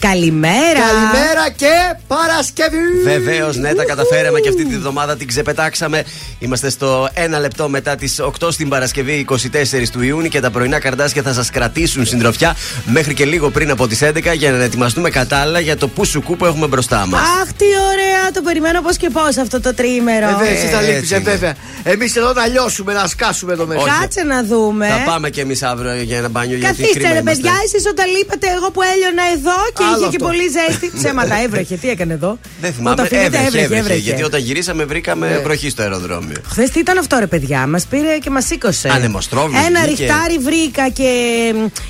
Καλημέρα. 0.00 0.80
Καλημέρα 0.80 1.50
και 1.56 1.96
Παρασκευή. 2.06 2.76
Βεβαίως, 3.04 3.56
ναι, 3.56 3.74
τα 3.74 3.84
καταφέραμε 3.84 4.40
και 4.40 4.48
αυτή 4.48 4.64
τη 4.66 4.76
βδομάδα 4.78 5.16
την 5.16 5.26
ξεπετάξαμε. 5.26 6.04
Είμαστε 6.38 6.70
στο 6.70 7.08
1 7.14 7.40
λεπτό 7.40 7.68
μετά 7.68 7.96
τις 7.96 8.20
8 8.20 8.48
στην 8.52 8.68
Παρασκευή 8.68 9.26
24 9.28 9.88
του 9.92 10.02
Ιούνιου 10.02 10.28
και 10.28 10.40
τα 10.40 10.50
πρωινά 10.50 10.78
καρδάσια 10.78 11.22
θα 11.22 11.32
σας 11.32 11.50
κρατήσουν 11.50 12.06
συντροφιά 12.06 12.56
μέχρι 12.84 13.14
και 13.14 13.24
λίγο 13.24 13.50
πριν 13.50 13.70
από 13.70 13.86
τις 13.86 14.02
11 14.02 14.34
για 14.36 14.50
να 14.52 14.62
ετοιμαστούμε 14.64 15.10
κατάλληλα 15.10 15.60
για 15.60 15.76
το 15.76 15.88
πουσουκού 15.88 16.36
που 16.36 16.44
έχουμε 16.44 16.66
μπροστά 16.66 17.06
μας. 17.06 17.20
Αχ, 17.20 17.52
τι 17.52 17.64
ωραία, 17.64 18.30
το 18.34 18.40
περιμένω 18.42 18.80
πώς 18.80 18.96
και 18.96 19.10
πώς 19.10 19.36
αυτό 19.36 19.60
το 19.60 19.74
τρίμερο. 19.74 20.26
Βέβαια, 20.26 20.52
εσύ 20.52 20.66
θα 20.66 20.80
Έτσι 20.80 20.92
λείπει, 20.92 21.14
είναι. 21.14 21.30
βέβαια. 21.30 21.54
Εμείς 21.82 22.16
εδώ 22.16 22.32
να 22.32 22.46
λιώσουμε, 22.46 22.92
να 22.92 23.06
σκάσουμε 23.06 23.52
εδώ 23.52 23.66
μέσα. 23.66 23.80
Όχι. 23.82 23.90
Κάτσε 24.00 24.22
να 24.22 24.44
δούμε. 24.44 24.86
Θα 24.88 25.10
πάμε 25.10 25.30
και 25.30 25.40
εμείς 25.40 25.62
αύριο 25.62 25.94
για 26.02 26.16
ένα 26.18 26.28
μπάνιο 26.28 26.56
γιατί 26.56 26.76
Καθίστε 26.76 26.98
κρίμα 26.98 27.12
ρε 27.12 27.18
είμαστε. 27.18 27.40
παιδιά, 27.42 27.56
εσείς 27.64 27.86
όταν 27.86 28.06
λείπατε 28.16 28.46
εγώ 28.56 28.70
που 28.70 28.80
έλειωνα 28.92 29.22
εδώ 29.36 29.58
και 29.74 29.82
Άλλο 29.84 29.85
είχε 29.90 29.98
και 30.00 30.04
αυτό. 30.06 30.26
πολύ 30.26 30.42
ζέστη. 30.56 30.90
Ψέματα 30.98 31.34
έβρεχε, 31.44 31.76
τι 31.76 31.88
έκανε 31.90 32.12
εδώ; 32.12 32.38
Δεν 32.60 32.72
θυμάμαι, 32.72 32.90
Όταν 32.90 33.06
φύγατε 33.06 33.26
έβρεχε, 33.26 33.46
έβρεχε, 33.46 33.64
έβρεχε, 33.64 33.80
έβρεχε. 33.80 34.00
Γιατί 34.00 34.22
όταν 34.22 34.40
γυρίσαμε 34.40 34.84
βρήκαμε 34.84 35.28
Ναι. 35.28 35.38
βροχή 35.38 35.70
στο 35.70 35.82
αεροδρόμιο. 35.82 36.36
Χθες 36.48 36.70
τι 36.70 36.78
ήταν 36.78 36.98
αυτό 36.98 37.18
ρε 37.18 37.26
παιδιά, 37.26 37.66
μας 37.66 37.86
πήρε 37.86 38.18
και 38.18 38.30
μας 38.30 38.44
σήκωσε. 38.46 38.88
Ανεμοστρόβιλο 38.92 39.60
Ένα 39.66 39.80
βγήκε. 39.82 40.02
ριχτάρι 40.04 40.38
βρήκα 40.38 40.88
και 40.88 41.08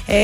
ε, 0.06 0.14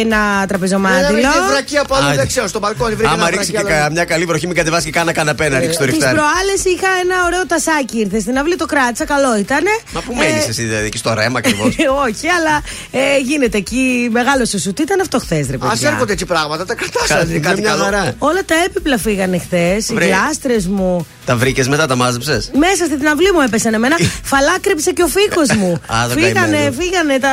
ένα 0.00 0.18
Ένα 0.20 0.46
τραπεζομάντιλο. 0.48 1.12
βρήκε 1.12 1.28
βρακία 1.50 1.80
από 1.80 1.94
Α, 1.94 1.98
άλλο, 2.02 2.14
δεν 2.16 2.26
ξέρω, 2.26 2.46
στο 2.48 2.58
μπαλκόνι 2.58 2.94
βρήκε 2.94 3.08
Άμα 3.12 3.16
ένα 3.26 3.30
ρίξει 3.30 3.50
και 3.50 3.58
βρακί, 3.58 3.72
αλλά- 3.72 3.82
κα- 3.82 3.90
μια 3.90 4.04
καλή 4.04 4.24
βροχή, 4.24 4.46
μην 4.46 4.56
κατεβάσει 4.56 4.84
και 4.84 4.90
κάνα 4.90 5.12
καναπέ 5.12 5.48
να 5.48 5.58
ρίξει 5.58 5.78
το 5.78 5.84
Τις 5.84 5.92
ριχτάρι. 5.94 6.16
προάλλες 6.16 6.60
είχα 6.64 6.88
ένα 7.04 7.16
ωραίο 7.26 7.46
τασάκι 7.46 7.98
ήρθες 7.98 8.22
στην 8.22 8.38
αυλή, 8.38 8.56
το 8.56 8.66
κράτησα, 8.66 9.04
καλό 9.04 9.36
ήταν. 9.38 9.64
Μα 9.92 10.00
πού 10.00 10.14
μένεις 10.14 10.48
εσύ, 10.48 10.62
δηλαδή, 10.62 10.86
εκεί 10.86 10.98
στο 10.98 11.14
ρέμα 11.14 11.38
ακριβώς; 11.38 11.74
Όχι, 12.06 12.26
αλλά 12.36 12.54
ε, 12.90 13.18
γίνεται 13.18 13.56
εκεί 13.58 14.08
μεγάλο 14.12 14.44
σου. 14.46 14.72
Τι 14.72 14.82
ήταν 14.82 15.00
αυτό 15.00 15.18
χθες, 15.18 15.46
ρε 15.50 15.56
Α 15.56 15.68
παιδιά; 15.68 15.88
έρχονται 15.88 16.12
έτσι 16.12 16.24
πράγματα, 16.26 16.64
τα 16.64 16.74
κρατάς 16.74 17.08
αν 17.20 17.28
είναι 17.30 17.38
Κάτι 17.38 17.48
κάτι 17.48 17.60
μια 17.60 17.70
καλό. 17.70 17.82
χαρά. 17.84 18.14
Όλα 18.18 18.40
τα 18.46 18.54
έπιπλα 18.66 18.98
φύγανε 18.98 19.38
χθες, 19.38 19.88
οι 19.88 19.94
Βρε. 19.94 20.04
γλάστρες 20.06 20.66
μου. 20.66 21.06
Τα 21.24 21.36
βρήκες 21.36 21.68
μετά, 21.68 21.86
τα 21.86 21.96
μάζεψες; 21.96 22.50
Μέσα 22.58 22.84
στην 22.84 23.06
αυλή 23.08 23.32
μου 23.32 23.40
έπεσαν 23.40 23.74
εμένα. 23.74 23.96
Φαλάκρεψε 24.22 24.90
και 24.92 25.02
ο 25.02 25.06
φίκο 25.06 25.58
μου. 25.58 25.72
Α, 25.96 26.08
το 26.08 26.14
φύγανε, 26.14 26.32
καημένο. 26.56 26.72
φύγανε 26.80 27.18
τα. 27.18 27.28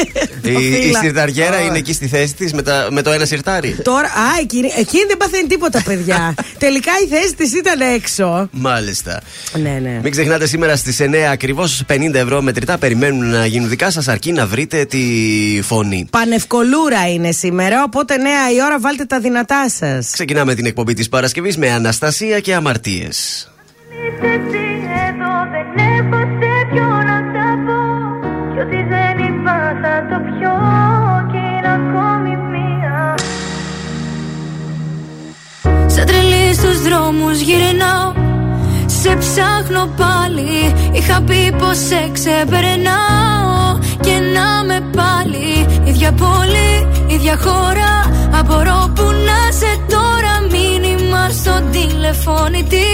τα 0.42 0.50
Η, 0.50 0.66
η 0.66 0.82
φύλλα. 0.82 0.98
σιρταριέρα 0.98 1.60
είναι 1.60 1.78
εκεί 1.78 1.92
στη 1.92 2.06
θέση 2.08 2.34
της 2.34 2.52
με, 2.52 2.62
τα- 2.62 2.86
με 2.90 3.02
το 3.02 3.10
ένα 3.10 3.24
σιρτάρι. 3.24 3.76
Τώρα, 3.82 4.06
α, 4.06 4.38
εκείνη, 4.40 4.72
εκείνη 4.78 5.04
δεν 5.08 5.16
παθαίνει 5.16 5.46
τίποτα, 5.48 5.82
παιδιά. 5.84 6.34
Τελικά 6.64 6.92
η 7.04 7.08
θέση 7.08 7.34
της 7.34 7.52
ήταν 7.54 7.80
έξω. 7.80 8.48
Μάλιστα. 8.52 9.20
Ναι, 9.62 9.78
ναι. 9.82 9.98
Μην 10.02 10.10
ξεχνάτε 10.10 10.46
σήμερα 10.46 10.76
στις 10.76 10.98
9 11.00 11.14
ακριβώς 11.32 11.82
50 11.92 12.14
ευρώ 12.14 12.42
μετρητά 12.42 12.78
περιμένουν 12.78 13.30
να 13.30 13.46
γίνουν 13.46 13.68
δικά 13.68 13.90
σας 13.90 14.08
αρκεί 14.08 14.32
να 14.32 14.46
βρείτε 14.46 14.84
τη 14.84 15.00
φωνή. 15.62 16.06
Πανευκολούρα 16.10 17.08
είναι 17.14 17.32
σήμερα, 17.32 17.82
οπότε 17.82 18.16
νέα 18.16 18.52
η 18.56 18.62
ώρα 18.64 18.80
βάλτε 18.80 19.04
τα 19.04 19.18
δυνατά 19.18 19.30
σας. 19.66 20.10
Ξεκινάμε 20.12 20.54
την 20.54 20.66
εκπομπή 20.66 20.94
της 20.94 21.08
Παρασκευής 21.08 21.56
με 21.56 21.70
Αναστασία 21.70 22.40
και 22.40 22.54
Αμαρτίες. 22.54 23.48
Είσαι 23.88 24.26
εσύ 24.26 24.66
εδώ 25.08 25.34
δεν 25.52 25.68
έχω 25.98 26.18
σε 26.38 26.52
ποιο 26.70 26.86
να 27.08 27.18
τα 27.34 27.48
πω. 27.66 27.80
Κι 28.52 28.58
ό,τι 28.60 28.76
δεν 28.92 29.16
είπα 29.26 29.56
θα 29.82 29.94
το 30.10 30.16
πιω 30.26 30.54
Κι 31.30 31.36
είναι 31.36 31.72
ακόμη 31.80 32.36
μία. 32.52 33.14
Σαν 35.86 36.06
τρελή 36.06 36.54
στους 36.54 36.82
δρόμους 36.82 37.40
γυρνάω. 37.40 38.12
Σε 38.86 39.16
ψάχνω 39.16 39.86
πάλι. 39.96 40.74
Είχα 40.92 41.22
πει 41.22 41.54
πως 41.58 41.76
σε 41.76 42.10
ξεπερνάω. 42.12 43.78
Και 44.00 44.14
να 44.34 44.64
με 44.64 44.80
πάλι 44.96 45.51
Ίδια 46.02 46.26
πόλη, 46.26 46.86
ίδια 47.06 47.36
χώρα. 47.44 47.92
Απορώ 48.38 48.92
που 48.94 49.02
να 49.02 49.40
σε 49.58 49.72
τώρα. 49.88 50.34
Μήνυμα 50.50 51.28
στο 51.28 51.62
τηλεφώνητη 51.70 52.86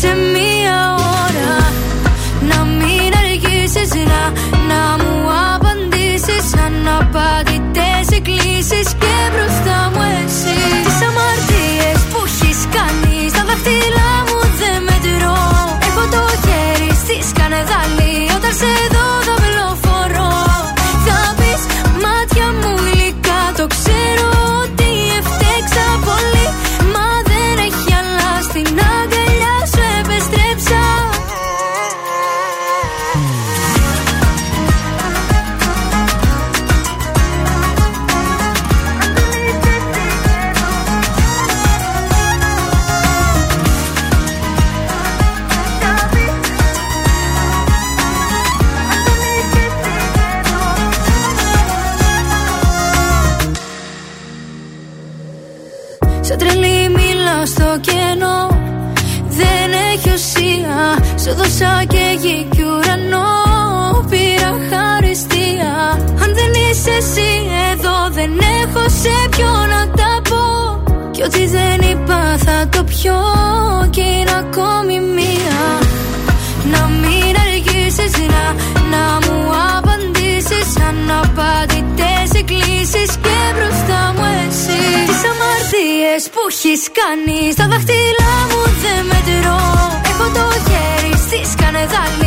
Σε 0.00 0.10
μία 0.32 0.78
ώρα. 1.24 1.54
Να 2.50 2.64
μην 2.64 3.10
αργήσεις 3.22 3.90
να, 4.10 4.22
να 4.70 4.82
μου 5.02 5.14
απαντήσεις. 5.54 6.44
Αναπαντητές 6.66 8.16
εκκλήσεις 8.16 8.88
Και 9.00 9.14
μπροστά 9.32 9.78
μου 9.92 10.02
εσύ. 10.24 10.58
Τις 10.86 11.00
αμαρτίες 11.08 12.00
που 12.10 12.20
έχεις 12.26 12.58
κάνει 12.76 13.28
Στα 13.28 13.42
δάχτυλά 13.48 14.12
μου 14.28 14.35
Σου 61.26 61.34
δώσα 61.34 61.84
και 61.88 62.18
γη 62.22 62.48
κι 62.50 62.62
ουρανό. 62.62 63.28
Πήρα 64.10 64.52
χαριστία. 64.70 65.72
Αν 66.22 66.30
δεν 66.38 66.52
είσαι 66.54 66.90
εσύ 66.90 67.30
εδώ 67.70 67.96
Δεν 68.10 68.30
έχω 68.62 68.82
σε 69.02 69.16
ποιο 69.30 69.52
να 69.72 69.82
τα 69.98 70.12
πω. 70.28 70.44
Κι 71.10 71.22
ό,τι 71.22 71.46
δεν 71.46 71.90
είπα 71.90 72.36
θα 72.44 72.68
το 72.68 72.84
πιω. 72.84 73.20
Κι 73.90 74.00
είναι 74.00 74.34
ακόμη 74.44 75.00
μία. 75.16 75.60
Να 76.72 76.82
μην 77.00 77.32
αργήσεις 77.44 78.12
να, 78.32 78.44
να 78.92 79.04
μου 79.24 79.38
απαντήσεις. 79.76 80.68
Αναπαντητές 80.88 82.28
εκκλήσεις 82.40 83.10
και 83.24 83.38
μπροστά 83.54 84.00
μου 84.16 84.24
εσύ. 84.42 84.82
Τις 85.08 85.22
αμαρτίες 85.30 86.22
που 86.32 86.42
έχεις 86.50 86.82
κάνει 86.98 87.52
Στα 87.52 87.66
δάχτυλά 87.70 88.34
μου 88.50 88.62
δεν 88.82 89.00
μετρώ. 89.10 89.36
Έχω 89.44 89.74
το 89.74 89.75
χέρι 91.46 91.54
στη 91.54 91.62
σκανεδάλη 91.62 92.25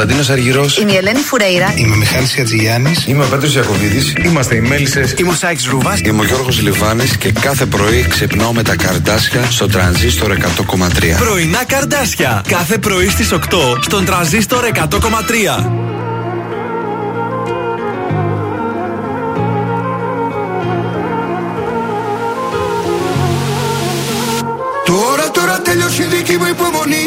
Κωνσταντίνος 0.00 0.30
Αργυρός. 0.30 0.78
Είμαι 0.78 0.92
η 0.92 0.96
Ελένη 0.96 1.18
Φουρέιρα. 1.18 1.74
Είμαι 1.76 1.94
ο 1.94 1.96
Μιχάλης 1.96 2.38
Ατζηγιάννη. 2.38 2.92
Είμαι 3.06 3.24
ο 3.24 3.26
Πέτρος 3.28 3.54
Ιακοβίδη. 3.54 4.12
Είμαστε 4.24 4.54
οι 4.54 4.60
Μέλισσες. 4.60 5.14
Είμαι 5.18 5.30
ο 5.30 5.34
Σάιξ 5.34 5.66
Ρούβα. 5.66 5.98
Είμαι 6.04 6.20
ο 6.20 6.24
Γιώργος 6.24 6.60
Λιβάνης 6.60 7.16
και 7.16 7.32
κάθε 7.32 7.66
πρωί 7.66 8.06
ξυπνάω 8.08 8.52
με 8.52 8.62
τα 8.62 8.76
καρδάσια 8.76 9.44
στο 9.50 9.66
τρανζίστορ 9.66 10.32
100,3. 10.32 11.18
Πρωινά 11.18 11.64
καρδάσια. 11.64 12.42
Κάθε 12.48 12.78
πρωί 12.78 13.08
στις 13.08 13.32
8 13.32 13.38
στον 13.80 14.04
τραζίστορ 14.04 14.64
100,3. 14.64 15.70
Τώρα, 24.84 25.30
τώρα 25.30 25.60
τέλειωσε 25.60 26.02
η 26.02 26.06
δική 26.16 26.36
μου 26.36 26.46
υπομονή 26.46 26.90
Πλάι 26.90 26.99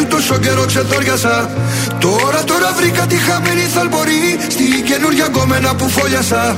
σου 0.00 0.06
τόσο 0.06 0.38
καιρό 0.38 0.64
ξετόριασα 0.64 1.50
Τώρα 1.98 2.44
τώρα 2.44 2.72
βρήκα 2.78 3.06
τη 3.06 3.16
χαμένη 3.16 3.64
θαλπορή 3.74 4.38
Στη 4.48 4.64
καινούργια 4.88 5.26
γκόμενα 5.26 5.74
που 5.74 5.88
φόλιασα 5.88 6.56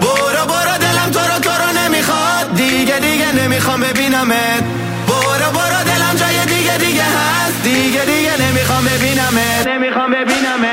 Μπορώ 0.00 0.42
μπορώ 0.50 0.74
τέλαμ 0.84 1.10
τώρα 1.16 1.36
τώρα 1.46 1.68
ναι 1.76 1.84
μιχώ 1.94 2.24
Δίγε 2.58 2.96
δίγε 3.04 3.30
ναι 3.36 3.44
μιχώ 3.52 3.74
με 3.82 3.90
πίναμε 3.98 4.42
Μπορώ 5.08 5.48
μπορώ 5.54 5.80
τέλαμ 5.88 6.14
τζάγε 6.18 6.44
δίγε 6.50 6.74
δίγε 6.82 7.06
χάς 7.14 7.52
Δίγε 7.64 8.02
δίγε 8.08 8.34
ναι 8.40 8.48
μιχώ 8.56 8.78
με 8.86 8.94
πίναμε 9.02 9.46
Ναι 9.68 9.74
μιχώ 9.82 10.04
με 10.12 10.20
πίναμε 10.28 10.72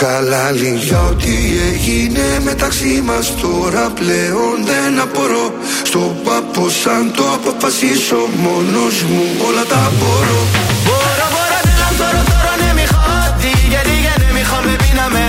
χαλάλι 0.00 0.72
Για 0.86 1.00
ό,τι 1.10 1.34
έγινε 1.70 2.26
μεταξύ 2.48 3.02
μας 3.08 3.26
τώρα 3.42 3.84
πλέον 3.98 4.56
δεν 4.70 5.00
απορώ. 5.00 5.46
Στο 5.90 6.02
πάπο 6.24 6.64
σαν 6.82 7.12
το 7.16 7.24
αποφασίσω 7.36 8.20
μόνος 8.44 8.94
μου 9.10 9.24
όλα 9.46 9.64
τα 9.72 9.82
μπορώ. 9.98 10.40
Μπορώ, 10.86 11.26
μπορώ, 11.32 11.58
τέλος, 11.66 11.92
τώρα, 12.00 12.22
τώρα, 12.30 12.52
ναι, 12.60 12.70
μη 12.78 12.86
χάτη 12.94 13.52
Γιατί, 13.72 13.94
γιατί, 14.04 14.26
μη 14.36 14.42
χάμε, 14.50 14.74
πίναμε. 14.82 15.24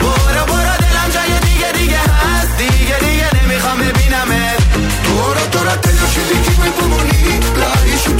Μπορώ, 0.00 0.42
μπορώ, 0.48 0.74
τέλος, 0.82 1.14
γιατί, 1.30 1.52
γιατί, 1.62 1.82
γιατί, 1.92 2.66
γιατί, 2.88 3.10
γιατί, 3.20 3.40
μη 3.50 3.56
με. 3.80 3.88
πίναμε. 3.98 4.40
Τώρα, 5.06 5.44
τώρα, 5.54 5.74
τέλος, 5.84 6.12
η 6.20 6.22
δική 6.28 6.52
μου 6.58 6.66
υπομονή. 6.72 7.09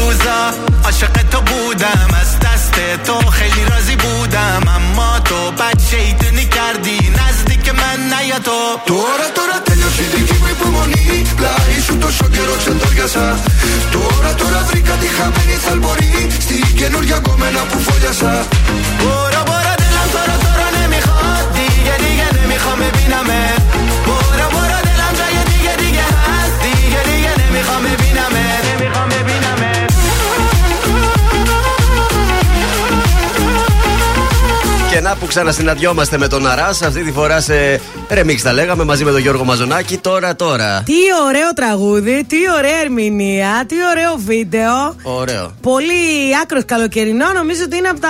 روزا 0.00 0.38
عاشق 0.84 1.12
تو 1.30 1.40
بودم 1.40 2.08
از 2.20 2.30
دست 2.40 2.74
تو 3.06 3.30
خیلی 3.30 3.64
راضی 3.70 3.96
بودم 3.96 4.62
اما 4.76 5.18
تو 5.20 5.50
بد 5.50 5.80
شیطونی 5.90 6.44
کردی 6.56 6.98
نزدیک 7.18 7.68
من 7.68 7.98
نیا 8.12 8.38
تو 8.38 8.58
Τώρα 8.86 9.28
τώρα 9.38 9.56
τέλειωσε 9.66 10.02
η 10.02 10.06
δική 10.14 10.36
μου 10.40 10.48
υπομονή 10.56 11.22
Πλάι 11.36 11.80
σου 11.86 11.98
τόσο 11.98 12.24
καιρό 12.34 12.54
ξεντόριασα 12.58 13.26
Τώρα 13.92 14.34
τώρα 14.40 14.60
βρήκα 14.70 14.92
τη 15.02 15.06
χαμένη 15.16 15.56
θαλπορή 15.64 16.28
Στην 16.40 16.76
καινούργια 16.78 17.18
κομμένα 17.18 17.60
που 17.70 17.78
φόλιασα 17.86 18.32
برو 19.00 19.42
برو 19.48 19.72
دلم 19.82 20.08
تو 20.12 20.20
رو 20.28 20.36
تو 20.42 20.50
رو 20.58 20.66
نمیخواد 20.78 21.44
دیگه 21.58 21.94
دیگه 22.04 22.28
نمیخوام 22.38 22.78
ببینمت 22.78 23.62
برو 24.06 24.46
برو 24.54 24.78
دلم 24.88 25.12
جای 25.18 25.36
دیگه 25.52 25.74
دیگه 25.82 26.06
هست 26.24 26.56
دیگه 26.66 27.00
دیگه 27.10 27.32
نمیخوام 27.42 27.82
ببینمت 27.82 28.64
نمیخوام 28.70 29.08
ببینمت 29.08 29.29
να 35.01 35.15
που 35.15 35.25
ξανασυναντιόμαστε 35.25 36.17
με 36.17 36.27
τον 36.27 36.47
Αράς, 36.47 36.81
αυτή 36.81 37.03
τη 37.03 37.11
φορά 37.11 37.41
σε 37.41 37.81
ρεμίξ 38.09 38.41
τα 38.41 38.53
λέγαμε 38.53 38.83
μαζί 38.83 39.03
με 39.03 39.11
τον 39.11 39.19
Γιώργο 39.19 39.43
Μαζονάκη. 39.43 39.97
Τώρα, 39.97 40.35
τώρα. 40.35 40.83
Τι 40.85 40.93
ωραίο 41.27 41.53
τραγούδι, 41.55 42.25
τι 42.27 42.37
ωραία 42.57 42.79
ερμηνεία, 42.83 43.63
τι 43.67 43.75
ωραίο 43.91 44.15
βίντεο. 44.25 44.95
Ωραίο. 45.03 45.53
Πολύ 45.61 45.93
άκρος 46.43 46.65
καλοκαιρινό. 46.65 47.31
Νομίζω 47.33 47.61
ότι 47.65 47.77
είναι 47.77 47.87
από 47.87 47.99
τα 47.99 48.09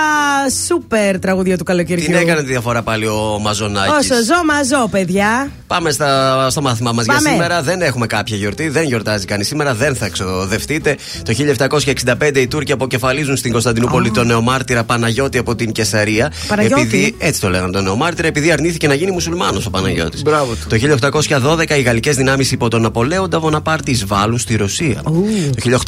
σούπερ 0.68 1.20
τραγούδια 1.20 1.58
του 1.58 1.64
καλοκαιριού. 1.64 2.06
Την 2.06 2.14
έκανε 2.14 2.42
τη 2.42 2.48
διαφορά 2.48 2.82
πάλι 2.82 3.08
ο 3.08 3.40
Μαζονάκης. 3.42 4.12
Όσο 4.12 4.24
ζω, 4.24 4.44
μαζό, 4.46 4.88
παιδιά. 4.88 5.52
Πάμε 5.68 5.92
στα, 5.92 6.48
στο 6.50 6.62
μάθημά 6.62 6.92
μας 6.92 7.06
για 7.06 7.14
Πάμε. 7.14 7.30
σήμερα. 7.30 7.62
Δεν 7.62 7.82
έχουμε 7.82 8.06
κάποια 8.08 8.38
γιορτή, 8.38 8.70
δεν 8.70 8.84
γιορτάζει 8.84 9.26
κανείς 9.26 9.48
σήμερα, 9.48 9.74
δεν 9.74 9.96
θα 9.96 10.06
εξοδευτείτε. 10.06 10.98
Το 11.24 11.34
1765 11.34 12.38
οι 12.40 12.48
Τούρκοι 12.48 12.72
αποκεφαλίζουν 12.72 13.38
στην 13.38 13.52
Κωνσταντινούπολη 13.52 14.12
τον 14.12 14.28
νεομάρτυρα 14.28 14.84
Παναγιώτη 14.84 15.38
από 15.38 15.56
την 15.56 15.72
Κεσαρία. 15.72 16.32
Παναγιώτη. 16.48 16.81
Επειδή, 16.82 17.16
έτσι 17.18 17.42
το 17.42 17.50
λέγανε 17.50 17.72
τον 17.72 17.84
νεομάρτυρα, 17.84 18.28
επειδή 18.28 18.52
αρνήθηκε 18.52 18.88
να 18.88 18.94
γίνει 18.94 19.12
μουσουλμάνος 19.12 19.66
ο 19.66 19.70
Παναγιώτης. 19.70 20.22
Μπράβο 20.22 20.54
του. 20.54 20.68
Το 20.70 20.76
1812 21.44 21.78
οι 21.78 21.82
γαλλικές 21.82 22.16
δυνάμεις 22.16 22.52
υπό 22.52 22.68
τον 22.68 22.82
Ναπολέοντα 22.82 23.40
Βοναπάρτης 23.40 23.94
εισβάλλουν 23.94 24.40
στη 24.40 24.56
Ρωσία. 24.56 25.02
Το 25.04 25.82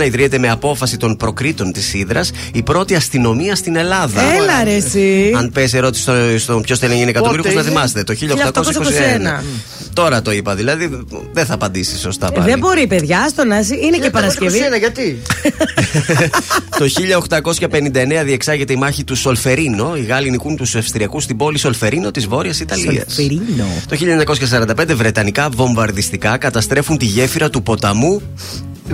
1821 0.00 0.04
ιδρύεται 0.04 0.38
με 0.38 0.50
απόφαση 0.50 0.96
των 0.96 1.16
προκρήτων 1.16 1.72
της 1.72 1.94
Ήδρας 1.94 2.30
η 2.52 2.62
πρώτη 2.62 2.94
αστυνομία 2.94 3.56
στην 3.56 3.76
Ελλάδα. 3.76 4.20
Έλα 4.34 4.64
ρε 4.64 4.74
εσύ. 4.74 5.32
Αν 5.36 5.50
πέσει 5.52 5.76
ερώτηση 5.76 6.02
στο, 6.02 6.12
στο 6.38 6.60
ποιος 6.60 6.78
θέλει 6.78 6.92
να 6.92 6.98
γίνει 6.98 7.10
εκατομμύριο, 7.10 7.42
Πότε 7.42 7.54
να 7.54 7.60
είναι; 7.60 7.70
θυμάστε. 7.70 8.04
Το 8.04 8.14
1821. 8.14 9.40
1821. 9.40 9.44
Τώρα 9.92 10.22
το 10.22 10.32
είπα, 10.32 10.54
δηλαδή 10.54 10.90
δεν 11.32 11.46
θα 11.46 11.54
απαντήσεις 11.54 12.00
σωστά 12.00 12.26
Ε, 12.26 12.34
πάλι. 12.34 12.50
Δεν 12.50 12.58
μπορεί, 12.58 12.86
παιδιά, 12.86 13.28
στο 13.28 13.44
να 13.44 13.62
ζει- 13.62 13.84
Είναι 13.86 13.96
και 13.98 14.10
Παρασκευή. 14.10 14.58
1921, 14.74 14.78
γιατί; 14.78 15.18
το 16.78 16.84
1859 18.20 18.24
διεξάγεται 18.24 18.72
η 18.72 18.76
μάχη 18.76 19.04
του 19.04 19.16
Σολφερίνο. 19.16 19.96
Οι 19.96 20.00
Γάλλοι 20.10 20.30
νικούν 20.30 20.56
τους 20.56 20.74
Αυστριακούς 20.74 21.24
στην 21.24 21.36
πόλη 21.36 21.58
Σολφερίνο 21.58 22.10
της 22.10 22.26
Βόρειας 22.26 22.60
Ιταλίας. 22.60 23.14
Σολφερίνο. 23.14 23.66
Το 23.88 23.96
1945 23.96 24.94
βρετανικά 24.94 25.48
βομβαρδιστικά 25.48 26.36
καταστρέφουν 26.36 26.98
τη 26.98 27.04
γέφυρα 27.04 27.50
του 27.50 27.62
ποταμού. 27.62 28.22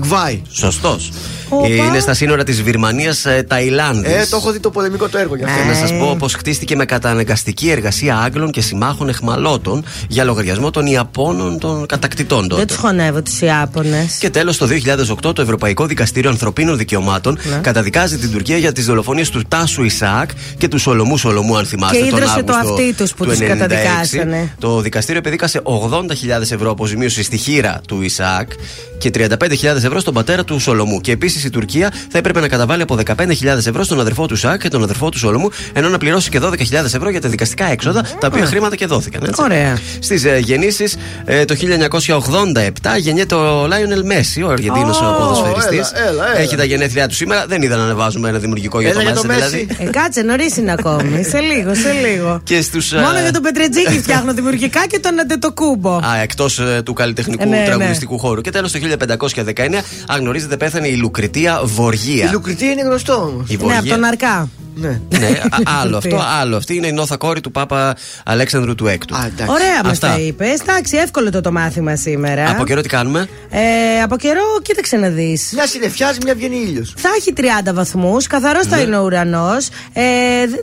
Γβάη. 0.02 0.42
Σωστός. 0.50 1.10
Οπα. 1.48 1.66
Είναι 1.66 1.98
στα 1.98 2.14
σύνορα 2.14 2.44
της 2.44 2.62
Βυρμανίας 2.62 3.24
Ταϊλάνδης. 3.46 4.12
Ε, 4.12 4.26
το 4.30 4.36
έχω 4.36 4.52
δει 4.52 4.60
το 4.60 4.70
πολεμικό 4.70 5.08
το 5.08 5.18
έργο 5.18 5.36
γι' 5.36 5.44
αυτό. 5.44 5.58
Και 5.58 5.64
να 5.64 5.72
Ε. 5.72 5.74
σας 5.74 5.92
πω 5.98 6.16
πως 6.18 6.34
χτίστηκε 6.34 6.76
με 6.76 6.84
καταναγκαστική 6.84 7.70
εργασία 7.70 8.16
Άγγλων 8.18 8.50
και 8.50 8.60
συμμάχων 8.60 9.08
εχμαλώτων 9.08 9.84
για 10.08 10.24
λογαριασμό 10.24 10.70
των 10.70 10.86
Ιαπώνων 10.86 11.58
των 11.58 11.86
κατακτητών 11.86 12.42
τότε. 12.42 12.54
Δεν 12.56 12.66
τους 12.66 12.76
χωνεύω 12.76 13.22
τους 13.22 13.40
Ιάπωνες. 13.40 14.16
Και 14.18 14.30
τέλος, 14.30 14.56
το 14.56 14.66
2008 14.66 15.32
το 15.34 15.42
Ευρωπαϊκό 15.42 15.86
Δικαστήριο 15.86 16.30
Ανθρωπίνων 16.30 16.76
Δικαιωμάτων 16.76 17.38
Ναι. 17.50 17.56
καταδικάζει 17.62 18.16
την 18.18 18.30
Τουρκία 18.32 18.56
για 18.56 18.72
τις 18.72 18.86
δολοφονίες 18.86 19.30
του 19.30 19.42
Τάσου 19.48 19.82
Ισαάκ 19.84 20.30
και 20.58 20.68
του 20.68 20.78
Σολομού 20.78 21.16
Σολομού, 21.18 21.56
αν 21.56 21.66
θυμάστε. 21.66 21.96
Και 21.96 22.04
τον 22.10 22.18
ίδρυσε 22.18 22.42
το 22.42 22.52
Αύγουστο 22.52 22.74
αυτί 22.82 22.94
τους 22.94 23.14
που 23.14 23.24
του 23.24 23.30
τους 23.30 23.38
96. 23.40 23.46
καταδικάσανε. 23.46 24.54
Το 24.58 24.80
δικαστήριο 24.80 25.18
επεδίκασε 25.20 25.60
80.000 25.64 26.50
ευρώ 26.50 26.70
αποζημίωση 26.70 27.22
στη 27.22 27.36
χείρα 27.36 27.80
του 27.88 28.02
Ισαάκ 28.02 28.50
και 28.98 29.10
35.000 29.14 29.84
ευρώ 29.86 30.00
στον 30.00 30.14
πατέρα 30.14 30.44
του 30.44 30.58
Σολομού. 30.58 31.00
Και 31.00 31.12
επίσης 31.12 31.44
η 31.44 31.50
Τουρκία 31.50 31.92
θα 32.08 32.18
έπρεπε 32.18 32.40
να 32.40 32.48
καταβάλει 32.48 32.82
από 32.82 32.98
15.000 33.06 33.44
ευρώ 33.44 33.84
στον 33.84 34.00
αδερφό 34.00 34.26
του 34.26 34.34
Ισαάκ 34.34 34.60
και 34.60 34.68
τον 34.68 34.82
αδερφό 34.82 35.08
του 35.08 35.18
Σολομού, 35.18 35.48
ενώ 35.72 35.88
να 35.88 35.98
πληρώσει 35.98 36.30
και 36.30 36.40
12.000 36.42 36.52
ευρώ 36.72 37.10
για 37.10 37.20
τα 37.20 37.28
δικαστικά 37.28 37.70
έξοδα, 37.70 38.02
τα 38.20 38.26
οποία 38.26 38.46
χρήματα 38.46 38.76
και 38.76 38.86
δόθηκαν. 38.86 39.22
Έτσι. 39.26 39.42
Ωραία. 39.42 39.78
Στις 39.98 40.24
ε, 40.24 40.38
γεννήσεις, 40.38 40.96
ε, 41.24 41.44
το 41.44 41.54
1987 41.54 42.98
γεννιέται 42.98 43.34
ο 43.34 43.66
Λάιονελ 43.66 44.04
Μέση, 44.04 44.42
ο 44.42 44.48
Αργεντίνος 44.48 45.00
Ω, 45.00 45.14
oh, 45.14 45.18
ποδοσφαιριστής. 45.18 45.92
έλα, 45.94 46.08
έλα, 46.08 46.30
έλα. 46.30 46.38
Έχει 46.40 46.56
τα 46.56 46.64
γενέθλιά 46.64 47.08
του 47.08 47.14
σήμερα. 47.14 47.46
Δεν 47.46 47.62
είδα 47.62 47.76
να 47.76 47.82
ανεβάζουμε 47.82 48.28
ένα 48.28 48.38
δημιουργικό 48.38 48.80
για 48.80 48.90
Έλα 48.90 48.98
το 48.98 49.04
για 49.04 49.12
Μέση, 49.12 49.28
το 49.28 49.34
δηλαδή. 49.34 49.66
Μέση. 49.68 49.88
Ε, 49.88 49.90
κάτσε, 49.90 50.22
νωρίς 50.22 50.56
είναι 50.56 50.72
ακόμη. 50.72 51.22
σε 51.32 51.38
λίγο, 51.38 51.74
σε 51.74 51.92
λίγο. 52.08 52.40
Και 52.44 52.60
στους, 52.60 52.92
ε, 52.92 52.96
Μόνο 53.00 53.20
για 53.20 53.32
τον 53.32 53.42
Πετρετζίκη 53.42 54.00
φτιάχνω 54.00 54.34
δημιουργικά 54.34 54.86
και 54.86 54.98
τον 54.98 55.20
Αντετοκούμπο. 55.20 55.96
Α, 55.96 56.20
εκτός 56.22 56.60
του 56.84 56.92
καλλιτεχνικού 56.92 57.42
Ε, 57.42 57.46
ναι, 57.46 57.58
ναι. 57.58 57.64
τραγουδιστικού 57.64 58.18
χώρου. 58.18 58.40
Και 58.40 58.50
τέλος 58.50 58.72
το 58.72 58.78
1519, 58.78 59.75
αν 60.06 60.20
γνωρίζετε, 60.20 60.56
πέθανε 60.56 60.88
η 60.88 60.96
Λουκριτία 60.96 61.60
Η 61.64 61.66
Βοργία. 61.66 62.30
Λουκριτή 62.32 62.64
είναι 62.64 62.82
γνωστό 62.82 63.14
όμως. 63.14 63.50
Η 63.50 63.58
Ναι, 63.64 63.76
από 63.76 63.88
τον 63.88 64.04
Αρκά. 64.04 64.48
Ναι. 64.78 65.00
Ναι, 65.18 65.26
α- 65.26 65.80
άλλο 65.80 65.96
αυτό, 66.02 66.20
άλλο. 66.40 66.56
Αυτή 66.56 66.74
είναι 66.76 66.86
η 66.86 66.92
νόθα 66.92 67.16
κόρη 67.16 67.40
του 67.40 67.50
Πάπα 67.50 67.96
Αλέξανδρου 68.24 68.74
του 68.74 68.86
Έκτου. 68.86 69.14
Α, 69.16 69.24
εντάξει. 69.26 69.52
Ωραία 69.52 69.80
μα 69.84 69.90
Αυτά. 69.90 70.08
τα 70.08 70.18
είπες. 70.18 70.60
Εντάξει, 70.60 70.96
εύκολο 70.96 71.30
το, 71.30 71.40
το 71.40 71.52
μάθημα 71.52 71.96
σήμερα. 71.96 72.50
Από 72.50 72.64
καιρό 72.64 72.80
τι 72.80 72.88
κάνουμε; 72.88 73.28
Ε, 73.50 74.02
από 74.02 74.16
καιρό, 74.16 74.42
κοίταξε 74.62 74.96
να 74.96 75.08
δεις. 75.08 75.50
Μια 75.52 75.66
συνεφιάζει, 75.66 76.18
μια 76.24 76.34
βγαίνει 76.34 76.56
ήλιος. 76.56 76.94
Θα 76.96 77.08
έχει 77.18 77.32
30 77.36 77.72
βαθμούς, 77.74 78.26
καθαρός 78.26 78.64
Ναι. 78.66 78.76
θα 78.76 78.82
είναι 78.82 78.96
ο 78.98 79.02
ουρανός. 79.04 79.68
Ε, 79.92 80.02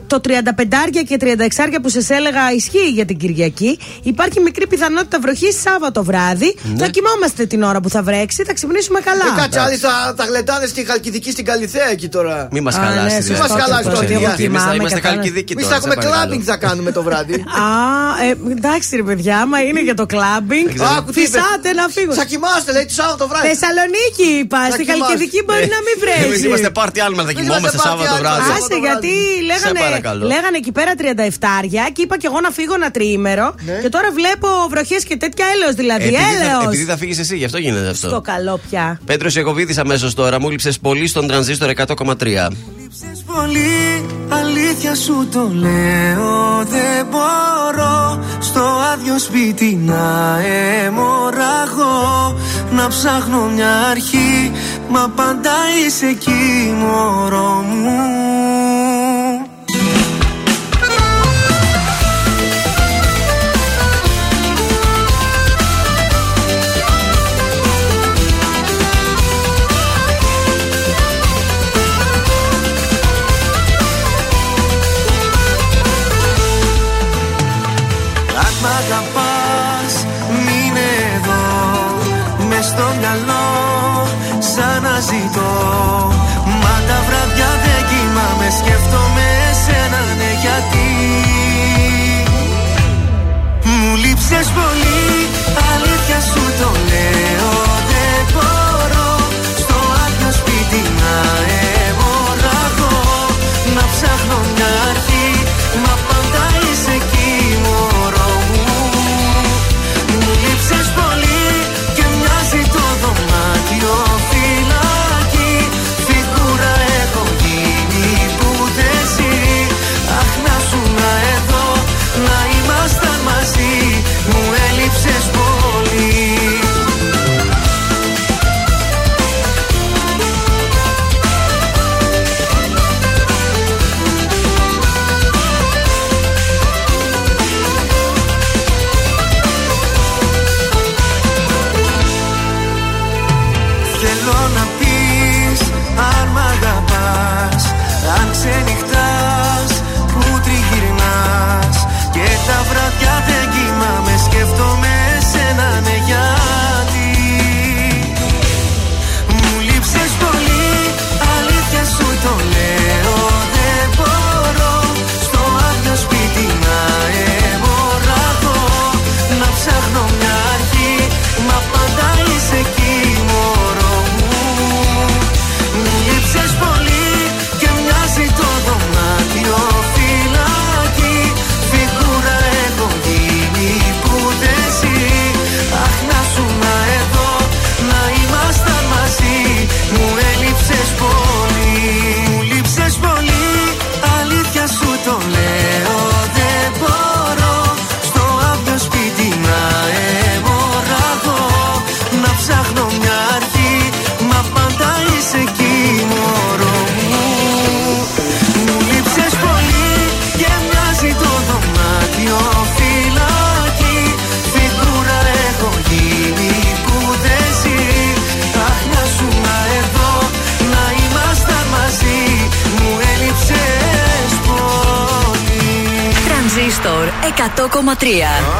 το 0.06 0.20
35 0.20 1.02
και 1.08 1.16
36 1.20 1.78
που 1.82 1.88
σας 1.88 2.10
έλεγα 2.10 2.52
ισχύει 2.56 2.88
για 2.92 3.04
την 3.04 3.16
Κυριακή. 3.16 3.78
Υπάρχει 4.02 4.40
μικρή 4.40 4.66
πιθανότητα 4.66 5.18
βροχής 5.20 5.60
Σάββατο 5.60 6.04
βράδυ. 6.04 6.56
Ναι. 6.62 6.78
Θα 6.84 6.88
κοιμόμαστε 6.90 7.46
την 7.46 7.62
ώρα 7.62 7.80
που 7.80 7.88
θα 7.90 8.02
βρέξει, 8.02 8.42
θα 8.44 8.52
ξυπνήσουμε 8.52 9.00
καλά. 9.00 9.24
Ε, 9.36 9.40
κάτσε, 9.40 9.60
άλλοι 9.60 9.76
θα 9.76 10.14
τα 10.16 10.24
γλεντάνες 10.24 10.68
στη 10.70 10.84
Χαλκιδική 10.84 11.30
στην 11.30 11.44
Καλιθέα 11.44 11.90
εκεί 11.90 12.08
τώρα. 12.08 12.48
Μη 12.50 12.60
μας 12.60 12.74
Α, 12.76 12.78
χαλάσεις. 12.80 13.02
ναι, 13.02 13.18
δηλαδή. 13.20 13.26
σωστό, 13.28 13.42
μας 13.54 13.62
χαλάσεις 13.62 13.84
σωστό, 13.84 14.00
τώρα, 14.00 14.03
ότι 14.04 14.12
εγώ 14.18 14.26
γιατί 14.28 14.44
Εμείς 14.48 14.58
θα 14.58 14.64
κοιμάμαι 14.64 14.76
είμαστε 14.80 15.00
καθόλου. 15.00 15.20
καλκιδικοί 15.20 15.52
Εμείς 15.52 15.64
τώρα. 15.64 15.74
θα 15.74 15.80
έχουμε 15.80 15.94
σε 15.94 15.98
παρακαλώ. 16.00 16.22
κλάμπινγκ 16.22 16.42
θα 16.52 16.56
κάνουμε 16.66 16.90
το 16.98 17.02
βράδυ. 17.08 17.34
Α, 17.64 17.68
ε, 18.26 18.30
εντάξει 18.56 18.88
ρε 19.00 19.04
παιδιά, 19.08 19.34
άμα 19.44 19.58
είναι 19.68 19.82
για 19.88 19.96
το 20.00 20.06
κλάμπινγκ. 20.12 20.66
Άκου 20.96 21.10
τι 21.12 21.20
είπες. 21.20 21.32
Φυσάτε 21.40 21.68
να 21.80 21.84
φύγουν. 21.96 22.14
Θα 22.20 22.26
κοιμάστε, 22.32 22.70
λέει, 22.76 22.84
τη 22.90 22.94
Σάββατο 23.00 23.24
βράδυ. 23.30 23.44
Θεσσαλονίκη 23.50 24.26
είπα, 24.42 24.58
Θα 24.64 24.70
στη 24.76 24.82
κοιμάστε. 24.84 25.04
Χαλκιδική 25.04 25.40
μπορεί 25.46 25.66
να 25.76 25.80
μην 25.86 25.94
βρέξει. 26.02 26.24
Εμείς 26.28 26.40
είμαστε 26.48 26.70
πάρτι 26.78 26.98
άλλο, 27.04 27.14
θα 27.16 27.22
Εμείς 27.22 27.34
κοιμόμαστε 27.36 27.60
είμαστε 27.60 27.78
Σάββατο 27.88 28.10
πάρτι 28.12 28.22
βράδυ. 28.24 28.40
άλλο. 28.42 28.52
Άσε 28.52 28.60
Σάββατο 28.60 28.76
γιατί 28.86 29.12
Σε 29.40 29.44
λέγανε, 29.50 29.78
παρακαλώ. 29.86 30.22
λέγανε 30.32 30.56
εκεί 30.62 30.72
πέρα 30.78 30.92
37 31.02 31.88
και 31.94 32.02
είπα 32.04 32.14
και 32.20 32.26
εγώ 32.30 32.38
να 32.46 32.50
φύγω 32.58 32.74
ένα 32.80 32.88
τριήμερο. 32.96 33.46
Ναι. 33.68 33.76
Και 33.82 33.90
τώρα 33.96 34.08
βλέπω 34.18 34.48
βροχές 34.72 35.02
και 35.08 35.16
τέτοια 35.22 35.46
έλεος 35.54 35.74
δηλαδή. 35.82 36.06
Επειδή 36.08 36.22
θα- 36.22 36.44
Έλεος. 36.44 36.64
Επειδή 36.70 36.84
θα 36.90 36.96
φύγεις 37.00 37.18
εσύ, 37.24 37.34
γι' 37.40 37.46
αυτό 37.48 37.58
γίνεται 37.64 37.94
Στο 37.94 38.06
αυτό. 38.06 38.20
καλό 38.32 38.54
πια. 38.68 39.00
Πέτρος 39.10 39.34
Ιακοβίδη 39.36 39.74
αμέσως 39.84 40.14
τώρα, 40.14 40.40
μου 40.40 40.48
λείψε 40.50 40.70
πολύ 40.86 41.06
στον 41.06 41.26
τρανζίστορ 41.26 41.68
100,3. 41.70 42.48
Λείψες 42.80 43.18
πολύ, 43.26 43.93
αλήθεια 44.28 44.94
σου 44.94 45.28
το 45.32 45.50
λέω 45.52 46.64
Δεν 46.64 47.06
μπορώ. 47.10 48.24
Στο 48.40 48.60
άδειο 48.92 49.18
σπίτι 49.18 49.80
να 49.84 50.38
αιμορραγώ. 50.38 52.34
Να 52.70 52.88
ψάχνω 52.88 53.44
μια 53.54 53.80
αρχή, 53.90 54.52
μα 54.88 55.12
πάντα 55.16 55.52
είσαι 55.86 56.06
εκεί 56.06 56.74
μωρό 56.78 57.64
μου 57.68 58.43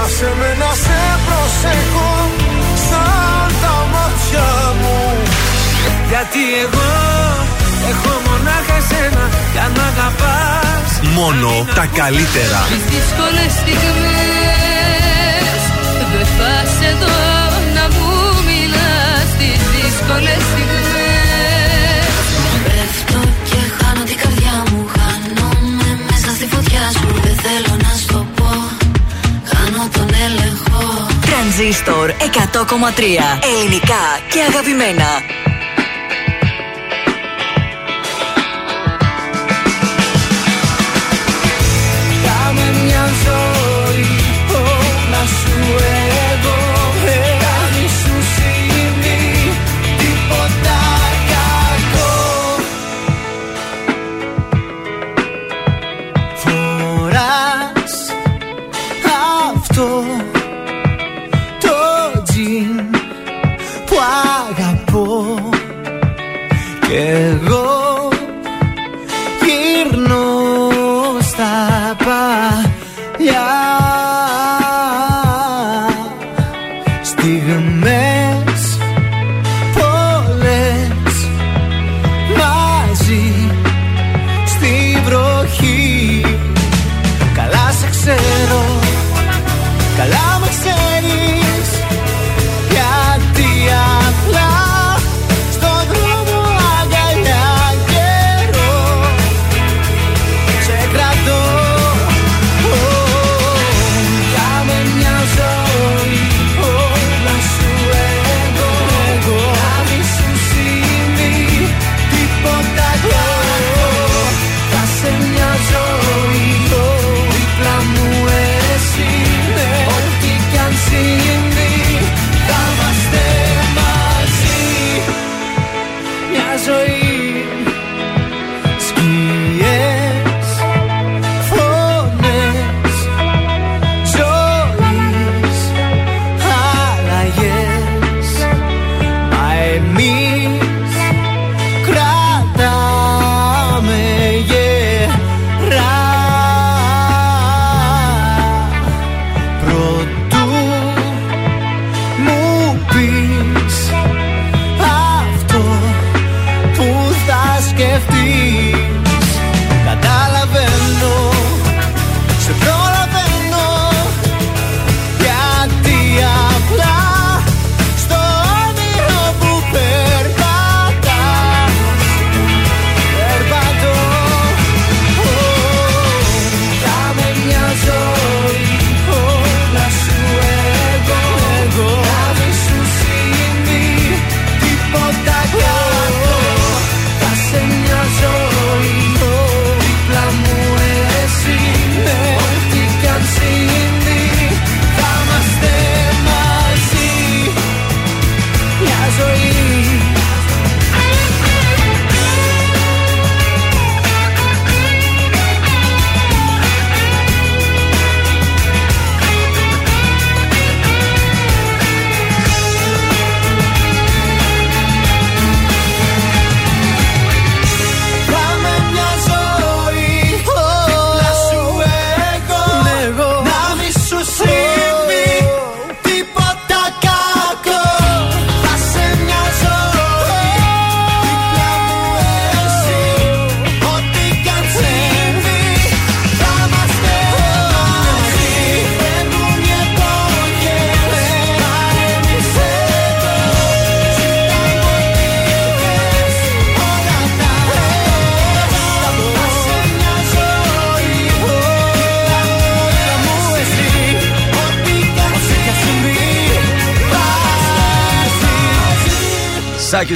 Άσε 0.02 0.32
με 0.38 0.48
να 0.58 0.70
σε 0.84 0.98
προσέχω 1.26 2.10
σαν 2.88 3.48
τα 3.62 3.74
μάτια 3.92 4.48
μου. 4.80 4.98
Γιατί 6.08 6.42
εγώ 6.64 6.90
έχω 7.90 8.12
μονάχα 8.26 8.76
εσένα 8.82 9.24
για 9.52 9.66
να 9.76 9.82
αγαπάς 9.92 10.90
Μόνο 11.14 11.50
τα 11.74 11.86
καλύτερα. 12.00 12.60
Τις 12.72 12.84
δύσκολες 12.92 13.50
στιγμές 13.60 15.60
Δεν 16.12 16.26
θα 16.36 16.52
σε 16.76 16.88
δω 17.00 17.18
να 17.76 17.84
μου 17.94 18.08
μιλάς. 18.48 19.26
Τις 19.40 19.60
δύσκολες 19.74 20.42
στιγμές. 20.50 22.12
Πέφτω 22.64 23.20
και 23.48 23.60
χάνω 23.76 24.02
την 24.10 24.18
καρδιά 24.22 24.56
μου. 24.70 24.80
Χάνομαι 24.96 25.88
μέσα 26.08 26.30
στη 26.36 26.46
φωτιά 26.52 26.84
σου. 26.98 27.06
Δεν 27.24 27.36
θέλω 27.44 27.72
να 27.84 27.90
σου 27.98 28.06
το 28.06 28.14
πω 28.14 28.16
Χάνω 28.16 28.33
τον 29.92 30.08
έλεγχο 30.26 31.06
Τρανζίστορ 31.26 32.10
100,3. 32.10 32.14
Ελληνικά 33.54 34.04
και 34.32 34.40
αγαπημένα. 34.48 35.33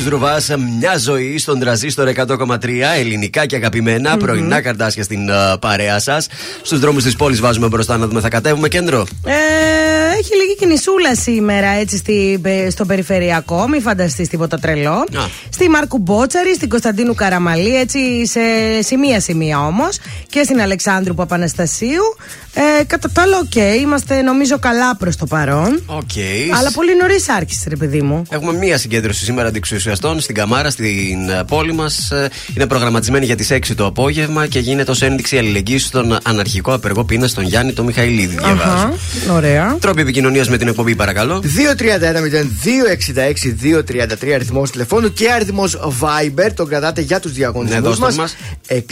Ρουβά, 0.09 0.37
μια 0.79 0.97
ζωή 0.97 1.38
στον 1.38 1.59
τρανζίστορ 1.59 2.09
100,3 2.14 2.57
ελληνικά 2.99 3.47
και 3.47 3.57
αγαπημενα 3.57 4.16
πρωινά 4.16 4.61
καρντάσια 4.61 5.03
στην 5.03 5.29
ε, 5.29 5.33
παρέα 5.61 5.99
σας. 5.99 6.27
Στους 6.62 6.79
δρόμους 6.79 7.03
της 7.03 7.16
πόλης 7.16 7.40
βάζουμε 7.40 7.68
μπροστά 7.68 7.97
να 7.97 8.07
δούμε, 8.07 8.21
θα 8.21 8.29
κατέβουμε 8.29 8.68
κέντρο; 8.68 9.07
Ε, 9.25 9.33
έχει 10.18 10.37
λίγη 10.37 10.57
κινησούλα 10.57 11.14
σήμερα 11.14 11.68
έτσι 11.68 11.97
στη, 11.97 12.40
στο 12.71 12.85
περιφερειακό, 12.85 13.68
μη 13.68 13.81
φανταστείς 13.81 14.29
τίποτα 14.29 14.59
τρελό. 14.59 15.05
Στη 15.49 15.68
Μάρκου 15.68 15.99
Μπότσαρη, 15.99 16.55
στην 16.55 16.68
Κωνσταντίνου 16.68 17.14
Καραμαλή, 17.14 17.77
έτσι 17.77 18.27
σε 18.27 18.40
σημεία-σημεία 18.81 19.66
όμως. 19.66 19.99
Και 20.29 20.42
στην 20.42 20.61
Αλεξάνδρου 20.61 21.14
Παπαναστασίου. 21.14 22.03
Ε, 22.81 22.85
κατά 22.85 23.11
τα 23.12 23.23
άλλα, 23.23 23.38
οκ, 23.38 23.55
είμαστε 23.81 24.23
νομίζω 24.23 24.59
καλά 24.59 24.97
προς 24.97 25.16
το 25.16 25.27
παρόν. 25.27 25.83
Οκ. 25.87 26.11
Αλλά 26.59 26.71
πολύ 26.73 26.97
νωρίς 26.97 27.29
άρχισε, 27.29 27.68
ρε 27.68 27.77
παιδί 27.77 28.03
μου. 28.03 28.23
Έχουμε 28.31 28.53
μία 28.53 28.79
συγκέντρωση 28.79 29.25
σήμερα 29.25 29.49
αντιεξουσιαστών 29.49 30.21
στην 30.21 30.35
Καμάρα, 30.35 30.71
στην 30.71 31.29
ε, 31.29 31.44
πόλη 31.47 31.73
μας. 31.73 32.12
Είναι 32.55 32.66
προγραμματισμένη 32.66 33.25
για 33.25 33.37
τις 33.37 33.51
6 33.53 33.59
το 33.77 33.87
απόγευμα 33.87 34.47
και 34.47 34.59
γίνεται 34.59 34.90
ως 34.90 35.03
ένδειξη 35.03 35.38
αλληλεγγύης 35.38 35.85
στον 35.85 36.18
αναρχικό 36.23 36.73
απεργό 36.75 37.05
πείνα 37.05 37.27
στον 37.27 37.44
Γιάννη 37.44 37.73
το 37.73 37.85
Μιχαηλίδη. 37.85 38.37
Διαβάζω. 38.37 38.71
Αχα, 38.71 38.92
Ωραία. 39.33 39.77
Τρόποι 39.81 40.01
επικοινωνίας 40.01 40.49
με 40.49 40.57
την 40.57 40.68
εκπομπή, 40.68 40.97
παρακαλώ. 40.97 41.42
231-0266-233 41.42 44.31
αριθμός 44.35 44.71
τηλεφώνου 44.71 45.12
και 45.12 45.31
αριθμός 45.31 45.77
Viber. 46.01 46.51
Τον 46.55 46.68
κρατάτε 46.68 47.01
για 47.01 47.21
τους 47.21 47.31
Ναι, 47.31 47.37
διαγωνισμού 47.37 47.81
δώστε 47.81 48.12
μας. 48.16 48.37
Μας. 48.70 48.85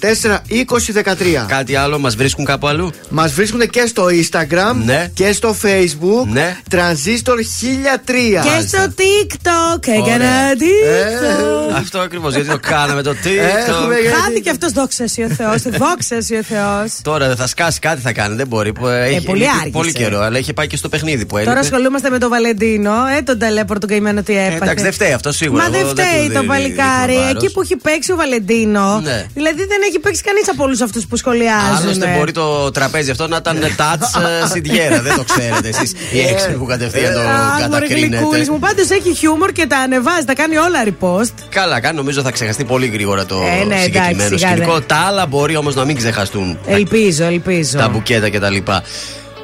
6943-84-2013. 0.00 1.44
Κάτι 1.48 1.74
άλλο, 1.76 1.98
μας 1.98 2.16
βρίσκουν 2.16 2.44
κάπου 2.44 2.66
αλλού; 2.66 2.90
Μας 3.08 3.32
βρίσκουν 3.32 3.60
και 3.68 3.86
στο 3.86 4.04
Instagram 4.06 4.74
Ναι. 4.84 5.10
και 5.14 5.32
στο 5.32 5.56
Facebook. 5.62 6.26
Ναι. 6.32 6.56
Transistor 6.70 7.34
1003. 7.34 8.42
Και 8.42 8.66
στο 8.68 8.78
TikTok 8.78 9.88
έκανα 9.88 10.24
Ε, 10.24 10.52
TikTok. 10.58 11.72
Αυτό 11.76 11.98
ακριβώς, 11.98 12.34
γιατί 12.34 12.48
το 12.48 12.58
κάναμε 12.60 13.02
το 13.02 13.10
Έχουμε 13.10 13.94
TikTok. 13.96 14.00
γιατί- 14.00 14.16
Χάθηκε 14.20 14.50
αυτός, 14.50 14.72
δόξα 14.72 15.04
ο 15.04 15.08
Θεός. 15.34 15.62
Δόξα 15.62 16.16
ο 16.16 16.42
Θεός. 16.42 16.92
Τώρα 17.02 17.36
θα 17.36 17.46
σκάσει 17.46 17.78
κάτι 17.78 18.00
θα 18.00 18.12
κάνει, 18.12 18.34
δεν 18.34 18.46
μπορεί. 18.46 18.72
που 18.72 18.86
Έχει 18.86 19.24
πολύ 19.24 19.38
λείπει 19.38 19.50
άργησε. 19.54 19.70
πολύ 19.70 19.92
καιρό, 19.92 20.20
αλλά 20.20 20.38
είχε 20.38 20.52
πάει 20.52 20.66
και 20.66 20.76
στο 20.76 20.88
παιχνίδι 20.88 21.26
που 21.26 21.36
έλειπε. 21.36 21.50
Τώρα 21.50 21.62
ασχολούμαστε 21.62 22.10
με 22.10 22.18
τον 22.18 22.28
Βαλεντίνο, 22.30 22.92
ε, 23.18 23.22
τον 23.22 23.38
ταλέπορ 23.38 23.78
τον 23.78 23.88
καημένο 23.88 24.22
τι 24.22 24.36
Ε, 24.36 24.40
έπαθε. 24.40 24.56
εντάξει, 24.62 24.84
δεν 24.84 24.92
φταίει 24.92 25.12
αυτό 25.12 25.32
σίγουρα. 25.32 25.62
Μα 25.62 25.68
δεν 25.70 25.80
Εγώ 25.80 25.92
δεν 25.92 26.06
φταίει 26.06 26.26
του 26.26 26.32
το 26.32 26.38
δι- 26.40 26.48
παλικάρι. 26.48 27.16
Δείχνω 27.40 27.44
βάρος. 27.44 27.44
Εκεί 27.44 27.52
που 27.52 27.60
έχει 27.60 27.76
παίξει 27.76 28.12
ο 28.12 28.16
Βαλεντίνο. 28.16 29.00
Ναι. 29.00 29.26
Δηλαδή 29.34 29.64
δεν 29.72 29.80
έχει 29.88 29.98
παίξει 29.98 30.22
κανείς 30.22 30.48
από 30.48 30.62
όλους 30.64 30.80
αυτούς 30.80 31.06
που 31.06 31.16
σχολιάζουν. 31.16 31.76
Άλλωστε 31.82 32.14
μπορεί 32.16 32.32
το 32.32 32.70
τραπέζι 32.70 33.10
αυτό 33.10 33.28
να 33.28 33.36
ήταν 33.36 33.58
touch 33.76 34.20
ε, 34.44 34.48
σιντιέρα. 34.52 35.00
Δεν 35.02 35.14
το 35.16 35.24
ξέρετε 35.24 35.68
εσείς. 35.68 35.92
Οι 36.12 36.20
έξυπνοι 36.20 36.56
που 36.56 36.64
κατευθείαν 36.64 37.12
το 37.14 37.20
Αχ, 37.20 37.26
μωρέ 37.26 37.62
κατακρίνετε. 37.62 38.16
γλυκούλης 38.16 38.48
μου. 38.50 38.58
Πάντως 38.58 38.90
έχει 38.90 39.14
χιούμορ 39.14 39.52
και 39.52 39.66
τα 39.66 39.78
ανεβάζει, 39.78 40.24
τα 40.24 40.34
κάνει 40.34 40.56
όλα 40.56 40.78
repost. 40.84 41.34
Καλά 41.48 41.80
κάνει, 41.80 41.96
νομίζω 41.96 42.22
θα 42.22 42.30
ξεχαστεί 42.30 42.64
πολύ 42.64 42.86
γρήγορα 42.86 43.26
το 43.26 43.36
Ε, 43.36 43.40
ναι, 43.40 43.62
εντάξει, 43.62 43.82
συγκεκριμένο 43.82 44.36
σιγά 44.36 44.50
σκηνικό. 44.50 44.72
δεν. 44.72 44.84
Τα 44.86 44.96
άλλα 44.96 45.26
μπορεί 45.26 45.56
όμως 45.56 45.74
να 45.74 45.84
μην 45.84 45.96
ξεχαστούν. 45.96 46.58
Ελπίζω, 46.66 47.24
ελπίζω. 47.24 47.78
Τα 47.78 47.88
μπουκέτα 47.88 48.30
κτλ. 48.30 48.56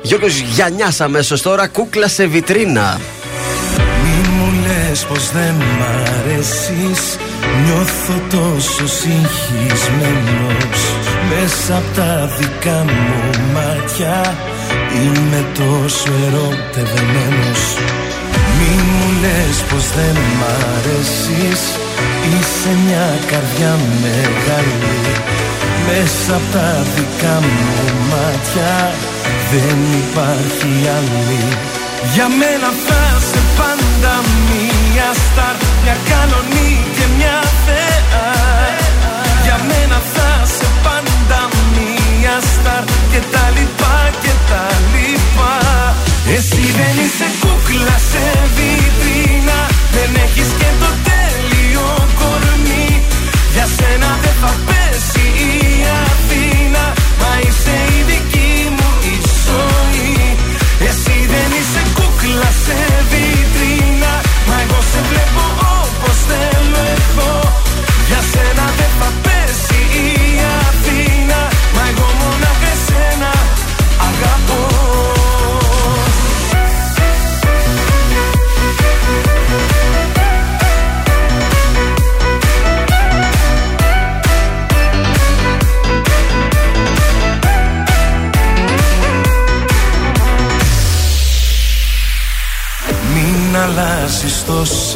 Γιώργος 0.02 0.38
Γιαννιάς 0.38 1.00
αμέσως 1.00 1.42
τώρα, 1.42 1.66
κούκλα 1.68 2.08
σε 2.08 2.26
βιτρίνα. 2.26 3.00
Μη 4.02 4.28
μου 4.28 4.52
λες 4.66 4.88
λες 4.88 5.04
πως 5.04 5.30
δεν 5.30 5.54
μ' 5.54 5.82
αρέσεις 5.82 7.16
Νιώθω 7.64 8.16
τόσο 8.30 8.86
συγχυσμένος. 8.98 10.78
Μέσα 11.28 11.76
απ' 11.76 11.94
τα 11.96 12.30
δικά 12.38 12.84
μου 12.84 13.20
μάτια 13.54 14.36
Είμαι 15.02 15.44
τόσο 15.54 16.10
ερωτευμένος. 16.26 17.62
Μη 18.56 18.72
μου 18.88 19.06
λες 19.22 19.56
πως 19.68 19.84
δεν 19.96 20.16
μ' 20.38 20.46
αρέσεις. 20.74 21.60
Είσαι 22.32 22.70
μια 22.84 23.08
καρδιά 23.30 23.72
μεγάλη. 24.02 24.94
Μέσα 25.86 26.34
απ' 26.36 26.52
τα 26.52 26.70
δικά 26.94 27.34
μου 27.40 27.66
μάτια 28.10 28.74
Δεν 29.50 29.78
υπάρχει 30.02 30.70
άλλη 30.96 31.75
Για 32.14 32.28
μένα 32.40 32.70
θα 32.86 33.00
σε 33.30 33.40
πάντα 33.58 34.12
μια 34.48 35.08
στάρ 35.24 35.54
Μια 35.82 35.96
κανονή 36.10 36.72
και 36.96 37.04
μια 37.16 37.38
θεά. 37.64 38.26
Για 39.44 39.58
μένα 39.68 39.98
θα 40.14 40.30
σε 40.56 40.68
πάντα 40.84 41.40
μια 41.74 42.36
στάρ 42.52 42.82
Και 43.12 43.20
τα 43.32 43.44
λοιπά 43.56 43.96
και 44.22 44.32
τα 44.50 44.64
λοιπά. 44.92 45.54
Εσύ 46.36 46.64
δεν 46.78 46.94
είσαι 47.04 47.28
κούκλα 47.42 47.96
σε 48.10 48.24
βιτρίνα. 48.56 49.58
Δεν 49.94 50.10
έχεις 50.24 50.48
και 50.60 50.70
το 50.82 50.90
τέλειο 51.08 51.88
κορμί. 52.20 52.90
Για 53.54 53.66
σένα 53.76 54.10
δεν 54.22 54.36
θα 54.42 54.52
πέσει 54.66 55.26
η 55.50 55.84
Αθήνα. 56.04 56.84
Μα 57.20 57.30
είσαι 57.44 57.76
η 57.98 58.02
δική 58.10 58.35
σε 62.66 62.78
βιτρίνα. 63.10 64.12
Μα 64.48 64.56
εγώ 64.64 64.80
σε 64.90 65.00
βλέπω 65.10 65.44
όπως 65.82 66.16
θέλω 66.28 66.80
εγώ 66.96 67.45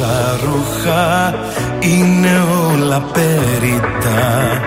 τόσα 0.00 0.38
ρούχα 0.44 1.34
Είναι 1.80 2.42
όλα 2.70 3.00
περιτά 3.00 4.60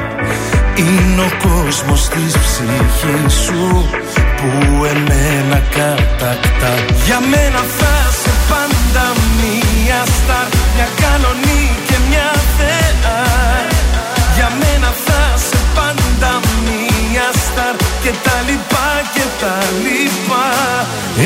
Είναι 0.76 1.22
ο 1.22 1.50
κόσμος 1.50 2.08
της 2.08 2.38
ψυχής 2.38 3.34
σου 3.34 3.90
Που 4.38 4.86
εμένα 4.86 5.62
κατακτά. 5.76 6.74
Για 7.06 7.20
μένα 7.20 7.62
θα 7.78 8.12
σε 8.22 8.32
πάντα 8.50 9.06
μία 9.38 10.04
στάρ 10.06 10.48
Μια 10.76 10.88
κανονή 11.02 11.70
και 11.88 11.96
μια 12.10 12.32
θεά 12.58 13.23
Και 18.04 18.14
τα 18.24 18.38
λοιπά 18.48 18.90
και 19.14 19.26
τα 19.42 19.58
λοιπά. 19.84 20.48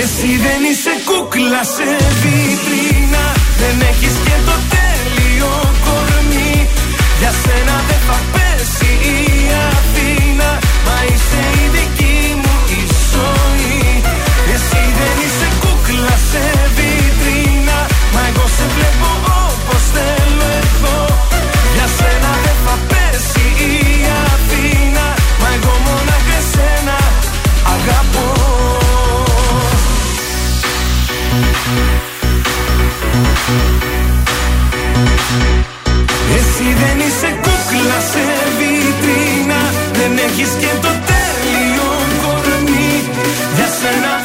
Εσύ 0.01 0.31
δεν 0.45 0.61
είσαι 0.69 0.93
κούκλα 1.05 1.63
σε 1.75 1.89
βιτρίνα. 2.21 3.25
Δεν 3.61 3.75
έχεις 3.89 4.15
και 4.25 4.35
το 4.47 4.55
τέλειο 4.73 5.51
κορμί. 5.85 6.69
Για 7.19 7.31
σένα 7.43 7.75
δεν 7.87 8.01
θα 8.07 8.36
δεν 36.81 36.97
είσαι 37.05 37.29
κούκλα 37.43 37.99
σε 38.11 38.25
βιτρίνα. 38.57 39.61
Δεν 39.99 40.13
έχεις 40.27 40.51
και 40.61 40.71
το 40.83 40.91
τέλειο 41.09 41.91
κορμί. 42.21 42.93
Για 43.55 43.69
σένα 43.79 44.16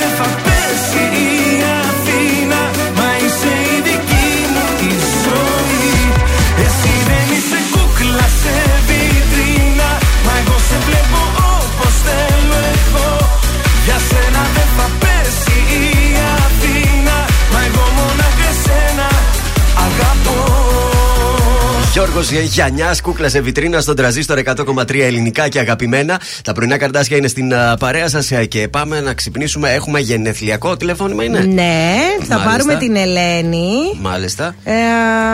Γιώργος 22.13 22.33
Γιαννιάς, 22.53 23.01
κούκλας 23.01 23.31
σε 23.31 23.41
βιτρίνα 23.41 23.81
στον 23.81 23.97
τραζίστορ 23.97 24.39
100,3 24.39 25.03
ελληνικά 25.03 25.49
και 25.49 25.59
αγαπημένα. 25.59 26.21
Τα 26.45 26.53
πρωινά 26.53 26.77
καρτάσια 26.77 27.17
είναι 27.17 27.29
στην 27.29 27.55
α, 27.55 27.77
παρέα 27.79 28.09
σας 28.09 28.31
και 28.49 28.69
πάμε 28.69 29.01
να 29.01 29.15
ξυπνήσουμε. 29.15 29.71
Έχουμε 29.71 30.01
γενεθλιακό 30.01 30.77
τηλεφώνημα, 30.77 31.25
είναι; 31.25 31.39
Ναι, 31.39 31.95
θα 32.23 32.39
Μάλιστα. 32.39 32.51
πάρουμε 32.51 32.75
την 32.75 32.97
Ελένη. 32.97 33.75
Μάλιστα. 34.01 34.55
Ε, 34.65 34.73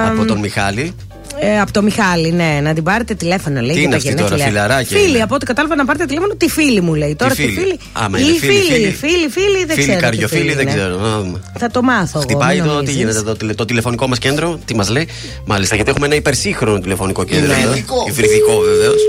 Από 0.08 0.24
τον 0.24 0.38
Μιχάλη. 0.38 0.94
Ε, 1.40 1.61
από 1.61 1.72
το 1.72 1.83
Μιχάλη, 1.83 2.33
ναι, 2.33 2.61
να 2.62 2.74
την 2.74 2.83
πάρετε 2.83 3.14
τηλέφωνο, 3.14 3.61
λέει. 3.61 3.68
Τι 3.68 3.72
για 3.72 3.83
είναι 3.83 3.90
τα 3.90 3.96
αυτή 3.96 4.09
τώρα, 4.09 4.22
γενέθλια. 4.22 4.46
φιλαράκια 4.46 4.98
Φίλη, 4.98 5.09
είναι. 5.14 5.22
από 5.22 5.35
ό,τι 5.35 5.46
κατάλαβα 5.46 5.74
να 5.77 5.85
πάρετε 5.85 6.05
τηλέφωνο, 6.05 6.35
τη 6.35 6.48
φίλη 6.48 6.81
μου 6.81 6.94
λέει. 6.94 7.14
Τώρα 7.14 7.35
Τι 7.35 7.37
τη 7.37 7.48
φίλη; 7.48 7.61
φίλη. 7.61 7.79
Άμα 7.92 8.18
Ή 8.18 8.22
είναι 8.29 8.38
φίλη, 8.38 8.53
φίλη, 8.53 8.62
φίλη. 8.72 8.90
φίλη, 8.92 9.29
φίλη, 9.29 9.64
δεν 9.66 9.77
Φίλοι, 9.77 9.83
ξέρω. 9.87 9.96
τι 9.98 10.03
καριοφίλοι, 10.05 10.40
φίλη 10.40 10.55
δεν 10.55 10.66
είναι. 10.68 10.77
ξέρω. 10.77 10.96
Να 10.98 11.18
δούμε. 11.20 11.42
Θα 11.59 11.70
το 11.70 11.83
μάθω. 11.83 12.11
εγώ, 12.18 12.20
Χτυπάει 12.20 12.55
μην 12.55 12.64
το, 12.64 12.68
τι 12.70 12.74
νομίζεις. 12.74 12.96
γίνεται, 12.96 13.22
το, 13.22 13.37
τηλε- 13.37 13.55
το 13.57 13.64
τηλεφωνικό 13.64 14.07
μας 14.09 14.18
κέντρο, 14.18 14.59
τι 14.64 14.74
μας 14.74 14.88
λέει. 14.88 15.09
Μάλιστα, 15.44 15.74
γιατί 15.74 15.90
έχουμε 15.90 16.07
ένα 16.07 16.14
υπερσύγχρονο 16.14 16.79
τηλεφωνικό 16.79 17.24
κέντρο. 17.24 17.53
εδώ. 17.53 17.61
Υβριδικό. 17.61 18.05
Υβριδικό 18.09 18.59
βεβαίως. 18.61 19.01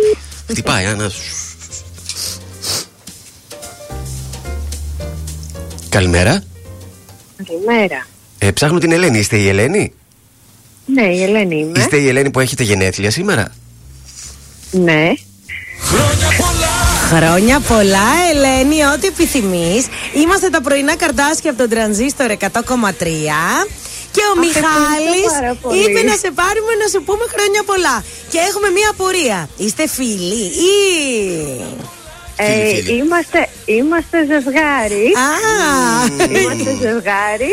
Χτυπάει, 0.49 0.85
ένα. 0.85 1.09
Καλημέρα. 5.89 6.43
Καλημέρα. 7.47 8.07
Ε, 8.37 8.51
ψάχνω 8.51 8.77
την 8.79 8.91
Ελένη. 8.91 9.17
Είστε 9.19 9.37
η 9.37 9.47
Ελένη; 9.47 9.93
Ναι, 10.93 11.07
η 11.15 11.23
Ελένη 11.23 11.57
είμαι. 11.59 11.79
Είστε 11.79 11.97
η 11.97 12.07
Ελένη 12.07 12.29
που 12.31 12.39
έχετε 12.39 12.63
γενέθλια 12.63 13.11
σήμερα; 13.11 13.47
Ναι. 14.71 15.11
Χρόνια 17.09 17.59
πολλά, 17.59 18.07
Ελένη, 18.33 18.85
ό,τι 18.95 19.07
επιθυμείς. 19.07 19.85
Είμαστε 20.13 20.49
τα 20.49 20.61
πρωινά 20.61 20.95
καρτάσια 20.95 21.49
από 21.49 21.59
τον 21.59 21.69
τρανζίστορ 21.69 22.29
100,3. 22.31 22.37
Και 24.11 24.21
ο 24.29 24.31
Αχ, 24.31 24.45
Μιχάλης 24.45 25.25
ευχαριστώ 25.25 25.39
πάρα 25.39 25.53
πολύ. 25.61 25.79
είπε 25.79 26.01
να 26.01 26.15
σε 26.23 26.31
πάρουμε 26.39 26.73
να 26.81 26.87
σου 26.91 27.03
πούμε 27.03 27.25
χρόνια 27.33 27.61
πολλά. 27.65 28.03
Και 28.31 28.37
έχουμε 28.49 28.69
μία 28.69 28.89
απορία. 28.89 29.49
Είστε 29.57 29.87
φίλοι 29.87 30.43
ή. 30.45 30.77
Ε, 32.41 32.93
είμαστε, 32.93 33.47
είμαστε 33.65 34.17
ζευγάρι. 34.25 35.05
Α, 35.25 35.29
Είμαστε 36.41 36.71
ζευγάρι 36.81 37.51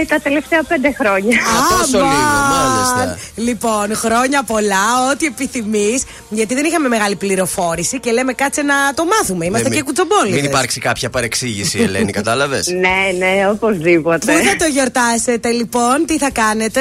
ε, 0.00 0.04
τα 0.04 0.18
τελευταία 0.20 0.62
πέντε 0.62 0.92
χρόνια. 1.00 1.38
τόσο 1.78 1.96
λίγο, 1.98 2.08
Αμπαν. 2.08 2.50
μάλιστα. 2.50 3.18
Λοιπόν, 3.34 3.96
χρόνια 3.96 4.42
πολλά, 4.42 5.10
ό,τι 5.12 5.26
επιθυμείς. 5.26 6.02
Γιατί 6.28 6.54
δεν 6.54 6.64
είχαμε 6.64 6.88
μεγάλη 6.88 7.16
πληροφόρηση 7.16 8.00
και 8.00 8.10
λέμε 8.10 8.32
κάτσε 8.32 8.62
να 8.62 8.74
το 8.94 9.04
μάθουμε. 9.04 9.44
Είμαστε 9.44 9.68
Ναι, 9.68 9.74
και 9.74 9.82
μην- 9.84 9.94
κουτσομπόλοι. 9.94 10.32
Μην 10.32 10.44
υπάρξει 10.44 10.80
κάποια 10.80 11.10
παρεξήγηση, 11.10 11.78
Ελένη, 11.82 12.12
κατάλαβες; 12.20 12.66
ναι, 12.66 13.26
ναι, 13.26 13.48
οπωσδήποτε. 13.50 14.32
Πού 14.32 14.38
θα 14.44 14.56
το 14.58 14.64
γιορτάσετε 14.64 15.50
λοιπόν, 15.50 16.04
τι 16.06 16.18
θα 16.18 16.30
κάνετε; 16.30 16.80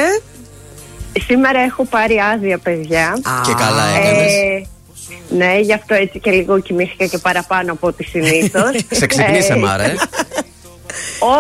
Σήμερα 1.26 1.60
έχω 1.60 1.86
πάρει 1.86 2.22
άδεια, 2.34 2.58
παιδιά. 2.58 3.17
Και 3.46 3.54
καλά 3.54 3.88
έκανες. 3.88 4.32
Ε, 4.32 4.67
ναι, 5.30 5.60
γι' 5.62 5.73
αυτό 5.73 5.93
έτσι 5.93 6.19
και 6.19 6.32
λίγο 6.32 6.60
κοιμήθηκα 6.60 7.06
και 7.06 7.17
παραπάνω 7.17 7.71
από 7.71 7.88
ό,τι 7.88 8.04
συνήθως. 8.04 8.71
Σε 8.99 9.06
ξυπνήσε, 9.06 9.56
Μάρα, 9.56 9.84
ε. 9.84 9.95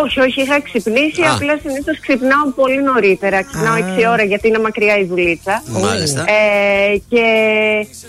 Όχι, 0.03 0.19
όχι, 0.19 0.41
είχα 0.41 0.61
ξυπνήσει. 0.61 1.21
Α. 1.21 1.31
Απλά 1.33 1.57
συνήθως 1.63 1.99
ξυπνάω 1.99 2.45
πολύ 2.55 2.83
νωρίτερα. 2.83 3.43
Ξυπνάω 3.43 3.75
6 3.75 4.11
ώρα 4.11 4.23
γιατί 4.23 4.47
είναι 4.47 4.59
μακριά 4.59 4.97
η 4.97 5.05
δουλίτσα. 5.05 5.63
Μάλιστα. 5.67 6.21
Ε, 6.21 6.97
και 7.09 7.23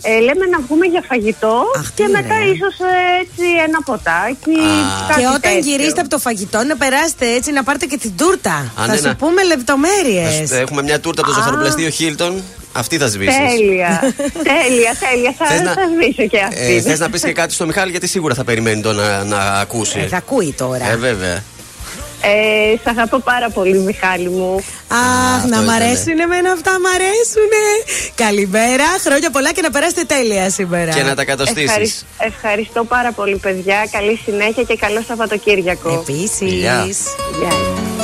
ε, 0.03 0.19
λέμε 0.27 0.45
να 0.55 0.59
βγούμε 0.67 0.87
για 0.87 1.03
φαγητό 1.09 1.63
και 1.95 2.07
μετά 2.17 2.35
ίσως 2.55 2.77
έτσι 3.23 3.45
ένα 3.67 3.79
ποτάκι. 3.85 4.59
κάτι 5.09 5.21
Και 5.21 5.27
όταν 5.27 5.41
τέτοιο. 5.41 5.59
γυρίσετε 5.71 6.01
από 6.01 6.11
το 6.11 6.19
φαγητό 6.19 6.63
να 6.65 6.77
περάσετε 6.77 7.27
έτσι 7.35 7.53
να 7.53 7.63
πάρετε 7.63 7.87
και 7.87 7.97
την 7.97 8.13
τούρτα. 8.17 8.55
Α, 8.55 8.85
θα 8.87 8.87
ναι, 8.87 8.97
σου 8.97 9.03
να- 9.07 9.17
πούμε 9.17 9.45
λεπτομέρειες. 9.45 10.51
Ε, 10.51 10.59
Έχουμε 10.59 10.83
μια 10.83 11.01
τούρτα 11.01 11.21
από 11.23 11.31
το 11.31 11.37
Α. 11.37 11.39
ζαχαροπλαστείο 11.41 11.89
Χίλτον. 11.89 12.43
Αυτή 12.77 12.99
θα 12.99 13.07
σβήσεις. 13.09 13.37
Τέλεια. 13.37 14.01
τέλεια, 14.51 14.97
τέλεια. 15.11 15.35
Θα, 15.39 15.47
Θες 15.47 15.61
να- 15.61 15.73
θα 15.73 15.81
σβήσω 15.95 16.27
και 16.29 16.39
αυτή. 16.41 16.75
Ε, 16.77 16.81
Θες 16.81 16.99
να 16.99 17.11
πεις 17.11 17.23
και 17.23 17.33
κάτι 17.33 17.53
στο 17.53 17.67
Μιχάλη, 17.67 17.91
γιατί 17.91 18.07
σίγουρα 18.09 18.35
θα 18.35 18.45
περιμένει 18.45 18.81
το 18.83 18.93
να, 18.93 19.25
να 19.25 19.39
ακούσει. 19.39 19.99
Ε, 19.99 20.07
θα 20.07 20.17
ακούει 20.17 20.55
τώρα. 20.59 20.91
Ε, 20.91 20.97
βέβαια. 20.97 21.43
Ε, 22.27 22.77
σ' 22.85 22.87
αγαπώ 22.89 23.19
πάρα 23.19 23.49
πολύ, 23.51 23.79
Μιχάλη 23.79 24.29
μου. 24.29 24.65
Αχ, 24.89 25.35
αυτό 25.37 25.49
να 25.49 25.61
μ' 25.61 25.65
ήτανε. 25.65 25.85
αρέσουν 25.85 26.19
εμένα 26.21 26.51
αυτά, 26.53 26.71
μ' 26.81 26.87
αρέσουνε. 26.95 27.65
Καλημέρα, 28.15 28.85
χρόνια 29.07 29.31
πολλά 29.31 29.53
και 29.53 29.61
να 29.61 29.71
περάσετε 29.71 30.05
τέλεια 30.05 30.51
σήμερα. 30.51 30.93
Και 30.93 31.03
να 31.03 31.15
τα 31.15 31.25
κατοστήσεις. 31.25 31.65
Ευχαρισ- 31.67 32.03
ευχαριστώ 32.19 32.85
πάρα 32.85 33.13
πολύ, 33.13 33.37
παιδιά. 33.37 33.89
Καλή 33.91 34.21
συνέχεια 34.25 34.63
και 34.63 34.77
καλό 34.77 35.03
Σαββατοκύριακο. 35.09 36.05
Επίσης. 36.09 36.53
Γεια. 36.53 36.87
Γεια. 37.41 38.04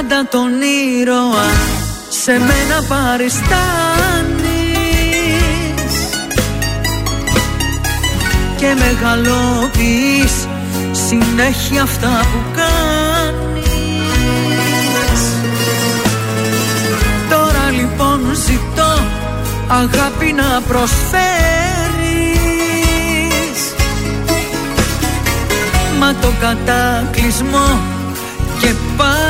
Πάντα 0.00 0.26
τον 0.30 0.50
ήρωα. 1.00 1.48
Σε 2.08 2.32
μένα 2.32 2.82
παριστάνεις. 2.88 3.50
Και 8.56 8.74
μεγαλοποιείς 8.78 10.48
συνέχεια 11.08 11.82
αυτά 11.82 12.20
που 12.32 12.38
κάνεις. 12.56 13.60
Τώρα 17.30 17.70
λοιπόν 17.70 18.20
ζητώ 18.34 19.02
αγάπη 19.68 20.32
να 20.32 20.60
προσφέρεις. 20.68 21.20
Μα 25.98 26.14
το 26.20 26.32
κατάκλυσμό 26.40 27.80
και 28.60 28.74
πάλι 28.96 29.29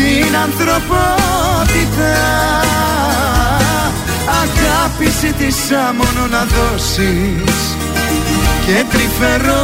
την 0.00 0.36
ανθρωπότητα. 0.36 2.16
Αγάπη 4.42 5.08
ζήτησα 5.20 5.94
μόνο 5.96 6.26
να 6.30 6.44
δώσεις 6.44 7.76
και 8.66 8.84
τρυφερότητα 8.90 9.60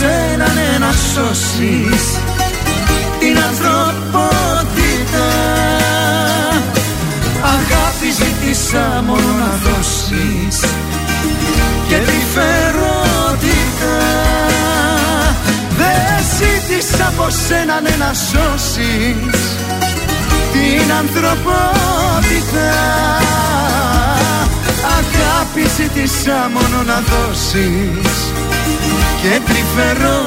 ζήτησα 0.00 0.08
από 0.08 0.08
σένα 0.40 0.48
ναι, 0.54 0.78
να 0.78 0.92
σώσεις 0.92 2.04
την 3.18 3.38
ανθρωπότητα. 3.48 5.28
Αγάπη 7.42 8.08
ζήτησα 8.18 9.02
μόνο 9.06 9.30
να 9.38 9.50
δώσεις 9.64 10.56
και 11.88 11.96
τρυφερότητα 11.96 13.96
Δεν 15.78 16.24
ζήτησα 16.36 17.06
από 17.06 17.26
σένα 17.46 17.80
ναι, 17.80 17.94
να 17.98 18.12
σώσεις 18.14 19.40
την 20.52 20.92
ανθρωπότητα. 20.98 22.70
Αγάπη 24.98 25.64
ζήτησα 25.76 26.50
μόνο 26.52 26.78
να 26.86 27.02
δώσεις 27.10 28.30
και 29.22 29.40
τρυφερότητα 29.46 30.20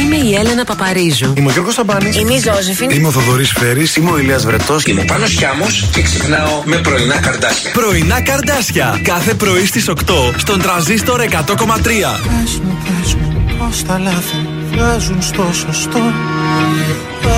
Είναι 0.00 0.16
η 0.16 0.34
Έλενα 0.34 0.64
Παπαρίζου. 0.64 1.32
Είμαι 1.36 1.48
ο 1.48 1.52
Γιώργος 1.52 1.74
Σαμπάνης. 1.74 2.16
Είμαι 2.16 2.34
η 2.34 2.38
Ζώζεφιν. 2.38 2.90
Είμαι 2.90 3.06
ο 3.06 3.10
Θοδωρής 3.10 3.52
Φέρης. 3.58 3.96
Είμαι 3.96 4.10
ο 4.10 4.18
Ηλίας 4.18 4.44
Βρετός. 4.44 4.84
Είμαι 4.84 5.00
ο 5.00 5.04
Πάνος 5.04 5.30
Χιάμος 5.30 5.88
και 5.92 6.02
ξυπνάω 6.02 6.62
με 6.64 6.76
πρωινά 6.76 7.20
καρδάσια. 7.20 7.70
Πρωινά 7.70 8.20
καρδάσια. 8.20 9.00
Κάθε 9.02 9.34
πρωί 9.34 9.66
στις 9.66 9.88
8 9.88 10.34
στον 10.36 10.62
τραζίστορ 10.62 11.20
100,3. 11.20 12.20
Πες 12.26 12.60
μου, 12.64 12.78
πες 12.84 13.14
μου, 13.14 13.44
πώς 13.58 13.82
τα 13.82 13.98
λάθη 13.98 14.48
βγάζουν 14.70 15.22
στο 15.22 15.50
σωστό 15.52 15.98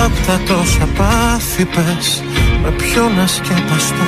Απ' 0.05 0.25
τα 0.27 0.39
τόσα 0.47 0.87
πάθη 0.97 1.65
πες, 1.65 2.23
με 2.63 2.71
ποιο 2.71 3.11
να 3.17 3.27
σκεπαστώ 3.27 4.05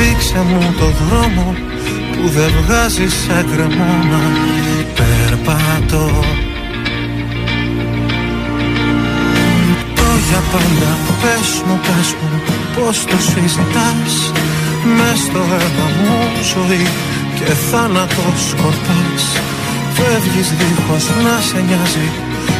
Δείξε 0.00 0.40
μου 0.48 0.74
το 0.78 0.88
δρόμο 1.00 1.54
που 2.12 2.28
δεν 2.28 2.52
βγάζει 2.62 3.08
σε 3.08 3.44
γκρεμό 3.48 3.92
να 4.10 4.20
περπατώ. 4.96 6.10
Το 9.94 10.08
για 10.28 10.42
πάντα, 10.52 10.92
πες 11.22 11.62
μου, 11.66 11.80
πες 11.86 12.14
μου, 12.20 12.40
πώς 12.74 13.04
το 13.04 13.16
συζητάς. 13.30 14.14
Μες 14.96 15.18
στο 15.18 15.38
αίμα 15.38 15.86
μου 16.00 16.18
ζωή 16.54 16.86
και 17.34 17.52
θάνατος 17.70 18.40
σκορπάς. 18.50 19.24
Φεύγεις 19.94 20.48
δίχως 20.58 21.04
να 21.24 21.40
σε 21.40 21.60
νοιάζει 21.66 22.08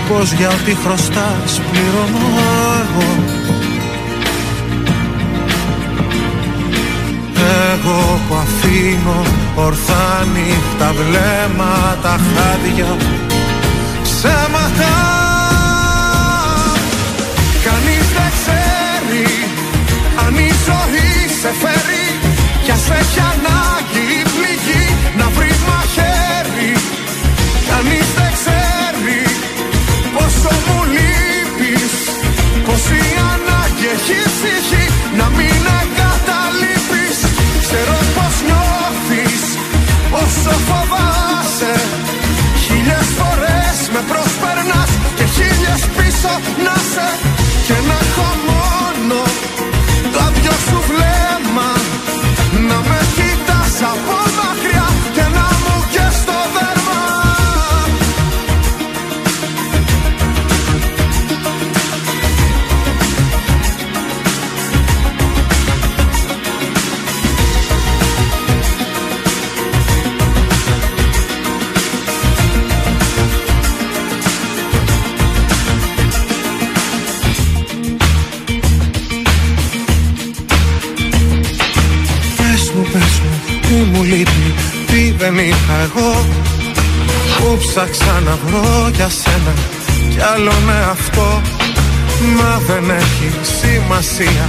Πως 0.09 0.33
για 0.33 0.49
ό,τι 0.49 0.75
χρωστάς 0.75 1.61
πληρώνω 1.71 2.27
εγώ 2.81 3.40
Εγώ 7.83 8.21
που 8.29 8.35
αφήνω 8.35 9.23
ορθά 9.55 10.27
νύχτα 10.35 10.93
βλέμματα 10.99 12.21
χάδια. 12.31 12.97
Ψέματα. 14.03 14.95
Κανείς 17.67 18.07
δεν 18.17 18.31
ξέρει 18.39 19.29
αν 20.25 20.35
η 20.35 20.51
ζωή 20.67 21.13
σε 21.41 21.51
φέρει 21.61 22.07
Κι 22.65 22.71
ας 22.71 22.87
έχει 23.01 23.21
ανάγκη 23.33 24.05
η 24.19 24.23
πληγή 24.35 24.87
να 25.19 25.27
βρεις 25.37 25.61
μαχαίρι. 25.69 26.73
Κανείς 27.71 28.09
δεν 28.19 28.33
ξέρει 28.39 29.21
πόσο 30.15 30.55
μου 30.67 30.81
λείπεις 30.95 31.93
Πως 32.67 32.83
η 33.01 33.05
ανάγκη 33.33 33.87
έχεις 33.95 34.31
ψυχή 34.37 34.80
όσο 40.41 40.57
φοβάσαι. 40.69 41.73
Χίλιες 42.65 43.09
φορές 43.19 43.79
με 43.93 44.01
προσπερνάς 44.11 44.91
και 45.17 45.25
χίλιες 45.35 45.83
πίσω 45.97 46.33
να 46.65 46.77
σε. 46.93 47.09
Και 47.67 47.77
να 47.89 47.97
έχω 48.05 48.29
μόνο 48.51 49.21
το 50.13 50.19
άδειο 50.27 50.57
σου 50.67 50.79
βλέμμα. 50.91 51.71
Να 52.69 52.79
με 52.89 53.01
κοιτάς 53.17 53.77
από 53.93 54.30
Που 87.81 87.87
ψάξα 87.87 88.21
να 88.21 88.39
βρω 88.45 88.89
για 88.95 89.09
σένα 89.09 89.53
κι 90.11 90.21
άλλον 90.35 90.71
εαυτό 90.71 91.41
Μα 92.37 92.59
δεν 92.67 92.91
έχει 92.91 93.31
σημασία, 93.61 94.49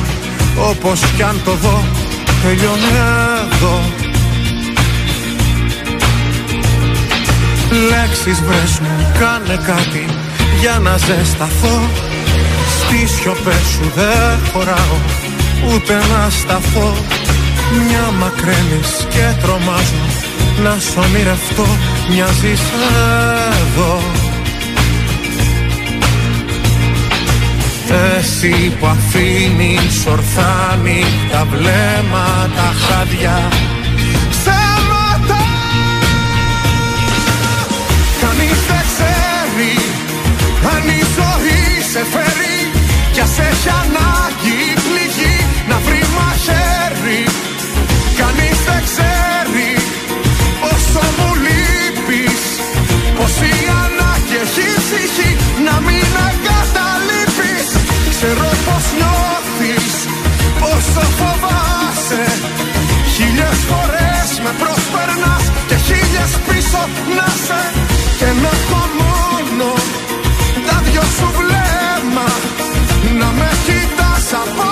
όπως 0.70 1.02
κι 1.16 1.24
αν 1.24 1.42
το 1.44 1.52
δω 1.52 1.84
Τελειώνει 2.42 2.92
εδώ. 3.54 3.80
Λέξεις 7.90 8.42
βρες 8.42 8.80
μου, 8.80 9.12
κάνε 9.20 9.60
κάτι 9.66 10.06
για 10.60 10.80
να 10.80 10.98
ζεσταθώ. 10.98 11.80
Στις 12.80 13.12
σιωπές 13.12 13.66
σου 13.74 13.92
δεν 13.96 14.40
χωράω 14.54 14.98
ούτε 15.68 15.94
να 15.94 16.30
σταθώ. 16.30 16.94
Μια 17.72 18.12
μακραίνεις 18.20 19.06
και 19.10 19.36
τρομάζω 19.42 20.04
να 20.64 20.78
σ' 20.80 20.98
ονειρευτώ 20.98 21.66
Μοιάζεις 22.14 22.62
εδώ. 23.62 24.02
Εσύ 28.18 28.76
που 28.80 28.86
αφήνεις 28.86 30.06
ορθά 30.08 30.80
τα 31.32 31.46
βλέμματα 31.52 32.74
χάδια 32.84 33.50
Ψέματα 34.30 35.44
Κανείς 38.22 38.60
δεν 38.68 38.84
ξέρει 38.92 39.74
αν 40.74 40.88
η 40.88 41.02
ζωή 41.18 41.82
σε 41.92 42.06
φέρει 42.12 42.72
Κι 43.14 43.20
ας 43.20 43.38
έχει 43.40 43.70
ανάγκη 43.70 44.56
η 44.72 44.80
πληγή 44.86 45.38
να 45.70 45.78
βρει 45.86 46.02
μαχαίρι. 46.18 47.24
Κανείς 48.20 48.60
δεν 48.68 48.84
ξέρει 48.84 49.72
πόσο 50.62 51.06
μου 51.18 51.26
λείπεις 51.26 51.31
Πως 53.32 53.48
η 53.50 53.56
ανάγκη 53.84 54.38
έχει 54.44 54.68
ψυχή 54.84 55.32
να 55.68 55.76
μην 55.86 56.10
εγκαταλείπεις. 56.30 57.68
Ξέρω 58.14 58.50
πως 58.66 58.86
νιώθεις 59.00 59.94
πόσο 60.62 61.06
φοβάσαι. 61.20 62.24
Χίλιες 63.14 63.60
φορές 63.70 64.30
με 64.44 64.52
προσπερνάς 64.62 65.46
και 65.70 65.78
χίλιες 65.88 66.32
πίσω 66.48 66.84
να 67.18 67.28
σε. 67.46 67.62
Και 68.20 68.30
να 68.44 68.52
έχω 68.58 68.82
μόνο 69.02 69.70
τα 70.68 70.78
δυο 70.86 71.06
σου 71.16 71.28
βλέμμα 71.38 72.30
Να 73.20 73.30
με 73.40 73.50
κοιτάς 73.66 74.28
από 74.44 74.71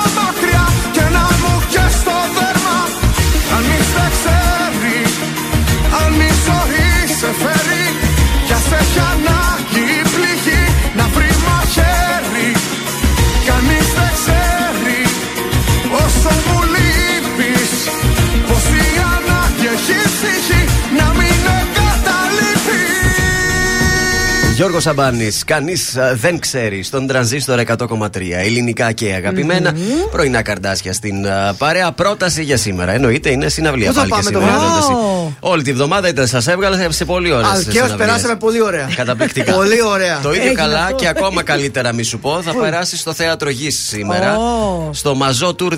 Γιώργος 24.60 24.84
Σαμπάνης, 24.84 25.44
κανείς 25.44 25.98
δεν 26.14 26.40
ξέρει 26.40 26.84
στον 26.84 27.08
τρανζίστορ 27.08 27.60
100,3. 27.60 28.08
Ελληνικά 28.32 28.92
και 28.92 29.14
αγαπημένα. 29.14 29.74
Πρωινά 30.12 30.42
καρδάσια 30.42 30.94
στην 30.94 31.28
α, 31.28 31.54
παρέα. 31.58 31.92
Πρόταση 31.92 32.44
για 32.44 32.58
σήμερα. 32.58 32.92
Εννοείται 32.92 33.30
είναι 33.30 33.50
συναυλία 33.50 33.88
Πού 33.88 33.94
θα 33.94 34.00
πάλι 34.00 34.12
και 34.12 34.18
πάμε 34.18 34.30
σήμερα. 34.30 34.46
το 34.56 34.60
βράδυ; 34.60 34.82
πρόταση. 34.88 35.36
Όλη 35.40 35.64
τη 35.64 35.74
βδομάδα 35.74 36.08
ήταν, 36.08 36.28
σας 36.28 36.48
έβγαλε 36.48 36.92
σε 36.92 37.06
πολύ 37.06 37.32
ωραίες 37.32 37.52
Αλκαίως 37.52 37.96
περάσαμε 37.96 38.36
πολύ 38.36 38.62
ωραία. 38.62 38.90
Καταπληκτικά. 38.96 39.54
Πολύ 39.54 39.82
ωραία. 39.84 40.20
Το 40.22 40.30
ίδιο 40.30 40.42
Έγινε 40.42 40.62
καλά 40.62 40.84
αυτό. 40.84 40.96
και 40.96 41.08
ακόμα 41.08 41.44
καλύτερα, 41.44 41.94
μη 41.94 42.04
σου 42.04 42.20
πω. 42.20 42.42
Θα 42.42 42.52
Πού; 42.52 42.60
περάσει 42.60 42.98
στο 42.98 43.14
θέατρο 43.14 43.50
Γης 43.50 43.86
σήμερα. 43.88 44.38
Ω. 44.38 44.90
Στο 44.94 45.16
Μαζό 45.16 45.56
Tour 45.60 45.72
2000 45.72 45.78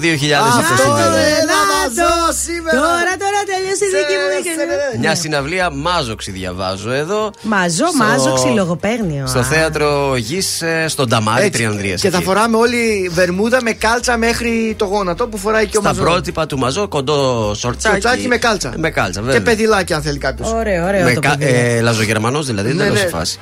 αυτό 1.87 2.01
Αυτό 2.03 2.07
σήμερα. 2.07 2.07
ρε, 2.07 2.07
να 2.07 2.11
μαζώ 2.11 2.33
σήμερα. 2.43 2.77
Τώρα, 2.77 3.11
τώρα 3.23 3.39
τελειώσει 3.51 3.83
η 3.89 3.91
δική 3.97 4.15
μου 4.21 4.27
δίκαια. 4.35 4.99
Μια 4.99 5.15
συναυλία 5.15 5.69
μάζοξη 5.71 6.31
διαβάζω 6.31 6.91
εδώ. 6.91 7.31
Μαζό, 7.41 7.87
Στο- 7.87 7.97
μάζο, 7.97 8.33
ξυλογοπαίγνιο. 8.33 9.27
Στο 9.27 9.39
Α. 9.39 9.43
θέατρο 9.43 10.15
Γης 10.17 10.63
στον 10.87 11.09
Ταμάρι 11.09 11.45
Έτσι. 11.45 11.51
Τριανδρίας. 11.57 12.01
Και 12.01 12.09
θα 12.09 12.21
φοράμε 12.21 12.57
όλοι 12.57 13.09
βερμούδα 13.13 13.61
με 13.61 13.71
κάλτσα 13.71 14.17
μέχρι 14.17 14.75
το 14.77 14.85
γόνατο 14.85 15.27
που 15.27 15.37
φοράει 15.37 15.65
και 15.67 15.77
ο 15.77 15.81
Στα 15.81 15.89
Μαζό. 15.89 16.01
πρότυπα 16.03 16.45
του 16.45 16.57
Μαζό, 16.57 16.87
κοντό 16.87 17.53
σορτσάκι. 17.55 18.01
Σορτσάκι 18.01 18.27
με 18.27 18.37
κάλτσα. 18.37 18.73
Με 18.77 18.89
κάλτσα, 18.89 19.21
βέβαια. 19.21 19.37
Και 19.37 19.43
παιδιλάκι 19.43 19.93
αν 19.93 20.01
θέλει 20.01 20.17
κάποιος. 20.17 20.51
Ωραίο, 20.51 20.85
ωραίο 20.87 21.03
Με 21.03 21.13
το 21.13 21.19
κα... 21.19 21.35
παιδί. 21.37 21.51
ε, 21.77 21.81
Λαζογερμανός 21.81 22.45
δηλαδή, 22.45 22.67
δεν 22.67 22.77
Ναι, 22.77 22.83
είναι 22.83 22.93
ναι. 22.93 22.99
σε 22.99 23.07
φάση. 23.07 23.37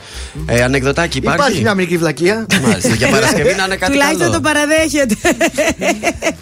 Ε, 0.46 0.64
ανεκδοτάκι 0.64 1.18
υπάρχει; 1.18 1.40
Υπάρχει 1.40 1.62
μια 1.62 1.74
μικρή 1.74 1.98
βλακεία. 1.98 2.46
Μάλιστα, 2.62 2.90
για 2.94 3.08
Παρασκευή 3.10 3.56
να 3.56 3.64
είναι 3.64 3.76
κάτι 3.76 3.92
Τουλάχιστον 3.92 4.20
καλό. 4.20 4.32
το 4.34 4.42
παραδέχεται. 4.42 5.16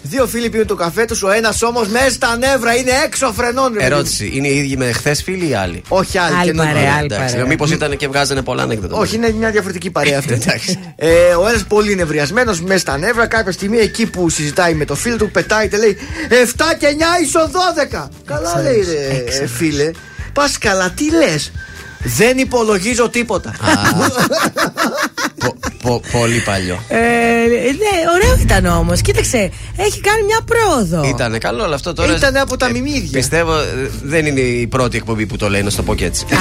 Δύο 0.02 0.26
φίλοι 0.26 0.50
πίνουν 0.50 0.66
το 0.66 0.74
καφέ 0.74 1.04
τους, 1.04 1.22
ο 1.22 1.30
ένας 1.30 1.62
όμως 1.62 1.87
μέσα 1.90 2.10
στα 2.10 2.36
νεύρα 2.36 2.76
είναι 2.76 2.90
έξω 3.04 3.32
φρενών. 3.32 3.72
ρε 3.72 3.78
παιδί 3.78 3.88
μου. 3.90 3.94
Ερώτηση, 3.94 4.30
είναι 4.34 4.48
οι 4.48 4.56
ίδιοι 4.58 4.76
με 4.76 4.92
χθες 4.92 5.22
φίλοι 5.22 5.48
ή 5.48 5.54
άλλοι; 5.54 5.82
Όχι 5.88 6.18
άλλοι, 6.18 6.34
Άλλη 6.34 6.44
καινούργιοι. 6.44 6.72
παρέα, 6.72 6.82
Ωραία, 6.88 6.96
άλλη 6.98 7.04
εντάξει. 7.14 7.32
παρέα. 7.34 7.46
Μήπως 7.48 7.70
ήταν 7.70 7.96
και 7.96 8.08
βγάζανε 8.08 8.42
πολλά 8.42 8.62
Όχι, 8.64 8.72
ανέκδοτο. 8.72 9.00
Όχι, 9.00 9.16
είναι 9.16 9.32
μια 9.32 9.50
διαφορετική 9.50 9.90
παρέα 9.90 10.18
αυτή. 10.18 10.32
Εντάξει. 10.42 10.78
ε, 10.96 11.08
ο 11.42 11.48
ένας 11.48 11.64
πολύ 11.64 11.94
νευριασμένος, 11.94 12.60
μέσα 12.62 12.78
στα 12.78 12.98
νεύρα. 12.98 13.26
Κάποια 13.26 13.52
στιγμή 13.52 13.78
εκεί 13.78 14.06
που 14.06 14.28
συζητάει 14.28 14.74
με 14.74 14.84
το 14.84 14.94
φίλο 14.94 15.16
του, 15.16 15.30
πετάει 15.30 15.68
και 15.68 15.76
λέει 15.76 15.96
7 16.28 16.34
και 16.78 16.86
9 17.20 17.22
ίσο 17.24 17.50
12. 18.02 18.08
Καλά 18.24 18.60
λέει, 18.62 18.84
ρε, 18.90 19.24
ε, 19.42 19.46
φίλε. 19.46 19.90
Πας 20.32 20.58
καλά, 20.58 20.90
τι 20.90 21.10
λες; 21.10 21.52
Δεν 22.02 22.38
υπολογίζω 22.38 23.08
τίποτα. 23.08 23.54
Πο- 25.38 25.56
πο- 25.82 26.02
Πολύ 26.12 26.40
παλιό. 26.40 26.82
Ε, 26.88 26.96
ναι, 26.98 27.94
ωραίο 28.14 28.38
ήταν 28.42 28.66
όμως. 28.66 29.00
Κοίταξε, 29.00 29.50
έχει 29.76 30.00
κάνει 30.00 30.22
μια 30.22 30.40
πρόοδο. 30.44 31.08
Ήταν 31.08 31.38
καλό, 31.38 31.64
αλλά 31.64 31.74
αυτό 31.74 31.92
τώρα. 31.92 32.16
Ήταν 32.16 32.36
από 32.36 32.56
τα 32.56 32.70
μιμίδια. 32.70 33.08
Πιστεύω 33.12 33.54
ε, 33.58 33.90
δεν 34.02 34.26
είναι 34.26 34.40
η 34.40 34.66
πρώτη 34.66 34.96
εκπομπή 34.96 35.26
που 35.26 35.36
το 35.36 35.48
λένε, 35.48 35.62
να 35.64 35.70
σου 35.70 35.76
το 35.76 35.82
πω 35.82 35.94
και 35.94 36.04
έτσι. 36.04 36.24
Α, 36.24 36.36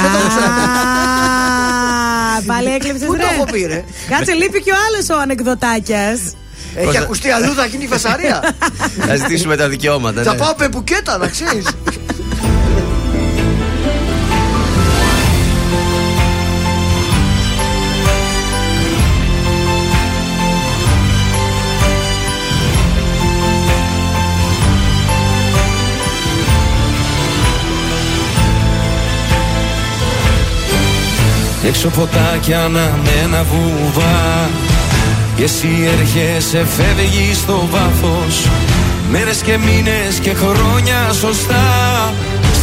Πάλι 2.45 2.74
έκλεψες 2.74 3.08
Πού 3.08 3.16
το 3.16 3.26
έχω 3.36 3.45
πει, 3.51 3.66
ρε; 3.66 3.84
Κάτσε, 4.10 4.34
λείπει 4.34 4.62
και 4.62 4.72
ο 4.72 4.76
άλλος 4.88 5.10
ο 5.10 5.22
ανεκδοτάκιας. 5.22 6.20
Έχει 6.76 6.97
ακουστεί 6.97 7.30
αλλού, 7.30 7.53
θα 7.53 7.66
γίνει 7.66 7.88
φασαρία. 7.88 8.55
Θα 9.08 9.16
ζητήσουμε 9.16 9.55
τα 9.55 9.70
δικαιώματα. 9.70 10.24
Θα 10.24 10.32
ναι. 10.32 10.38
πάω 10.38 10.53
πεμπουκέτα, 10.53 11.18
να 11.18 11.28
ξέρεις. 11.28 11.66
Έξω 31.64 31.89
φωτάκια 31.89 32.64
αναμένα 32.64 33.43
βουβά 33.43 34.49
Και 35.36 35.43
εσύ 35.43 35.70
έρχεσαι 35.99 36.66
φεύγεις 36.78 37.38
στο 37.38 37.68
βάθος. 37.72 38.47
Μέρες 39.10 39.38
και 39.38 39.58
μήνες 39.58 40.20
και 40.22 40.34
χρόνια 40.34 41.14
σωστά. 41.14 42.14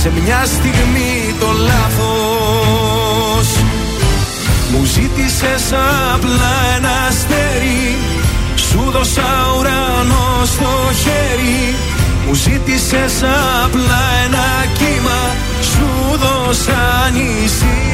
Σε 0.02 0.12
μια 0.22 0.44
στιγμή 0.44 1.34
το 1.40 1.46
λάθος. 1.46 3.48
Μου 4.70 4.84
ζήτησες 4.84 5.72
απλά 6.14 6.54
ένα 6.76 6.90
αστέρι. 7.08 7.96
Σου 8.54 8.90
δώσα 8.90 9.46
ουρανό 9.58 10.44
στο 10.44 10.90
χέρι. 11.02 11.74
Μου 12.26 12.34
ζήτησες 12.34 13.22
απλά 13.64 14.02
ένα 14.24 14.46
κύμα. 14.78 15.20
Σου 15.60 16.18
δώσα 16.18 17.10
νησί 17.12 17.93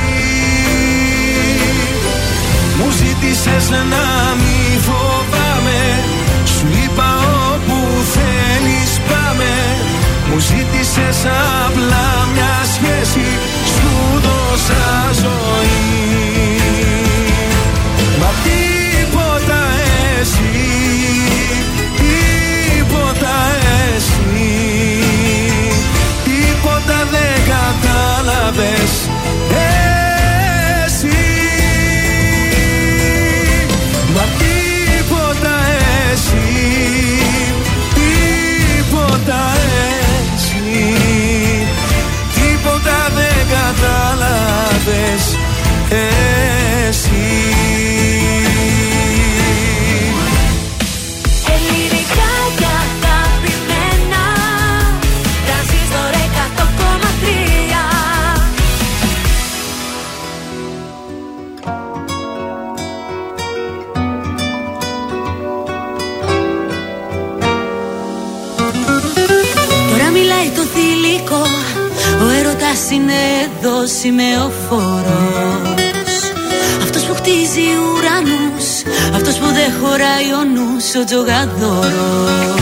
μου 2.83 2.91
ζήτησες 2.91 3.69
να 3.69 4.05
μη 4.41 4.79
φοβάμαι. 4.87 5.81
Σου 6.45 6.67
είπα 6.83 7.09
όπου 7.53 7.77
θέλεις 8.15 8.91
πάμε. 9.09 9.51
Μου 10.29 10.39
ζήτησες 10.39 11.19
απλά 11.65 12.07
μια 12.33 12.55
σχέση. 12.73 13.27
Σου 13.73 14.21
δώσα 14.25 14.85
ζωή. 15.21 15.81
Μα 18.19 18.29
τίποτα 18.45 19.61
εσύ 20.19 20.69
Τίποτα 22.01 23.35
εσύ. 23.95 24.53
Τίποτα 26.23 26.97
δεν 27.11 27.37
κατάλαβες 27.51 29.20
είναι 72.71 73.13
εδώ 73.45 73.87
σημεοφόρος 73.99 75.51
Αυτός 76.83 77.03
που 77.03 77.13
χτίζει 77.15 77.67
ουρανούς 77.83 78.67
Αυτός 79.15 79.35
που 79.35 79.45
δεν 79.57 79.71
χωράει 79.79 80.29
ο 80.39 80.43
νους 80.53 80.85
Ο 81.01 81.03
τζογαδόρος. 81.03 82.61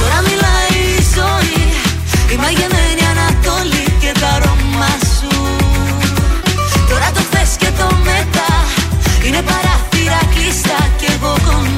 Τώρα 0.00 0.18
μιλάει 0.28 0.76
η 0.98 1.02
ζωή 1.16 1.64
Η 2.34 2.36
μαγεμένη 2.42 3.02
Ανατολή 3.12 3.86
και 4.02 4.12
τα 4.20 4.28
αρώμα 4.36 4.92
σου. 5.14 5.34
Τώρα 6.90 7.08
το 7.14 7.20
χθες 7.28 7.50
και 7.56 7.70
το 7.78 7.88
μετά 8.10 8.52
Είναι 9.26 9.42
παράθυρα 9.48 10.20
κλειστά 10.34 10.80
και 11.00 11.06
εγώ 11.16 11.32
κοντά 11.46 11.75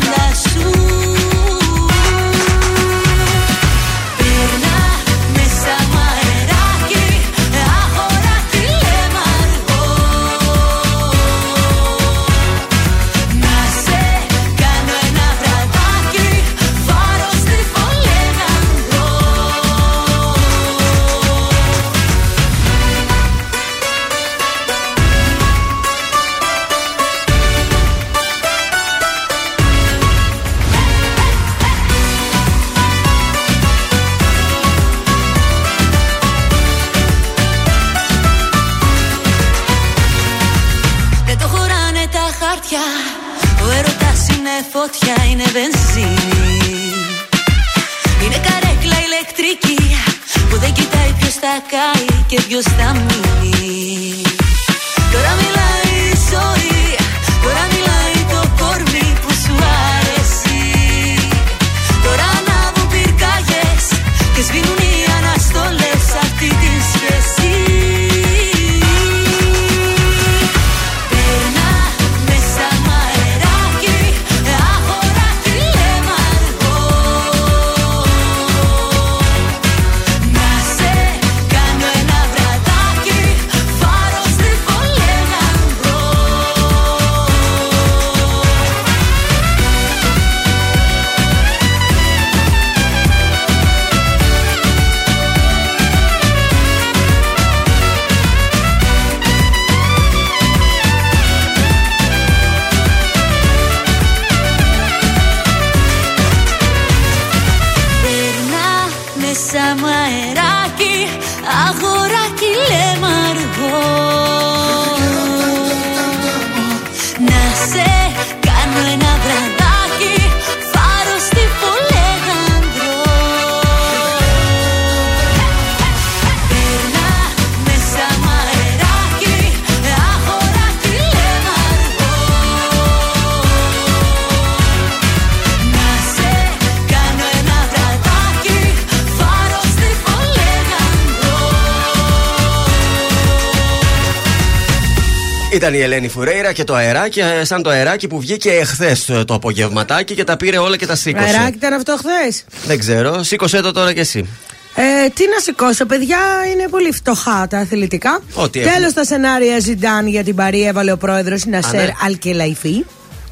Ήταν 145.59 145.75
η 145.75 145.79
Ελένη 145.79 146.09
Φουρέιρα 146.09 146.53
και 146.53 146.65
το 146.65 146.75
αεράκι, 146.75 147.21
ε, 147.21 147.45
σαν 147.45 147.63
το 147.63 147.71
αεράκι 147.71 148.09
που 148.09 148.21
βγήκε 148.21 148.51
εχθές 148.51 149.05
το 149.05 149.35
απογευματάκι 149.35 150.15
και 150.15 150.25
τα 150.25 150.37
πήρε 150.37 150.59
όλα 150.59 150.77
και 150.77 150.87
τα 150.87 150.97
σήκωσε. 150.97 151.25
Αεράκι 151.25 151.57
ήταν 151.57 151.73
αυτό 151.73 151.97
χθες; 151.97 152.45
Δεν 152.67 152.79
ξέρω, 152.79 153.23
σήκωσέ 153.23 153.61
το 153.61 153.73
τώρα 153.73 153.93
κι 153.93 154.01
εσύ. 154.01 154.29
Ε, 154.75 155.09
τι 155.15 155.25
να 155.35 155.41
σηκώσω, 155.43 155.87
παιδιά, 155.87 156.19
είναι 156.53 156.69
πολύ 156.69 156.93
φτωχά 156.93 157.47
τα 157.51 157.59
αθλητικά. 157.59 158.21
Ό,τι 158.35 158.59
Τέλος 158.61 158.75
έχουμε. 158.75 158.91
τα 158.93 159.05
σενάρια 159.05 159.59
Ζιντάν 159.59 160.07
για 160.07 160.25
την 160.25 160.35
Παρή 160.35 160.67
έβαλε 160.67 160.93
ο 160.93 160.97
πρόεδρος 160.97 161.45
Νασέρ 161.47 161.85
ναι. 161.85 161.93
Αλκελαϊφή. 162.05 162.85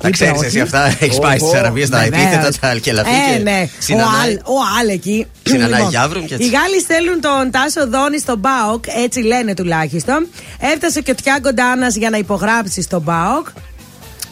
Να 0.02 0.08
Είπε 0.08 0.10
ξέρεις 0.16 0.36
όχι. 0.36 0.46
εσύ 0.46 0.60
αυτά, 0.60 0.96
έχεις 1.00 1.18
πάει 1.18 1.38
στις 1.38 1.52
Αραβίες 1.54 1.88
τα 1.88 1.98
Βεβαίως. 1.98 2.22
επίθετα, 2.22 2.52
τα 2.60 2.68
αλκελαφή. 2.68 3.10
Ε, 3.10 3.36
και 3.36 3.42
ναι. 3.42 3.60
Ο 3.66 3.68
συνανάει. 3.78 4.28
Αλ, 4.30 4.32
ο 4.44 4.54
Αλ 4.80 4.88
εκεί. 4.88 5.26
Συνανάει 5.48 5.70
Λοιπόν, 5.72 5.88
Γιάβρουν 5.88 6.26
και 6.26 6.34
έτσι. 6.34 6.46
Οι 6.46 6.50
Γάλλοι 6.50 6.80
στέλνουν 6.80 7.20
τον 7.20 7.50
Τάσο 7.50 7.88
Δόνη 7.88 8.18
στον 8.18 8.38
Μπάοκ, 8.38 8.84
έτσι 9.04 9.20
λένε 9.20 9.54
τουλάχιστον. 9.54 10.28
Έφτασε 10.60 11.00
και 11.00 11.10
ο 11.10 11.14
Τιάγκο 11.14 11.52
Ντάνας 11.54 11.94
για 11.96 12.10
να 12.10 12.16
υπογράψει 12.16 12.82
στον 12.82 13.02
Μπάοκ. 13.02 13.46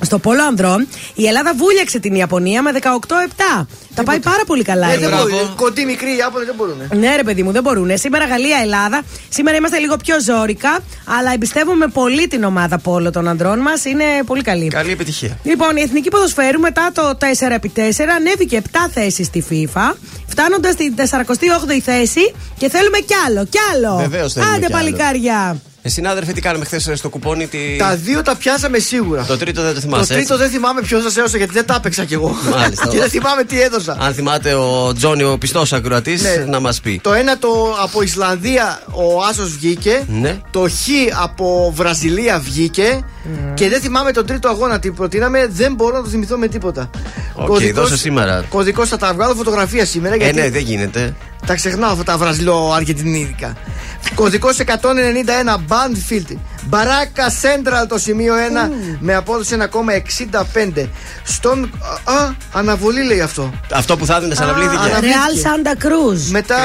Στο 0.00 0.18
πόλο 0.18 0.42
ανδρών, 0.44 0.88
η 1.14 1.26
Ελλάδα 1.26 1.54
βούλιαξε 1.56 1.98
την 1.98 2.14
Ιαπωνία 2.14 2.62
με 2.62 2.70
18-7. 2.82 3.66
Τα 3.94 4.02
πάει 4.02 4.20
πάρα 4.20 4.42
πολύ 4.46 4.62
καλά. 4.62 4.90
Ε, 4.90 4.94
η 4.94 4.96
δεν 4.98 5.04
Ελλάδα. 5.04 5.22
μπορούν. 5.30 5.54
Κοντοί 5.54 5.84
μικροί 5.84 6.10
οι 6.10 6.16
Ιάπωνες 6.16 6.46
δεν 6.46 6.54
μπορούν. 6.56 6.76
Ναι, 7.00 7.16
ρε 7.16 7.22
παιδί 7.22 7.42
μου, 7.42 7.52
δεν 7.52 7.62
μπορούν. 7.62 7.98
Σήμερα 7.98 8.24
Γαλλία-Ελλάδα. 8.24 9.02
Σήμερα 9.28 9.56
είμαστε 9.56 9.78
λίγο 9.78 9.96
πιο 9.96 10.16
ζώρικα, 10.20 10.78
αλλά 11.18 11.32
εμπιστεύομαι 11.32 11.86
πολύ 11.86 12.28
την 12.28 12.44
ομάδα 12.44 12.78
πόλο 12.78 13.10
των 13.10 13.28
ανδρών 13.28 13.58
μας. 13.58 13.84
Είναι 13.84 14.04
πολύ 14.26 14.42
καλή. 14.42 14.68
Καλή 14.68 14.90
επιτυχία. 14.90 15.38
Λοιπόν, 15.42 15.76
η 15.76 15.80
Εθνική 15.80 16.08
Ποδοσφαίρου 16.08 16.60
μετά 16.60 16.90
το 16.94 17.16
4x4 17.20 18.04
ανέβηκε 18.16 18.62
7 18.72 18.76
θέσεις 18.92 19.26
στη 19.26 19.44
FIFA, 19.50 19.94
φτάνοντας 20.26 20.72
στην 20.72 20.94
48η 20.98 21.78
θέση 21.84 22.34
και 22.58 22.68
θέλουμε 22.68 22.98
κι 22.98 23.14
άλλο, 23.26 23.44
κι 23.46 23.58
άλλο. 23.74 23.96
Βεβαίως 23.96 24.32
θέλουμε 24.32 24.52
Άντε, 24.52 24.66
κι 24.66 24.72
άλλο. 24.72 24.84
παλικάρια. 24.84 25.60
Ε, 25.86 25.88
συνάδελφε, 25.88 26.32
τι 26.32 26.40
κάναμε 26.40 26.64
χθες 26.64 26.90
στο 26.94 27.08
κουπόνι. 27.08 27.46
Τι... 27.46 27.58
Τα 27.78 27.96
δύο 27.96 28.22
τα 28.22 28.36
πιάσαμε 28.36 28.78
σίγουρα. 28.78 29.24
Το 29.24 29.36
τρίτο 29.38 29.60
δεν 29.62 29.68
το 29.68 29.74
Το 29.74 29.80
θυμάσαι. 29.80 30.14
τρίτο 30.14 30.34
έτσι; 30.34 30.36
δεν 30.46 30.52
θυμάμαι 30.52 30.80
ποιος 30.80 31.02
σας 31.02 31.16
έδωσε 31.16 31.36
γιατί 31.36 31.52
δεν 31.52 31.66
τα 31.66 31.74
έπαιξα 31.74 32.04
κι 32.04 32.14
εγώ. 32.14 32.36
Μάλιστα. 32.56 32.86
και 32.90 32.98
δεν 32.98 33.08
θυμάμαι 33.10 33.44
τι 33.44 33.60
έδωσα. 33.60 33.96
Αν 34.00 34.14
θυμάται 34.14 34.54
ο 34.54 34.92
Τζόνι, 34.96 35.22
ο 35.22 35.38
πιστός 35.38 35.72
ακροατής, 35.72 36.22
Ναι. 36.22 36.44
να 36.48 36.60
μας 36.60 36.80
πει. 36.80 37.00
Το 37.02 37.12
ένα 37.12 37.38
το 37.38 37.76
από 37.82 38.02
Ισλανδία 38.02 38.82
ο 38.90 39.22
Άσος 39.30 39.52
βγήκε. 39.56 40.02
Ναι. 40.08 40.40
Το 40.50 40.68
Χ 40.68 40.88
από 41.22 41.72
Βραζιλία 41.76 42.38
βγήκε. 42.38 43.04
Και 43.54 43.68
δεν 43.68 43.80
θυμάμαι 43.80 44.12
τον 44.12 44.26
τρίτο 44.26 44.48
αγώνα 44.48 44.78
τι 44.78 44.90
προτείναμε. 44.90 45.46
Δεν 45.50 45.74
μπορώ 45.74 45.96
να 45.96 46.02
το 46.02 46.08
θυμηθώ 46.08 46.36
με 46.36 46.48
τίποτα. 46.48 46.90
Οκ, 47.34 47.62
δώσε 47.74 47.96
σήμερα. 47.96 48.44
Κωδικός 48.48 48.88
θα 48.88 48.96
τα 48.96 49.14
βγάλω 49.14 49.34
φωτογραφία 49.34 49.84
σήμερα. 49.84 50.14
Ε, 50.14 50.18
Γιατί 50.18 50.40
ναι, 50.40 50.50
δεν 50.50 50.62
γίνεται. 50.62 51.14
τα 51.46 51.54
ξεχνάω 51.54 51.90
αυτά 51.90 52.04
τα 52.04 52.16
βραζιλο-αργεντινίδικα. 52.16 53.56
Κωδικός 54.14 54.58
191 54.58 54.64
Bandfield. 55.68 56.36
Μπαράκα 56.66 57.30
Central 57.42 57.88
το 57.88 57.98
σημείο 57.98 58.34
1 58.34 58.70
με 59.00 59.14
απόδοση 59.14 59.56
1,65. 60.74 60.88
Στον. 61.24 61.70
Α, 62.04 62.30
αναβολή 62.52 63.02
λέει 63.02 63.20
αυτό. 63.20 63.52
Αυτό 63.72 63.96
που 63.96 64.06
θα 64.06 64.16
έδινε, 64.16 64.34
αναβλήθηκε. 64.40 64.76
αναβλήθηκε. 64.84 65.18
Real 65.18 65.46
Santa 65.46 65.84
Cruz. 65.84 66.18
Μετά, 66.30 66.56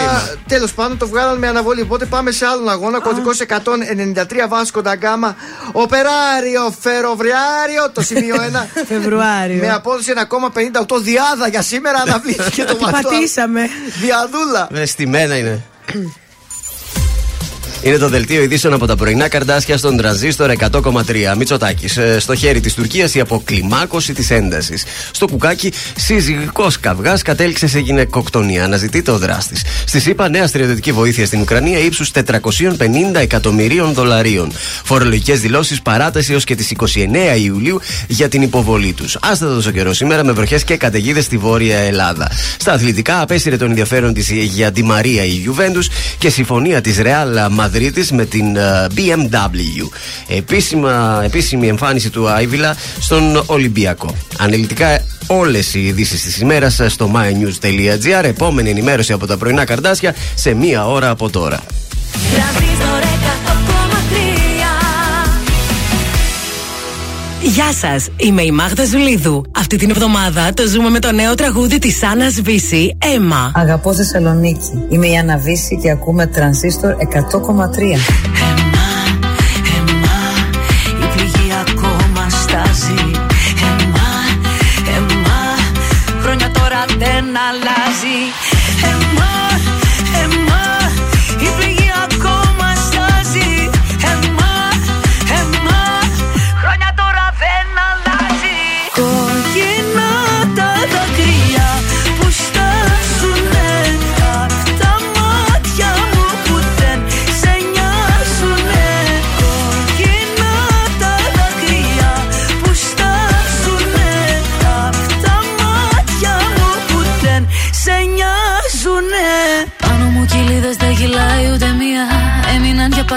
τέλος 0.47 0.73
πάντων, 0.73 0.97
το 0.97 1.07
βγάλαν 1.07 1.37
με 1.37 1.47
αναβολή. 1.47 1.81
Οπότε 1.81 2.05
πάμε 2.05 2.31
σε 2.31 2.45
άλλον 2.45 2.69
αγώνα. 2.69 2.99
Κωδικός 2.99 3.39
193 3.39 4.47
Βάσκο 4.49 4.81
Νταγκάμα. 4.81 5.35
Οπεράριο 6.57 6.75
Φεροβριάριο 6.79 7.91
το 7.93 8.01
σημείο 8.01 8.35
1. 8.75 8.83
Φεβρουάριο. 8.87 9.57
με 9.61 9.69
απόδοση 9.71 10.13
1,58 10.87 11.01
διάδα 11.01 11.47
για 11.47 11.61
σήμερα 11.61 11.99
αναβλήθηκε 11.99 12.63
το 12.63 12.75
Τι 12.77 12.83
μαθό. 12.83 13.09
πατήσαμε. 13.09 13.69
Διαδούλα. 14.01 14.67
Ε, 14.73 14.85
στημένα 14.85 15.37
είναι. 15.37 15.63
Είναι 17.81 17.97
το 17.97 18.09
δελτίο 18.09 18.41
ειδήσεων 18.41 18.73
από 18.73 18.85
τα 18.85 18.95
πρωινά 18.95 19.27
καρδάσια 19.27 19.77
στον 19.77 19.97
τραζίστορ 19.97 20.51
100,3. 20.71 21.35
Μητσοτάκης. 21.37 21.99
Στο 22.17 22.35
χέρι 22.35 22.59
της 22.59 22.73
Τουρκίας 22.73 23.15
η 23.15 23.19
αποκλιμάκωση 23.19 24.13
της 24.13 24.31
έντασης. 24.31 24.83
Στο 25.11 25.27
κουκάκι, 25.27 25.71
σύζυγικό 25.95 26.67
καυγάς 26.79 27.21
κατέληξε 27.21 27.67
σε 27.67 27.79
γυναικοκτονία. 27.79 28.63
Αναζητείται 28.63 29.11
ο 29.11 29.17
δράστης. 29.17 29.63
Στη 29.85 29.99
ΣΥΠΑ, 29.99 30.29
νέα 30.29 30.47
στρατιωτική 30.47 30.91
βοήθεια 30.91 31.25
στην 31.25 31.41
Ουκρανία 31.41 31.79
ύψους 31.79 32.11
450 32.11 33.19
εκατομμυρίων 33.19 33.93
δολαρίων. 33.93 34.51
Φορολογικές 34.83 35.39
δηλώσεις 35.39 35.81
παράταση 35.81 36.31
έως 36.31 36.43
και 36.43 36.55
τις 36.55 36.71
29 36.71 37.35
Ιουλίου 37.43 37.81
για 38.07 38.29
την 38.29 38.41
υποβολή 38.41 38.93
τους. 38.93 39.17
Άστατο 39.21 39.61
ο 39.67 39.71
καιρό 39.71 39.93
σήμερα 39.93 40.23
με 40.23 40.31
βροχές 40.31 40.63
και 40.63 40.77
καταιγίδες 40.77 41.25
στη 41.25 41.37
Βόρεια 41.37 41.77
Ελλάδα. 41.77 42.31
Στα 42.59 42.73
αθλητικά, 42.73 43.21
απέσυρε 43.21 43.57
τον 43.57 43.69
ενδιαφέρον 43.69 44.13
της 44.13 44.29
για 44.29 44.71
τη 44.71 44.83
Μαρία 44.83 45.25
η 45.25 45.29
Γιουβέντους 45.29 45.89
και 46.17 46.29
συμφωνία 46.29 46.81
της 46.81 46.97
Ρεάλ 46.97 47.37
Μαδρίτης 47.71 48.11
με 48.11 48.25
την 48.25 48.55
ε, 48.55 48.87
BMW. 48.95 49.89
Επίσημα, 50.27 51.21
επίσημη 51.23 51.67
εμφάνιση 51.67 52.09
του 52.09 52.29
Άιβιλα 52.29 52.75
στον 52.99 53.43
Ολυμπιακό. 53.45 54.15
Αναλυτικά 54.37 55.05
όλες 55.27 55.73
οι 55.73 55.85
ειδήσεις 55.85 56.23
της 56.23 56.39
ημέρας 56.39 56.81
στο 56.87 57.11
mynews.gr. 57.15 58.23
Επόμενη 58.23 58.69
ενημέρωση 58.69 59.13
από 59.13 59.27
τα 59.27 59.37
πρωινά 59.37 59.65
καρδάσια 59.65 60.15
σε 60.35 60.53
μία 60.53 60.87
ώρα 60.87 61.09
από 61.09 61.29
τώρα. 61.29 61.59
Γεια 67.49 67.73
σας, 67.73 68.07
είμαι 68.17 68.41
η 68.41 68.51
Μάγδα 68.51 68.85
Ζουλίδου. 68.85 69.45
Αυτή 69.55 69.75
την 69.75 69.89
εβδομάδα 69.89 70.53
το 70.53 70.67
ζούμε 70.67 70.89
με 70.89 70.99
το 70.99 71.11
νέο 71.11 71.35
τραγούδι 71.35 71.79
της 71.79 72.03
Άννας 72.03 72.41
Βύση, 72.41 72.97
Έμα. 73.15 73.51
Αγαπώ 73.55 73.93
Θεσσαλονίκη. 73.93 74.85
Είμαι 74.89 75.07
η 75.07 75.17
Άννα 75.17 75.37
Βύση 75.37 75.79
και 75.81 75.89
ακούμε 75.89 76.27
τρανζίστορ 76.27 76.95
100,3. 76.99 77.99
Η 88.48 88.48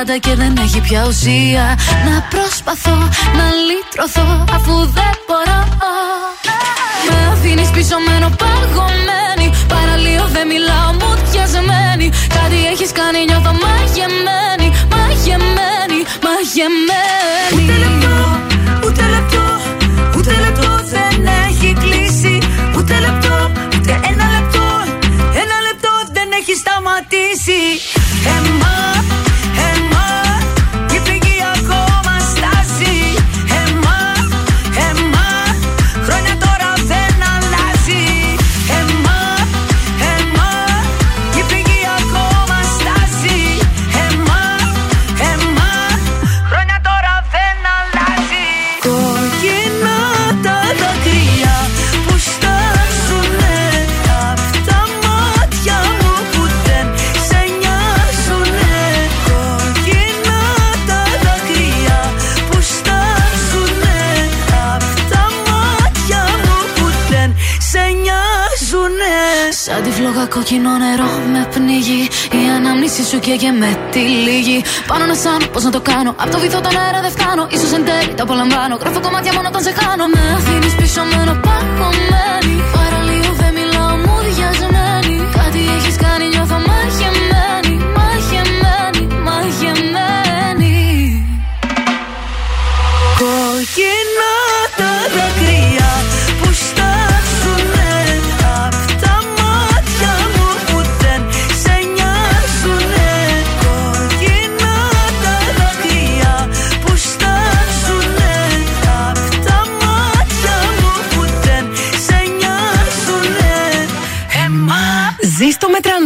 πάντα 0.04 0.18
και 0.18 0.34
δεν 0.34 0.52
έχει 0.64 0.80
πια 0.80 1.04
ουσία. 1.08 1.64
Να 2.06 2.14
προσπαθώ 2.32 2.96
να 3.38 3.46
λύτρωθώ 3.66 4.44
αφού 4.56 4.74
δεν 4.98 5.14
μπορώ. 5.26 5.60
Με 7.08 7.18
αφήνεις 7.32 7.70
πίσω 7.74 7.96
μένω 8.06 8.28
παγωμένη. 8.42 9.46
Παραλίω 9.72 10.24
δεν 10.36 10.46
μιλάω 10.52 10.90
μου 10.98 11.10
διασμένη. 11.30 12.06
Κάτι 12.36 12.58
έχεις 12.72 12.90
κάνει 12.98 13.18
νιώθω 13.28 13.52
μαγεμένη. 13.64 14.68
Μαγεμένη, 14.92 16.00
μαγεμένη. 16.26 17.54
Ούτε 17.54 17.74
λεπτό, 17.84 18.16
ούτε 18.84 19.04
λεπτό, 19.14 19.44
ούτε 20.16 20.32
λεπτό 20.44 20.70
δεν 20.94 21.16
έχει 21.46 21.68
κλείσει. 21.82 22.34
Ούτε 22.76 22.94
λεπτό, 23.06 23.36
ούτε 23.76 23.92
ένα 24.10 24.26
λεπτό, 24.36 24.66
ένα 25.42 25.56
λεπτό 25.66 25.92
δεν 26.16 26.28
έχει 26.38 26.54
σταματήσει. 26.62 27.62
Εμάς, 28.36 29.04
κόκκινο 70.34 70.76
νερό 70.82 71.10
με 71.32 71.48
πνίγει. 71.54 72.02
Η 72.40 72.42
ανάμνηση 72.56 73.02
σου 73.04 73.18
καίγε 73.18 73.50
με 73.50 73.70
τη 73.90 73.98
λίγη. 73.98 74.64
Πάνω 74.86 75.04
να 75.06 75.14
σαν 75.14 75.40
πώς 75.52 75.62
να 75.64 75.70
το 75.70 75.80
κάνω. 75.80 76.14
Απ' 76.22 76.30
το 76.30 76.38
βυθό 76.38 76.60
τον 76.60 76.76
αέρα 76.76 77.00
δεν 77.00 77.10
φτάνω. 77.10 77.46
Ίσως 77.50 77.72
εν 77.72 77.84
τέλει 77.84 78.14
το 78.14 78.22
απολαμβάνω. 78.22 78.74
Γράφω 78.82 79.00
κομμάτια 79.00 79.32
μόνο 79.32 79.48
όταν 79.48 79.62
σε 79.62 79.72
χάνω. 79.78 80.06
Με 80.14 80.22
αφήνεις 80.36 80.74
πίσω 80.74 81.02
μένω 81.10 81.34
παγωμένη 81.44 82.71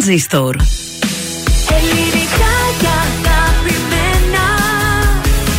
τρανζίστορ. 0.06 0.56
ελληνικά 1.76 2.54
και 2.80 2.86
αγαπημένα 2.86 4.46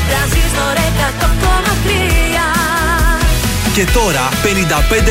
Τρανζίστορ 0.10 0.76
100,3 1.10 1.34
Και 3.74 3.86
τώρα 3.94 4.30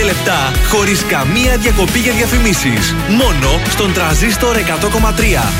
55 0.00 0.04
λεπτά 0.04 0.52
χωρίς 0.68 1.04
καμία 1.04 1.56
διακοπή 1.56 1.98
για 1.98 2.12
διαφημίσεις. 2.12 2.94
Μόνο 3.08 3.60
στον 3.68 3.92
τραζίστορ 3.92 4.56
100,3. 4.56 5.52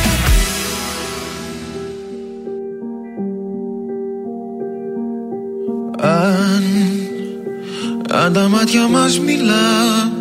Αν, 6.00 6.64
αν 8.10 8.32
τα 8.32 8.48
μάτια 8.48 8.88
μας 8.88 9.18
μιλά 9.18 10.14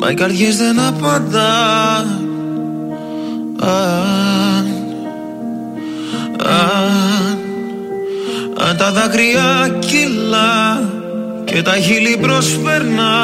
Μα 0.00 0.10
οι 0.10 0.14
καρδιές 0.14 0.56
δεν 0.56 0.80
απαντά 0.80 2.27
Αν, 3.60 4.66
αν, 6.44 7.38
αν 8.68 8.76
τα 8.76 8.92
δάκρυα 8.92 9.78
κυλά 9.78 10.82
Και 11.44 11.62
τα 11.62 11.76
χείλη 11.76 12.18
προσπερνά. 12.20 13.16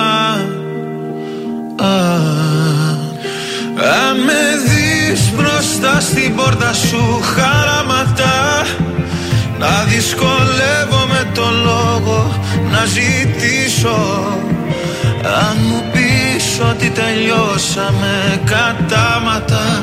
Αν, 1.81 3.15
αν 3.77 4.17
με 4.25 4.43
δεις 4.67 5.33
μπροστά 5.37 6.01
στην 6.01 6.35
πόρτα 6.35 6.73
σου 6.73 7.21
χαραματά 7.35 8.67
να 9.59 9.85
δυσκολεύομαι 9.85 11.31
το 11.35 11.47
λόγο 11.65 12.35
να 12.71 12.85
ζητήσω. 12.85 14.27
Αν 15.23 15.57
μου 15.69 15.83
πεις 15.93 16.61
ότι 16.71 16.91
τελειώσαμε 16.91 18.41
κατάματα 18.45 19.83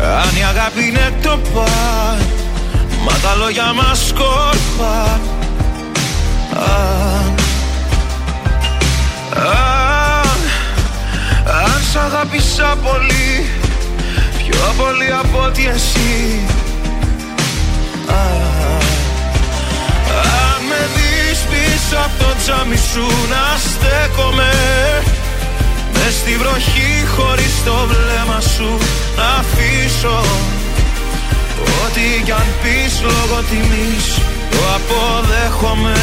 αν 0.00 0.36
η 0.36 0.44
αγάπη 0.44 0.88
είναι 0.88 1.12
το 1.22 1.38
παν 1.54 2.26
Μα 3.04 3.12
τα 3.12 3.34
λόγια 3.34 3.72
μας 3.72 4.06
σκόρπαν 4.06 5.20
Αν, 6.52 7.34
αν, 9.36 10.38
αν 11.64 11.80
σ' 11.92 11.96
αγάπησα 11.96 12.76
πολύ 12.82 13.46
Πιο 14.46 14.74
πολύ 14.76 15.12
από 15.12 15.42
ότι 15.46 15.66
εσύ. 15.74 16.40
Α, 18.08 18.20
Αν 20.20 20.62
με 20.68 20.88
δεις 20.94 21.38
πίσω 21.38 21.96
από 21.96 22.24
το 22.24 22.34
τζάμι 22.42 22.76
σου 22.76 23.06
να 23.30 23.58
στέκομαι 23.58 24.52
Μες 26.08 26.14
στη 26.14 26.36
βροχή 26.36 26.92
χωρίς 27.16 27.54
το 27.64 27.76
βλέμμα 27.90 28.40
σου 28.40 28.78
να 29.16 29.28
αφήσω. 29.40 30.20
Ό,τι 31.84 32.22
κι 32.24 32.30
αν 32.30 32.48
πεις 32.62 32.94
λόγω 33.02 33.38
τιμής 33.50 34.06
το 34.50 34.58
αποδέχομαι. 34.76 35.98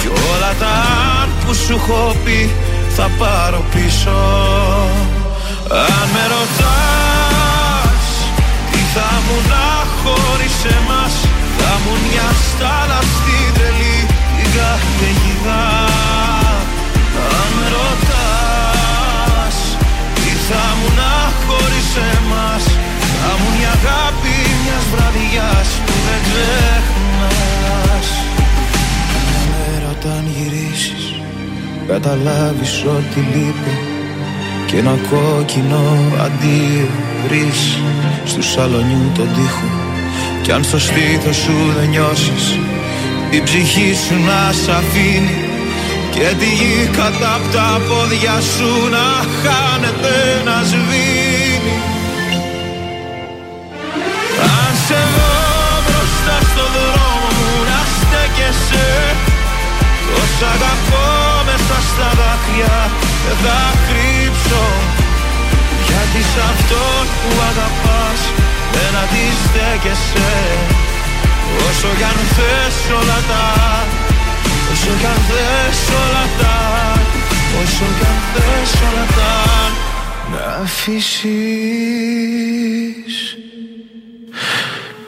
Κι 0.00 0.08
όλα 0.32 0.52
τα 0.60 0.74
αν 1.20 1.28
που 1.40 1.54
σου 1.54 1.72
έχω 1.72 2.16
πει 2.24 2.50
θα 2.96 3.10
πάρω 3.18 3.64
πίσω. 3.72 4.18
Αν 5.70 6.08
με 6.14 6.24
ρωτάς 6.32 8.06
Τι 8.70 8.80
θα 8.94 9.10
μου 9.24 9.36
να 9.52 9.66
χωρίς 10.00 10.56
εμάς 10.76 11.14
Θα 11.58 11.72
μου 11.82 11.92
μια 12.06 12.28
στάλα 12.46 13.00
στην 13.14 13.46
τρελή 13.54 13.98
Την 14.36 14.50
καταιγίδα 14.56 16.13
θα 20.48 20.64
μου 20.78 20.88
να 21.00 21.12
χωρίς 21.46 21.90
εμάς. 22.12 22.64
Θα 23.20 23.30
μου 23.38 23.48
μια 23.56 23.72
αγάπη 23.78 24.36
μιας 24.62 24.84
βραδιάς 24.92 25.68
Που 25.86 25.94
δεν 26.06 26.20
ξεχνάς. 26.26 28.08
Μέρα 29.50 29.88
όταν 29.96 30.22
γυρίσεις 30.34 31.04
Καταλάβεις 31.88 32.74
ότι 32.96 33.20
λείπει. 33.32 33.74
Και 34.66 34.76
ένα 34.76 34.98
κόκκινο 35.10 35.82
αντίο 36.24 36.88
βρεις 37.24 37.78
Στους 38.24 38.50
σαλονιού 38.50 39.10
τον 39.14 39.28
τοίχο 39.34 39.68
Κι 40.42 40.52
αν 40.52 40.64
στο 40.64 40.78
στήθος 40.78 41.36
σου 41.36 41.52
δεν 41.78 41.88
νιώσεις 41.88 42.58
Η 43.30 43.40
ψυχή 43.42 43.94
σου 43.94 44.14
να 44.14 44.52
σ' 44.52 44.68
αφήνει 44.68 45.43
και 46.14 46.34
τη 46.38 46.50
γη 46.58 46.90
κατά 46.98 47.34
απ' 47.34 47.52
τα 47.54 47.80
πόδια 47.88 48.36
σου 48.52 48.72
να 48.94 49.06
χάνεται 49.40 50.16
να 50.48 50.56
σβήνει. 50.70 51.78
Αν 54.54 54.72
σε 54.86 55.00
δω 55.14 55.34
μπροστά 55.84 56.36
στο 56.50 56.64
δρόμο 56.74 57.28
μου 57.38 57.52
να 57.70 57.80
στέκεσαι. 57.96 58.88
Τόσα 60.08 60.26
σ' 60.38 60.44
αγαπώ 60.54 61.08
μέσα 61.48 61.76
στα 61.90 62.08
δάκρυα 62.18 62.76
δεν 63.24 63.36
θα 63.44 63.60
κρύψω. 63.86 64.64
Γιατί 65.86 66.20
σ' 66.30 66.40
αυτόν 66.50 67.04
που 67.20 67.30
αγαπάς 67.50 68.20
δεν 68.74 68.92
αντιστέκεσαι. 69.02 70.32
Όσο 71.66 71.90
κι 71.98 72.06
αν 72.10 72.18
θες 72.34 72.76
όλα 72.98 73.18
τα 73.30 73.44
Όσο 74.86 74.92
κι 74.98 75.06
αν 75.06 75.12
θες 75.12 75.88
όλα 75.88 76.24
τα 76.38 76.56
Όσο 77.62 77.86
κι 77.98 78.04
αν 78.04 78.18
θες 78.34 78.72
όλα 78.82 79.06
τα 79.16 79.34
Να 80.30 80.44
αφήσεις 80.62 81.14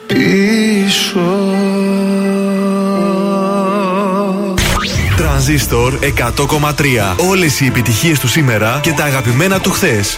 πίσω 0.07 1.29
Τρανζίστορ 5.17 5.99
100,3. 6.01 7.15
Όλες 7.29 7.59
οι 7.59 7.65
επιτυχίες 7.65 8.19
του 8.19 8.27
σήμερα 8.27 8.79
και 8.81 8.91
τα 8.91 9.03
αγαπημένα 9.03 9.59
του 9.59 9.71
χθες. 9.71 10.17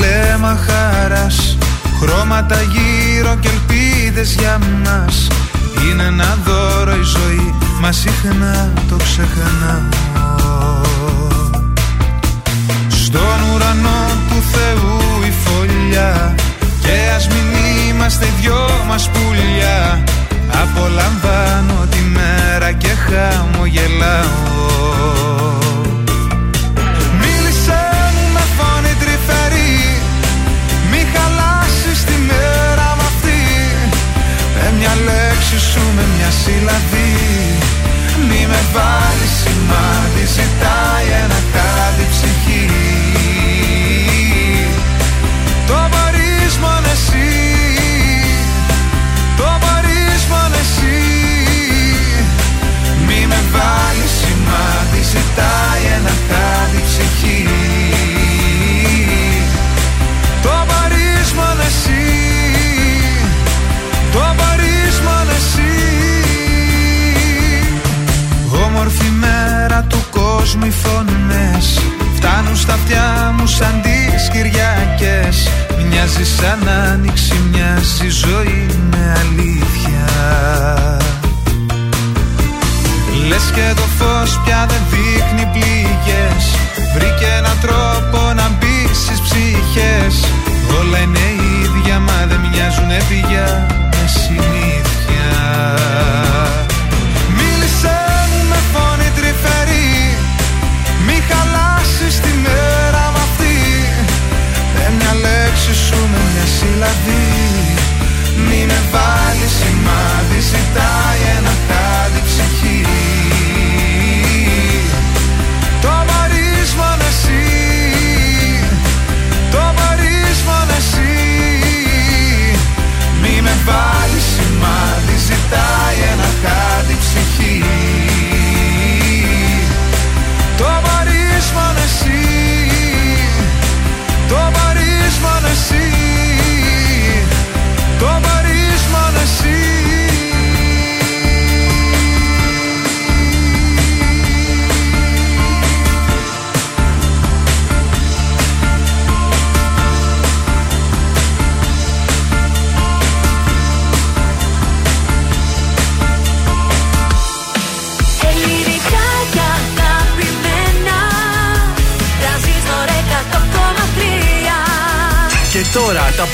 Μέρα 0.00 0.38
με 0.38 0.46
φλέμα 0.46 0.58
χαράς 0.66 1.56
Χρώματα 2.00 2.56
γύρω 2.62 3.36
και 3.40 3.48
ελπίδες 3.48 4.34
για 4.34 4.58
μας. 4.84 5.28
Είναι 5.82 6.02
ένα 6.02 6.38
δώρο 6.44 6.92
η 6.92 7.02
ζωή 7.02 7.54
Μα 7.80 7.92
συχνά 7.92 8.72
το 8.88 8.96
ξεχνάω. 8.96 9.82
Στον 12.88 13.38
ουρανό 13.54 14.06
του 14.28 14.42
Θεού 14.52 15.22
η 15.26 15.32
φωλιά 15.44 16.34
Και 16.80 17.12
ας 17.16 17.28
μην 17.28 17.46
είμαστε 17.88 18.26
οι 18.26 18.32
δυο 18.40 18.68
μας 18.88 19.08
πουλιά. 19.08 20.04
Απολαμβάνω 20.62 21.86
τη 21.90 21.98
μέρα 21.98 22.72
και 22.72 22.88
χαμογελάω 22.88 24.54
με 36.46 36.50
μια 36.50 36.68
σύλλαβη 36.68 37.58
Μη 38.28 38.46
με 38.46 38.60
βάλεις 38.72 39.32
σημάδι 39.40 40.24
Ζητάει 40.26 41.22
ένα 41.24 41.53
του 70.44 70.50
κόσμου 70.50 70.66
οι 70.66 70.70
φωνές 70.70 71.80
Φτάνουν 72.14 72.56
στα 72.56 72.72
αυτιά 72.72 73.34
μου 73.38 73.46
σαν 73.46 73.80
τις 73.82 74.28
Κυριακές. 74.28 75.48
Μοιάζει 75.88 76.24
σαν 76.24 76.68
άνοιξη, 76.68 77.34
μοιάζει. 77.50 78.08
Ζωή 78.08 78.66
με 78.90 79.16
αλήθεια. 79.20 80.06
Λες 83.28 83.50
και 83.54 83.72
το 83.76 83.82
φως 83.98 84.40
πια 84.44 84.66
δεν 84.68 84.82
δείχνει 84.90 85.48
πληγές. 85.52 86.44
Βρήκε 86.94 87.26
έναν 87.38 87.56
τρόπο 87.60 88.32
να 88.32 88.48
μπεις 88.48 88.98
στις 88.98 89.20
ψυχές. 89.20 90.24
Όλα 90.80 90.98
είναι 90.98 91.18
ίδια 91.62 91.98
μα 91.98 92.26
δεν 92.28 92.40
μοιάζουνε 92.40 92.98
πια 93.08 93.83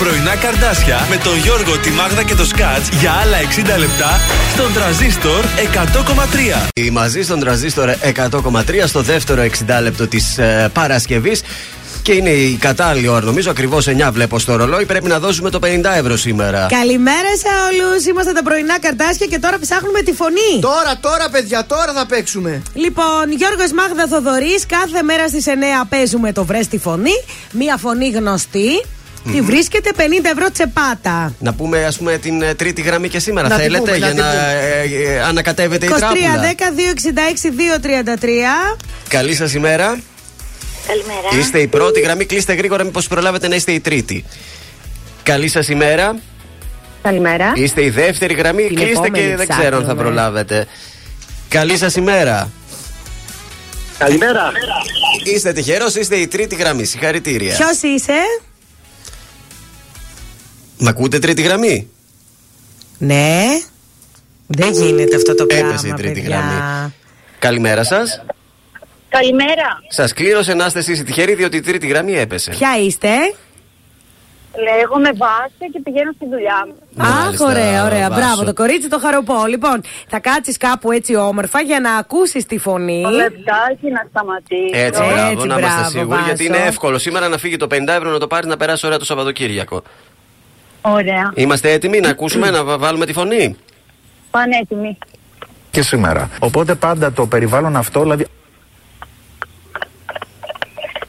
πρωινά 0.05 0.37
καρδάσια 0.37 1.07
με 1.11 1.17
τον 1.17 1.37
Γιώργο, 1.39 1.79
τη 1.79 1.91
Μάγδα 1.91 2.23
και 2.23 2.35
το 2.35 2.45
Σκάτς 2.45 2.89
για 3.01 3.13
άλλα 3.13 3.37
60 3.77 3.79
λεπτά 3.79 4.21
στον 4.53 4.73
τραζίστορ 4.73 5.45
100,3. 6.65 6.69
Η 6.75 6.91
μαζί 6.91 7.23
στον 7.23 7.41
τραζίστορ 7.41 7.91
100,3 8.31 8.87
στο 8.87 9.03
δεύτερο 9.03 9.43
60 9.43 9.83
λεπτό 9.83 10.07
της 10.07 10.39
ε, 10.39 10.71
Παρασκευής. 10.73 11.43
Και 12.03 12.13
είναι 12.13 12.31
η 12.31 12.55
κατάλληλη 12.55 13.09
ώρα, 13.09 13.25
νομίζω, 13.25 13.51
ακριβώς 13.51 13.87
9 13.89 14.09
βλέπω 14.13 14.39
στο 14.39 14.57
ρολόι. 14.57 14.87
Πρέπει 14.87 15.09
να 15.09 15.19
δώσουμε 15.19 15.51
το 15.51 15.59
50 15.63 15.67
ευρώ 15.97 16.17
σήμερα. 16.17 16.67
Καλημέρα 16.71 17.37
σε 17.37 17.49
όλους. 17.69 18.05
Είμαστε 18.05 18.33
τα 18.33 18.43
πρωινά 18.43 18.79
καρτάσια 18.79 19.27
και 19.27 19.39
τώρα 19.39 19.59
ψάχνουμε 19.59 20.03
τη 20.03 20.13
φωνή. 20.13 20.61
Τώρα, 20.61 20.99
τώρα, 21.01 21.29
παιδιά, 21.31 21.67
τώρα 21.67 21.93
θα 21.93 22.07
παίξουμε. 22.07 22.63
Λοιπόν, 22.75 23.33
Γιώργος 23.37 23.73
Μάγδα 23.73 24.07
Θοδωρής, 24.07 24.67
κάθε 24.67 25.03
μέρα 25.03 25.29
στις 25.29 25.47
9 25.47 25.87
παίζουμε 25.89 26.33
το 26.33 26.45
βρες 26.45 26.69
τη 26.69 26.79
φωνή. 26.79 27.15
Μία 27.53 27.77
φωνή 27.77 28.09
γνωστή. 28.09 28.83
Τη 29.33 29.41
βρίσκεται 29.41 29.91
50 29.97 30.01
ευρώ 30.33 30.51
τσεπάτα. 30.53 31.35
Να 31.39 31.55
πούμε, 31.55 31.85
ας 31.85 31.97
πούμε, 31.99 32.19
την 32.19 32.43
ε, 32.43 32.55
τρίτη 32.55 32.83
γραμμή 32.83 33.09
και 33.09 33.19
σήμερα. 33.19 33.49
Να 33.49 33.57
τη 33.57 33.63
Θέλετε 33.63 33.81
πούμε, 33.93 33.99
να 33.99 34.07
για 34.07 34.09
τη 34.15 34.15
να 34.21 34.23
πούμε. 34.31 35.05
ε, 35.07 35.13
ε, 35.15 35.21
ανακατεύετε 35.23 35.87
η 35.87 35.89
23 35.93 35.95
10 35.95 35.99
τράπουλα. 35.99 36.41
266 38.15 38.75
233. 38.75 38.79
Καλή 39.09 39.35
σας 39.35 39.55
ημέρα. 39.55 39.99
Καλημέρα. 40.87 41.39
Είστε 41.41 41.59
η 41.61 41.67
πρώτη 41.67 42.01
γραμμή, 42.01 42.25
κλείστε 42.25 42.53
γρήγορα, 42.55 42.85
μήπως 42.85 43.09
προλάβετε 43.09 43.49
να 43.49 43.55
είστε 43.55 43.73
η 43.73 43.81
τρίτη. 43.81 44.25
Καλή 45.23 45.49
σας 45.49 45.69
ημέρα. 45.69 46.17
Καλημέρα. 47.03 47.53
Είστε 47.55 47.85
η 47.85 47.91
δεύτερη 47.91 48.35
γραμμή, 48.35 48.67
Την 48.67 48.77
κλείστε 48.77 48.93
και 49.09 49.21
επόμενη 49.21 49.35
δεν 49.35 49.49
ξέρω 49.49 49.65
αν 49.67 49.71
θα 49.73 49.79
ψάχνουμε. 49.79 50.03
προλάβετε. 50.03 50.67
Καλή 51.49 51.77
σας 51.77 51.95
ημέρα. 51.97 52.51
Καλημέρα. 53.99 54.53
Είστε 55.35 55.53
τυχερός, 55.53 55.95
είστε 55.95 56.17
η 56.17 56.27
τρίτη 56.27 56.55
γραμμή. 56.55 56.85
Συγχαρητήρια. 56.85 57.55
Ποιος 57.57 57.83
είσαι, 57.83 58.13
Μ' 60.81 60.89
ακούτε 60.89 61.19
τρίτη 61.19 61.43
γραμμή; 61.43 61.91
Ναι. 62.99 63.45
Δεν 64.47 64.73
γίνεται 64.73 65.17
αυτό 65.17 65.35
το 65.35 65.47
πράγμα. 65.47 65.69
Έπεσε 65.69 65.89
η 65.89 65.93
τρίτη 65.93 66.21
παιδιά. 66.21 66.37
γραμμή. 66.37 66.93
Καλημέρα 67.39 67.85
σας. 67.85 68.23
Καλημέρα. 69.09 69.83
Σας 69.89 70.13
κλήρωσε 70.13 70.55
να 70.55 70.67
είστε 70.67 70.79
εσείς 70.79 70.99
οι 70.99 71.05
τυχεροί, 71.05 71.35
διότι 71.35 71.57
η 71.57 71.61
τρίτη 71.61 71.87
γραμμή 71.87 72.19
έπεσε. 72.19 72.51
Ποια 72.51 72.79
είστε, 72.81 73.09
Λέγομαι 74.55 75.11
Βάσια 75.13 75.69
και 75.73 75.81
πηγαίνω 75.83 76.13
στη 76.17 76.27
δουλειά 76.29 76.67
μου. 76.67 76.75
Αχ, 76.97 77.41
ωραία, 77.41 77.85
ωραία. 77.85 78.09
Βάσο. 78.09 78.21
Μπράβο, 78.21 78.45
το 78.45 78.55
κορίτσι 78.55 78.89
το 78.89 78.99
χαροπώ. 78.99 79.47
Λοιπόν, 79.47 79.81
θα 80.09 80.19
κάτσεις 80.21 80.57
κάπου 80.57 80.93
έτσι 80.93 81.15
όμορφα 81.15 81.61
για 81.61 81.81
να 81.81 81.95
ακούσεις 81.95 82.47
τη 82.47 82.59
φωνή. 82.59 83.03
Το 83.03 83.11
λεπτάκι 83.11 83.91
να 83.91 84.07
σταματήσω. 84.11 84.71
Έτσι, 84.73 85.01
μπράβο, 85.01 85.31
Έτσι, 85.31 85.47
να 85.47 85.59
είμαστε 85.59 85.81
μπράβο, 85.81 85.91
σίγουροι. 85.91 86.21
Γιατί 86.25 86.47
Βάσο. 86.47 86.59
είναι 86.59 86.69
εύκολο 86.69 86.99
σήμερα 86.99 87.29
να 87.29 87.39
φύγει 87.39 87.57
το 87.57 87.67
50 87.71 87.93
ευρώ 87.97 88.11
να 88.11 88.19
το 88.19 88.27
πάρεις 88.27 88.47
να 88.49 88.57
περάσει 88.57 88.87
ωραία 88.87 88.99
το 88.99 89.05
Σαββατοκύριακο. 89.05 89.83
Ωραία. 90.83 91.33
Είμαστε 91.35 91.71
έτοιμοι 91.73 92.01
να 92.01 92.09
ακούσουμε, 92.09 92.51
να 92.51 92.65
βα- 92.65 92.79
βάλουμε 92.79 93.07
τη 93.07 93.13
φωνή; 93.13 93.57
Πανέτοιμη. 94.31 94.99
και 95.71 95.83
σήμερα. 95.83 96.31
Οπότε 96.39 96.75
πάντα 96.75 97.13
το 97.13 97.27
περιβάλλον 97.27 97.77
αυτό, 97.77 98.03
δηλαδή 98.03 98.27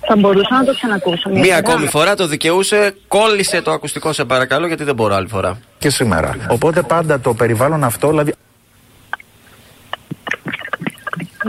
Θα 0.08 0.16
μπορούσα 0.16 0.56
να 0.56 0.64
το 0.64 0.74
ξανακούσω. 0.76 1.30
μια 1.30 1.40
Μία 1.42 1.56
φορά. 1.56 1.68
ακόμη 1.74 1.88
φορά 1.88 2.16
το 2.16 2.28
δικαιούσε, 2.28 2.96
κόλλησε 3.08 3.62
το 3.62 3.72
ακουστικό 3.72 4.14
σε 4.14 4.26
παρακαλώ 4.26 4.68
γιατί 4.68 4.84
δεν 4.84 4.96
μπορώ 4.96 5.16
άλλη 5.16 5.28
φορά. 5.28 5.58
και 5.78 5.90
σήμερα. 5.90 6.36
Οπότε 6.50 6.82
πάντα 6.82 7.20
το 7.20 7.34
περιβάλλον 7.34 7.84
αυτό, 7.84 8.10
δηλαδή 8.10 8.34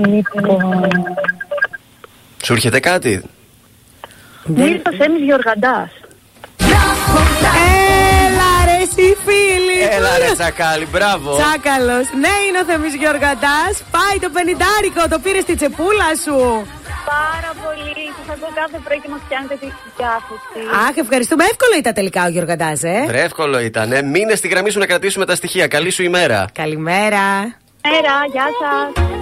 Λοιπόν. 0.06 0.88
Σου 2.44 2.52
έρχεται 2.52 2.80
κάτι; 2.80 3.22
Μου 4.44 4.66
ήρθε 4.66 4.88
ο 4.88 4.96
Σέμις 5.02 5.22
Γιοργαντάς. 5.22 5.90
Έλα 8.32 8.52
ρε 8.68 8.76
εσύ 8.84 9.06
φίλη 9.24 9.78
Έλα 9.96 10.12
ρε 10.18 10.30
τσακάλι, 10.38 10.86
μπράβο. 10.92 11.30
Τσάκαλος 11.40 12.06
Ναι 12.22 12.34
είναι 12.46 12.58
ο 12.62 12.64
Θεμής 12.70 12.94
Γιοργαντάς 13.02 13.74
Πάει 13.94 14.16
το 14.24 14.28
πενιντάρικο 14.34 15.02
Το 15.12 15.18
πήρες 15.24 15.42
στη 15.46 15.54
τσεπούλα 15.58 16.08
σου 16.24 16.36
Πάρα 17.14 17.50
πολύ. 17.62 18.04
Σας 18.18 18.28
ακούω 18.34 18.52
κάθε 18.60 18.78
πρωί 18.84 18.98
και 19.02 19.08
μας 19.14 19.20
πιάνετε 19.28 19.54
τη 19.62 19.68
διάθεση. 19.96 20.60
Αχ 20.88 20.96
ευχαριστούμε 21.04 21.44
Εύκολο 21.52 21.74
ήταν 21.82 21.94
τελικά 21.94 22.24
ο 22.24 22.28
Γιοργαντάς 22.28 22.82
ε 22.82 23.04
Βρε, 23.06 23.20
εύκολο 23.22 23.58
ήταν. 23.60 23.92
Ε. 23.92 24.02
Μείνε 24.02 24.34
στη 24.34 24.48
γραμμή 24.48 24.70
σου 24.70 24.78
να 24.78 24.86
κρατήσουμε 24.86 25.24
τα 25.26 25.34
στοιχεία. 25.34 25.66
Καλή 25.66 25.90
σου 25.90 26.02
ημέρα. 26.02 26.44
Καλημέρα 26.52 27.24
Μέρα, 27.90 28.14
γεια 28.32 28.46
σας. 28.60 29.21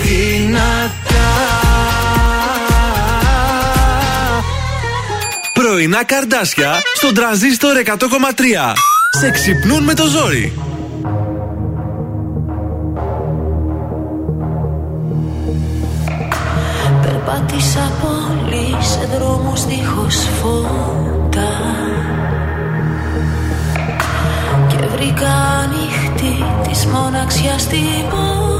δυνατά 0.03 1.29
Πρωινά 5.53 6.03
καρδάσια 6.03 6.81
στον 6.95 7.13
τραζίστορ 7.13 7.75
100,3. 7.85 8.73
Σε 9.19 9.31
ξυπνούν 9.31 9.83
με 9.83 9.93
το 9.93 10.05
ζόρι. 10.05 10.53
Πάτησα 17.25 17.91
πολύ 18.01 18.38
σε 18.38 18.38
δρόμους 19.13 19.65
δίχως 19.65 20.15
φώτα. 20.15 21.49
Και 24.67 24.87
βρήκα 24.95 25.29
ανοιχτή 25.63 26.43
της 26.69 26.85
μοναξιάς 26.85 27.67
την 27.67 28.09
πόρτα 28.09 28.58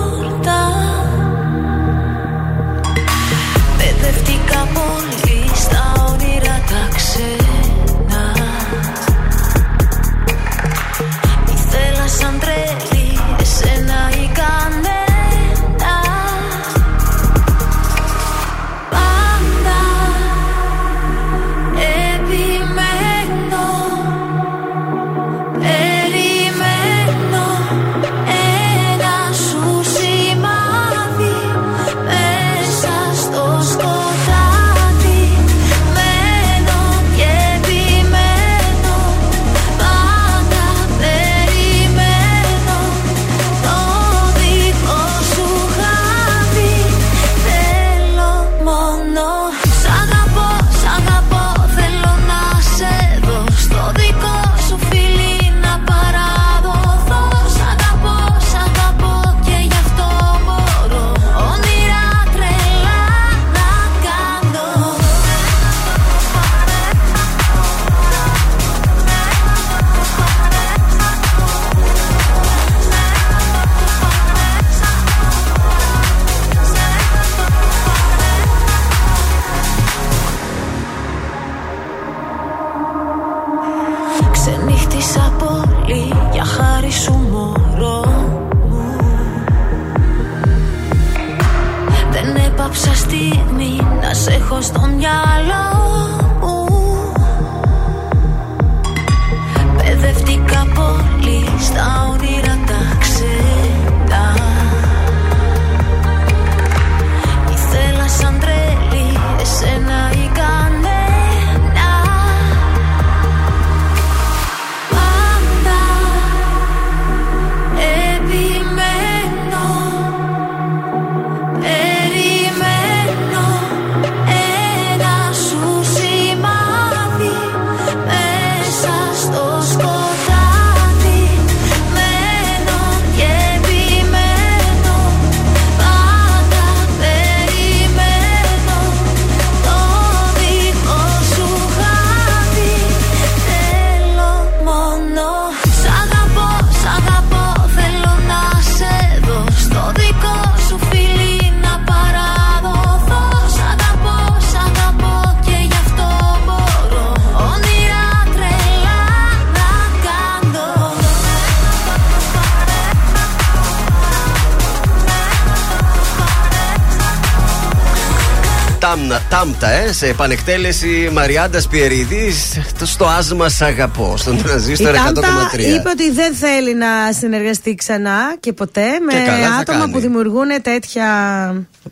Τάμνα, 169.39 169.57
τάμπτα, 169.57 169.71
ε, 169.71 169.93
σε 169.93 170.07
επανεκτέλεση 170.07 171.09
Μαριάντας 171.13 171.67
Πιερίδης 171.67 172.59
στο 172.83 173.05
άσμα 173.05 173.49
Σ' 173.49 173.61
αγαπώ, 173.61 174.13
στον 174.17 174.37
Η 174.37 174.41
τραζίστορ 174.41 174.95
100,3. 174.95 174.95
Τάμτα 174.95 175.45
είπε 175.57 175.89
ότι 175.89 176.11
δεν 176.11 176.33
θέλει 176.33 176.75
να 176.75 176.87
συνεργαστεί 177.19 177.75
ξανά 177.75 178.35
και 178.39 178.53
ποτέ 178.53 178.81
με 179.05 179.13
Και 179.13 179.19
καλά 179.25 179.47
θα 179.47 179.55
άτομα 179.59 179.79
κάνει. 179.79 179.91
που 179.91 179.99
δημιουργούν 179.99 180.47
τέτοια 180.61 181.05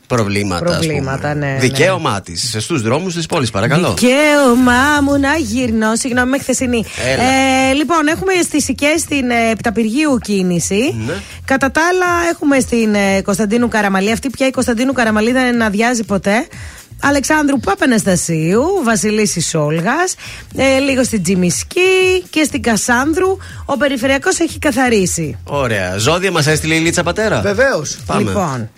Προβλήματα. 0.07 0.65
ας 0.65 0.71
Προβλήματα, 0.71 1.31
πούμε. 1.31 1.45
ναι, 1.45 1.51
ναι. 1.51 1.59
Δικαίωμά 1.59 2.21
της 2.21 2.55
στους 2.59 2.81
δρόμους 2.81 3.13
της 3.13 3.25
πόλης, 3.25 3.49
παρακαλώ. 3.51 3.93
Δικαίωμά 3.97 5.01
μου 5.03 5.19
να 5.19 5.35
γυρνώ. 5.35 5.95
Συγγνώμη, 5.95 6.29
με 6.29 6.37
χθεσινή. 6.37 6.85
Έλα. 7.13 7.23
Ε, 7.23 7.73
λοιπόν, 7.73 8.07
έχουμε 8.07 8.31
στι 8.43 8.71
Οικέ 8.71 8.97
στην 8.97 9.29
ε, 9.29 9.49
Επιταπηργίου 9.51 10.17
κίνηση. 10.21 10.95
Ναι. 11.05 11.13
Κατά 11.45 11.71
τα 11.71 11.81
άλλα, 11.91 12.29
έχουμε 12.31 12.59
στην 12.59 12.95
ε, 12.95 13.21
Κωνσταντίνου 13.21 13.67
Καραμαλή. 13.67 14.11
Αυτή 14.11 14.29
πια 14.29 14.47
η 14.47 14.51
Κωνσταντίνου 14.51 14.93
Καραμαλή 14.93 15.31
δεν 15.31 15.61
αδειάζει 15.61 16.03
ποτέ. 16.03 16.47
Αλεξάνδρου 17.01 17.59
Παπαναστασίου, 17.59 18.63
Βασιλίσης 18.83 19.47
Σόλγα, 19.47 19.95
ε, 20.55 20.77
λίγο 20.77 21.03
στην 21.03 21.23
Τζιμισκή 21.23 22.23
και 22.29 22.43
στην 22.43 22.61
Κασάνδρου. 22.61 23.37
Ο 23.65 23.77
περιφερειακός 23.77 24.39
έχει 24.39 24.59
καθαρίσει. 24.59 25.37
Ωραία. 25.43 25.97
Ζώδια 25.97 26.31
μας 26.31 26.47
έστειλε 26.47 26.75
η 26.75 26.79
Λίτσα 26.79 27.03
Πατέρα. 27.03 27.41
Βεβαίως. 27.41 27.97
Πάμε. 28.05 28.21
Λοιπόν, 28.21 28.69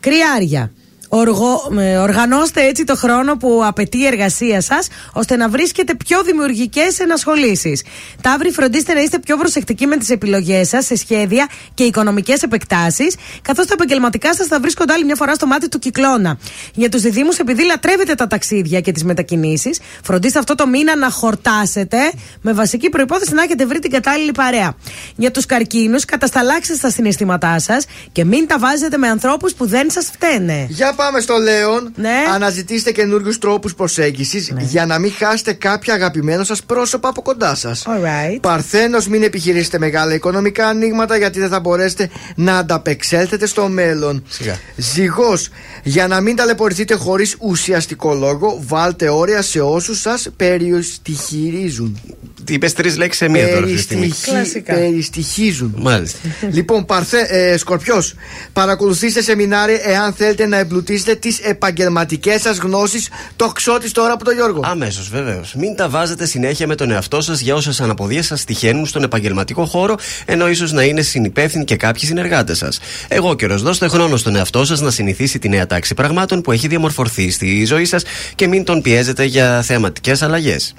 κρυάρια. 0.00 0.70
Οργο, 1.16 1.72
ε, 1.78 1.96
οργανώστε 1.96 2.66
έτσι 2.66 2.84
το 2.84 2.96
χρόνο 2.96 3.36
που 3.36 3.62
απαιτεί 3.64 3.98
η 3.98 4.06
εργασία 4.06 4.60
σας, 4.60 4.88
ώστε 5.12 5.36
να 5.36 5.48
βρίσκετε 5.48 5.94
πιο 5.94 6.22
δημιουργικές 6.22 6.98
ενασχολήσεις. 6.98 7.82
Ταύροι, 8.20 8.50
φροντίστε 8.50 8.94
να 8.94 9.00
είστε 9.00 9.18
πιο 9.18 9.36
προσεκτικοί 9.36 9.86
με 9.86 9.96
τις 9.96 10.10
επιλογές 10.10 10.68
σας 10.68 10.84
σε 10.86 10.96
σχέδια 10.96 11.48
και 11.74 11.84
οικονομικές 11.84 12.42
επεκτάσεις, 12.42 13.16
καθώς 13.42 13.66
τα 13.66 13.72
επαγγελματικά 13.72 14.34
σας 14.34 14.46
θα 14.46 14.60
βρίσκονται 14.60 14.92
άλλη 14.92 15.04
μια 15.04 15.14
φορά 15.14 15.34
στο 15.34 15.46
μάτι 15.46 15.68
του 15.68 15.78
κυκλώνα. 15.78 16.38
Για 16.74 16.88
τους 16.88 17.00
διδήμου, 17.00 17.30
επειδή 17.40 17.64
λατρεύετε 17.64 18.14
τα 18.14 18.26
ταξίδια 18.26 18.80
και 18.80 18.92
τις 18.92 19.04
μετακινήσεις, 19.04 19.80
φροντίστε 20.02 20.38
αυτό 20.38 20.54
το 20.54 20.66
μήνα 20.66 20.96
να 20.96 21.10
χορτάσετε, 21.10 21.98
με 22.40 22.52
βασική 22.52 22.88
προπόθεση 22.88 23.34
να 23.34 23.42
έχετε 23.42 23.66
βρει 23.66 23.78
την 23.78 23.90
κατάλληλη 23.90 24.32
παρέα. 24.32 24.74
Για 25.16 25.30
τους 25.30 25.46
καρκίνους, 25.46 26.04
κατασταλάξτε 26.04 26.76
τα 26.76 26.90
συναισθήματά 26.90 27.58
σας 27.58 27.84
και 28.12 28.24
μην 28.24 28.46
τα 28.46 28.58
βάζετε 28.58 28.96
με 28.96 29.08
ανθρώπους 29.08 29.54
που 29.54 29.66
δεν 29.66 29.90
σας 29.90 30.10
φταίνε. 30.12 30.66
Για 30.68 30.94
πάμε 31.04 31.20
στο 31.20 31.36
Λέον. 31.36 31.92
Ναι. 31.96 32.24
Αναζητήστε 32.34 32.92
καινούριους 32.92 33.38
τρόπους 33.38 33.74
προσέγγισης 33.74 34.52
για 34.58 34.86
να 34.86 34.98
μην 34.98 35.12
χάσετε 35.12 35.52
κάποια 35.52 35.94
αγαπημένο 35.94 36.44
σας 36.44 36.62
πρόσωπα 36.62 37.08
από 37.08 37.22
κοντά 37.22 37.54
σας. 37.54 37.84
Alright. 37.86 38.38
Παρθένος, 38.40 39.08
μην 39.08 39.22
επιχειρήσετε 39.22 39.78
μεγάλα 39.78 40.14
οικονομικά 40.14 40.66
ανοίγματα 40.66 41.16
γιατί 41.16 41.38
δεν 41.40 41.48
θα 41.48 41.60
μπορέσετε 41.60 42.10
να 42.34 42.58
ανταπεξέλθετε 42.58 43.46
στο 43.46 43.68
μέλλον. 43.68 44.24
Σιγά. 44.28 44.58
Ζυγός, 44.76 45.48
για 45.82 46.06
να 46.06 46.20
μην 46.20 46.36
ταλαιπωρηθείτε 46.36 46.94
χωρίς 46.94 47.36
ουσιαστικό 47.38 48.14
λόγο, 48.14 48.62
βάλτε 48.66 49.08
όρια 49.08 49.42
σε 49.42 49.60
όσους 49.60 50.00
σας 50.00 50.28
περιοστιχειρίζουν. 50.36 52.00
Είπες 52.48 52.72
τρεις 52.72 52.96
λέξεις 52.96 53.16
σε 53.18 53.28
μία 53.28 53.48
τώρα. 53.48 53.58
αυτή 53.58 53.74
τη 53.74 53.80
στιγμή. 53.80 54.12
Περιστοιχι... 54.24 54.60
Περιστοιχίζουν. 54.62 55.74
Μάλιστα. 55.78 56.18
λοιπόν, 56.50 56.84
παρθε... 56.84 57.26
ε, 57.28 57.56
Σκορπιός, 57.56 58.14
παρακολουθήστε 58.52 59.22
σεμινάρια 59.22 59.78
εάν 59.82 60.12
θέλετε 60.12 60.46
να 60.46 60.56
εμπλουτίσετε 60.58 61.14
τις 61.14 61.38
επαγγελματικές 61.38 62.40
σας 62.40 62.58
γνώσεις. 62.58 63.08
Το 63.36 63.48
ξώτη 63.48 63.90
τώρα 63.90 64.12
από 64.12 64.24
τον 64.24 64.34
Γιώργο. 64.34 64.60
Αμέσως, 64.64 65.08
βεβαίως. 65.08 65.54
Μην 65.54 65.76
τα 65.76 65.88
βάζετε 65.88 66.26
συνέχεια 66.26 66.66
με 66.66 66.74
τον 66.74 66.90
εαυτό 66.90 67.20
σας 67.20 67.40
για 67.40 67.54
όσε 67.54 67.82
αναποδίε 67.82 68.22
σας 68.22 68.44
τυχαίνουν 68.44 68.86
στον 68.86 69.02
επαγγελματικό 69.02 69.64
χώρο, 69.64 69.94
ενώ 70.24 70.48
ίσως 70.48 70.72
να 70.72 70.82
είναι 70.82 71.02
συνυπεύθυνοι 71.02 71.64
και 71.64 71.76
κάποιοι 71.76 72.08
συνεργάτες 72.08 72.58
σας. 72.58 72.78
Εγώ 73.08 73.34
καιρο, 73.34 73.58
δώστε 73.58 73.88
χρόνο 73.88 74.16
στον 74.16 74.36
εαυτό 74.36 74.64
σας 74.64 74.80
να 74.80 74.90
συνηθίσει 74.90 75.38
τη 75.38 75.48
νέα 75.48 75.66
τάξη 75.66 75.94
πραγμάτων 75.94 76.40
που 76.40 76.52
έχει 76.52 76.68
διαμορφωθεί 76.68 77.30
στη 77.30 77.64
ζωή 77.64 77.84
σας 77.84 78.02
και 78.34 78.46
μην 78.48 78.64
τον 78.64 78.82
πιέζετε 78.82 79.24
για 79.24 79.62
θεαματικές 79.62 80.22
αλλαγές. 80.22 80.74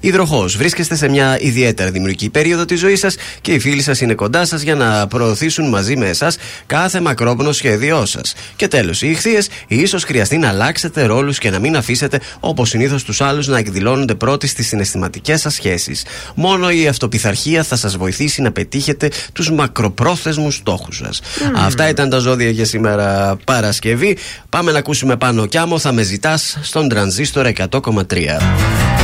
Υδροχός, 0.00 0.56
βρίσκεστε 0.56 0.96
σε 0.96 1.03
μια 1.08 1.40
ιδιαίτερα 1.40 1.90
δημιουργική 1.90 2.30
περίοδο 2.30 2.64
της 2.64 2.80
ζωής 2.80 2.98
σας 2.98 3.16
και 3.40 3.52
οι 3.52 3.58
φίλοι 3.58 3.82
σας 3.82 4.00
είναι 4.00 4.14
κοντά 4.14 4.44
σας 4.44 4.62
για 4.62 4.74
να 4.74 5.06
προωθήσουν 5.06 5.68
μαζί 5.68 5.96
με 5.96 6.08
εσάς 6.08 6.36
κάθε 6.66 7.00
μακρόπνο 7.00 7.52
σχέδιό 7.52 8.06
σας. 8.06 8.34
Και 8.56 8.68
τέλος, 8.68 9.02
οι 9.02 9.10
ηχθείες, 9.10 9.48
ίσως 9.66 10.04
χρειαστεί 10.04 10.38
να 10.38 10.48
αλλάξετε 10.48 11.04
ρόλους 11.04 11.38
και 11.38 11.50
να 11.50 11.58
μην 11.58 11.76
αφήσετε 11.76 12.20
όπως 12.40 12.68
συνήθως 12.68 13.04
τους 13.04 13.20
άλλους 13.20 13.46
να 13.46 13.58
εκδηλώνονται 13.58 14.14
πρώτοι 14.14 14.46
στις 14.46 14.66
συναισθηματικές 14.66 15.40
σας 15.40 15.54
σχέσεις. 15.54 16.04
Μόνο 16.34 16.70
η 16.70 16.86
αυτοπιθαρχία 16.86 17.62
θα 17.62 17.76
σας 17.76 17.96
βοηθήσει 17.96 18.42
να 18.42 18.52
πετύχετε 18.52 19.10
τους 19.32 19.50
μακροπρόθεσμους 19.50 20.54
στόχους 20.54 20.96
σας. 20.96 21.20
Αυτά 21.56 21.88
ήταν 21.88 22.10
τα 22.10 22.18
ζώδια 22.18 22.50
για 22.50 22.64
σήμερα 22.64 23.36
Παρασκευή. 23.44 24.16
Πάμε 24.48 24.72
να 24.72 24.78
ακούσουμε 24.78 25.16
πάνω 25.16 25.46
κι 25.46 25.58
άμμο. 25.58 25.78
Θα 25.78 25.92
με 25.92 26.02
ζητάς 26.02 26.58
στον 26.62 26.88
τρανζίστορ 26.88 27.46
100,3. 27.46 29.03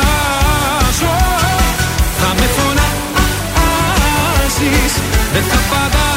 φωνάζεις 5.33 6.10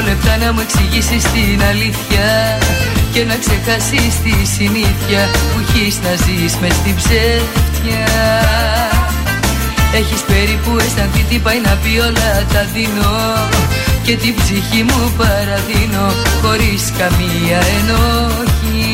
περίπου 0.00 0.22
δύο 0.24 0.30
λεπτά 0.30 0.44
να 0.44 0.52
μου 0.52 0.60
εξηγήσεις 0.60 1.22
την 1.22 1.60
αλήθεια 1.70 2.58
Και 3.12 3.24
να 3.24 3.36
ξεχάσεις 3.42 4.14
τη 4.24 4.34
συνήθεια 4.56 5.22
που 5.32 5.60
έχεις 5.62 5.98
να 6.04 6.12
ζεις 6.24 6.56
μες 6.60 6.74
στην 6.74 6.94
ψεύτια. 6.96 8.06
Έχεις 9.94 10.20
περίπου 10.20 10.70
αισθανθεί 10.78 11.22
τι 11.28 11.38
πάει 11.38 11.60
να 11.68 11.72
πει 11.82 11.92
όλα 12.08 12.30
τα 12.52 12.62
δίνω 12.74 13.12
Και 14.02 14.16
την 14.16 14.34
ψυχή 14.34 14.82
μου 14.88 15.12
παραδίνω 15.18 16.06
χωρίς 16.42 16.82
καμία 16.98 17.60
ενόχη. 17.78 18.88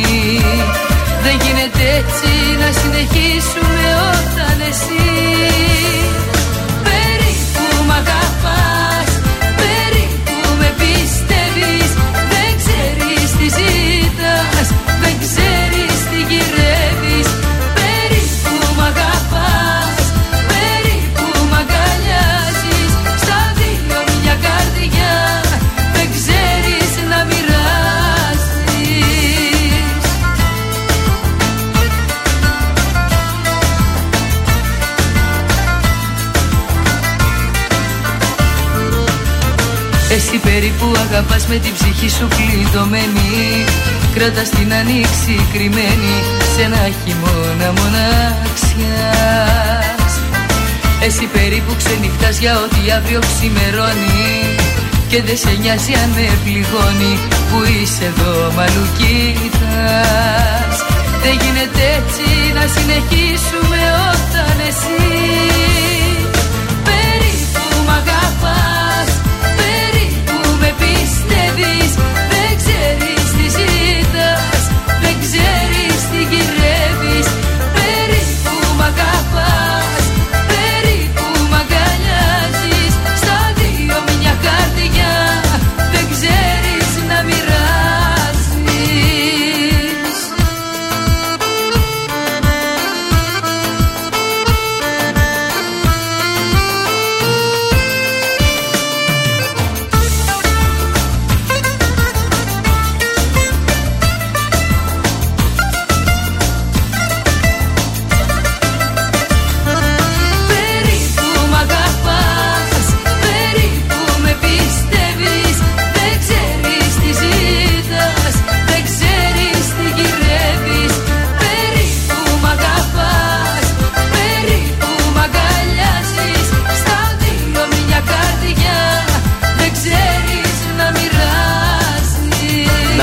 Δεν 1.25 1.37
γίνεται 1.45 1.85
έτσι 2.01 2.31
να 2.63 2.69
συνεχίσουμε 2.81 3.85
όταν 4.13 4.57
εσύ 4.71 5.05
Περίπου 6.87 7.85
μ' 7.87 7.91
αγαπάς 7.91 8.56
Δεν 15.03 15.15
ξέρεις 15.25 15.97
τι 16.11 16.19
γυρεύεις. 16.31 17.29
Περίπου 17.79 18.55
μ' 18.77 18.83
αγαπάς 18.91 19.97
Περίπου 20.53 21.27
μ' 21.51 21.57
αγκαλιάζεις. 21.61 22.93
Στα 23.23 23.41
δύο 23.59 24.01
μια 24.23 24.37
καρδιά 24.47 25.15
Δεν 25.95 26.09
ξέρεις 26.17 26.91
να 27.11 27.19
μοιράζεις. 27.31 27.65
Εσύ 40.11 40.39
περίπου 40.39 40.93
αγαπάς 41.11 41.47
με 41.47 41.57
την 41.57 41.73
ψυχή 41.73 42.09
σου 42.09 42.29
κλειδωμένη. 42.29 43.65
Κρατάς 44.19 44.49
την 44.49 44.73
ανοίξη 44.73 45.35
κρυμμένη 45.53 46.15
σε 46.55 46.63
ένα 46.63 46.83
χειμώνα 46.99 47.69
μοναξιάς. 47.79 48.53
Εσύ 51.07 51.25
περίπου 51.35 51.73
ξενυχτάς 51.77 52.39
για 52.39 52.55
ό,τι 52.65 52.81
αύριο 52.97 53.21
ξημερώνει 53.31 54.57
και 55.09 55.23
δεν 55.23 55.37
σε 55.37 55.53
νοιάζει 55.61 55.93
αν 56.03 56.11
με 56.17 56.27
πληγώνει 56.45 57.13
που 57.49 57.59
είσαι 57.75 58.05
εδώ 58.13 58.35
μαλουκίτας. 58.57 59.57
Δεν 61.23 61.35
γίνεται 61.43 61.83
έτσι 61.99 62.27
να 62.59 62.65
συνεχίσουμε 62.75 63.81
όταν 64.13 64.57
εσύ 64.69 65.03
Περίπου 66.89 67.65
μ' 67.87 67.95
αγαπάς, 68.01 69.09
περίπου 69.61 70.39
με 70.61 70.71
πιστεύεις 70.81 71.91
ξέρεις 76.29 76.66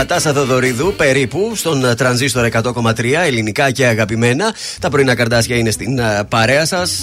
Νατάσα 0.04 0.34
Θοδωρίδου, 0.34 0.94
περίπου 0.98 1.52
στον 1.56 1.86
ε, 1.86 1.96
τρανζίστορ 1.96 2.50
100,3 2.52 3.04
ελληνικά 3.26 3.72
και 3.72 3.86
αγαπημένα. 3.86 4.54
Τα 4.80 4.90
πρωινά 4.90 5.16
καρτάσια 5.16 5.56
είναι 5.56 5.72
στην 5.72 6.00
ε, 6.00 6.24
παρέα 6.30 6.66
σας. 6.66 7.02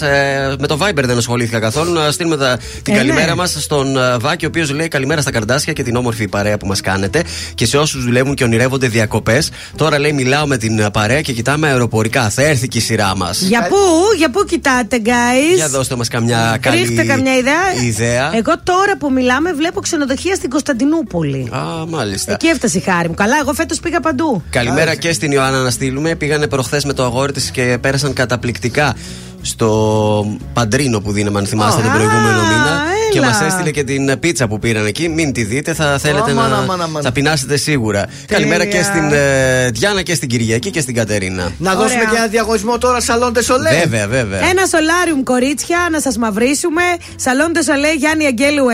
με 0.59 0.67
το 0.67 0.77
Viber 0.81 1.03
δεν 1.03 1.17
ασχολήθηκα 1.17 1.59
καθόλου. 1.59 1.91
Να 1.93 2.11
στείλουμε 2.11 2.37
τα- 2.37 2.59
την 2.83 2.93
Ε, 2.93 2.97
καλημέρα 2.97 3.25
ναι. 3.27 3.35
μας 3.35 3.55
στον 3.59 3.97
ε, 3.97 4.17
Βάκη, 4.17 4.45
ο 4.45 4.47
οποίος 4.47 4.71
λέει 4.71 4.87
καλημέρα 4.87 5.21
στα 5.21 5.31
καρτάσια 5.31 5.73
και 5.73 5.83
την 5.83 5.95
όμορφη 5.95 6.27
παρέα 6.27 6.57
που 6.57 6.67
μας 6.67 6.81
κάνετε. 6.81 7.23
Και 7.55 7.65
σε 7.65 7.77
όσους 7.77 8.03
δουλεύουν 8.03 8.35
και 8.35 8.43
ονειρεύονται 8.43 8.87
διακοπές. 8.87 9.49
Τώρα 9.75 9.99
λέει 9.99 10.11
μιλάω 10.13 10.47
με 10.47 10.57
την 10.57 10.79
ε, 10.79 10.89
παρέα 10.89 11.21
και 11.21 11.33
κοιτάμε 11.33 11.67
αεροπορικά. 11.67 12.29
Θα 12.29 12.41
έρθει 12.43 12.67
και 12.67 12.77
η 12.77 12.81
σειρά 12.81 13.15
μας. 13.15 13.41
Για 13.41 13.67
πού, 13.69 13.75
για 14.17 14.29
πού 14.31 14.43
κοιτάτε, 14.45 14.97
guys; 15.05 15.55
Για 15.55 15.69
δώστε 15.69 15.95
μας 15.95 16.07
καμιά 16.07 16.57
καλή 16.61 16.77
Ρίχτε 16.81 17.03
καμιά 17.03 17.35
ιδέα. 17.37 17.83
ιδέα. 17.85 18.31
Εγώ 18.35 18.53
τώρα 18.63 18.97
που 18.99 19.11
μιλάμε 19.11 19.53
βλέπω 19.53 19.79
ξενοδοχεία 19.81 20.35
στην 20.35 20.49
Κωνσταντινούπολη. 20.49 21.49
Α, 21.51 21.59
μάλιστα. 21.87 22.31
Εκεί 22.33 22.47
έφτασε 22.47 22.77
η 22.77 22.81
χάρη 22.93 23.07
μου. 23.07 23.13
Καλά, 23.13 23.37
εγώ 23.41 23.53
φέτος 23.53 23.79
πήγα 23.79 23.99
παντού. 23.99 24.43
Καλημέρα 24.49 24.95
και 24.95 25.13
στην 25.13 25.31
Ιωάννα 25.31 25.61
να 25.61 25.69
στείλουμε. 25.69 26.15
Πήγανε 26.15 26.47
προχθές 26.47 26.85
με 26.85 26.93
το 26.93 27.03
αγόρι 27.03 27.31
της 27.31 27.51
και 27.51 27.77
πέρασαν 27.81 28.13
καταπληκτικά 28.13 28.95
στο 29.41 30.37
Παντρίνο 30.53 30.99
που 30.99 31.11
δίναμε, 31.11 31.39
αν 31.39 31.45
θυμάστε, 31.45 31.81
τον 31.81 31.91
προηγούμενο 31.91 32.41
μήνα. 32.41 32.89
Και 33.11 33.17
έλα. 33.17 33.27
μας 33.27 33.41
έστειλε 33.41 33.71
και 33.71 33.83
την 33.83 34.19
πίτσα 34.19 34.47
που 34.47 34.59
πήραν 34.59 34.85
εκεί. 34.85 35.09
Μην 35.09 35.33
τη 35.33 35.43
δείτε, 35.43 35.73
θα 35.73 35.97
θέλετε 35.97 36.31
Αμάν, 36.31 36.49
να. 36.49 36.57
αμάν, 36.57 36.81
αμάν. 36.81 37.03
Θα 37.03 37.11
πεινάσετε 37.11 37.57
σίγουρα. 37.57 38.05
Καλημέρα 38.25 38.65
και 38.65 38.83
στην 38.83 39.11
ε, 39.11 39.69
Διάνα 39.69 40.01
και 40.01 40.15
στην 40.15 40.29
Κυριακή 40.29 40.69
και 40.69 40.81
στην 40.81 40.95
Κατερίνα. 40.95 41.51
Να 41.57 41.75
δώσουμε 41.75 42.03
και 42.11 42.15
ένα 42.15 42.27
διαγωνισμό 42.27 42.77
τώρα 42.77 43.01
σαλόντε 43.01 43.43
σολέ. 43.43 43.69
Βέβαια, 43.69 44.07
βέβαια. 44.07 44.39
Ένα 44.49 44.65
σολάριουμ 44.65 45.23
κορίτσια 45.23 45.87
να 45.91 45.99
σας 46.01 46.17
μαυρίσουμε. 46.17 46.81
Σαλόν 47.15 47.51
Σολέ 47.65 47.93
Γιάννη 47.93 48.25
Αγγέλου 48.25 48.65
9. 48.65 48.71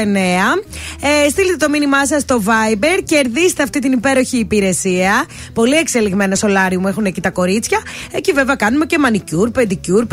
Ε, 1.25 1.29
στείλτε 1.29 1.55
το 1.55 1.69
μήνυμά 1.69 2.05
σας 2.05 2.21
στο 2.21 2.41
Viber. 2.45 3.01
Κερδίστε 3.03 3.63
αυτή 3.63 3.79
την 3.79 3.91
υπέροχη 3.91 4.37
υπηρεσία. 4.37 5.25
Πολύ 5.53 5.75
εξελιγμένο 5.75 6.35
σολάριουμ 6.35 6.87
έχουν 6.87 7.05
εκεί 7.05 7.21
τα 7.21 7.29
κορίτσια. 7.29 7.79
Εκεί 8.11 8.31
βέβαια 8.31 8.55
κάνουμε 8.55 8.85
και 8.85 8.99
μανικιούρ, 8.99 9.49
πεντικιούρ, 9.49 10.05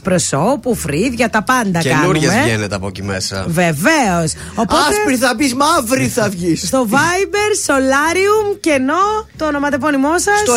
προσώπου, 0.00 0.74
φρύδια, 0.74 1.30
τα 1.30 1.42
πάντα 1.42 1.80
Καινούριες 1.80 2.26
κάνουμε. 2.28 2.44
βγαίνετε 2.44 2.74
από 2.74 2.86
εκεί 2.86 3.02
μέσα. 3.02 3.44
Βεβαίως. 3.48 4.32
Άσπρη 4.88 5.16
θα 5.16 5.34
μπει, 5.36 5.54
μαύρη 5.54 6.08
θα 6.08 6.28
βγεις. 6.28 6.62
Στο 6.68 6.86
Viber, 6.90 7.70
Solarium, 7.72 8.56
κενό, 8.60 9.26
το 9.36 9.44
ονοματεπώνυμό 9.46 10.18
σας. 10.18 10.38
Στο 10.38 10.54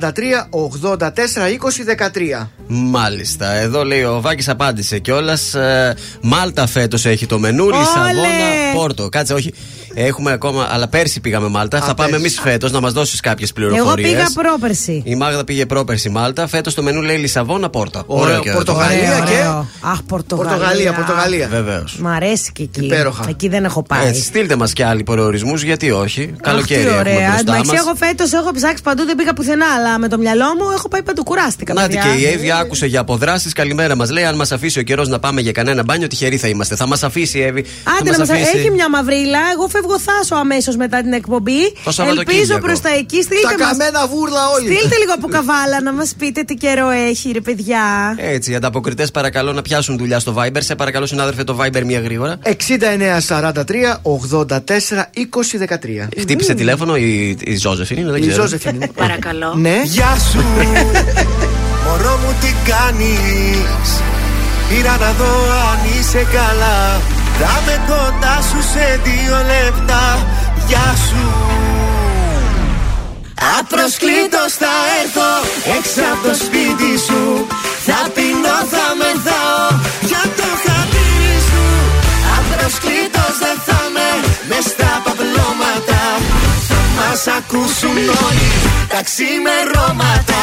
6943 0.00 0.48
84 0.90 0.98
20 0.98 2.42
13. 2.42 2.46
Μάλιστα. 2.66 3.52
Εδώ 3.52 3.84
λέει 3.84 4.02
ο 4.02 4.20
Βάκης 4.20 4.48
απάντησε 4.48 4.98
κιόλας. 4.98 5.54
Μάλτα 6.22 6.66
φέτος 6.66 7.04
έχει 7.06 7.26
το 7.26 7.38
μενού. 7.38 7.64
Όλε! 7.64 7.76
Λισαβόνα, 7.78 8.72
Πόρτο. 8.74 9.08
Κάτσε, 9.08 9.34
όχι. 9.34 9.52
Έχουμε 9.98 10.32
ακόμα. 10.32 10.68
Αλλά 10.70 10.88
πέρσι 10.88 11.20
πήγαμε 11.20 11.48
Μάλτα. 11.48 11.80
Θα 11.80 11.94
πάμε 11.94 12.16
εμείς 12.16 12.40
φέτος 12.40 12.72
να 12.72 12.80
μας 12.80 12.92
δώσεις 12.92 13.20
κάποιες 13.20 13.52
Εγώ 13.56 13.68
πληροφορίες. 13.68 14.10
πήγα 14.10 14.26
πρόπερση. 14.34 15.02
Η 15.04 15.14
Μάγδα 15.14 15.44
πήγε 15.44 15.66
πρόπερση 15.66 16.08
Μάλτα. 16.08 16.46
Φέτος 16.46 16.74
το 16.74 16.82
μενού 16.82 17.00
λέει 17.02 17.16
Λισαβόνα, 17.16 17.70
Πόρτο. 17.70 18.02
Ωραίο, 18.06 18.40
και 18.40 18.50
Πορτογαλία 18.50 19.12
αυτό. 19.12 19.24
και- 19.32 19.38
Ωραίο. 19.38 19.68
Αχ, 19.80 20.02
Πορτογαλία. 20.02 20.50
Πορτογαλία, 20.52 20.92
Πορτογαλία. 20.92 21.48
Βεβαίως. 21.48 21.96
Μ' 22.00 22.06
αρέσει 22.06 22.52
και 22.52 22.62
εκεί. 22.62 22.84
Υπέροχα. 22.84 23.24
Εκεί 23.28 23.48
δεν 23.48 23.64
έχω 23.64 23.82
πάει. 23.82 24.06
Έτσι, 24.08 24.20
στείλτε 24.22 24.56
μας 24.56 24.72
και 24.72 24.84
άλλοι 24.84 25.02
προορισμούς, 25.02 25.62
γιατί 25.62 25.90
όχι. 25.90 26.32
Καλοκαίρι 26.42 26.80
Αχ, 26.80 26.86
τι 26.86 26.92
έχουμε 26.98 27.10
ωραία. 27.14 27.28
μπροστά 27.30 27.52
Εντάξει, 27.52 27.70
μας. 27.72 27.80
εγώ 27.80 27.94
φέτος 27.94 28.32
έχω 28.32 28.50
ψάξει 28.54 28.82
παντού, 28.82 29.04
δεν 29.04 29.16
πήγα 29.16 29.32
πουθενά. 29.32 29.66
Αλλά 29.78 29.98
με 29.98 30.08
το 30.08 30.18
μυαλό 30.18 30.44
μου 30.44 30.70
έχω 30.74 30.88
πάει 30.88 31.02
παντού. 31.02 31.22
Κουράστηκα. 31.22 31.72
Νάτι 31.74 31.94
παιδιά. 31.94 32.10
και 32.12 32.18
η 32.20 32.26
Εύη 32.26 32.50
άκουσε 32.52 32.86
για 32.86 33.00
αποδράσεις. 33.00 33.52
Καλημέρα 33.52 33.96
μας. 33.96 34.10
Λέει: 34.10 34.24
Αν 34.24 34.34
μας 34.36 34.52
αφήσει 34.52 34.78
ο 34.78 34.82
καιρός 34.82 35.08
να 35.08 35.18
πάμε 35.18 35.40
για 35.40 35.52
κανένα 35.52 35.82
μπάνιο, 35.82 36.06
τυχεροί 36.06 36.36
θα 36.36 36.48
είμαστε. 36.48 36.76
Θα 36.76 36.86
μας 36.86 37.02
αφήσει 37.02 37.38
η 37.38 37.42
Εύη. 37.42 37.60
Άντε 37.60 38.10
θα 38.10 38.12
να 38.12 38.18
μας 38.18 38.18
μας... 38.18 38.30
αφήσει. 38.30 38.56
Έχει 38.58 38.70
μια 38.70 38.90
μαυρίλα. 38.90 39.38
Εγώ 39.54 39.68
φεύγω 39.68 39.85
θάσο 39.98 40.34
αμέσως 40.34 40.76
μετά 40.76 41.02
την 41.02 41.12
εκπομπή. 41.12 41.72
Το 41.84 41.92
Σαββατοκύριακο. 41.92 42.40
Ελπίζω 42.40 42.58
προς 42.58 42.80
τα 42.80 42.88
εκεί. 42.88 43.22
Στείλτε 43.22 43.42
Τα 43.42 43.54
μας- 43.58 43.68
καμένα 43.76 44.06
βούρλα 44.06 44.48
όλοι. 44.48 44.66
Στείλτε 44.74 44.96
λίγο 44.96 45.12
από 45.14 45.28
καβάλα 45.28 45.80
να 45.82 45.92
μας 45.92 46.14
πείτε 46.18 46.42
τι 46.42 46.54
καιρό 46.54 46.88
έχει, 46.90 47.30
ρε 47.32 47.40
παιδιά. 47.40 48.14
Έτσι, 48.16 48.50
οι 48.50 48.54
ανταποκριτές 48.54 49.10
παρακαλώ 49.10 49.52
να 49.52 49.62
πιάσουν 49.62 49.98
δουλειά 49.98 50.18
στο 50.18 50.34
Viber. 50.38 50.58
Σε 50.58 50.74
παρακαλώ, 50.74 51.06
συνάδελφε, 51.06 51.44
το 51.44 51.56
Viber 51.60 51.82
μία 51.84 52.00
γρήγορα. 52.00 52.38
6943 52.42 54.00
84 54.02 55.10
20 55.14 55.58
13. 55.58 56.08
Χτύπησε 56.20 56.54
τηλέφωνο 56.54 56.96
η, 56.96 57.36
η 57.40 57.56
Ζώζεφιν, 57.56 58.06
δεν 58.10 58.22
Η 58.22 58.26
ξέρω. 58.26 58.42
Ζώζεφιν. 58.42 58.82
Παρακαλώ. 59.02 59.54
Ναι. 59.56 59.80
Γεια 59.84 60.16
σου 60.30 60.44
Μωρό 61.84 62.16
μου 62.22 62.34
τι 62.40 62.70
κάνεις; 62.70 63.88
Πήρα 64.68 64.90
να 65.00 65.12
δω 65.12 65.32
αν 65.70 65.78
είσαι 66.00 66.26
καλά 66.32 67.00
Θα 67.40 67.54
με 67.66 67.76
κοντά 67.90 68.36
σου 68.48 68.60
σε 68.72 69.00
δύο 69.04 69.36
λεπτά. 69.52 70.04
Γεια 70.68 70.88
σου. 71.06 71.24
Απροσκλήτως 73.58 74.52
θα 74.62 74.74
έρθω 75.00 75.30
έξω 75.76 76.02
από 76.12 76.22
το 76.28 76.34
σπίτι 76.44 76.92
σου. 77.06 77.22
Θα 77.86 78.00
πεινώ, 78.14 78.56
θα 78.72 78.86
μεθάω 79.00 79.66
για 80.10 80.22
το 80.38 80.48
χατήρι 80.64 81.36
σου. 81.48 81.64
Απροσκλήτως 82.38 83.34
δεν 83.42 83.58
θα 83.66 83.80
με 83.94 84.08
μες 84.48 84.64
στα 84.72 84.92
παπλώματα. 85.04 86.02
Θα 86.68 86.80
μας 86.96 87.22
ακούσουν 87.38 87.96
όλοι 88.26 88.50
τα 88.92 89.00
ξημερώματα 89.08 90.42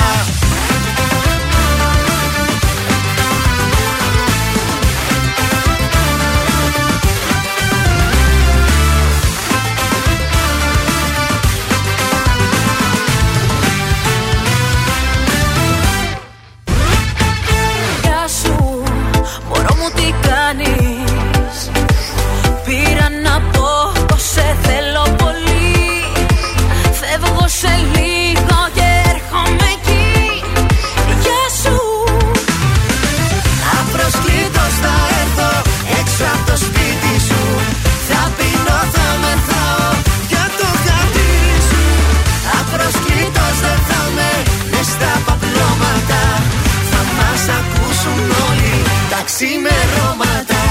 ξημερώματα. 49.45 50.63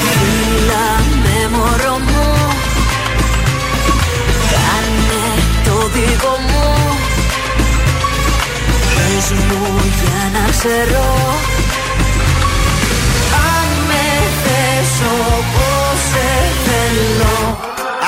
Φίλα 0.00 0.88
με 1.22 1.56
μωρό 1.56 1.98
μου. 1.98 2.30
Κάνε 4.52 5.24
το 5.64 5.88
δικό 5.88 6.36
μου. 6.48 6.96
Πες 8.94 9.30
μου 9.30 9.80
για 10.00 10.40
να 10.40 10.50
ξέρω. 10.50 11.51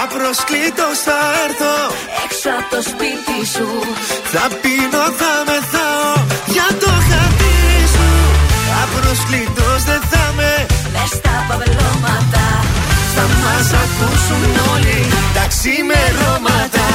Απροσκλήτως 0.04 0.96
θα 1.06 1.18
έρθω. 1.44 1.76
Έξω 2.24 2.48
από 2.58 2.68
το 2.74 2.80
σπίτι 2.90 3.38
σου. 3.54 3.68
Θα 4.32 4.44
πίνω, 4.62 5.04
θα 5.20 5.32
μεθάω 5.48 6.12
Για 6.54 6.68
το 6.82 6.92
χατήρι 7.08 7.82
σου. 7.94 8.08
Απροσκλήτως 8.82 9.80
δεν 9.88 10.02
θα 10.10 10.24
με 10.38 10.52
Μες 10.94 11.10
στα 11.18 11.34
παπελώματα. 11.48 12.46
Θα 13.14 13.24
μας 13.42 13.68
ακούσουν 13.82 14.50
όλοι 14.72 14.98
Τα 15.36 15.44
ξημερώματα. 15.52 16.86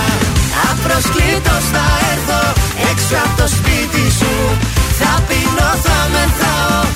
Απροσκλήτως 0.69 1.64
θα 1.73 1.86
έρθω 2.11 2.41
Έξω 2.90 3.15
από 3.26 3.36
το 3.41 3.48
σπίτι 3.56 4.06
σου. 4.19 4.34
Θα 4.99 5.11
πίνω, 5.27 5.69
θα 5.86 5.98
μεθάω 6.14 6.89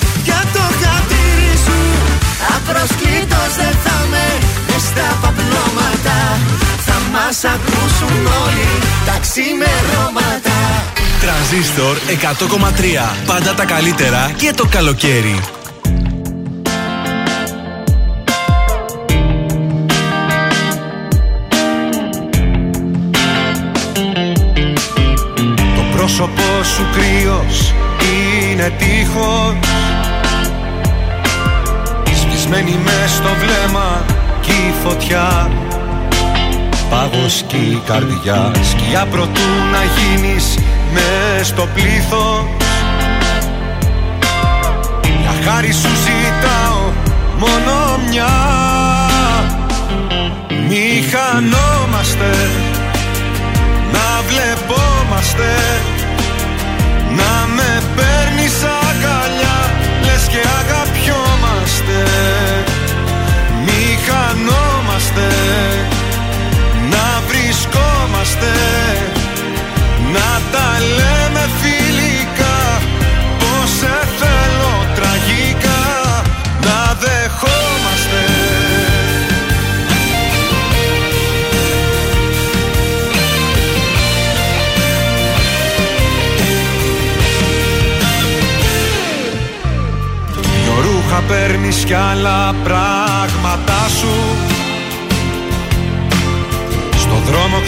Θα 7.36 7.48
μας 7.48 7.58
ακούσουν 7.58 8.26
όλοι 8.26 8.68
Τα 9.06 9.18
ξημερώματα 9.20 10.50
Τρανζίστορ 11.20 11.96
100,3. 13.22 13.26
Πάντα 13.26 13.54
τα 13.54 13.64
καλύτερα 13.64 14.32
και 14.36 14.52
το 14.56 14.66
καλοκαίρι. 14.70 15.40
Το 25.76 25.96
πρόσωπό 25.96 26.62
σου 26.62 26.86
κρύος 26.92 27.74
είναι 28.52 28.72
τείχος 28.78 29.54
Σβησμένη 32.14 32.78
μες 32.84 33.10
στο 33.10 33.28
βλέμμα 33.40 34.04
κι 34.40 34.50
η 34.50 34.74
φωτιά 34.84 35.50
Πάγος 36.94 37.44
κι 37.46 37.56
η 37.56 37.82
καρδιά. 37.86 38.50
Σκιά 38.62 39.06
προτού 39.06 39.40
να 39.72 39.78
γίνεις 39.96 40.58
μες 40.92 41.46
στο 41.46 41.68
πλήθος. 41.74 42.44
Για 45.20 45.34
χάρη 45.44 45.72
σου 45.72 45.88
ζητάω 45.88 46.92
μόνο 47.38 47.98
μια. 48.08 48.32
Μη 50.68 51.04
χανόμαστε 51.10 52.30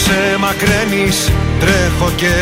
δρόμο 0.07 0.27
ξεμακραίνεις 0.57 1.33
τρέχω 1.61 2.11
και 2.17 2.35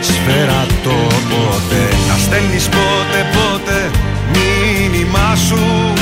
σφαίρα 0.00 0.66
το 0.82 0.96
πότε 1.30 1.96
Να 2.08 2.16
στέλνεις 2.18 2.68
πότε 2.68 3.18
πότε 3.32 3.90
μήνυμά 4.32 5.36
σου. 5.48 5.92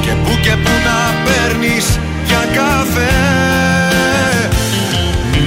Και 0.00 0.10
που 0.24 0.38
και 0.42 0.50
που 0.62 0.70
να 0.86 0.98
παίρνεις 1.24 1.98
για 2.26 2.44
καφέ. 2.54 3.16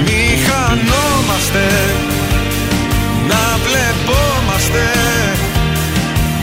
Μη 0.04 0.22
χανόμαστε 0.46 1.66
να 3.28 3.42
βλεπόμαστε. 3.64 4.86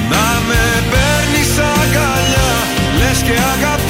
Να 0.09 0.41
με 0.47 0.63
παίρνεις 0.91 1.51
αγκαλιά 1.57 2.51
Λες 2.99 3.21
και 3.21 3.31
αγαπιόμαστε 3.31 3.80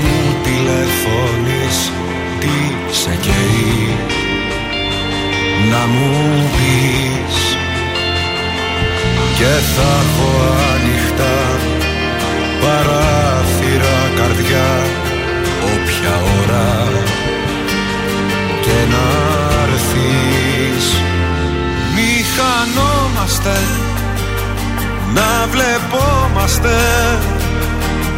μου 0.00 0.36
τηλεφωνείς 0.42 1.78
τι 2.40 2.54
σε 2.94 3.18
καίει. 3.20 3.96
Να 5.70 5.86
μου 5.86 6.50
πεις. 6.54 7.38
Και 9.38 9.52
θα 9.74 9.90
έχω 10.04 10.32
ανοιχτά 10.74 11.38
παράθυρα 12.60 13.98
καρδιά 14.16 14.70
Όποια 15.74 16.14
ώρα. 16.40 16.70
Και 18.60 18.78
να 18.92 19.06
έρθεις. 19.62 20.86
Μη 21.94 22.24
χανόμαστε 22.36 23.58
να 25.14 25.46
βλεπόμαστε 25.50 26.76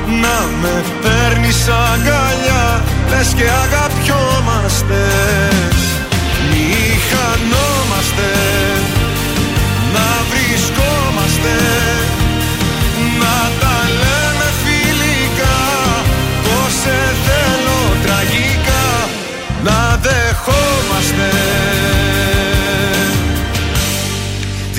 να 0.09 0.39
με 0.63 0.85
παίρνεις 1.03 1.69
αγκαλιά 1.69 2.83
Λες 3.09 3.33
και 3.35 3.45
αγαπιόμαστε 3.65 4.97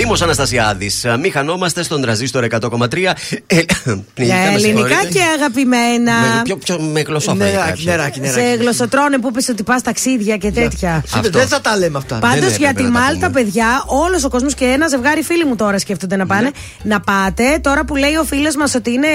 Δήμος 0.10 0.24
Αναστασιάδης. 0.24 1.06
Μη 1.22 1.30
χανόμαστε 1.30 1.84
στον 1.84 2.02
τραζίστορ 2.02 2.44
100,3. 2.44 3.14
Ε, 3.48 3.62
πνιγικά, 4.14 4.36
με 4.36 4.54
ελληνικά 4.54 4.88
συγχωρείτε. 4.88 5.08
και 5.12 5.20
αγαπημένα. 5.38 6.14
Με, 6.36 6.42
πιο, 6.44 6.58
πιο, 6.58 6.80
με 6.80 7.02
γλωσσόφωνο. 7.02 7.44
Νεράκι, 7.44 7.84
νεράκι, 7.86 8.20
νεράκι. 8.20 8.40
Σε 8.40 8.56
γλωσσοτρώνε 8.56 9.18
που 9.18 9.28
είπε 9.28 9.52
ότι 9.52 9.64
πας 9.64 9.82
ταξίδια 9.82 10.38
και 10.38 10.52
τέτοια. 10.52 11.04
Αυτό. 11.14 11.30
Δεν 11.30 11.48
θα 11.48 11.62
τα 11.62 11.78
λέμε 11.78 11.98
αυτά. 11.98 12.16
Πάντως 12.16 12.40
Δεν 12.40 12.56
για 12.58 12.70
έπρεπε 12.70 12.88
τη 12.88 12.94
να 12.94 13.00
τα 13.00 13.06
Μάλτα, 13.06 13.28
πούμε. 13.28 13.42
παιδιά, 13.42 13.84
όλος 13.86 14.24
ο 14.24 14.30
κόσμος 14.30 14.54
και 14.54 14.66
ένα 14.66 14.88
ζευγάρι 14.88 15.22
φίλοι 15.24 15.46
μου 15.46 15.56
τώρα 15.56 15.80
σκέφτονται 15.80 16.16
να 16.16 16.26
πάνε. 16.26 16.52
Να 16.84 17.00
πάτε, 17.00 17.60
τώρα 17.62 17.86
που 17.86 17.96
λέει 17.96 18.16
ο 18.16 18.24
φίλος 18.24 18.56
μας 18.56 18.76
ότι 18.76 18.92
είναι 18.92 19.08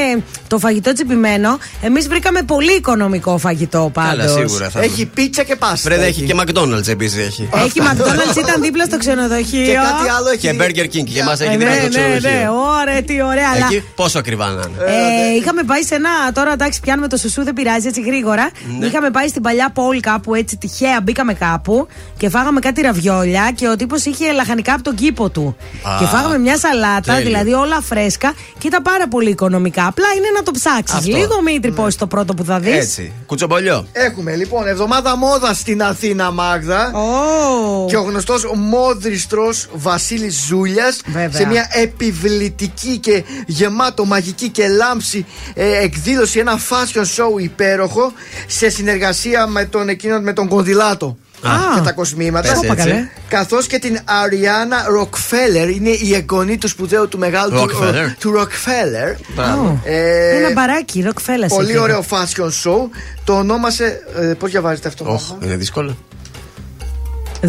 το 0.48 0.58
φαγητό 0.58 0.92
τσιπημένο, 0.92 1.58
εμείς 1.82 2.08
βρήκαμε 2.08 2.42
πολύ 2.42 2.72
οικονομικό 2.72 3.38
φαγητό 3.38 3.90
πάντως. 3.94 4.26
Καλά, 4.34 4.46
σίγουρα 4.46 4.70
θα 4.70 4.80
Έχει 4.80 5.06
πίτσα 5.06 5.42
και 5.42 5.56
πάστα. 5.56 5.76
Φρέδα 5.76 6.04
έχει 6.04 6.22
και 6.22 6.34
McDonald's 6.40 6.88
επίσης 6.88 7.26
έχει. 7.26 7.48
Έχει 7.54 7.80
McDonald's, 7.80 8.36
ήταν 8.36 8.62
δίπλα 8.62 8.84
στο 8.84 8.98
ξενοδοχείο. 8.98 9.64
Και 9.64 9.72
κάτι 9.72 10.08
άλλο 10.18 10.28
έχει. 10.28 10.38
Και 10.38 10.52
Burger 10.84 10.96
King 10.96 11.04
και 11.12 11.20
εμά 11.20 11.32
έχει 11.32 11.42
Ε, 11.44 11.50
δίπλα 11.56 11.68
ναι, 11.68 11.80
στο 11.80 11.98
ναι, 12.00 12.06
ναι, 12.06 12.18
ξενοδοχείο. 12.18 12.52
ωραία, 12.80 13.02
τι 13.02 13.22
ωραία. 13.22 13.48
Αλλά 13.54 13.66
Εκεί 13.70 13.84
πόσο 13.94 14.18
ακριβά 14.18 14.46
να 14.46 14.52
είναι. 14.52 14.92
Ε, 15.32 15.36
είχαμε 15.36 15.62
πάει 15.62 15.82
σε 15.82 15.94
ένα. 15.94 16.10
Τώρα 16.34 16.52
εντάξει, 16.52 16.80
πιάνουμε 16.80 17.08
το 17.08 17.16
σουσού, 17.16 17.44
δεν 17.44 17.54
πειράζει 17.54 17.86
έτσι 17.86 18.00
γρήγορα. 18.00 18.50
Ναι. 18.78 18.86
Είχαμε 18.86 19.10
πάει 19.10 19.28
στην 19.28 19.42
παλιά 19.42 19.70
πόλη 19.74 20.00
κάπου 20.00 20.34
έτσι 20.34 20.56
τυχαία. 20.56 21.00
Μπήκαμε 21.02 21.34
κάπου 21.34 21.86
και 22.16 22.28
φάγαμε 22.28 22.60
κάτι 22.60 22.80
ραβιόλια 22.80 23.52
και 23.54 23.68
ο 23.68 23.76
τύπος 23.76 24.04
είχε 24.04 24.32
λαχανικά 24.32 24.72
από 24.74 24.82
τον 24.82 24.94
κήπο 24.94 25.28
του. 25.30 25.56
Α, 25.82 25.96
και 25.98 26.04
φάγαμε 26.06 26.38
μια 26.38 26.58
σαλάτα, 26.58 27.00
τέλειο. 27.00 27.24
δηλαδή 27.24 27.52
όλα 27.52 27.80
φρέσκα 27.80 28.34
και 28.58 28.66
ήταν 28.66 28.82
πάρα 28.82 29.08
πολύ 29.08 29.30
οικονομικά. 29.30 29.86
Απλά 29.86 30.06
είναι 30.16 30.26
να 30.36 30.42
το 30.42 30.50
ψάξεις. 30.50 30.96
Αυτό. 30.98 31.10
Ναι. 31.10 31.18
Λίγο 31.18 31.42
Μήτρη, 31.42 31.70
πώ 31.70 31.86
το 31.98 32.06
πρώτο 32.06 32.34
που 32.34 32.44
θα 32.44 32.58
δεις. 32.58 32.74
Έτσι. 32.74 33.12
Κουτσομπολιό. 33.26 33.86
Έχουμε 33.92 34.34
λοιπόν 34.34 34.66
εβδομάδα 34.66 35.16
μόδα 35.16 35.54
στην 35.54 35.82
Αθήνα 35.82 36.30
Μάγδα. 36.30 36.90
Oh. 36.94 37.86
Και 37.88 37.96
ο 37.96 38.02
γνωστός 38.02 38.50
μόδριστρο 38.54 39.52
Βασίλης 39.72 40.44
Ζούλης 40.46 40.73
Ζούλια 40.74 40.94
Βέβαια. 41.06 41.40
σε 41.40 41.46
μια 41.46 41.68
επιβλητική 41.72 42.98
και 42.98 43.24
γεμάτο 43.46 44.04
μαγική 44.04 44.48
και 44.48 44.68
λάμψη 44.68 45.26
ε, 45.54 45.82
εκδήλωση, 45.82 46.38
ένα 46.38 46.58
fashion 46.58 47.00
show 47.02 47.40
υπέροχο 47.42 48.12
σε 48.46 48.68
συνεργασία 48.68 49.46
με 49.46 49.64
τον, 49.64 49.88
εκείνον, 49.88 50.22
με 50.22 50.32
τον 50.32 50.48
Κονδυλάτο. 50.48 51.16
Α. 51.42 51.74
και 51.74 51.80
τα 51.80 51.92
κοσμήματα. 51.92 52.48
Πες 52.48 52.62
έτσι. 52.62 52.76
καλέ. 52.76 53.08
Καθώς 53.28 53.66
και 53.66 53.78
την 53.78 53.98
Αριάννα 54.04 54.84
Ροκφέλερ, 54.88 55.68
είναι 55.68 55.88
η 55.88 56.14
εγγονή 56.14 56.58
του 56.58 56.68
σπουδαίου 56.68 57.08
του 57.08 57.18
μεγάλου 57.18 57.50
του, 57.50 57.68
Rockefeller. 57.70 58.14
του 58.18 58.30
Ροκφέλερ. 58.30 59.12
Μπράβο. 59.34 59.80
Ε, 59.84 60.36
Ένα 60.36 60.52
μπαράκι, 60.52 61.02
ροκφέλα. 61.02 61.46
Πολύ 61.46 61.78
ωραίο 61.78 62.04
fashion 62.10 62.48
show. 62.64 62.78
Το 63.24 63.38
ονόμασε. 63.38 64.00
Ε, 64.20 64.24
Πώς 64.38 64.50
διαβάζετε 64.50 64.88
αυτό; 64.88 65.04
Οχ, 65.12 65.22
είναι 65.42 65.56
δύσκολο. 65.56 65.96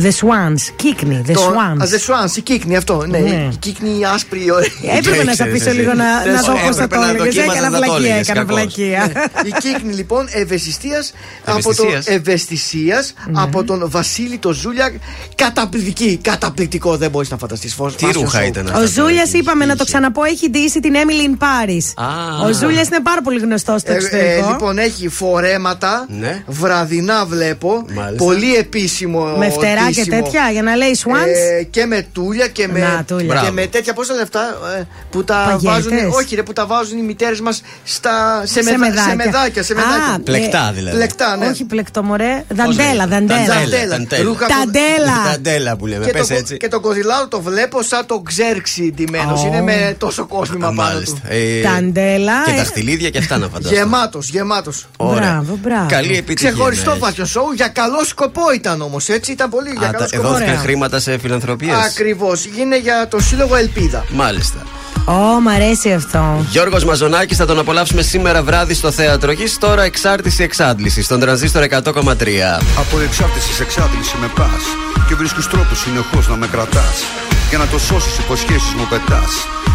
The 0.03 0.07
Swans. 0.07 0.61
Κίκνη. 0.75 1.21
The 1.27 1.31
Το- 1.33 1.41
Swans. 1.41 1.81
Α, 1.81 1.85
The 1.85 1.99
Swans, 2.29 2.37
η 2.37 2.41
κύκνη 2.41 2.75
αυτό. 2.75 3.05
Ναι, 3.07 3.17
Ναι. 3.17 3.47
η 3.51 3.55
κύκνη 3.59 3.89
η 3.99 4.05
άσπρη. 4.13 4.51
ωραία. 4.51 4.97
Έπρεπε 4.97 5.23
να 5.23 5.33
σε 5.33 5.43
αφήσω 5.43 5.71
λίγο 5.71 5.93
να, 5.93 6.25
να 6.25 6.41
δω 6.41 6.53
πώς 6.67 6.75
θα 6.75 6.87
το 6.87 6.95
έλεγες. 7.09 7.37
Έκανα 7.37 7.69
βλακεία, 7.77 8.15
έκανα 8.15 8.45
βλακεία. 8.45 9.11
Η 9.45 9.51
κύκνη 9.59 9.93
λοιπόν 9.93 10.27
ευαισθησίας 10.31 11.13
από 11.45 11.61
το 11.61 11.69
Ευαισθησίας. 11.69 12.07
ευαισθησίας 12.07 13.13
από 13.31 13.63
τον 13.63 13.83
Βασίλη 13.89 14.37
το 14.37 14.51
Ζούλια. 14.53 14.91
Καταπληκτική, 15.35 16.19
καταπληκτικό. 16.21 16.97
Δεν 16.97 17.09
μπορείς 17.09 17.29
να 17.29 17.37
φανταστείς. 17.37 17.75
Τι 17.95 18.05
ρούχα 18.13 18.45
ήταν 18.45 18.67
αυτά. 18.67 18.79
Ο 18.79 18.85
Ζούλιας, 18.85 19.33
είπαμε 19.33 19.65
να 19.65 19.75
το 19.75 19.83
ξαναπώ, 19.85 20.23
έχει 20.23 20.49
ντύσει 20.49 20.79
την 20.79 20.93
Emily 20.93 21.29
in 21.29 21.43
Paris. 21.43 22.03
Α. 22.05 22.47
Ο 22.47 22.53
Ζούλιας 22.53 22.87
είναι 22.87 22.99
πάρα 23.03 23.21
πολύ 23.21 23.39
γνωστός 23.39 23.81
στο 23.81 23.91
Ε, 23.91 23.93
ε, 23.93 23.97
εξωτερικό. 23.97 24.49
λοιπόν, 24.49 24.77
έχει 24.77 25.07
φορέματα. 25.07 26.05
Ναι. 26.19 26.43
Βραδινά 26.47 27.25
βλέπω. 27.25 27.85
Μάλιστα. 27.93 28.23
Πολύ 28.25 28.55
επίσημο. 28.55 29.25
Με 29.37 29.49
φτερά 29.49 29.84
και 29.91 30.01
ντύσιμο. 30.01 30.21
τέτοια 30.23 30.49
για 30.51 30.61
να 30.61 30.75
λέει 30.75 30.97
Swans. 31.03 31.57
Ε, 31.59 31.63
και 31.63 31.85
με 31.85 32.07
τούλια 32.13 32.47
και 32.47 32.67
με, 32.67 32.79
Να, 32.79 33.03
τούλια. 33.07 33.25
και 33.25 33.31
Μπράβο. 33.33 33.51
με 33.51 33.65
τέτοια 33.67 33.93
πόσα 33.93 34.13
λεφτά 34.13 34.41
ε, 34.79 34.83
που 35.09 35.23
τα 35.23 35.43
Παγέτες. 35.45 35.63
βάζουν. 35.91 36.09
Όχι, 36.13 36.35
ρε, 36.35 36.43
που 36.43 36.53
τα 36.53 36.65
βάζουν 36.65 36.97
οι 36.97 37.01
μητέρες 37.01 37.39
μας 37.41 37.61
σε, 37.83 37.99
σε 38.43 38.63
μεδα- 38.63 38.77
μεδάκια. 38.77 39.03
σε 39.03 39.15
μεδάκια. 39.15 39.63
Σε 39.63 39.73
μεδάκια. 39.73 40.13
Α, 40.15 40.19
Πλεκτά 40.19 40.71
δηλαδή. 40.75 40.95
Πλεκτά, 40.95 41.35
ναι. 41.37 41.47
Όχι 41.47 41.63
πλεκτό, 41.63 42.03
μωρέ. 42.03 42.43
Δαντέλα, 42.47 43.07
δαντέλα. 43.07 43.45
Δαντέλα. 43.45 43.97
Ρούχα 44.23 44.45
που- 44.45 44.53
Ταντέλα. 44.59 45.31
Ταντέλα 45.31 45.75
που 45.75 45.85
λέμε, 45.87 46.05
Και 46.05 46.11
πες 46.11 46.27
το, 46.27 46.33
έτσι. 46.33 46.57
και 46.57 46.67
το 46.67 46.79
κοδηλάο 46.79 47.27
το 47.27 47.41
βλέπω 47.41 47.81
σαν 47.83 48.05
το 48.05 48.19
ξέρξι 48.19 48.91
ντυμένος. 48.95 49.43
Ω. 49.43 49.47
Είναι 49.47 49.61
με 49.61 49.95
τόσο 49.97 50.25
κόσμημα 50.25 50.67
Α, 50.67 50.73
πάνω 50.73 50.91
Μάλιστα. 50.91 51.15
του. 51.15 51.21
Ε, 51.33 51.61
Ταντέλα. 51.61 52.43
Και 52.45 52.51
ε, 52.51 52.55
δαχτυλίδια 52.55 53.09
και 53.09 53.17
αυτά 53.17 53.37
να 53.37 53.47
φανταστώ. 53.47 53.75
Γεμάτος, 53.75 54.29
γεμάτος. 54.29 54.87
Ωραία. 54.97 55.19
Μπράβο, 55.31 55.57
μπράβο. 55.61 55.85
Καλή 55.89 56.17
επιτυχία. 56.17 56.51
Ξεχωριστό 56.51 56.89
να 56.99 57.07
έχει. 57.07 57.15
fashion 57.21 57.39
show 57.41 57.55
για 57.55 57.67
καλό 57.67 58.03
σκοπό 58.05 58.41
ήταν 58.55 58.81
όμως. 58.81 59.09
Έτσι 59.09 59.31
ήταν 59.31 59.49
πολύ 59.49 59.74
για 59.79 59.87
Α, 59.87 59.91
καλό 59.91 60.03
τα- 60.03 60.07
σκοπό. 60.07 60.27
Δόθηκαν 60.27 60.49
Ωραία. 60.49 60.61
χρήματα 60.61 60.99
σε 60.99 61.17
φιλανθρωπίες. 61.17 61.75
Ακριβώς. 61.85 62.45
Είναι 62.57 62.77
για 62.79 63.07
το 63.09 63.19
σύλλογο 63.19 63.55
Ελπίδα. 63.55 64.05
Μάλιστα. 64.13 64.57
Ω, 65.05 65.13
μ' 65.41 65.47
αρέσει 65.47 65.91
αυτό. 65.91 66.45
Γιώργος 66.49 66.85
Μαζονάκης 66.85 67.37
θα 67.37 67.45
τον 67.45 67.59
απολαύσουμε 67.59 68.01
σήμερα 68.01 68.43
βράδυ 68.43 68.73
στο 68.73 68.91
θέατρο 68.91 69.31
Γης. 69.31 69.57
Τώρα 69.57 69.83
εξάρτηση 69.83 70.43
εξάντληση 70.43 71.01
στον 71.01 71.19
τρανζίστορ 71.19 71.63
100,3. 71.63 72.59
Από 72.77 72.99
εξάρτηση 72.99 73.53
σε 73.53 73.63
εξάντληση 73.63 74.15
με 74.21 74.27
πας. 74.35 74.63
Και 75.07 75.15
βρίσκεις 75.15 75.47
τρόπους 75.47 75.79
συνεχώς 75.79 76.27
να 76.27 76.35
με 76.35 76.47
κρατάς. 76.47 77.03
Για 77.49 77.57
να 77.57 77.67
το 77.67 77.79
σώσεις, 77.79 78.17
υποσχέσεις 78.17 78.73
μου 78.77 78.87
πετάς. 78.89 79.31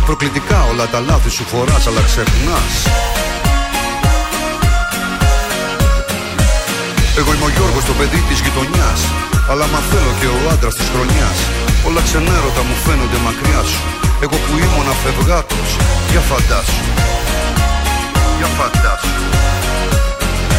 Προκλητικά 0.06 0.64
όλα 0.72 0.86
τα 0.86 1.00
λάθη 1.00 1.30
σου 1.30 1.44
φοράς, 1.44 1.86
αλλά 1.86 2.00
ξεχνάς. 2.06 2.72
Εγώ 7.20 7.30
είμαι 7.34 7.48
ο 7.50 7.52
Γιώργος 7.56 7.84
το 7.90 7.94
παιδί 7.98 8.20
της 8.28 8.38
γειτονιάς. 8.44 9.00
Αλλά 9.50 9.66
μα 9.72 9.80
θέλω 9.90 10.12
και 10.20 10.28
ο 10.36 10.38
άντρας 10.52 10.74
της 10.78 10.88
χρονιάς. 10.92 11.38
Όλα 11.88 12.00
ξενέρωτα 12.06 12.62
μου 12.68 12.76
φαίνονται 12.84 13.18
μακριά 13.26 13.62
σου. 13.70 13.82
Εγώ 14.24 14.36
που 14.44 14.52
ήμουν 14.64 14.88
αφευγάτος 14.94 15.68
Για 16.10 16.22
φαντάσου. 16.28 16.84
Για 18.38 18.48
φαντάσου. 18.58 19.14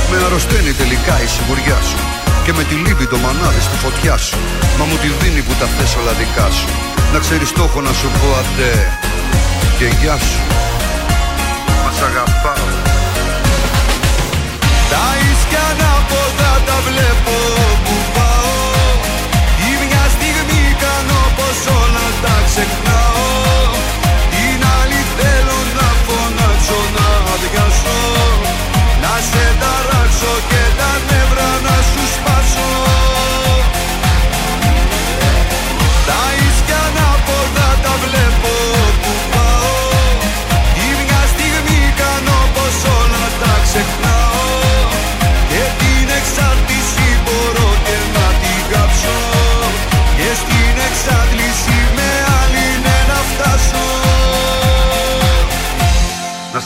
Με 0.09 0.15
αρρωσταίνει 0.25 0.73
τελικά 0.81 1.15
η 1.25 1.27
σιγουριά 1.33 1.79
σου. 1.89 1.99
Και 2.45 2.51
με 2.57 2.63
τη 2.69 2.75
λύπη 2.83 3.05
το 3.11 3.17
μανάδι 3.23 3.61
στη 3.67 3.75
φωτιά 3.83 4.15
σου. 4.25 4.38
Μα 4.77 4.83
μου 4.89 4.97
τη 5.01 5.09
δίνει 5.19 5.41
που 5.45 5.53
τα 5.59 5.67
θες 5.73 5.91
όλα 5.99 6.13
δικά 6.21 6.47
σου. 6.57 6.67
Να 7.13 7.19
ξέρεις 7.25 7.49
το 7.57 7.61
έχω 7.67 7.79
να 7.88 7.93
σου 7.99 8.07
πω 8.17 8.27
αντέ 8.41 8.75
Και 9.77 9.88
γεια 9.99 10.17
σου. 10.27 10.41
Μας 11.83 11.97
αγαπάω 12.07 12.60
βλέπω 16.85 17.70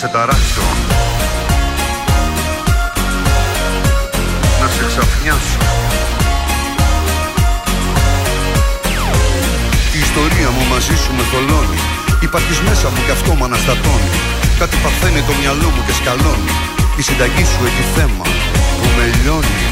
σε 0.06 0.12
ταράξω. 0.12 0.66
Να 4.62 4.68
σε 4.68 4.84
ξαφνιάσω. 4.90 5.60
Η 9.96 10.00
ιστορία 10.08 10.50
μου 10.56 10.64
μαζί 10.72 10.96
σου 11.02 11.12
με 11.18 11.24
θολώνει. 11.32 11.80
Υπάρχεις 12.28 12.60
μέσα 12.68 12.88
μου 12.90 13.02
κι 13.06 13.14
αυτό 13.18 13.32
μ' 13.38 13.44
αναστατώνει. 13.44 14.12
Κάτι 14.60 14.76
παθαίνει 14.84 15.22
το 15.28 15.34
μυαλό 15.40 15.70
μου 15.74 15.82
και 15.88 15.94
σκαλώνει. 16.00 16.52
Η 17.00 17.02
συνταγή 17.08 17.46
σου 17.52 17.62
έχει 17.70 17.84
θέμα 17.96 18.26
που 18.78 18.88
με 18.96 19.06
λιώνει. 19.18 19.64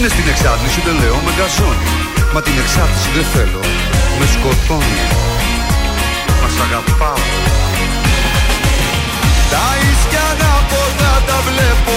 Ναι 0.00 0.08
στην 0.14 0.26
εξάρτηση 0.32 0.80
δεν 0.86 0.94
λέω 1.00 1.16
με 1.24 1.32
γκαζώνει 1.36 1.88
Μα 2.34 2.40
την 2.42 2.54
εξάρτηση 2.62 3.08
δεν 3.16 3.26
θέλω 3.34 3.62
Με 4.18 4.26
σκοτώνει. 4.34 5.00
Μα 5.10 5.31
σ' 6.62 6.64
αγαπάω. 6.64 7.22
Τα 9.52 9.64
ίσκια 9.88 10.24
ανάποδα 10.32 11.12
τα 11.26 11.38
βλέπω 11.46 11.91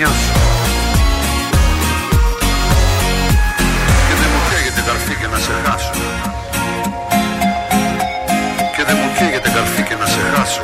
σε 0.00 0.06
ξαφνιάσω 0.06 0.32
Και 4.08 4.14
δεν 4.20 4.28
μου 4.32 4.40
καίγεται 4.48 4.82
καρφί 4.86 5.14
και 5.20 5.26
να 5.32 5.38
σε 5.38 5.52
χάσω. 5.64 5.92
Και 8.76 8.82
δεν 8.86 8.96
μου 9.00 9.10
καίγεται 9.18 9.50
καρφί 9.54 9.82
και 9.82 9.96
να 10.00 10.06
σε 10.06 10.20
χάσω. 10.34 10.60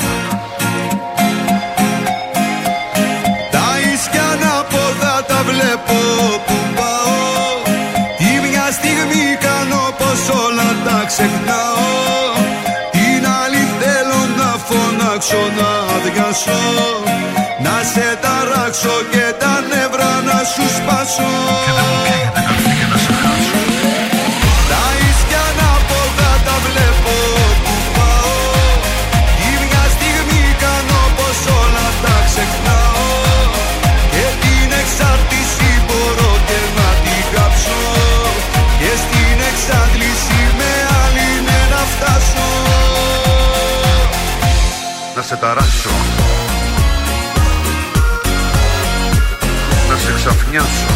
Τα 3.51 3.67
ίσκια 3.93 4.27
ανάποδα 4.33 5.25
τα 5.29 5.43
βλέπω 5.49 5.99
που 6.47 6.57
πάω. 6.77 7.75
Ή 8.19 8.33
μια 8.49 8.67
στιγμή 8.77 9.27
κάνω 9.47 9.83
πως 9.99 10.21
όλα 10.45 10.69
τα 10.87 10.99
ξεχνάω. 11.07 11.95
Την 12.95 13.23
άλλη 13.41 13.63
θέλω 13.81 14.21
να 14.39 14.51
φωνάξω 14.67 15.43
να 15.59 15.71
αδειάσω. 15.95 16.61
Να 17.05 17.16
σε 17.97 18.18
ταράξω 18.24 18.97
και 19.12 19.27
τα 19.43 19.55
νεύρα 19.70 20.12
να 20.28 20.39
σου 20.52 20.66
σπάσω. 20.77 21.31
Τα 24.70 24.85
να 25.59 25.70
βολτά 25.89 26.32
τα 26.47 26.56
βλέπω 26.66 27.16
που 27.64 27.74
πάω. 27.97 28.36
Κι 29.39 29.52
μια 29.62 29.85
στιγμή 29.94 30.44
κάνω 30.64 31.01
πως 31.16 31.39
όλα 31.60 31.86
τα 32.05 32.16
ξεχνάω. 32.28 33.09
Και 34.12 34.27
την 34.43 34.68
εξάρτηση 34.81 35.70
μπορώ 35.86 36.32
και 36.48 36.60
να 36.78 36.89
την 37.05 37.24
κάψω 37.35 37.81
Και 38.81 38.93
στην 39.05 39.39
εξάντληση 39.51 40.40
με 40.59 40.73
άλλη 41.02 41.28
ναι 41.47 41.60
να 41.73 41.82
φτάσω. 41.93 42.48
Να 45.16 45.23
σε 45.28 45.36
ταράξω. 45.43 45.86
Ξαφνιάσω 50.57 50.87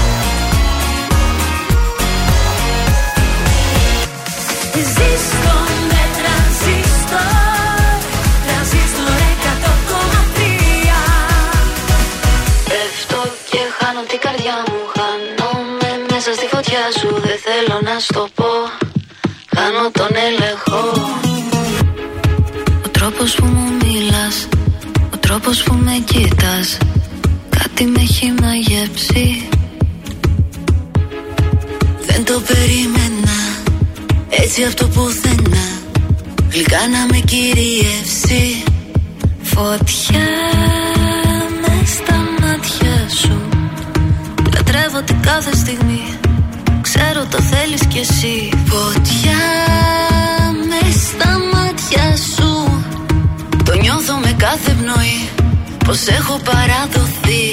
Ζήστο 4.74 5.54
με 5.90 6.02
τρανζίστορ 6.18 7.28
Τρανζίστορ 8.44 9.20
100,3 9.44 10.40
Πέφτω 12.68 13.20
και 13.50 13.60
χάνω 13.78 14.02
την 14.08 14.20
καρδιά 14.24 14.56
μου 14.66 14.78
Χάνομαι 14.94 15.90
μέσα 16.10 16.32
στη 16.32 16.46
φωτιά 16.52 16.84
σου 16.98 17.08
Δεν 17.26 17.38
θέλω 17.46 17.80
να 17.88 17.98
στο 17.98 18.28
πω. 18.34 18.52
Χάνω 19.56 19.90
τον 19.92 20.12
έλεγχο. 20.28 20.82
Ο 22.84 22.88
τρόπος 22.90 23.34
που 23.34 23.44
μου 23.44 23.70
μιλάς 23.82 24.48
Ο 25.14 25.16
τρόπος 25.16 25.62
που 25.62 25.74
με 25.74 26.04
κοίτας 26.04 26.78
Κάτι 27.80 27.92
με 27.92 28.00
έχει 28.00 28.32
μαγεύσει 28.40 29.48
Δεν 32.06 32.24
το 32.24 32.42
περίμενα. 32.46 33.38
Έτσι 34.30 34.64
αυτό 34.64 34.86
πουθενά 34.86 35.66
Γλυκά 36.50 36.78
να 36.88 37.06
με 37.10 37.18
κυριεύσει. 37.18 38.62
Φωτιά 39.42 40.28
με 41.60 41.86
στα 41.86 42.16
μάτια 42.40 43.08
σου. 43.20 43.40
Λατρεύω 44.54 45.02
την 45.02 45.20
κάθε 45.22 45.56
στιγμή. 45.56 46.02
Ξέρω 46.80 47.26
το 47.30 47.38
θέλεις 47.40 47.86
κι 47.86 47.98
εσύ. 47.98 48.48
Φωτιά 48.66 49.42
με 50.68 50.90
στα 50.90 51.38
μάτια 51.52 52.16
σου. 52.16 52.82
Το 53.64 53.74
νιώθω 53.74 54.14
με 54.14 54.34
κάθε 54.38 54.70
πνοή. 54.70 55.28
Πως 55.84 56.06
έχω 56.06 56.40
παραδοθεί 56.44 57.49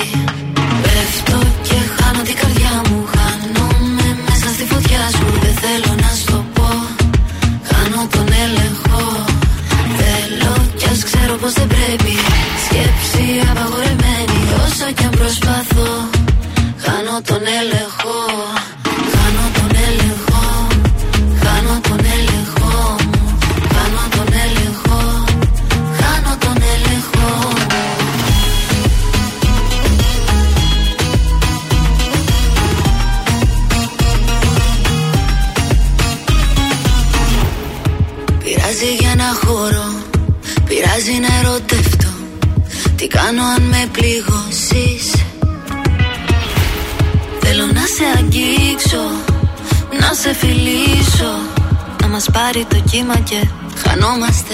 το 52.70 52.80
κύμα 52.90 53.16
και 53.20 53.48
χανόμαστε 53.76 54.54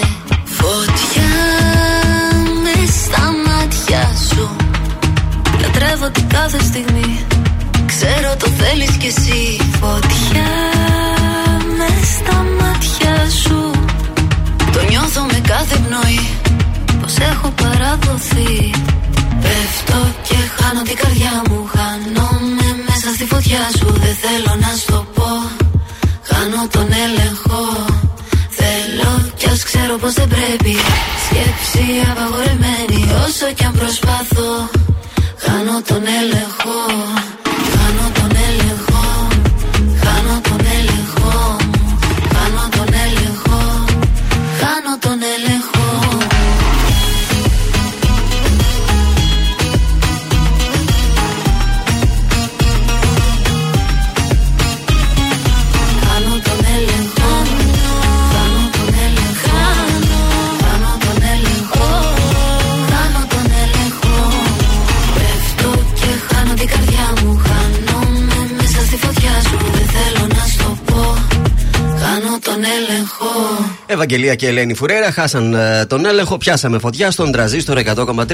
Ευαγγελία 74.14 74.36
και 74.36 74.48
Ελένη 74.48 74.74
Φουρέρα 74.74 75.12
χάσαν 75.12 75.54
ε, 75.54 75.86
τον 75.86 76.06
έλεγχο. 76.06 76.38
Πιάσαμε 76.38 76.80
φωτιά 76.80 77.12
στον 77.12 77.32
τραζίστορ 77.32 77.80
100,3 77.96 78.26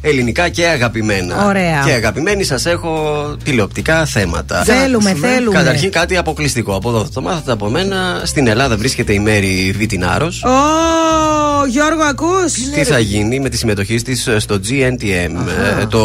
ελληνικά 0.00 0.48
και 0.48 0.66
αγαπημένα. 0.66 1.46
Ωραία. 1.46 1.82
Και 1.84 1.92
αγαπημένοι 1.92 2.44
σας 2.44 2.66
έχω 2.66 2.90
τηλεοπτικά 3.44 4.04
θέματα. 4.04 4.62
Θέλουμε, 4.64 5.14
θέλουμε. 5.14 5.56
Καταρχήν 5.56 5.90
κάτι 5.90 6.16
αποκλειστικό. 6.16 6.74
Από 6.74 6.88
εδώ 6.88 7.04
θα 7.04 7.10
το 7.14 7.20
μάθετε 7.20 7.52
από 7.52 7.68
μένα. 7.68 8.22
Στην 8.24 8.46
Ελλάδα 8.46 8.76
βρίσκεται 8.76 9.12
η 9.12 9.18
Μέρη 9.18 9.74
Βιτινάρος. 9.76 10.42
Ω, 10.44 10.50
Γιώργο, 11.68 12.02
ακούς; 12.02 12.52
Τι 12.74 12.84
θα 12.84 12.98
γίνει 12.98 13.40
με 13.40 13.48
τη 13.48 13.56
συμμετοχή 13.56 14.02
της 14.02 14.28
στο 14.38 14.60
GNTM. 14.68 15.30
Ε, 15.80 15.86
το 15.86 16.02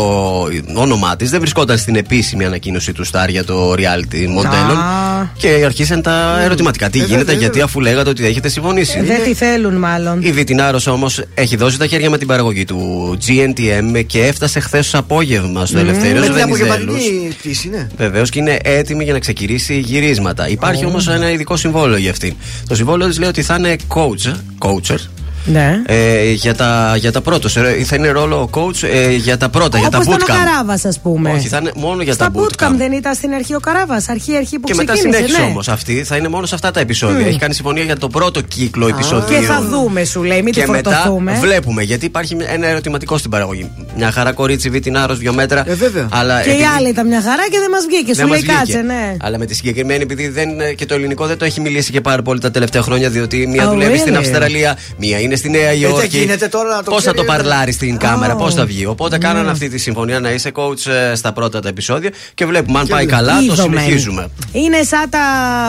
όνομά 0.75 1.15
της 1.15 1.29
δεν 1.29 1.39
βρισκόταν 1.39 1.77
στην 1.77 1.95
επίσημη 1.95 2.45
ανακοίνωση 2.45 2.93
του 2.93 3.05
Star 3.07 3.25
για 3.29 3.43
το 3.43 3.71
reality 3.71 4.25
μοντέλων. 4.27 4.77
Α. 4.77 5.29
Και 5.37 5.61
αρχίσαν 5.65 6.01
τα 6.01 6.39
ερωτηματικά. 6.41 6.89
Τι 6.89 6.99
Ε, 6.99 7.03
γίνεται, 7.03 7.23
βέβαια, 7.23 7.39
γιατί 7.39 7.61
αφού 7.61 7.79
λέγατε 7.79 8.09
ότι 8.09 8.25
έχετε 8.25 8.49
συμφωνήσει. 8.49 9.01
Δεν 9.01 9.23
τη 9.23 9.33
θέλουν 9.33 9.73
μάλλον 9.75 10.21
Η 10.21 10.31
Βιτινάρος 10.31 10.87
όμως 10.87 11.21
έχει 11.33 11.55
δώσει 11.55 11.77
τα 11.77 11.87
χέρια 11.87 12.09
με 12.09 12.17
την 12.17 12.27
παραγωγή 12.27 12.65
του 12.65 13.17
GNTM 13.27 14.03
και 14.05 14.25
έφτασε 14.25 14.59
χθες 14.59 14.89
το 14.89 14.97
απόγευμα 14.97 15.65
στο 15.65 15.79
Ελευθέριο 15.79 16.19
Με 16.19 16.25
την 16.25 16.33
Βενιζέλους. 16.35 16.69
απογευματινή 16.71 17.33
πτήση, 17.39 17.69
ναι. 17.69 17.87
Βεβαίως 17.97 18.29
και 18.29 18.39
είναι 18.39 18.57
έτοιμη 18.63 19.03
για 19.03 19.13
να 19.13 19.19
ξεκινήσει 19.19 19.77
γυρίσματα. 19.79 20.49
Υπάρχει 20.49 20.85
Ω. 20.85 20.87
όμως 20.87 21.07
ένα 21.07 21.31
ειδικό 21.31 21.55
συμβόλαιο 21.57 21.97
για 21.97 22.11
αυτήν. 22.11 22.33
Το 22.67 22.75
συμβόλαιο 22.75 23.07
της 23.07 23.19
λέει 23.19 23.29
ότι 23.29 23.41
θα 23.41 23.55
είναι 23.59 23.75
coach, 23.87 24.31
coacher 24.59 24.97
Ναι 25.45 25.81
ε, 25.85 26.31
για, 26.31 26.55
τα, 26.55 26.95
για 26.97 27.11
τα 27.11 27.21
πρώτα. 27.21 27.49
Σε- 27.49 27.61
Θα 27.85 27.95
είναι 27.95 28.09
ρόλο 28.09 28.49
coach 28.53 28.83
ε, 28.93 29.11
για 29.11 29.37
τα 29.37 29.49
πρώτα, 29.49 29.77
για 29.79 29.89
τα 29.89 29.97
Όπως 29.97 30.15
ήταν 30.15 30.19
ο 30.21 30.33
bootcamp. 30.33 30.45
Καράβας 30.45 30.85
ας 30.85 30.99
πούμε 30.99 31.31
Όχι, 31.31 31.47
θα 31.47 31.57
είναι 31.61 31.71
μόνο 31.75 32.01
για 32.03 32.13
Στα 32.13 32.25
τα 32.31 32.31
bootcamp. 32.39 32.67
bootcamp 32.67 32.73
δεν 32.77 32.91
ήταν 32.91 33.13
στην 33.13 33.33
αρχή 33.33 33.55
ο 33.55 33.59
Καράβας 33.59 34.09
Αρχή-αρχή 34.09 34.59
που 34.59 34.67
Και 34.67 34.73
μετά 34.75 34.93
ξεκίνησε 34.93 35.17
συνέχισε 35.19 35.41
ναι. 35.41 35.47
όμως 35.49 35.67
αυτή, 35.67 36.03
θα 36.03 36.15
είναι 36.15 36.27
μόνο 36.27 36.45
σε 36.45 36.55
αυτά 36.55 36.71
τα 36.71 36.79
επεισόδια. 36.79 37.19
Μμ. 37.25 37.27
Έχει 37.27 37.37
κάνει 37.39 37.53
συμφωνία 37.53 37.83
για 37.83 37.97
το 37.97 38.07
πρώτο 38.07 38.41
κύκλο 38.41 38.87
επεισοδίου. 38.87 39.39
Και 39.39 39.45
θα 39.45 39.61
δούμε 39.61 40.03
σου 40.03 40.23
λέει 40.23 40.41
μην 40.41 40.53
τη 40.53 40.59
Και 40.59 40.67
μετά 40.67 40.91
φορτωθούμε 40.91 41.37
βλέπουμε 41.41 41.83
γιατί 41.83 42.05
υπάρχει 42.05 42.37
ένα 42.53 42.67
ερωτηματικό 42.67 43.17
στην 43.17 43.29
παραγωγή. 43.31 43.71
Μια 43.97 44.11
χαρά 44.11 44.31
κορίτσι 44.31 44.69
βιτινάρο, 44.69 45.13
δύο 45.15 45.33
μέτρα. 45.33 45.63
Ε, 45.67 45.73
βέβαια. 45.73 46.07
Αλλά 46.11 46.41
Και 46.41 46.49
η 46.49 46.51
επειδή 46.51 46.65
άλλη 46.77 46.89
ήταν 46.89 47.07
μια 47.07 47.21
χαρά 47.21 47.43
και 47.51 47.57
δεν 47.59 47.69
μας 47.69 47.85
βγήκε 47.89 48.13
δεν 48.13 48.15
Σου 48.15 48.21
μας 48.21 48.29
λέει 48.29 48.39
βγήκε. 48.39 48.57
κάτσε 48.73 48.81
ναι 48.93 49.15
Αλλά 49.21 49.37
με 49.37 49.45
τη 49.45 49.55
συγκεκριμένη, 49.55 50.03
επειδή 50.03 50.27
δεν, 50.27 50.49
και 50.75 50.85
το 50.85 50.93
ελληνικό 50.95 51.25
δεν 51.25 51.37
το 51.37 51.45
έχει 51.45 51.61
μιλήσει 51.61 51.91
και 51.91 52.01
πάρα 52.01 52.21
πολύ 52.21 52.39
τα 52.39 52.51
τελευταία 52.51 52.81
χρόνια, 52.81 53.09
διότι 53.09 53.47
μία 53.47 53.67
Oh, 53.67 53.69
δουλεύει 53.69 53.97
στην 53.97 54.13
really? 54.13 54.17
Αυστραλία, 54.17 54.77
μία 54.97 55.19
είναι 55.19 55.34
στη 55.35 55.49
Νέα 55.49 55.69
δεν 55.69 55.81
Υόρκη. 55.81 56.17
γίνεται 56.17 56.47
τώρα 56.47 56.69
να 56.75 56.83
το 56.83 56.91
Πώς 56.91 57.03
θα 57.03 57.11
ξέρει, 57.11 57.15
το 57.27 57.33
δεν- 57.33 57.43
παρλάρεις 57.43 57.75
στην 57.75 57.97
κάμερα, 57.97 58.35
Oh. 58.35 58.37
πώς 58.37 58.53
θα 58.53 58.65
βγει. 58.65 58.85
Οπότε 58.85 59.17
κάνανε 59.17 59.47
Mm. 59.49 59.51
αυτή 59.51 59.69
τη 59.69 59.77
συμφωνία 59.77 60.19
να 60.19 60.31
είσαι 60.31 60.51
coach 60.55 60.85
ε, 61.11 61.15
στα 61.15 61.33
πρώτα 61.33 61.59
τα 61.59 61.69
επεισόδια 61.69 62.09
και 62.33 62.45
βλέπουμε 62.45 62.79
αν 62.79 62.87
πάει 62.87 63.05
καλά, 63.05 63.35
το 63.37 63.41
Είδομεν. 63.53 63.79
συνεχίζουμε. 63.79 64.27
Είναι 64.51 64.83
σαν 64.83 65.09
τα 65.09 65.19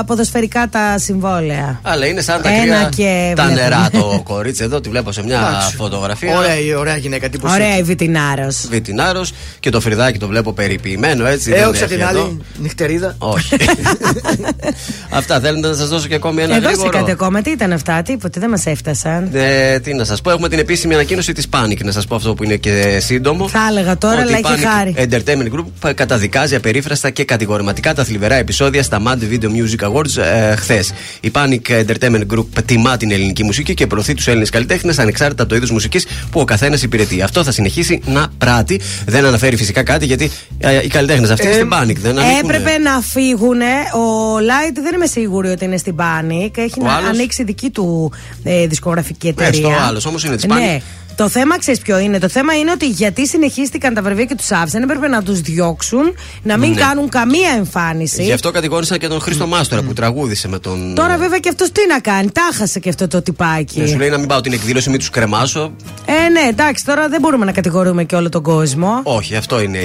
ποδοσφαιρικά 0.07 0.69
τα 0.71 0.99
συμβόλαια 0.99 1.81
Αλλά 1.83 2.07
είναι 2.07 2.21
σαν 2.21 2.43
τα 2.43 2.49
Ένα 2.49 2.61
κρύα 2.63 2.89
και 2.97 3.33
τα 3.37 3.43
βλέπουμε. 3.45 3.63
νερά 3.69 3.89
το 3.93 4.21
κορίτσι 4.25 4.63
εδώ, 4.65 4.81
τη 4.81 4.89
βλέπω 4.89 5.13
σε 5.13 5.23
μια 5.25 5.39
Εντάξει. 5.49 5.77
φωτογραφία. 5.77 6.37
Ωραία, 6.39 6.59
η 6.61 6.75
ωραία 6.75 6.97
γυναίκα, 6.97 7.29
τύπος 7.29 7.53
Ωραία 7.53 7.67
έτσι. 7.67 7.79
η 7.81 7.83
Βιτινάρος 7.83 8.67
Βιτινάρος 8.71 9.33
και 9.61 9.71
το 9.71 9.81
φρυδάκι 9.81 10.19
το 10.19 10.27
βλέπω 10.29 10.53
περιποιημένο 10.53 11.27
έτσι. 11.27 11.51
Ε, 11.51 11.55
δεν 11.55 11.69
όχι 11.69 11.83
απ' 11.83 11.91
έχει 11.91 11.99
την 12.01 12.09
εδώ. 12.11 12.21
άλλη, 12.23 12.41
νυχτερίδα. 12.59 13.15
Όχι. 13.19 13.57
Αυτά 15.11 15.41
θέλετε 15.41 15.69
να 15.69 15.75
σας 15.75 15.89
δώσω 15.89 16.07
και 16.07 16.15
ακόμη 16.15 16.43
ένα 16.43 16.55
Ε, 16.55 16.59
δώσε 16.59 16.69
γρήγορο; 16.75 16.91
κάτι 16.99 17.11
ακόμα, 17.11 17.43
τι 17.43 17.51
ήταν 17.51 17.73
αυτά, 17.73 18.03
τίποτε, 18.03 18.41
δεν 18.41 18.49
μας 18.51 18.67
έφτασαν. 18.67 19.29
Ε, 19.57 19.79
Και 19.79 19.81
τι 19.81 19.95
να 19.95 20.05
σας 20.05 20.21
πω, 20.21 20.31
έχουμε 20.31 20.49
την 20.49 20.59
επίσημη 20.59 20.95
ανακοίνωση 20.95 21.33
της 21.33 21.47
Panic. 21.51 21.85
Να 21.85 21.93
σας 21.93 22.07
πω 22.07 22.15
αυτό 22.15 22.35
που 22.35 22.45
είναι 22.45 22.57
και 22.57 22.99
σύντομο. 23.01 23.49
Θα 23.49 23.67
έλεγα 23.71 23.99
τώρα, 23.99 24.21
αλλά 24.21 24.37
έχει 24.37 24.67
χάρη. 24.67 24.95
Entertainment 24.99 25.55
Group 25.55 25.95
καταδικάζει 25.95 26.55
απερίφραστα 26.55 27.11
και 27.11 27.25
κατηγορηματικά 27.25 27.95
τα 27.95 28.05
θλιβερά 28.05 28.35
επεισόδια 28.35 28.83
στα 28.83 29.03
Mad 29.07 29.33
Video 29.33 29.45
Music 29.45 29.89
Awards 29.89 30.17
ε, 30.17 30.57
χθες. 30.57 30.93
Η 31.21 31.31
Panic 31.35 31.85
Entertainment 31.85 32.23
Group 32.35 32.45
τιμά 32.65 32.97
την 32.97 33.11
ελληνική 33.11 33.45
μουσική 33.45 33.75
και 33.75 33.87
προωθεί 33.87 34.15
τους 34.15 34.27
Έλληνες 34.27 34.51
καλλιτέχνες 34.51 34.99
ανεξάρτητα 34.99 35.43
από 35.43 35.51
το 35.51 35.57
είδος 35.57 35.71
μουσικής 35.71 36.07
που 36.31 36.41
ο 36.41 36.45
καθένας 36.45 36.83
υπηρετεί. 36.83 37.23
Αυτό 37.23 37.45
θα 37.45 37.53
συνεχίσει 37.53 38.01
να 38.07 38.27
πράττει. 38.39 38.81
Δεν 39.07 39.25
αναφέρει 39.25 39.57
φυσικά 39.57 39.83
κάτι 39.83 40.07
γιατί 40.07 40.31
ε, 40.59 40.83
οι 40.85 40.89
καλλιτέχνες 40.89 41.31
αυτοί 41.31 41.47
είναι 41.47 41.55
στην 41.55 41.71
Panic. 41.73 41.97
Δεν 41.97 42.19
Έπρεπε 42.43 42.79
να 42.79 43.01
φύγουν. 43.01 43.61
Ο 43.95 44.37
Light 44.37 44.77
δεν 44.83 44.95
είμαι 44.95 45.07
σίγουρη 45.07 45.49
ότι 45.49 45.65
είναι 45.65 45.77
στην 45.77 45.95
Panic. 45.97 46.51
Έχει 46.57 46.81
να 46.83 46.95
ανοίξει 46.95 47.45
δική 47.45 47.71
του 47.71 48.13
ε, 48.43 48.67
δισκογραφική 48.67 49.29
εταιρεία. 49.29 49.46
Ε, 49.49 49.53
στο 49.53 49.73
άλλος 49.89 50.07
όμως 50.07 50.25
είναι 50.25 50.37
της 50.37 50.45
Panic. 50.49 50.55
Ναι. 50.55 50.81
Το 51.17 51.29
θέμα 51.29 51.59
ξέρεις 51.59 51.81
ποιο 51.81 51.99
είναι; 51.99 52.19
Το 52.19 52.29
θέμα 52.29 52.55
είναι 52.55 52.71
ότι 52.71 52.87
γιατί 52.89 53.27
συνεχίστηκαν 53.27 53.95
τα 53.95 54.03
βραβεία 54.03 54.25
και 54.25 54.35
τους 54.35 54.51
άφησαν, 54.51 54.83
έπρεπε 54.83 55.09
να 55.09 55.23
τους 55.23 55.41
διώξουν, 55.41 56.03
να 56.43 56.57
μην 56.57 56.71
Ναι. 56.71 56.81
κάνουν 56.81 57.09
καμία 57.09 57.51
εμφάνιση. 57.57 58.23
Γι' 58.23 58.33
αυτό 58.33 58.51
κατηγόρησαν 58.51 58.99
και 58.99 59.09
τον 59.09 59.21
Χρήστο 59.21 59.47
Μάστορα 59.47 59.83
που 59.83 59.93
τραγούδισε 59.93 60.49
με 60.49 60.59
τον. 60.59 60.95
Τώρα 60.95 61.17
βέβαια 61.17 61.39
και 61.39 61.49
αυτός 61.49 61.73
τι 61.73 61.81
να 61.89 61.99
κάνει; 62.01 62.31
Τάχασε 62.31 62.79
και 62.79 62.89
αυτό 62.89 63.09
το 63.09 63.23
τυπάκι. 63.23 63.81
Ναι, 63.81 63.87
σου 63.87 63.97
λέει 63.99 64.09
να 64.09 64.19
μην 64.19 64.29
πάω 64.29 64.41
την 64.41 64.53
εκδήλωση, 64.53 64.91
μην 64.91 64.99
τους 64.99 65.11
κρεμάσω. 65.11 65.73
Ε, 66.07 66.29
ναι, 66.29 66.49
εντάξει, 66.49 66.85
τώρα 66.85 67.09
δεν 67.09 67.21
μπορούμε 67.21 67.45
να 67.45 67.53
κατηγορούμε 67.53 68.05
και 68.05 68.17
όλο 68.17 68.29
τον 68.29 68.43
κόσμο. 68.43 69.01
Όχι, 69.03 69.37
αυτό 69.37 69.61
είναι 69.61 69.79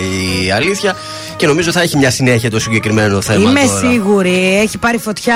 η 0.46 0.52
αλήθεια. 0.52 0.96
Και 1.36 1.48
νομίζω 1.48 1.72
θα 1.72 1.82
έχει 1.82 1.98
μια 1.98 2.12
συνέχεια 2.12 2.50
το 2.50 2.60
συγκεκριμένο 2.60 3.22
θέμα. 3.22 3.50
Είμαι 3.50 3.62
τώρα. 3.66 3.80
σίγουρη. 3.80 4.60
Έχει 4.62 4.78
πάρει 4.78 4.98
φωτιά 4.98 5.36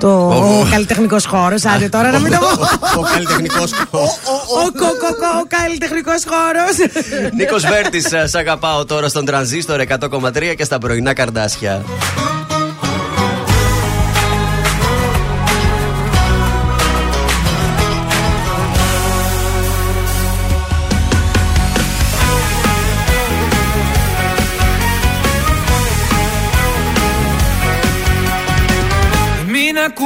το 0.00 0.08
ο, 0.08 0.66
καλλιτεχνικός 0.70 1.24
χώρος. 1.26 1.64
Άντε 1.64 1.88
τώρα 1.88 2.10
να 2.10 2.18
μην 2.18 2.32
το 2.32 2.38
πω. 2.38 3.00
Ο 3.00 3.02
καλλιτεχνικός 3.12 3.70
Ο 3.70 4.70
κοκοκο, 4.72 5.28
ο 5.42 5.46
καλλιτεχνικός 5.48 6.22
χώρος. 6.28 6.92
Νίκος 7.36 7.66
Βέρτης, 7.66 8.06
σ' 8.24 8.34
αγαπάω 8.34 8.84
τώρα 8.84 9.08
στον 9.08 9.24
τρανζίστορ 9.24 9.80
100,3 9.80 10.54
και 10.56 10.64
στα 10.64 10.78
πρωινά 10.78 11.12
καρδάσια. 11.12 11.82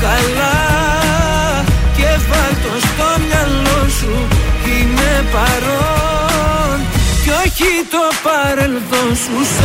καλά 0.00 0.58
και 1.96 2.08
βάλ' 2.28 2.56
το 2.64 2.72
στο 2.86 3.08
μυαλό 3.26 3.88
σου 3.98 4.14
Είμαι 4.64 5.24
παρόν. 5.32 6.78
Κι 7.22 7.30
όχι 7.44 7.70
το 7.90 8.04
παρελθόν 8.22 9.16
σου 9.22 9.38
Σ' 9.54 9.62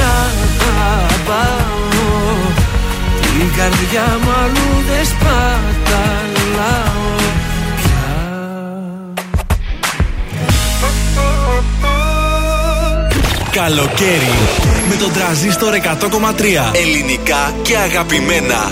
αγαπάω. 0.77 1.83
Την 3.21 3.47
καρδιά 3.57 4.07
μου 4.21 4.31
αλλού 4.43 4.71
δεν 4.89 5.05
σπαταλάω 5.05 7.03
Καλοκαίρι 13.51 14.33
με 14.89 14.95
τον 14.95 15.13
τραζίστορ 15.13 15.73
100,3 15.73 15.79
ελληνικά 16.73 17.53
και 17.61 17.77
αγαπημένα. 17.77 18.71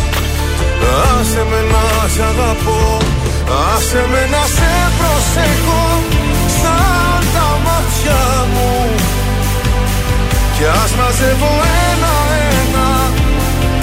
Άσε 0.81 1.43
με 1.49 1.61
να 1.71 1.85
σ' 2.13 2.19
αγαπώ 2.29 2.97
Άσε 3.75 4.05
με 4.11 4.21
να 4.33 4.43
σε 4.55 4.71
προσέχω 4.97 5.83
Σαν 6.59 7.21
τα 7.33 7.47
μάτια 7.65 8.21
μου. 8.53 8.71
Κι 10.55 10.65
ας 10.83 10.91
μαζεύω 10.99 11.51
ένα-ένα 11.89 12.89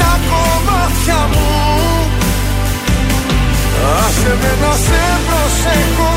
Τα 0.01 0.13
κομμάτια 0.31 1.21
μου. 1.33 1.51
Άσε 3.99 4.33
με 4.41 4.53
να 4.63 4.73
σε 4.87 5.03
προσέχω 5.27 6.15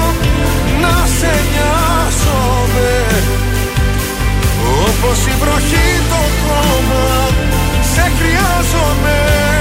Να 0.81 0.95
σε 1.17 1.33
νοιάζομαι. 1.51 2.93
Όπως 4.83 5.19
η 5.31 5.33
βροχή 5.41 5.89
το 6.09 6.21
χώμα 6.41 7.07
Σε 7.93 8.11
χρειάζομαι 8.17 9.60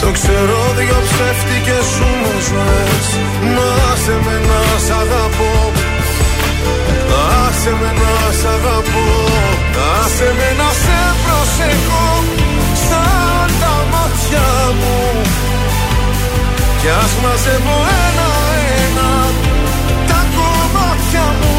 το 0.00 0.10
ξέρω 0.16 0.58
δυο 0.78 0.98
ψεύτικες 1.08 1.84
ζούμε 1.94 2.32
ζωές. 2.48 3.06
Μα 3.54 3.68
άσε 3.90 4.16
με 4.24 4.36
να 4.48 4.60
σ' 4.86 4.92
αγαπώ. 5.02 5.52
Άσε 7.44 7.72
με 7.80 7.90
να 8.00 8.14
σ' 8.40 8.48
αγαπώ. 8.56 9.06
Άσε 10.00 10.28
με 10.38 10.48
να 10.60 10.70
σε 10.82 11.00
προσεχώ 11.24 12.08
Σαν 12.86 13.48
τα 13.60 13.74
μάτια 13.92 14.48
μου. 14.78 14.98
Κι 16.80 16.90
ας 17.02 17.12
μαζεύω 17.22 17.78
ένα-ένα 18.06 19.10
Τα 20.10 20.20
κομμάτια 20.36 21.26
μου. 21.40 21.56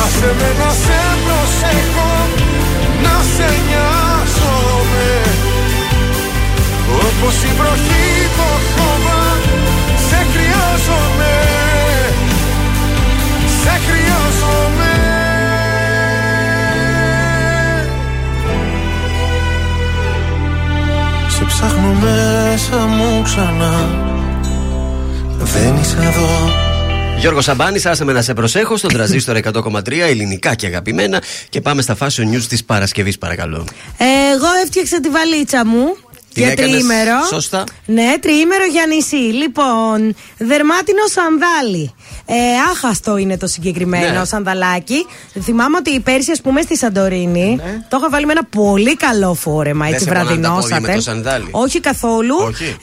Άσε 0.00 0.30
με 0.38 0.50
να 0.60 0.70
σε 0.84 1.00
προσεχώ 1.24 2.12
Να 3.04 3.14
σε 3.34 3.48
νοιάζομαι 3.66 5.08
όπως 6.92 7.42
η 7.42 7.52
βροχή 7.58 8.06
το 8.36 8.48
χώμα 8.74 9.20
Σε 10.08 10.26
χρειάζομαι. 10.32 11.32
Σε 13.62 13.70
χρειάζομαι. 13.86 14.92
Σε 21.28 21.44
ψάχνω 21.44 21.92
μέσα 21.92 22.86
μου 22.86 23.22
ξανά. 23.22 24.04
Δεν 25.38 25.76
είσαι 25.76 25.96
εδώ. 26.00 26.64
Γιώργο 27.18 27.40
Σαμπάνη, 27.40 27.80
άσε 27.84 28.04
με 28.04 28.12
να 28.12 28.22
σε 28.22 28.34
προσέχω. 28.34 28.76
Στον 28.76 28.92
τραζίστορ 28.92 29.36
100,3 29.36 29.92
ελληνικά 29.92 30.54
και 30.54 30.66
αγαπημένα. 30.66 31.22
Και 31.48 31.60
πάμε 31.60 31.82
στα 31.82 31.96
fashion 31.98 32.34
news 32.34 32.42
της 32.48 32.64
Παρασκευής, 32.64 33.18
παρακαλώ. 33.18 33.64
Εγώ 34.32 34.46
έφτιαξα 34.62 35.00
τη 35.00 35.08
βαλίτσα 35.08 35.66
μου 35.66 35.96
για 36.40 36.50
έκανες 36.50 36.70
τριήμερο. 36.70 37.24
Σωστά. 37.30 37.64
Ναι, 37.86 38.14
τριήμερο 38.20 38.64
για 38.64 38.86
νησί. 38.86 39.16
Λοιπόν, 39.16 40.14
δερμάτινο 40.38 41.06
σανδάλι. 41.06 41.94
Ε, 42.28 42.34
άχαστο 42.72 43.16
είναι 43.16 43.36
το 43.38 43.46
συγκεκριμένο 43.46 44.18
Ναι. 44.18 44.24
σανδαλάκι. 44.24 45.06
Θυμάμαι 45.42 45.76
ότι 45.76 46.00
πέρσι, 46.00 46.30
ας 46.30 46.40
πούμε, 46.40 46.60
στη 46.60 46.76
Σαντορίνη 46.76 47.60
το 47.88 47.96
είχα 48.00 48.10
βάλει 48.10 48.26
με 48.26 48.32
ένα 48.32 48.44
πολύ 48.44 48.96
καλό 48.96 49.34
φόρεμα. 49.34 49.84
Δεν 49.84 49.92
Έτσι, 49.94 50.04
σε 50.04 50.10
πονάνε 50.10 50.28
τα 50.28 50.34
βραδινό 50.34 50.60
πόδια 50.60 50.74
με 50.80 50.86
σατέν. 50.86 50.94
το 50.96 51.00
σανδάλι. 51.02 51.48
Όχι 51.50 51.80
καθόλου. 51.80 52.36
Όχι. 52.48 52.76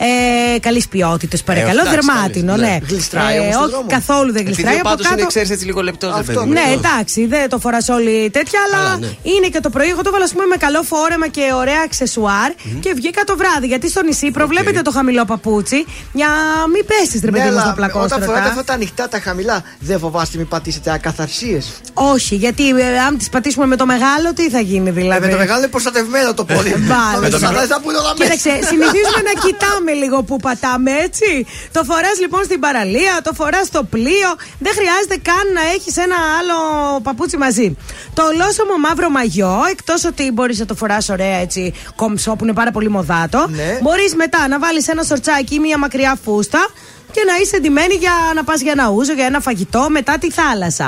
Ε, 0.55 0.59
Καλής 0.59 0.87
ποιότητας, 0.87 1.43
παρακαλώ. 1.43 1.71
εντάξει, 1.81 1.89
δερμάτινο, 1.95 2.51
καλής, 2.51 2.67
ναι. 2.67 2.73
ναι. 2.73 2.79
Γλιστράει 2.87 3.39
όμως 3.39 3.51
στον 3.53 3.63
όχι, 3.63 3.71
δρόμο. 3.71 3.87
καθόλου 3.89 4.31
δεν 4.31 4.41
Επειδή 4.41 4.53
γλιστράει. 4.53 4.75
ο 4.75 4.79
Από 4.79 4.89
πάτος 4.89 5.05
είναι, 5.05 5.15
κάτω- 5.15 5.27
ξέρεις, 5.27 5.49
έτσι 5.49 5.65
λίγο 5.65 5.81
λεπτός, 5.81 6.15
ρε 6.17 6.23
παιδί 6.23 6.37
μου, 6.39 6.45
Ναι, 6.45 6.59
λεπτός. 6.69 6.73
εντάξει, 6.91 7.25
δεν 7.25 7.49
το 7.49 7.57
φοράς 7.59 7.89
όλοι 7.89 8.29
τέτοια, 8.29 8.59
αλλά 8.65 8.83
Καλά, 8.83 8.97
ναι. 8.97 9.07
είναι 9.31 9.47
και 9.53 9.59
το 9.59 9.69
πρωί. 9.69 9.87
Εγώ 9.89 10.01
το 10.01 10.11
βάλα, 10.11 10.23
ας 10.23 10.31
πούμε, 10.31 10.45
με 10.45 10.55
καλό 10.55 10.81
φόρεμα 10.83 11.27
και 11.27 11.41
ωραία 11.61 11.81
αξεσουάρ 11.85 12.51
και 12.79 12.93
βγήκα 12.95 13.23
το 13.23 13.37
βράδυ. 13.37 13.67
Γιατί 13.67 13.89
στο 13.89 14.03
νησί 14.03 14.31
προβλέπετε 14.31 14.81
το 14.81 14.91
χαμηλό 14.91 15.25
παπούτσι 15.25 15.85
για 16.13 16.27
μην 16.73 16.83
πέσεις, 16.85 17.21
ρε 17.23 17.31
παιδί 17.31 17.43
μου, 17.49 17.51
στα 17.51 17.55
Ναι, 17.55 17.61
όταν 17.61 17.75
πλακόστρωτα. 17.75 18.25
φοράτε 18.25 18.47
αυτά 18.49 18.63
τα 18.63 18.73
ανοιχτά, 18.73 19.07
τα 19.07 19.19
χαμηλά, 19.19 19.31
δεν 19.79 19.99
φοβάστε 19.99 20.37
μην 20.37 20.47
πατήσετε 20.47 20.91
ακαθαρσίες. 20.91 21.71
Όχι, 21.93 22.35
γιατί 22.35 22.69
ε, 22.69 22.99
αν 22.99 23.17
τις 23.17 23.29
πατήσουμε 23.29 23.65
με 23.65 23.75
το 23.75 23.85
μεγάλο, 23.85 24.33
τι 24.35 24.49
θα 24.49 24.59
γίνει 24.59 24.89
δηλαδή; 24.89 25.25
με 25.25 25.31
το 25.31 25.37
μεγάλο 25.37 25.59
είναι 25.59 25.67
προστατευμένο 25.67 26.33
το 26.33 26.45
πόδι. 26.49 26.69
Βάλε. 26.69 27.19
Με 27.19 27.29
το 27.29 27.37
σανδάλι 27.37 27.67
θα 27.67 27.81
πούνε 27.81 27.97
όλα 27.97 28.13
μέσα. 28.17 28.35
Κοίταξε, 28.35 28.51
συνηθίζουμε 28.71 29.21
να 29.29 29.41
κοιτάμε 29.41 29.91
λίγο 29.91 30.23
που 30.23 30.37
πατάμε, 30.37 30.91
έτσι. 30.91 31.45
Το 31.71 31.83
φοράς 31.83 32.19
λοιπόν 32.19 32.43
στην 32.43 32.59
παραλία, 32.59 33.13
το 33.23 33.33
φοράς 33.33 33.67
στο 33.67 33.83
πλοίο. 33.83 34.29
Δεν 34.59 34.73
χρειάζεται 34.79 35.17
καν 35.29 35.45
να 35.53 35.61
έχεις 35.75 35.97
ένα 35.97 36.15
άλλο 36.39 36.57
παπούτσι 37.01 37.37
μαζί. 37.37 37.77
Το 38.13 38.23
ολόσωμο 38.25 38.77
μαύρο 38.77 39.09
μαγιό, 39.09 39.55
εκτός 39.71 40.05
ότι 40.05 40.31
μπορείς 40.31 40.59
να 40.59 40.65
το 40.65 40.75
φοράς 40.75 41.09
ωραία 41.09 41.37
έτσι 41.37 41.73
κομψό 41.95 42.31
που 42.35 42.43
είναι 42.43 42.53
πάρα 42.53 42.71
πολύ 42.71 42.89
μοδάτο. 42.89 43.45
Ναι. 43.49 43.79
Μπορείς 43.81 44.15
μετά 44.15 44.47
να 44.47 44.59
βάλεις 44.59 44.87
ένα 44.87 45.03
σορτσάκι 45.03 45.55
ή 45.55 45.59
μια 45.59 45.77
μακριά 45.77 46.17
φούστα 46.23 46.67
και 47.13 47.21
να 47.27 47.35
είσαι 47.41 47.55
εντυμένη 47.55 47.93
για 47.93 48.11
να 48.35 48.43
πας 48.43 48.61
για 48.61 48.71
ένα 48.71 48.89
ούζο, 48.89 49.13
για 49.13 49.25
ένα 49.25 49.39
φαγητό 49.39 49.87
μετά 49.89 50.17
τη 50.17 50.31
θάλασσα. 50.31 50.85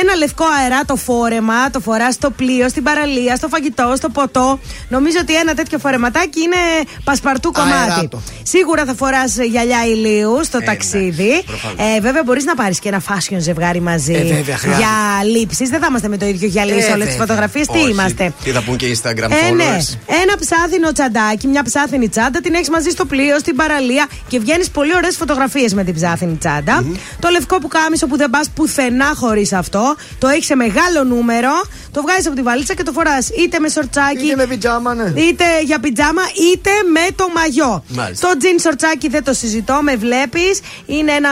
Ένα 0.00 0.14
λευκό 0.16 0.44
αεράτο 0.60 0.96
φόρεμα, 0.96 1.70
το 1.70 1.80
φορά 1.80 2.12
στο 2.12 2.30
πλοίο, 2.30 2.68
στην 2.68 2.82
παραλία, 2.82 3.36
στο 3.36 3.48
φαγητό, 3.48 3.92
στο 3.96 4.08
ποτό. 4.08 4.58
Νομίζω 4.88 5.16
ότι 5.20 5.34
ένα 5.36 5.54
τέτοιο 5.54 5.78
φορεματάκι 5.78 6.40
είναι 6.40 6.56
πασπαρτού 7.04 7.52
κομμάτι. 7.52 7.90
Αεράτο. 7.90 8.22
Σίγουρα 8.42 8.84
θα 8.84 8.94
φοράς 8.94 9.36
γυαλιά 9.36 9.84
ηλίου 9.86 10.40
στο 10.44 10.58
Ε, 10.60 10.64
ταξίδι. 10.64 11.42
προφανώς. 11.46 11.96
Ε, 11.96 12.00
βέβαια, 12.00 12.22
μπορείς 12.24 12.44
να 12.44 12.54
πάρεις 12.54 12.78
και 12.78 12.88
ένα 12.88 13.02
fashion 13.08 13.36
ζευγάρι 13.38 13.80
μαζί 13.80 14.12
Ε, 14.12 14.22
βέβαια, 14.22 14.56
χρειάζεται. 14.56 14.76
για 14.76 15.24
λήψεις. 15.38 15.68
Δεν 15.68 15.80
θα 15.80 15.86
είμαστε 15.90 16.08
με 16.08 16.16
το 16.16 16.26
ίδιο 16.26 16.48
γυαλί 16.48 16.72
Ε, 16.72 16.80
σε 16.80 16.92
όλες 16.92 17.06
τις 17.06 17.16
βέβαια. 17.16 17.26
φωτογραφίες. 17.26 17.66
Τι 17.66 17.78
Όχι. 17.78 17.90
είμαστε; 17.90 18.32
Τι 18.44 18.50
θα 18.50 18.62
πούν 18.62 18.76
και 18.76 18.86
οι 18.86 19.00
Instagram 19.02 19.30
Ε, 19.46 19.50
ναι. 19.50 19.64
followers; 19.64 19.96
Ένα 20.22 20.34
ψάθινο 20.40 20.92
τσαντάκι, 20.92 21.46
μια 21.46 21.62
ψάθινη 21.62 22.08
τσάντα, 22.08 22.40
την 22.40 22.54
έχεις 22.54 22.70
μαζί 22.70 22.90
στο 22.90 23.04
πλοίο, 23.04 23.38
στην 23.38 23.56
παραλία 23.56 24.06
και 24.28 24.38
βγαίνεις 24.38 24.70
πολύ 24.70 24.94
ωραίες 24.96 25.16
φωτογραφίες 25.16 25.56
φωτογραφίες 25.58 25.74
με 25.74 25.84
την 25.84 25.94
ψάθινη 25.94 26.36
τσάντα. 26.36 26.84
Το 27.18 27.28
λευκό 27.28 27.58
που 27.58 27.68
κάμισο 27.68 28.06
που 28.06 28.16
δεν 28.16 28.30
πας 28.30 28.50
πουθενά 28.54 29.12
χωρίς 29.16 29.52
αυτό. 29.52 29.96
Το 30.18 30.28
έχεις 30.28 30.46
σε 30.46 30.54
μεγάλο 30.54 31.04
νούμερο. 31.04 31.50
Το 31.92 32.02
βγάζεις 32.02 32.26
από 32.26 32.36
τη 32.36 32.42
βαλίτσα 32.42 32.74
και 32.74 32.82
το 32.82 32.92
φοράς 32.92 33.28
είτε 33.28 33.58
με 33.58 33.68
σορτσάκι. 33.68 34.24
Είτε 34.24 34.36
με 34.36 34.46
πιτζάμα, 34.46 34.94
ναι. 34.94 35.12
Είτε 35.20 35.44
για 35.64 35.78
πιτζάμα, 35.78 36.22
είτε 36.52 36.70
με 36.92 37.06
το 37.16 37.28
μαγιό. 37.34 37.84
Μάλιστα. 37.88 38.28
Το 38.28 38.36
τζιν 38.36 38.58
σορτσάκι 38.58 39.08
δεν 39.08 39.24
το 39.24 39.32
συζητώ, 39.32 39.78
με 39.82 39.96
βλέπεις. 39.96 40.60
Είναι 40.86 41.12
ένα 41.12 41.30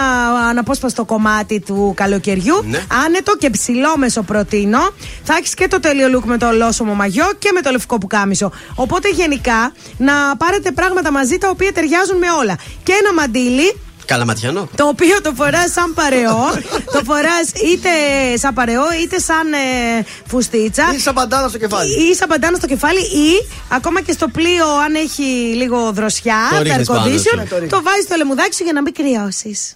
αναπόσπαστο 0.48 1.04
κομμάτι 1.04 1.60
του 1.60 1.92
καλοκαιριού. 1.96 2.64
Ναι. 2.64 2.82
Άνετο 3.04 3.36
και 3.36 3.50
ψηλό 3.50 3.96
μεσοπροτείνο. 3.96 4.80
Θα 5.22 5.34
έχεις 5.38 5.54
και 5.54 5.68
το 5.68 5.80
τέλειο 5.80 6.18
look 6.18 6.24
με 6.24 6.36
το 6.36 6.46
ολόσωμο 6.46 6.94
μαγιό 6.94 7.26
και 7.38 7.50
με 7.54 7.60
το 7.60 7.70
λευκό 7.70 7.98
πουκάμισο. 7.98 8.52
Οπότε 8.74 9.08
γενικά 9.08 9.72
να 9.96 10.36
πάρετε 10.36 10.70
πράγματα 10.70 11.12
μαζί 11.12 11.38
τα 11.38 11.48
οποία 11.48 11.72
ταιριάζουν 11.72 12.16
με 12.18 12.26
όλα. 12.40 12.58
Και 12.82 12.92
ένα 13.00 13.12
μαντίλι 13.12 13.76
Καλαματιανό. 14.06 14.68
το 14.76 14.86
οποίο 14.86 15.20
το 15.22 15.32
φοράς 15.36 15.72
σαν 15.72 15.94
παρεό. 15.94 16.44
το 16.94 17.00
φοράς 17.04 17.46
είτε 17.72 17.88
σαν 18.36 18.54
παρεό 18.54 18.84
είτε 19.02 19.18
σαν 19.18 19.52
ε, 19.52 20.04
φουστίτσα. 20.26 20.92
Ή 20.94 20.98
σαν 20.98 21.14
παντάνα 21.14 21.48
στο 21.48 21.58
κεφάλι. 21.58 21.90
Ή 22.10 22.14
σαν 22.14 22.28
παντάνα 22.28 22.56
στο 22.56 22.66
κεφάλι 22.66 23.00
ή 23.00 23.30
ακόμα 23.68 24.00
και 24.00 24.12
στο 24.12 24.28
πλοίο, 24.28 24.66
αν 24.84 24.94
έχει 24.94 25.22
λίγο 25.56 25.92
δροσιά, 25.92 26.36
Το 26.50 26.56
τα 26.56 26.62
ρίχνεις 26.62 26.88
air 26.88 26.92
πάνω 26.92 27.00
σου. 27.04 27.08
condition, 27.10 27.36
Ναι, 27.36 27.44
το 27.46 27.54
ρίχνεις. 27.54 27.70
το 27.70 27.82
βάζεις 27.82 28.04
στο 28.04 28.14
λεμουδάκι 28.16 28.54
σου 28.54 28.64
για 28.64 28.72
να 28.72 28.82
μην 28.82 28.94
κρυώσεις. 28.94 29.74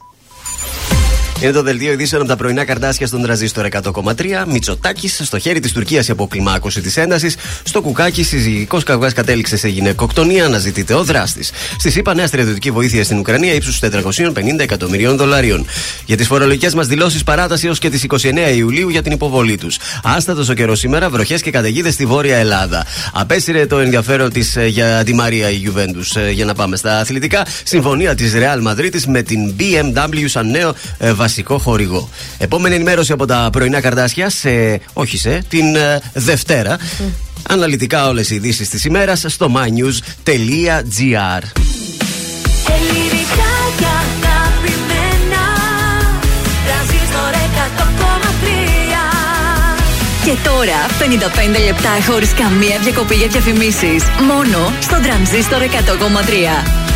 Είναι 1.43 1.53
το 1.53 1.63
δελτίο 1.63 1.93
ειδήσεων 1.93 2.21
από 2.21 2.31
τα 2.31 2.37
πρωινά 2.37 2.65
καρτάσια 2.65 3.07
στον 3.07 3.23
τραζίστορ 3.23 3.67
100,3. 3.71 4.45
Μητσοτάκης 4.47 5.21
στο 5.25 5.39
χέρι 5.39 5.61
της 5.61 5.73
Τουρκίας 5.73 6.09
η 6.09 6.11
αποκλιμάκωση 6.11 6.81
της 6.81 6.97
ένταση. 6.97 7.35
Στο 7.63 7.81
κουκάκι 7.81 8.23
συζυγικός 8.23 8.83
καυγάς 8.83 9.13
κατέληξε 9.13 9.57
σε 9.57 9.69
γυναικοκτονία. 9.69 10.45
Αναζητείται 10.45 10.95
ο 10.95 11.05
δράστης. 11.05 11.51
Στη 11.79 11.91
ΣΥΠΑ 11.91 12.15
νέα 12.15 12.27
στρατιωτική 12.27 12.71
βοήθεια 12.71 13.05
στην 13.05 13.19
Ουκρανία 13.19 13.53
ύψους 13.53 13.79
450 13.79 14.59
εκατομμυρίων 14.59 15.17
δολαρίων. 15.17 15.67
Για 16.07 16.17
τις 16.17 16.27
φορολογικές 16.27 16.75
μας 16.75 16.87
δηλώσεις 16.87 17.25
παράταση 17.25 17.67
έως 17.67 17.79
και 17.79 17.91
τις 17.91 18.03
29 18.03 18.57
Ιουλίου 18.57 18.89
για 18.89 19.03
την 19.03 19.13
υποβολή 19.13 19.57
τους. 19.57 19.79
Άστατος 20.03 20.49
ο 20.49 20.55
καιρός 20.55 20.79
σήμερα, 20.79 21.11
βροχές 21.11 21.43
και 21.43 21.51
καταιγίδες 21.51 21.95
στη 21.95 22.07
Βόρεια 22.07 22.37
Ελλάδα. 22.37 22.87
Απέσυρε 23.13 23.67
το 23.67 23.79
ενδιαφέρον 23.79 24.33
της 24.33 24.57
για 24.67 25.03
τη 25.05 25.15
Μαρία 25.15 25.51
η 25.51 25.55
Γιουβέντους. 25.55 26.17
Για 26.33 26.45
να 26.45 26.55
πάμε 26.55 26.77
στα 26.77 26.99
αθλητικά. 26.99 27.47
Συμφωνία 27.63 28.15
της 28.15 28.33
Real 28.37 28.69
Madrid 28.69 29.03
με 29.07 29.23
την 29.23 29.55
BMW 29.59 30.25
σαν 30.27 30.51
νέο 30.51 30.75
ε, 30.99 31.13
βασικό 31.31 31.59
χορηγό. 31.59 32.09
Επόμενη 32.39 32.75
ενημέρωση 32.75 33.13
από 33.13 33.27
τα 33.27 33.49
πρωινά 33.53 33.81
καρτάσια 33.81 34.31
σε. 34.31 34.81
όχι 34.93 35.19
σε. 35.19 35.43
την 35.49 35.77
ε, 35.77 36.01
Δευτέρα. 36.13 36.79
Αναλυτικά 37.49 38.09
όλες 38.09 38.31
οι 38.31 38.35
ειδήσεις 38.35 38.69
της 38.69 38.85
ημέρας 38.85 39.25
στο 39.29 39.53
mynews.gr. 39.57 41.43
Ελληνικά 42.77 43.53
και 43.79 43.87
αγαπημένα 43.97 45.45
Τρανζίστορ 46.67 47.33
100,3 47.43 47.95
Και 50.25 50.35
τώρα 50.49 50.87
55 51.57 51.65
λεπτά 51.65 52.13
χωρίς 52.13 52.33
καμία 52.35 52.79
διακοπή 52.83 53.15
για 53.15 53.27
διαφημίσεις. 53.27 54.03
Μόνο 54.27 54.73
στο 54.81 55.01
τρανζίστορ 55.03 55.63
100,3. 55.63 56.90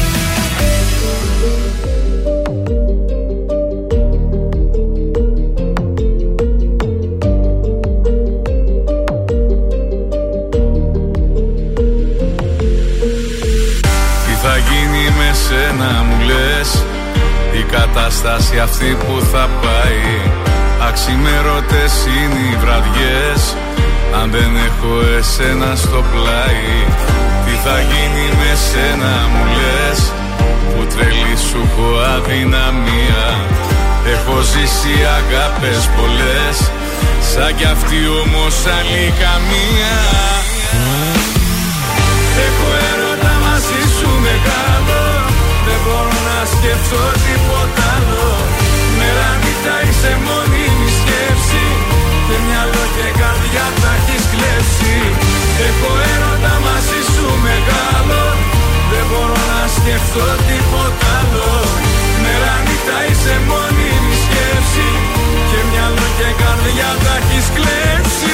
Κατάσταση 17.79 18.59
αυτή 18.59 18.97
που 19.03 19.15
θα 19.33 19.45
πάει. 19.63 20.07
Αξιμερώτες 20.89 21.93
είναι 22.17 22.41
οι 22.49 22.57
βραδιές. 22.63 23.41
Αν 24.19 24.31
δεν 24.31 24.51
έχω 24.69 24.93
εσένα 25.19 25.71
στο 25.85 26.01
πλάι 26.11 26.73
Τι 27.45 27.55
θα 27.65 27.77
γίνει 27.91 28.27
με 28.41 28.51
σένα 28.69 29.13
μου 29.33 29.45
λες. 29.57 30.01
Που 30.71 30.83
τρελή 30.93 31.37
σου 31.49 31.61
έχω 31.67 31.89
αδυναμία. 32.15 33.25
Έχω 34.15 34.37
ζήσει 34.53 34.95
αγάπες 35.19 35.81
πολλές. 35.97 36.57
Σαν 37.31 37.51
κι 37.57 37.69
αυτή 37.75 38.01
όμως 38.23 38.55
άλλη 38.77 39.05
καμία. 39.23 39.97
Έχω 42.47 42.69
έρωτα 42.91 43.33
μαζί 43.45 43.81
σου 43.97 44.09
μεγάλο 44.27 44.65
Δεν 44.65 44.74
μπορώ 46.45 46.53
να 46.53 46.57
σκεφτώ 46.57 47.03
τίποτα 47.27 47.85
άλλο. 47.97 48.27
Μέρα 48.99 49.31
νύχτα 49.43 49.77
είσαι 49.87 50.13
μόνιμη 50.27 50.89
σκέψη. 51.01 51.67
Και 52.27 52.37
μυαλό 52.47 52.85
και 52.97 53.09
καρδιά 53.21 53.67
τα 53.81 53.91
έχεις 53.99 54.25
κλέψει. 54.33 54.95
Έχω 55.69 55.91
έρωτα 56.13 56.55
μαζί 56.67 57.01
σου 57.13 57.27
μεγάλο. 57.47 58.23
Δεν 58.91 59.05
μπορώ 59.09 59.41
να 59.53 59.63
σκεφτώ 59.77 60.27
τίποτα 60.49 61.09
άλλο. 61.21 61.51
Μέρα 62.23 62.55
νύχτα 62.67 62.99
είσαι 63.09 63.35
μόνιμη 63.51 64.15
σκέψη. 64.25 64.89
Και 65.49 65.61
μυαλό 65.69 66.07
και 66.19 66.31
καρδιά 66.41 66.91
τα 67.05 67.15
έχεις 67.21 67.47
κλέψει 67.57 68.34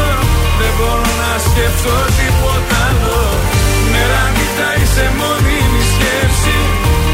μπορώ 1.31 1.39
να 1.39 1.47
σκεφτώ 1.49 1.97
τίποτα 2.19 2.77
άλλο. 2.89 3.21
Μέρα 3.91 4.23
νύχτα 4.35 4.69
είσαι 4.79 5.05
μόνιμη 5.19 5.81
σκέψη. 5.93 6.57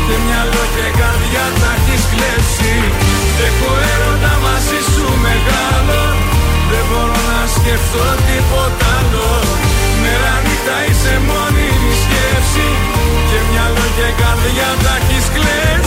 Και 0.06 0.15
μυαλό 0.26 0.64
και 0.76 0.88
καρδιά 0.99 1.45
τα 1.61 1.72
έχεις 1.77 2.03
κλέψει. 2.11 2.73
Έχω 3.48 3.72
έρωτα 3.94 4.34
μαζί 4.45 4.80
σου 4.91 5.06
μεγάλο. 5.26 6.02
Δεν 6.72 6.84
μπορώ 6.89 7.19
να 7.31 7.41
σκεφτώ 7.56 8.06
τίποτα 8.27 8.88
άλλο. 8.99 9.30
Μέρα 10.02 10.34
νύχτα 10.45 10.77
είσαι 10.88 11.15
μόνιμη 11.30 11.94
σκέψη. 12.03 12.68
Και 13.30 13.39
μυαλό 13.49 13.85
και 13.98 14.10
καρδιά 14.22 14.69
τα 14.84 14.94
έχεις 14.99 15.26
κλέψει 15.35 15.87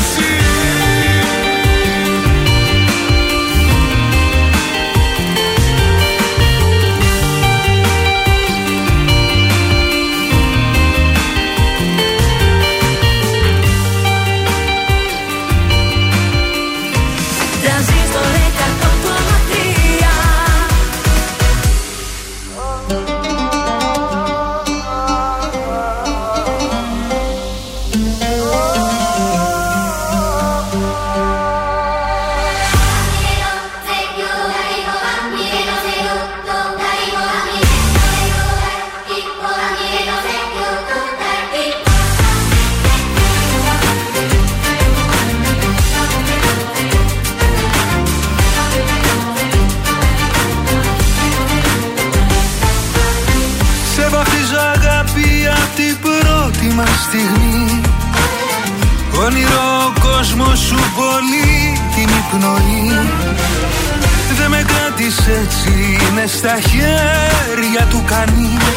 Στα 66.37 66.59
χέρια 66.69 67.85
του 67.89 68.03
κανείς. 68.05 68.75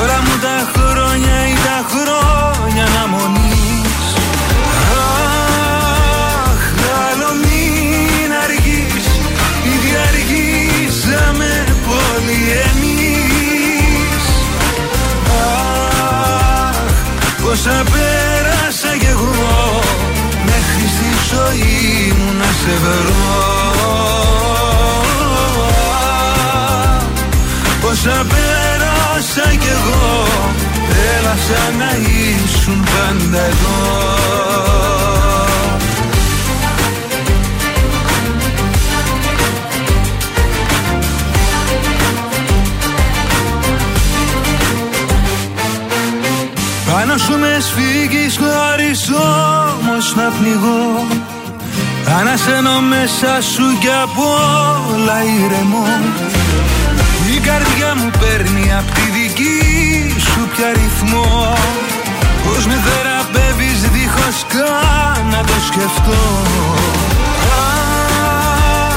Όλα 0.00 0.18
μου 0.24 0.36
τα 0.44 0.56
χρόνια 0.74 1.36
ή 1.52 1.54
τα 1.66 1.78
χρόνια 1.90 2.84
αναμονής 2.84 4.04
Αχ, 6.42 6.62
άλλο 7.06 7.30
μην 7.42 8.30
αργείς. 8.44 9.06
Ήδη 9.72 9.92
αργήσαμε 10.08 11.64
πολύ 11.88 12.42
εμείς. 12.66 14.24
Αχ, 16.64 16.78
πόσα 17.42 17.84
πέρασα 17.92 18.96
κι 18.98 19.06
εγώ. 19.06 19.80
Μέχρι 20.44 20.86
στη 20.96 21.10
ζωή 21.30 22.12
μου 22.18 22.32
να 22.38 22.44
σε 22.44 22.74
βρω 22.82 23.55
Πόσα 28.06 28.26
πέρασα 28.28 29.56
κι 29.56 29.68
εγώ. 29.68 30.26
Έλα 31.18 31.36
σαν 31.46 31.76
να 31.78 31.90
ήσουν 31.96 32.84
πάντα 32.84 33.44
εδώ. 33.44 33.76
Πάνω 46.92 47.16
σου 47.16 47.38
με 47.38 47.58
σφίγγεις 47.60 48.38
χωρίς 48.38 49.10
όμως 49.10 50.14
να 50.14 50.30
πνιγώ. 50.38 51.06
Ανασένω 52.18 52.80
μέσα 52.80 53.42
σου 53.42 53.78
κι 53.80 53.88
απ' 54.02 54.18
όλα 54.18 55.22
ηρεμώ. 55.22 55.86
Η 56.24 56.25
καρδιά 57.48 57.90
μου 57.98 58.10
παίρνει 58.20 58.64
απ' 58.78 58.90
τη 58.96 59.04
δική 59.18 59.56
σου 60.26 60.40
πια 60.52 60.68
ρυθμό. 60.78 61.56
Πώς 62.44 62.66
με 62.66 62.76
θεραπεύεις 62.86 63.80
δίχως 63.94 64.38
καν 64.52 65.26
να 65.34 65.40
το 65.48 65.56
σκεφτώ. 65.68 66.22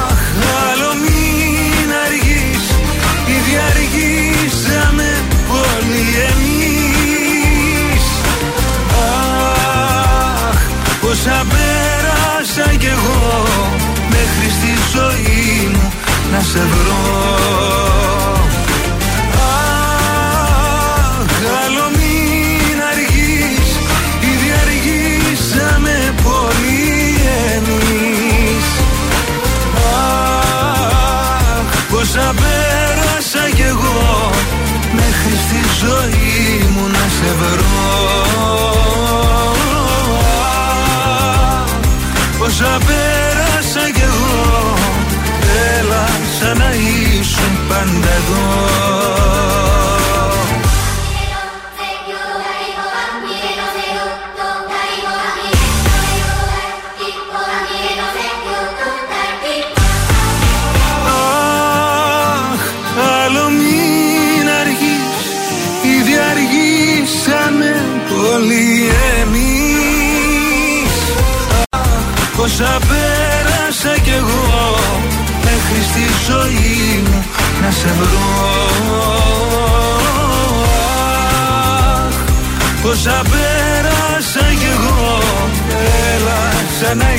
Αχ, 0.08 0.22
άλλο 0.68 0.92
μην 1.04 1.88
αργείς 2.06 2.64
Ήδη 3.36 3.56
αργήσαμε 3.70 5.10
πολύ 5.52 6.06
εμείς. 6.30 8.04
Αχ, 10.50 10.60
πόσα 11.02 11.46
πέρασα 11.52 12.76
κι 12.82 12.86
εγώ 12.86 13.44
Μέχρι 14.10 14.50
στη 14.58 14.72
ζωή 14.94 15.70
μου 15.74 15.92
να 16.32 16.40
σε 16.40 16.60
βρω. 16.60 17.04
Αχ, 19.42 21.32
άλλο 21.66 21.86
μην 21.98 22.78
αργείς 22.92 23.70
Ήδη 24.32 24.50
αργήσαμε 24.64 26.14
πολύ 26.24 27.16
εμείς. 27.56 28.66
Αχ, 29.96 31.68
πόσα 31.90 32.34
πέρασα 32.40 33.44
κι 33.56 33.62
εγώ 33.62 34.32
Μέχρι 34.94 35.34
στη 35.46 35.60
ζωή 35.82 36.68
μου 36.74 36.88
να 36.88 37.06
σε 37.18 37.36
βρω. 37.40 37.88
Αχ, 41.62 41.72
Πόσα 42.40 42.78
πέρασα 42.86 43.39
πάντα 47.80 48.10
εδώ 48.20 49.50
Αχ, 62.52 62.62
άλλο 63.24 63.50
μην 63.50 64.50
αργείς 64.60 65.26
Ήδη 65.98 66.16
αργήσαμε 66.32 67.72
πολύ 68.10 68.90
εμείς. 69.22 70.92
Αχ, 71.70 72.36
Πόσα 72.38 72.80
πέρασα 72.88 74.00
κι 74.04 74.10
εγώ 74.10 74.49
να 77.70 77.76
σε 77.76 77.94
βρω. 78.00 78.30
Αχ, 82.06 82.16
Πόσα 82.82 83.22
πέρασα 83.30 84.54
κι 84.60 84.66
εγώ. 84.66 85.18
Έλα 86.14 86.42
σαν 86.80 86.98
να 86.98 87.14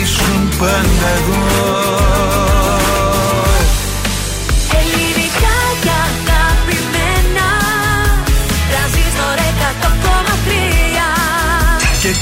ήσουν 0.00 0.48
πάντα 0.58 1.08
εδώ 1.16 2.65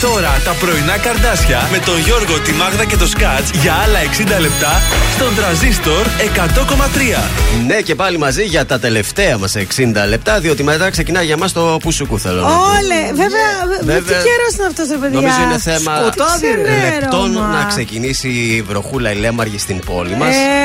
τώρα 0.01 0.41
τα 0.45 0.51
πρωινά 0.61 0.99
καρδάσια 0.99 1.69
με 1.73 1.79
τον 1.79 1.99
Γιώργο, 1.99 2.39
τη 2.41 2.53
Μάγδα 2.53 2.85
και 2.85 2.97
το 2.97 3.07
Σκάτς 3.07 3.51
για 3.63 3.73
άλλα 3.85 3.99
60 4.37 4.41
λεπτά 4.41 4.83
στον 5.15 5.35
τραζίστορ 5.35 6.07
100,3. 6.37 7.23
Ναι, 7.67 7.81
και 7.81 7.95
πάλι 7.95 8.19
μαζί 8.19 8.45
για 8.45 8.67
τα 8.67 8.79
τελευταία 8.79 9.39
μας 9.39 9.55
60 9.57 9.63
λεπτά, 10.09 10.41
διότι 10.41 10.63
μετά 10.63 10.91
ξεκινάει 10.91 11.25
για 11.27 11.37
μας 11.37 11.53
το 11.53 11.79
πουσουκού 11.83 12.19
θέλω 12.19 12.41
να 12.41 12.47
πω. 12.49 12.55
Όλε, 12.55 13.01
βέβαια. 13.13 13.51
Βέβαια. 13.81 14.19
Τι 14.19 14.29
καιρός 14.29 14.53
είναι 14.59 14.67
αυτός, 14.67 14.89
ρε 14.89 14.97
παιδιά; 14.97 15.21
Νομίζω 15.21 15.43
είναι 15.49 15.59
θέμα 15.59 15.97
Σκοτάδι, 15.97 16.47
ρε. 16.47 16.99
λεπτών 17.01 17.33
Ρώμα. 17.33 17.47
να 17.47 17.65
ξεκινήσει 17.65 18.29
η 18.29 18.63
βροχούλα 18.63 19.13
η 19.13 19.17
Λέμαργη 19.17 19.59
στην 19.59 19.79
πόλη 19.79 20.17
μας. 20.17 20.35
Ε, 20.35 20.64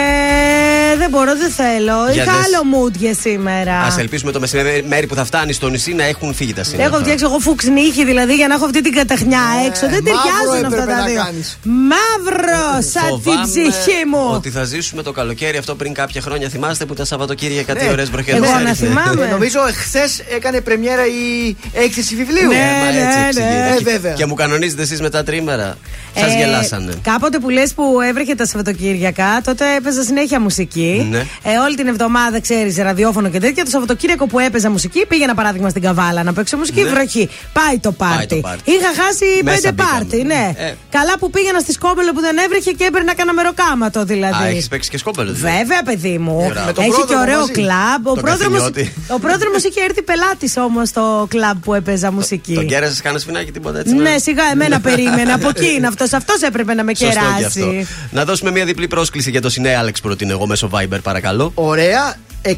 δεν 1.10 1.20
μπορώ, 1.20 1.38
δεν 1.38 1.52
θέλω. 1.52 1.98
Για 2.14 2.24
Είχα 2.24 2.32
δες. 2.34 2.42
άλλο 2.46 2.60
mood 2.74 2.92
για 2.98 3.14
σήμερα. 3.14 3.74
Α 3.80 3.96
ελπίσουμε 4.00 4.32
το 4.32 4.40
μεσημέρι 4.40 5.08
που 5.08 5.16
θα 5.16 5.26
φτάνει 5.26 5.54
στο 5.54 5.70
νησί 5.70 5.94
να 5.94 6.04
έχουν 6.04 6.34
φύγει 6.34 6.54
τα 6.54 6.64
σύννεφα. 6.64 6.88
Έχω 6.90 6.98
φτιάξει 7.04 7.24
εγώ 7.28 7.40
φουξνίχη 7.40 8.06
δηλαδή 8.06 8.36
για 8.36 8.48
να 8.48 8.54
έχω 8.54 8.66
αυτή 8.66 8.82
την 8.82 8.94
καταχνιά 8.94 9.42
έξω. 9.68 9.86
Δεν 9.90 10.04
μαύρο 10.04 10.04
ταιριάζουν 10.04 10.66
αυτά 10.66 10.68
έπρεπε 10.68 10.92
τα 10.92 10.98
να 10.98 11.06
δύο. 11.06 11.22
κάνεις. 11.24 11.58
Μαύρο, 11.64 12.68
σαν 12.94 13.04
την 13.04 13.32
Φοβάμαι 13.32 13.46
ψυχή 13.52 14.06
μου. 14.12 14.30
Ότι 14.34 14.50
θα 14.50 14.64
ζήσουμε 14.64 15.02
το 15.04 15.12
καλοκαίρι 15.12 15.58
αυτό 15.58 15.76
πριν 15.76 15.94
κάποια 15.94 16.22
χρόνια. 16.22 16.50
Θυμάστε 16.50 16.86
που 16.86 16.94
τα 16.94 17.06
Σαββατοκύριακα 17.06 17.76
τι 17.76 17.86
Ναι. 17.86 17.92
ωραίες 17.92 18.10
βροχές 18.10 18.36
Εγώ 18.36 18.60
να 18.64 18.74
θυμάμαι. 18.74 19.26
Ε, 19.26 19.30
Νομίζω 19.30 19.60
εχθές 19.68 20.20
έκανε 20.36 20.62
πρεμιέρα 20.62 21.06
η 21.06 21.56
έκθεση 21.74 22.16
βιβλίου. 22.16 22.48
Ναι, 22.48 22.56
Ε, 22.56 22.80
μα 22.82 22.88
έτσι 22.88 23.20
ναι, 23.20 23.26
εξηγείται. 23.28 23.70
ναι. 23.70 23.76
Και- 23.78 23.90
Ε, 23.90 23.92
βέβαια. 23.92 24.14
Και 24.14 24.26
μου 24.26 24.34
κανονίζετε 24.34 24.82
εσείς 24.82 25.02
με 25.02 25.10
τα 25.10 25.24
τρίμερα. 25.24 25.78
Σας 26.16 26.34
Ε, 26.34 26.38
γελάσανε. 26.38 26.94
Κάποτε 27.02 27.40
που 27.40 27.50
λες 27.50 27.74
που 27.74 27.84
έβρεχε 28.10 28.36
τα 28.36 28.46
Σαββατοκύριακα, 28.46 29.42
τότε 29.44 29.76
έπαιζα 29.78 30.04
συνέχεια 30.04 30.40
μουσική. 30.40 31.08
Ναι. 31.12 31.18
Ε, 31.44 31.58
όλη 31.66 31.76
την 31.76 31.88
εβδομάδα, 31.88 32.42
ξέρεις, 32.42 32.78
ραδιόφωνο 32.78 33.30
και 33.30 33.40
τέτοια. 33.40 33.64
Το 33.64 33.70
Σαββατοκύριακο 33.70 34.26
που 34.28 34.40
έπαιζα 34.40 34.70
μουσική, 34.70 35.06
πήγαινα 35.06 35.34
παράδειγμα 35.36 35.70
στην 35.70 35.82
Καβάλα 35.82 36.24
να 36.24 36.34
παίξω 36.34 36.58
μουσική. 36.58 36.82
Ναι. 36.82 36.90
Βροχή. 36.90 37.30
Πάει 37.54 37.80
το 37.80 37.92
Πάει 37.92 38.10
πάρτι. 38.10 38.36
το 38.36 38.42
πάρτι. 38.42 38.72
Είχα 38.72 39.04
χάσει 39.04 39.26
Μέσα 39.44 39.56
πέντε 39.56 39.72
μπήκαμε. 39.72 39.92
πάρτι, 40.00 40.24
ναι. 40.24 40.54
Ε. 40.58 40.74
Καλά 40.90 41.14
που 41.20 41.30
πήγαινα 41.30 41.60
στη 41.60 41.72
Σκόμπελο 41.72 42.12
που 42.14 42.20
δεν 42.22 42.38
έβρεχε 42.38 42.72
και 42.72 42.84
έπαιρνα 42.84 43.14
κανένα 43.16 43.36
μεροκάματο 43.42 44.04
δηλαδή. 44.04 44.44
Α, 44.44 44.48
έχεις 44.48 44.68
παίξει 44.68 44.90
και 44.90 44.98
σκόπελο. 44.98 45.32
δηλαδή. 45.34 45.58
Βέβαια, 45.58 45.84
παιδί 45.84 46.18
μου. 46.18 46.46
Μπράβο. 46.50 46.66
Με 46.66 46.74
τον 46.74 46.84
Έχει 46.84 46.92
και 46.92 46.98
πρόδρομο 46.98 47.22
ωραίο 47.22 47.40
μαζί. 47.40 47.52
κλαμπ. 47.52 48.08
Ο 48.08 48.14
Τον 48.14 48.24
πρόδρομος, 48.24 48.60
Καθημιώτη. 48.62 48.94
ο 49.08 49.20
πρόδρομος 49.20 49.64
είχε 49.64 49.82
έρθει 49.88 50.02
πελάτης 50.02 50.58
όμως 50.58 50.88
στο 50.90 51.26
κλαμπ 51.30 51.58
που 51.64 51.74
έπαιζα 51.74 52.12
μουσική. 52.12 52.54
Τον 52.54 52.68
κέρασες 52.68 53.02
κανένα 53.02 53.22
σφινάκι 53.22 53.52
τίποτα 53.52 53.80
έτσι. 53.80 53.94
Ναι, 53.96 54.18
σιγά 54.18 54.44
εμένα 54.54 54.80
περίμενα. 54.88 55.34
Από 55.34 55.48
εκεί 55.50 55.70
είναι 55.78 55.88
αυτός. 56.04 56.20
Αυτός 56.20 56.42
έπρεπε 56.42 56.74
να 56.74 56.84
με 56.84 56.96
Σωστό 56.96 57.14
και 57.14 57.46
αυτό. 57.46 57.60
κεράσει. 57.60 57.88
Να 58.12 58.26
δώσουμε 58.26 58.52
μια 58.52 58.66
διπλή 58.66 58.88
πρόσκληση 58.88 59.30
για 59.30 59.42
το 59.42 59.50
Σινέ 59.50 59.76
Άλεξ 59.76 60.02
προτείνω 60.02 60.32
εγώ 60.32 60.48
μέσω 60.48 60.70
Viber 60.74 61.00
παρακαλώ. 61.04 61.52
Ωραία. 61.56 62.16
69 62.46 62.52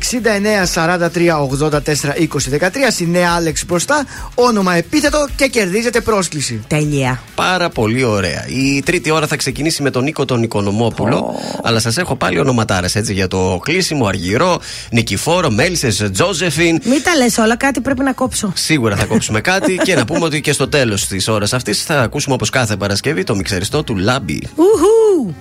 43 0.73 1.07
84 1.69 1.69
20 1.71 2.59
13 2.59 2.69
Συνέα 2.89 3.31
Άλεξ 3.35 3.65
μπροστά. 3.65 4.05
Όνομα 4.35 4.73
επίθετο 4.75 5.27
και 5.35 5.47
κερδίζετε 5.47 6.01
πρόσκληση. 6.01 6.63
Τέλεια. 6.67 7.21
Πάρα 7.35 7.69
πολύ 7.69 8.03
ωραία. 8.03 8.45
Η 8.47 8.81
τρίτη 8.85 9.11
ώρα 9.11 9.27
θα 9.27 9.35
ξεκινήσει 9.35 9.81
με 9.81 9.89
τον 9.89 10.03
Νίκο 10.03 10.25
τον 10.25 10.43
Οικονομόπουλο. 10.43 11.35
Αλλά 11.63 11.79
σας 11.79 11.97
έχω 11.97 12.15
πάλι 12.15 12.39
ονοματάρες 12.39 12.95
έτσι 12.95 13.13
για 13.13 13.27
το 13.27 13.59
κλείσιμο, 13.63 14.05
Αργυρό, 14.05 14.59
Νικηφόρο, 14.89 15.49
Μέλισσες, 15.49 16.09
Τζόζεφιν. 16.13 16.79
Μην 16.83 17.03
τα 17.03 17.15
λες 17.15 17.37
όλα, 17.37 17.57
κάτι 17.57 17.81
πρέπει 17.81 18.03
να 18.03 18.13
κόψω. 18.13 18.53
Σίγουρα 18.55 18.95
θα 18.95 19.05
κόψουμε 19.05 19.41
κάτι 19.51 19.75
και 19.83 19.95
να 19.95 20.05
πούμε 20.05 20.25
ότι 20.25 20.41
και 20.41 20.51
στο 20.51 20.67
τέλος 20.67 21.07
της 21.07 21.27
ώρας 21.27 21.53
αυτής 21.53 21.83
θα 21.83 22.01
ακούσουμε 22.01 22.33
όπως 22.33 22.49
κάθε 22.49 22.75
Παρασκευή 22.75 23.23
το 23.23 23.35
μιξεριστό 23.35 23.83
του 23.83 23.95
Λάμπι. 23.97 24.41
Ουχου! 24.55 25.33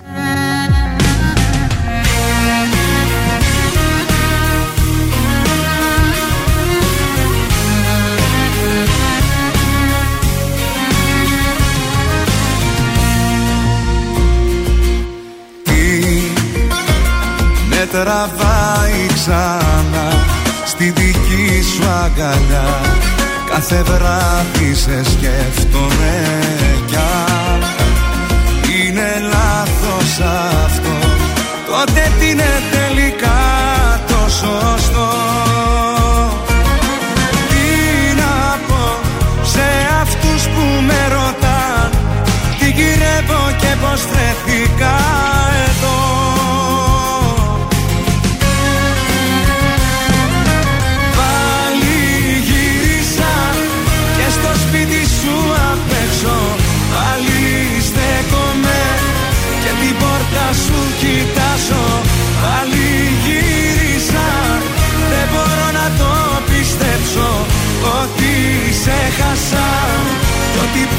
Τραβάει 18.03 19.05
ξανά 19.13 20.07
στη 20.65 20.83
δική 20.83 21.63
σου 21.73 21.89
αγκαλιά. 22.03 22.81
Κάθε 23.49 23.83
βράδυ 23.83 24.73
σε 24.73 25.03
σκέφτομαι 25.03 26.15
κι 26.85 26.95
αν 26.95 27.61
είναι 28.75 29.09
λάθος 29.33 30.19
αυτό. 30.65 30.97
Τότε 31.69 32.11
τι 32.19 32.29
είναι 32.29 32.51
τελικά 32.71 33.39
το 34.07 34.29
σωστό. 34.29 35.09
Τι 37.49 38.15
να 38.15 38.57
πω 38.67 38.99
σε 39.43 39.67
αυτούς 40.01 40.43
που 40.43 40.83
με 40.87 41.07
ρωτάν 41.13 41.89
Τι 42.59 42.65
γυρεύω 42.69 43.41
και 43.57 43.75
πως 43.81 44.01
βρεθήκα 44.11 44.50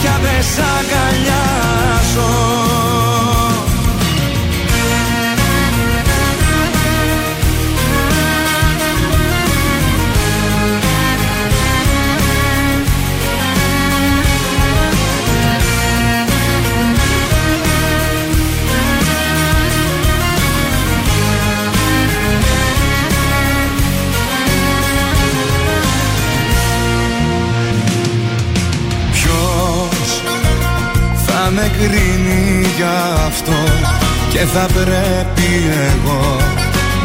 πια 0.03 0.19
δεν 0.23 0.43
σ' 0.43 0.59
αγκαλιάζω 0.79 2.62
κρίνει 31.83 32.67
για 32.77 32.99
αυτό 33.27 33.61
και 34.33 34.39
θα 34.39 34.67
πρέπει 34.75 35.51
εγώ 35.91 36.25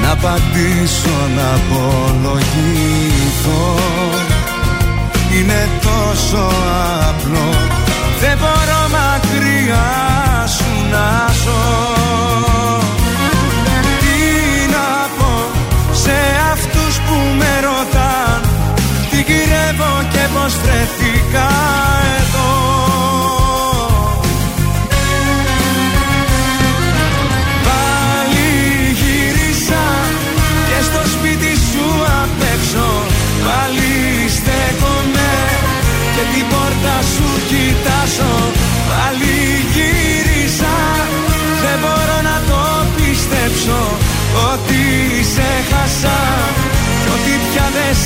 να 0.02 0.16
πατήσω 0.16 1.18
να 1.36 1.48
απολογηθώ. 1.60 2.86
Είναι 5.34 5.62
τόσο 5.82 6.44
απλό 7.10 7.49
δεν 8.20 8.38
μπορώ 8.38 8.82
μακριά 8.95 9.88
σου 10.48 10.72
να 10.91 11.34
ζω. 11.44 11.66
Τι 13.99 14.18
να 14.72 14.90
πω 15.18 15.32
σε 15.91 16.18
αυτούς 16.52 16.95
που 17.06 17.16
με 17.38 17.60
ρωτάν 17.68 18.41
τι 19.10 19.18
γυρεύω 19.18 19.94
και 20.12 20.24
πως 20.34 20.54
βρεθήκα 20.64 21.86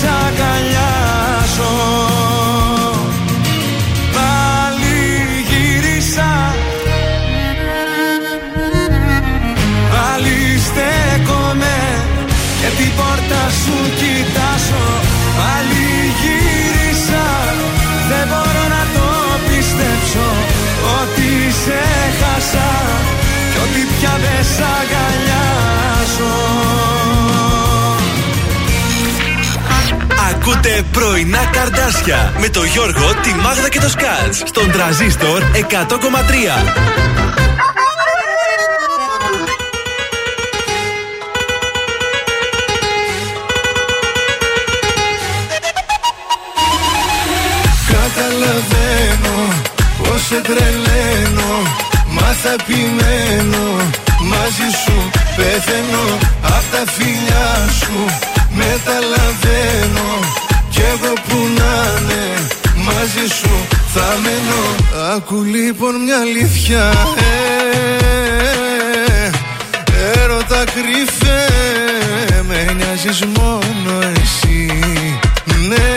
πια 0.02 0.41
Ακούτε 30.44 30.84
πρωινά 30.92 31.46
καρδάσια 31.52 32.34
με 32.40 32.50
το 32.50 32.64
Γιώργο, 32.64 33.14
τη 33.22 33.34
Μάγδα 33.34 33.70
και 33.70 33.80
το 33.80 33.90
Σκάτς 33.90 34.38
στον 34.46 34.72
τραζίστορ 34.72 35.42
100,3. 35.42 35.64
Καταλαβαίνω 47.92 49.54
πως 49.98 50.22
σε 50.22 50.42
τρελαίνω 50.42 51.64
Μα 52.08 52.22
θα 52.22 52.52
επιμένω 52.60 53.11
Άκου 65.34 65.44
λοιπόν 65.44 65.96
μια 66.04 66.20
αλήθεια 66.20 66.94
ε, 67.16 67.20
Έρωτα 70.22 70.64
κρυφέ 70.64 71.46
Με 72.48 72.74
νοιάζεις 72.74 73.24
μόνο 73.38 74.00
εσύ. 74.22 74.62
Ναι 75.68 75.92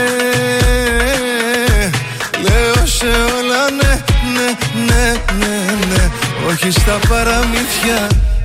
Λέω 2.43 2.87
σε 2.87 3.07
όλα 3.07 3.71
ναι, 3.81 3.93
ναι, 4.35 4.49
ναι, 4.87 5.07
ναι, 5.39 5.57
ναι 5.89 6.03
Όχι 6.49 6.71
στα 6.71 6.99
παραμύθια 7.09 8.01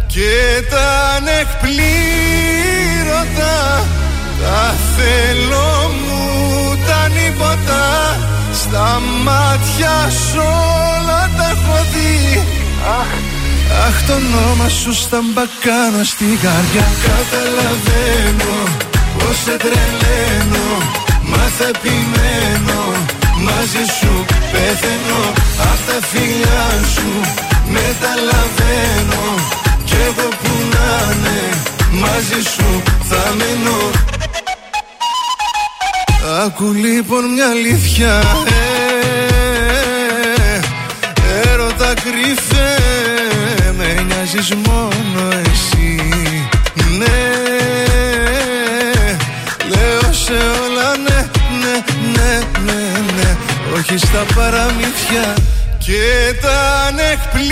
και 0.08 0.64
τα 0.70 0.88
ανεκπλήρωτα. 1.18 3.58
Τα 4.42 4.62
θέλω 4.98 5.72
μου 6.06 6.24
τα 6.88 7.00
νύποτα 7.08 7.84
Στα 8.54 8.88
μάτια 9.24 9.96
σου 10.32 10.59
αχ 13.90 13.98
το 14.08 14.14
όνομα 14.14 14.68
σου 14.80 14.94
στα 15.04 15.20
μπακάνω 15.34 16.04
στην 16.12 16.34
καρδιά. 16.44 16.86
Καταλαβαίνω 17.08 18.56
πως 19.18 19.36
σε 19.44 19.56
τρελαίνω. 19.64 20.68
Μα 21.32 21.44
θα 21.58 21.68
επιμένω. 21.74 22.82
Μαζί 23.46 23.84
σου 23.98 24.14
πεθαίνω. 24.52 25.22
Απ' 25.72 25.84
τα 25.88 25.98
φιλιά 26.10 26.68
σου 26.94 27.10
Μεταλαβαίνω. 27.76 29.24
Κι 29.90 29.96
εγώ 30.08 30.28
που 30.42 30.52
να 30.74 31.14
είναι 31.14 31.40
Μαζί 31.92 32.42
σου 32.54 32.82
θα 33.10 33.34
μένω 33.38 33.78
Άκου 36.46 36.74
λοιπόν 36.74 37.34
μια 37.34 37.50
αλήθεια 37.50 38.22
Με 44.40 44.46
νοιάζεις 44.46 44.68
μόνο 44.68 45.22
εσύ. 45.52 45.92
Ναι 46.98 47.22
Λέω 49.70 50.14
σε 50.14 50.38
όλα 50.64 50.90
ναι, 50.98 51.20
ναι, 51.62 51.76
ναι, 52.14 52.32
ναι, 52.66 52.82
ναι. 53.16 53.30
Όχι 53.76 53.98
στα 53.98 54.24
παραμύθια 54.36 55.34
και 55.78 56.04
τα 56.42 56.58
ανεκπλήρωτα. 56.88 57.48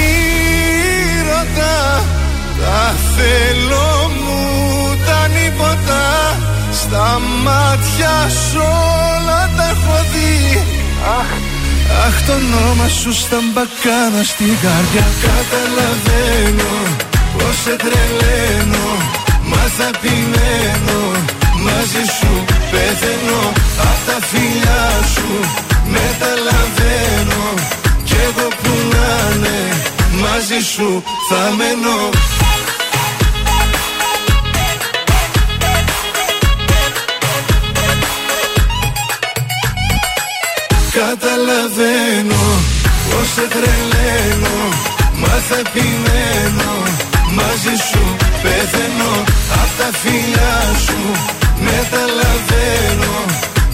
Τα 2.60 2.96
θέλω 3.16 4.12
μου 4.24 4.42
τα 5.06 5.20
νύποτα. 5.28 6.04
Στα 6.72 7.20
μάτια 7.44 8.30
σου 8.30 8.62
όλα 9.16 9.50
τα 9.58 9.64
έχω 9.70 9.98
δει. 10.14 10.36
Αχ, 11.20 11.30
αχ 12.06 12.16
το 12.28 12.34
όνομα 12.34 12.88
σου 12.88 13.12
στα 13.14 13.40
μπακάνα 13.54 14.24
στην 14.32 14.54
καρδιά 14.64 15.06
Καταλαβαίνω 15.28 16.74
πως 17.34 17.56
σε 17.64 17.76
τρελαίνω 17.84 18.88
Μα 19.52 19.64
θα 19.78 19.90
πειναίνω 20.02 21.02
Μαζί 21.66 22.04
σου 22.18 22.34
πεθαίνω 22.72 23.42
Απ' 23.90 24.02
τα 24.08 24.18
φιλιά 24.30 24.86
σου 25.14 25.30
μεταλαβαίνω. 25.94 27.44
Κι 28.04 28.16
εγώ 28.28 28.48
που 28.62 28.74
να 28.92 29.36
είναι 29.36 29.58
Μαζί 30.22 30.60
σου 30.74 31.04
θα 31.30 31.42
μένω 31.58 31.98
Καταλαβαίνω 41.02 42.44
πως 43.10 43.28
σε 43.36 43.46
τρελαίνω 43.54 44.58
Μα 45.22 45.28
θα 45.48 45.58
επιμένω 45.66 46.72
Μαζί 47.36 47.76
σου 47.90 48.04
πεθαίνω 48.44 49.12
Απ' 49.62 49.78
τα 49.80 49.90
φιλιά 50.02 50.58
σου 50.86 51.00
μεταλαβαίνω 51.60 53.14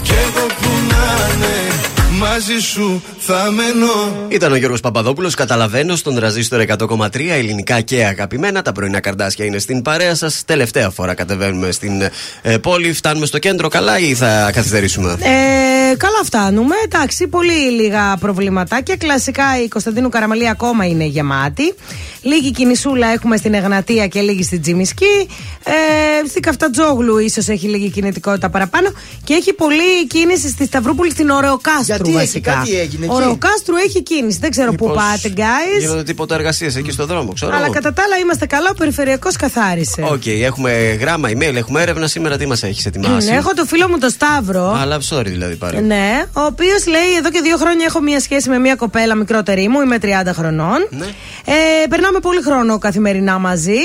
Κι 0.02 0.12
εγώ 0.12 0.46
που 0.46 0.70
να 0.88 1.34
είναι 1.34 1.74
Μαζί 2.18 2.58
σου 2.58 3.02
θα 3.18 3.50
μένω 3.50 4.26
Ήταν 4.28 4.52
ο 4.52 4.56
Γιώργος 4.56 4.80
Παπαδόπουλος. 4.80 5.34
Καταλαβαίνω 5.34 5.96
στον 5.96 6.14
τραζίστορ 6.14 6.64
100,3 6.78 7.20
ελληνικά 7.28 7.80
και 7.80 8.04
αγαπημένα. 8.04 8.62
Τα 8.62 8.72
πρωινά 8.72 9.00
καρδάσια 9.00 9.44
είναι 9.44 9.58
στην 9.58 9.82
παρέα 9.82 10.14
σας. 10.14 10.42
Τελευταία 10.46 10.90
φορά 10.90 11.14
κατεβαίνουμε 11.14 11.70
στην 11.70 12.02
ε, 12.42 12.58
πόλη. 12.58 12.92
Φτάνουμε 12.92 13.26
στο 13.26 13.38
κέντρο 13.38 13.68
καλά 13.68 13.98
ή 13.98 14.14
θα 14.14 14.50
καθυστερήσουμε; 14.52 15.16
Ε, 15.20 15.83
καλά 15.96 16.20
φτάνουμε. 16.24 16.74
Εντάξει, 16.84 17.26
πολύ 17.26 17.52
λίγα 17.52 18.16
προβληματάκια. 18.20 18.96
Κλασικά 18.96 19.62
η 19.64 19.68
Κωνσταντίνου 19.68 20.08
Καραμαλή 20.08 20.48
ακόμα 20.48 20.86
είναι 20.86 21.04
γεμάτη. 21.04 21.74
Λίγη 22.22 22.50
κινησούλα 22.50 23.06
έχουμε 23.06 23.36
στην 23.36 23.54
Εγνατία 23.54 24.06
και 24.06 24.20
λίγη 24.20 24.42
στην 24.42 24.60
Τζιμισκή. 24.62 25.28
Ε, 25.64 26.28
στην 26.28 26.42
Καφτατζόγλου 26.42 27.18
ίσως 27.18 27.48
έχει 27.48 27.68
λίγη 27.68 27.90
κινητικότητα 27.90 28.50
παραπάνω. 28.50 28.88
Και 29.24 29.34
έχει 29.34 29.52
πολλή 29.52 30.06
κίνηση 30.06 30.48
στη 30.48 30.64
Σταυρούπολη 30.66 31.10
στην 31.10 31.30
Ωρεοκάστρου 31.30 31.84
Γιατί 31.84 32.08
έχει, 32.08 32.16
βασικά. 32.16 32.52
κάτι 32.52 32.78
έγινε 32.78 33.04
εκεί. 33.04 33.14
Ωρεοκάστρου 33.14 33.76
έχει 33.76 34.02
κίνηση. 34.02 34.38
Δεν 34.38 34.50
ξέρω 34.50 34.72
πού 34.72 34.86
Μήπως 34.86 35.02
πάτε, 35.02 35.32
guys. 35.36 35.80
Γίνονται 35.80 36.02
τίποτα 36.02 36.34
εργασίες 36.34 36.76
εκεί 36.76 36.90
στο 36.90 37.06
δρόμο, 37.06 37.32
ξέρω. 37.32 37.54
Αλλά 37.54 37.64
εγώ. 37.64 37.72
κατά 37.72 37.92
τα 37.92 38.02
άλλα 38.02 38.16
είμαστε 38.16 38.46
καλά. 38.46 38.70
Ο 38.70 38.74
Περιφερειακός 38.74 39.36
καθάρισε. 39.36 40.02
Οκ, 40.12 40.26
έχουμε 40.26 40.72
γράμμα, 41.00 41.28
email, 41.28 41.54
έχουμε 41.54 41.82
έρευνα 41.82 42.06
σήμερα. 42.06 42.36
Τι 42.36 42.46
μας 42.46 42.62
έχεις 42.62 42.86
ετοιμάσει; 42.86 43.30
Ναι, 43.30 43.36
έχω 43.36 43.54
το 43.54 43.64
φίλο 43.64 43.88
μου 43.88 43.98
το 43.98 44.08
Σταύρο. 44.08 44.76
Αλλά 44.80 44.98
sorry 45.10 45.26
δηλαδή 45.26 45.54
πάρε. 45.54 45.76
Ναι, 45.86 46.24
ο 46.32 46.40
οποίος 46.40 46.86
λέει 46.86 47.14
εδώ 47.18 47.30
και 47.30 47.40
δύο 47.40 47.56
χρόνια 47.56 47.84
έχω 47.84 48.00
μία 48.00 48.20
σχέση 48.20 48.48
με 48.48 48.58
μία 48.58 48.74
κοπέλα 48.74 49.14
μικρότερη 49.14 49.68
μου, 49.68 49.80
είμαι 49.80 49.98
30 50.02 50.06
χρονών. 50.32 50.86
Ναι. 50.90 51.04
Ε, 51.44 51.86
περνάμε 51.88 52.18
πολύ 52.18 52.42
χρόνο 52.42 52.78
καθημερινά 52.78 53.38
μαζί 53.38 53.78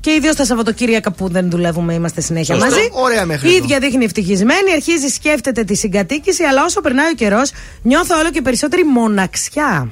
και 0.00 0.10
ιδίω 0.12 0.34
τα 0.34 0.44
Σαββατοκύριακα 0.44 1.10
που 1.12 1.28
δεν 1.28 1.50
δουλεύουμε, 1.50 1.94
είμαστε 1.94 2.20
συνέχεια 2.20 2.54
Σωστό. 2.54 2.70
μαζί. 2.70 2.88
Ωραία 2.92 3.26
μέχρι 3.26 3.48
Η 3.50 3.54
εδώ. 3.54 3.64
ίδια 3.64 3.78
δείχνει 3.78 4.04
ευτυχισμένη, 4.04 4.72
αρχίζει 4.72 5.08
σκέφτεται 5.08 5.64
τη 5.64 5.74
συγκατοίκηση, 5.76 6.42
αλλά 6.44 6.64
όσο 6.64 6.80
περνάει 6.80 7.10
ο 7.10 7.14
καιρός, 7.14 7.50
νιώθω 7.82 8.18
όλο 8.18 8.30
και 8.30 8.42
περισσότερη 8.42 8.84
μοναξιά. 8.84 9.90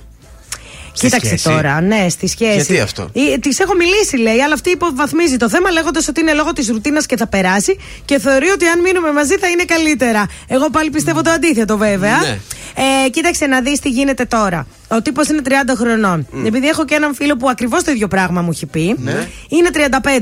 Στη 0.92 1.06
Κοίταξε 1.06 1.26
σχέση; 1.26 1.44
τώρα, 1.44 1.80
ναι, 1.80 2.06
στη 2.08 2.26
σχέση. 2.26 2.54
Γιατί 2.54 2.80
αυτό; 2.80 3.10
Της 3.40 3.58
έχω 3.58 3.74
μιλήσει, 3.74 4.16
λέει, 4.16 4.40
αλλά 4.40 4.54
αυτή 4.54 4.70
υποβαθμίζει 4.70 5.36
το 5.36 5.48
θέμα 5.48 5.70
λέγοντας 5.70 6.08
ότι 6.08 6.20
είναι 6.20 6.32
λόγω 6.32 6.52
της 6.52 6.68
ρουτίνας 6.68 7.06
και 7.06 7.16
θα 7.16 7.26
περάσει 7.26 7.76
και 8.04 8.18
θεωρεί 8.18 8.48
ότι 8.48 8.66
αν 8.66 8.80
μείνουμε 8.80 9.12
μαζί 9.12 9.36
θα 9.38 9.48
είναι 9.48 9.64
καλύτερα. 9.64 10.26
Εγώ 10.46 10.70
πάλι 10.70 10.90
πιστεύω 10.90 11.22
το 11.22 11.30
αντίθετο, 11.30 11.76
βέβαια. 11.76 12.16
Ναι. 12.20 12.38
Ε, 13.04 13.08
κοίταξε 13.08 13.46
να 13.46 13.60
δεις 13.60 13.80
τι 13.80 13.88
γίνεται 13.88 14.24
τώρα. 14.24 14.66
Ο 14.88 15.02
τύπος 15.02 15.28
είναι 15.28 15.42
30 15.44 15.50
χρονών. 15.76 16.26
Επειδή 16.46 16.68
έχω 16.68 16.84
και 16.84 16.94
έναν 16.94 17.14
φίλο 17.14 17.36
που 17.36 17.48
ακριβώς 17.48 17.82
το 17.82 17.90
ίδιο 17.90 18.08
πράγμα 18.08 18.42
μου 18.42 18.50
έχει 18.52 18.66
πει. 18.66 18.94
Ναι. 18.98 19.28
Είναι 19.48 19.70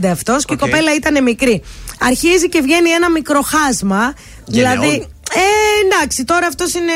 35 0.01 0.07
αυτός 0.07 0.45
και 0.45 0.53
η 0.53 0.59
Οκ. 0.61 0.69
κοπέλα 0.69 0.95
ήταν 0.95 1.23
μικρή. 1.23 1.63
Αρχίζει 2.01 2.49
και 2.49 2.61
βγαίνει 2.61 2.91
ένα 2.91 3.11
μικρό 3.11 3.41
χάσμα. 3.43 4.15
Γενεών. 4.47 4.81
Δηλαδή, 4.81 5.07
ε, 5.35 5.41
εντάξει, 5.85 6.25
τώρα 6.25 6.47
αυτός 6.47 6.75
είναι 6.75 6.93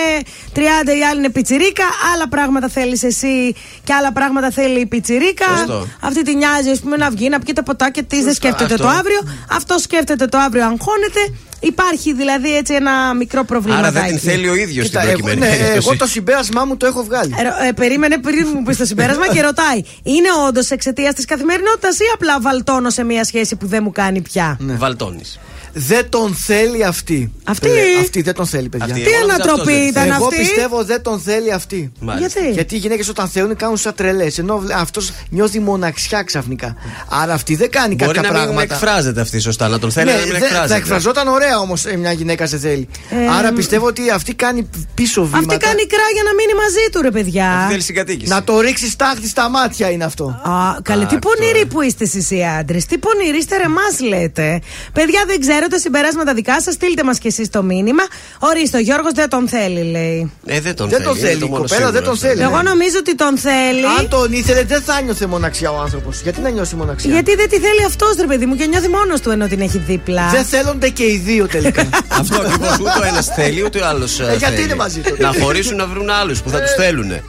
30, 0.54 0.60
η 0.98 1.04
άλλη 1.10 1.18
είναι 1.18 1.30
πιτσιρίκα. 1.30 1.84
Άλλα 2.14 2.28
πράγματα 2.28 2.68
θέλεις 2.68 3.02
εσύ 3.02 3.54
και 3.84 3.92
άλλα 3.92 4.12
πράγματα 4.12 4.50
θέλει 4.50 4.80
η 4.80 4.86
πιτσιρίκα. 4.86 5.46
Σωστό. 5.56 5.86
Αυτή 6.00 6.22
τη 6.22 6.34
νοιάζει, 6.34 6.70
ας 6.70 6.80
πούμε, 6.80 6.96
να 6.96 7.10
βγει, 7.10 7.28
να 7.28 7.38
πιει 7.38 7.54
τα 7.54 7.62
ποτάκια 7.62 8.02
της, 8.02 8.16
δεν 8.16 8.24
Σωστά. 8.24 8.34
σκέφτεται 8.48 8.74
Αυτό. 8.74 8.86
το 8.86 8.92
αύριο. 8.92 9.20
Αυτό 9.50 9.78
σκέφτεται 9.78 10.26
το 10.26 10.38
αύριο, 10.38 10.62
αγχώνεται. 10.64 11.34
Υπάρχει 11.60 12.12
δηλαδή 12.14 12.56
έτσι 12.56 12.74
ένα 12.74 13.14
μικρό 13.14 13.44
προβλήμα. 13.44 13.78
Άρα 13.78 13.90
δεν 13.90 14.06
την 14.06 14.18
θέλει 14.18 14.48
ο 14.48 14.54
ίδιος 14.54 14.86
στην 14.86 14.98
Κοίτα, 15.00 15.12
εγώ, 15.12 15.18
προκειμένη 15.22 15.40
ναι, 15.40 15.56
περίπτωση. 15.56 15.86
εγώ 15.88 15.96
το 15.96 16.06
συμπέρασμά 16.06 16.64
μου 16.64 16.76
το 16.76 16.86
έχω 16.86 17.02
βγάλει. 17.04 17.34
Ε, 17.62 17.68
ε, 17.68 17.72
περίμενε 17.72 18.18
πριν 18.18 18.46
μου 18.54 18.62
πεις 18.62 18.76
το 18.76 18.84
συμπέρασμα 18.84 19.28
και 19.28 19.40
ρωτάει. 19.40 19.82
Είναι 20.02 20.28
όντως 20.48 20.70
εξαιτίας 20.70 21.14
της 21.14 21.24
καθημερινότητας 21.24 21.98
ή 21.98 22.04
απλά 22.14 22.40
βαλτώνω 22.40 22.90
σε 22.90 23.04
μια 23.04 23.24
σχέση 23.24 23.56
που 23.56 23.66
δεν 23.66 23.82
μου 23.82 23.92
κάνει 23.92 24.20
πια; 24.20 24.56
Ναι. 24.60 24.72
Βαλτώνεις. 24.74 25.38
Δεν 25.74 26.08
τον 26.08 26.34
θέλει 26.34 26.84
αυτή. 26.84 27.32
Αυτή; 27.44 27.68
Ε, 27.68 28.00
αυτή 28.00 28.22
δεν 28.22 28.34
τον 28.34 28.46
θέλει, 28.46 28.68
παιδιά. 28.68 28.86
Αυτή. 28.86 29.00
Τι 29.00 29.10
Εγώ 29.10 29.18
νόμιζα 29.18 29.34
ανατροπή 29.34 29.60
αυτός 29.60 29.74
δεν 29.74 29.88
ήταν 29.88 30.06
Εγώ 30.16 30.24
αυτή; 30.26 30.36
πιστεύω 30.36 30.84
δεν 30.84 31.02
τον 31.02 31.20
θέλει 31.20 31.52
αυτή. 31.52 31.92
Μάλιστα. 32.00 32.40
Γιατί; 32.40 32.52
Γιατί; 32.54 32.74
Οι 32.74 32.78
γυναίκες 32.78 33.08
όταν 33.08 33.28
θέλουν 33.28 33.56
κάνουν 33.56 33.76
σαν 33.76 33.94
τρελές. 33.94 34.38
Ενώ 34.38 34.62
αυτός 34.74 35.12
νιώθει 35.30 35.58
μοναξιά 35.60 36.22
ξαφνικά. 36.22 36.76
Άρα 37.08 37.32
αυτή 37.32 37.54
δεν 37.56 37.70
κάνει 37.70 37.94
Μπορεί 37.94 38.14
κάποια 38.14 38.30
να 38.30 38.38
μην 38.38 38.46
πράγματα. 38.54 38.74
εκφράζεται 38.74 39.20
αυτή 39.20 39.38
σωστά, 39.40 39.68
να 39.68 39.78
τον 39.78 39.90
θέλει, 39.92 40.04
Ναι, 40.06 40.12
αλλά 40.12 40.20
να 40.20 40.26
μην 40.26 40.38
δε- 40.38 40.44
εκφράζεται. 40.44 40.68
θα 40.68 40.74
εκφραζόταν 40.76 41.28
ωραία 41.28 41.58
όμως 41.58 41.84
μια 41.98 42.12
γυναίκα 42.12 42.46
σε 42.46 42.58
θέλει. 42.58 42.88
Ε, 43.10 43.28
Άρα 43.38 43.52
πιστεύω 43.52 43.86
ότι 43.86 44.10
αυτή 44.10 44.34
κάνει 44.34 44.68
πίσω 44.94 45.22
βήματα. 45.24 45.38
Αυτή 45.54 45.56
κάνει 45.66 45.86
κρά 45.86 46.04
για 46.14 46.22
να 46.22 46.34
μείνει 46.34 46.54
μαζί 46.54 46.88
του, 46.92 47.02
ρε 47.02 47.10
παιδιά. 47.10 47.50
Αυτή 47.52 47.70
θέλει 47.70 47.82
συγκατοίκηση. 47.82 48.30
Να 48.30 48.44
το 48.44 48.60
ρίξει 48.60 48.90
στάχτη 48.90 49.28
στα 49.28 49.48
μάτια 49.50 49.90
είναι 49.90 50.04
αυτό. 50.04 50.24
Α, 50.24 50.80
καλέ, 50.82 51.04
τι 51.06 51.16
Άκου 51.16 51.28
πονηροί 51.28 51.52
τώρα. 51.52 51.66
που 51.66 51.80
είστε 51.82 52.04
εσείς 52.04 52.30
οι 52.30 52.42
άντρες. 52.58 52.86
Τι 52.86 52.98
πονηροί 52.98 53.36
είστε, 53.38 53.56
ρε, 53.56 53.68
μας 53.68 54.00
λέτε. 54.00 54.60
Παιδιά, 54.92 55.24
δεν 55.26 55.40
ξέρω 55.40 55.61
τα 55.68 55.78
συμπεράσματα 55.78 56.34
δικά 56.34 56.60
σας. 56.60 56.74
Στείλτε 56.74 57.02
μας 57.02 57.18
κι 57.18 57.26
εσείς 57.26 57.48
το 57.50 57.62
μήνυμα. 57.62 58.02
Ορίστε, 58.38 58.76
ο 58.76 58.80
Γιώργος 58.80 59.12
δεν 59.12 59.28
τον 59.28 59.48
θέλει, 59.48 59.82
λέει. 59.90 60.32
Ε, 60.46 60.60
δεν 60.60 60.74
τον 60.74 60.88
Δεν 60.88 60.98
θέλει. 60.98 61.08
τον 61.08 61.18
είναι 61.18 61.26
θέλει, 61.28 61.40
το 61.40 61.46
η 61.46 61.48
μόνο 61.48 61.62
κοπέλα 61.62 61.76
σίγουρο 61.76 61.92
δεν 61.92 62.02
τον 62.02 62.12
αυτό. 62.12 62.26
θέλει. 62.26 62.42
Εγώ 62.42 62.62
νομίζω 62.62 62.96
ότι 62.98 63.14
τον 63.14 63.38
θέλει. 63.38 63.84
Αν 63.98 64.08
τον 64.08 64.32
ήθελε, 64.32 64.62
δεν 64.62 64.82
θα 64.82 65.00
νιώθε 65.00 65.26
μοναξιά 65.26 65.70
ο 65.70 65.80
άνθρωπος. 65.80 66.20
Γιατί 66.22 66.40
να 66.40 66.48
νιώσει 66.48 66.74
μοναξιά; 66.74 67.10
Γιατί 67.12 67.34
δεν 67.34 67.48
τη 67.48 67.58
θέλει 67.58 67.84
αυτός, 67.86 68.16
ρε 68.20 68.26
παιδί 68.26 68.46
μου, 68.46 68.54
και 68.56 68.66
νιώθει 68.66 68.88
μόνος 68.88 69.20
του 69.20 69.30
ενώ 69.30 69.46
την 69.46 69.60
έχει 69.60 69.78
δίπλα. 69.78 70.28
Δεν 70.30 70.44
θέλονται 70.44 70.88
και 70.88 71.02
οι 71.02 71.16
δύο 71.24 71.46
τελικά. 71.46 71.88
Αυτό 72.20 72.36
ακριβώς. 72.40 72.78
Ούτε 72.78 72.98
ο 73.02 73.04
ένας 73.06 73.26
θέλει, 73.26 73.62
ούτε 73.64 73.78
ο 73.78 73.86
άλλος. 73.86 74.20
Ε, 74.20 74.34
γιατί 74.38 74.62
είναι 74.62 74.74
μαζί 74.74 75.00
τότε. 75.00 75.22
Να 75.22 75.32
χωρίσουν 75.40 75.76
να 75.76 75.86
βρουν 75.86 76.10
άλλους 76.10 76.42
που 76.42 76.50
θα 76.50 76.60
τους 76.60 76.72
θέλουν. 76.74 77.12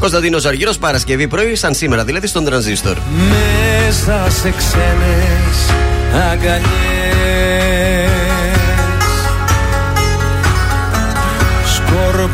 Κωνσταντίνος 0.00 0.44
Αργύρος, 0.44 0.78
Παρασκευή 0.78 1.28
πρωί, 1.28 1.54
σαν 1.54 1.74
σήμερα 1.74 2.04
δηλαδή, 2.04 2.26
στον 2.26 2.44
τρανζίστορ. 2.44 2.96
Μέσα 3.28 4.26
σε 4.42 4.54
ξένες 4.56 5.58
αγκαλιές 6.30 7.03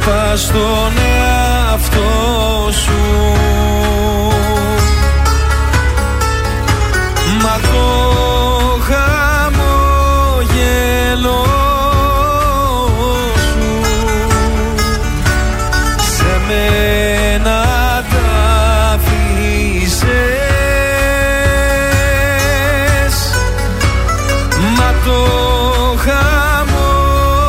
Σκόρπα 0.01 0.37
στον 0.37 0.93
εαυτό 0.99 2.11
σου. 2.73 3.03
Μα 7.43 7.55
το 7.63 7.87
χαμόγελο 8.89 9.85
σου. 13.47 13.69
Σε 16.17 16.33
μένα 16.49 17.59
τα 18.11 18.29
αφήσες 18.95 20.17
Μα 24.77 24.91
το 25.05 25.21
χαμόγελο 26.05 27.41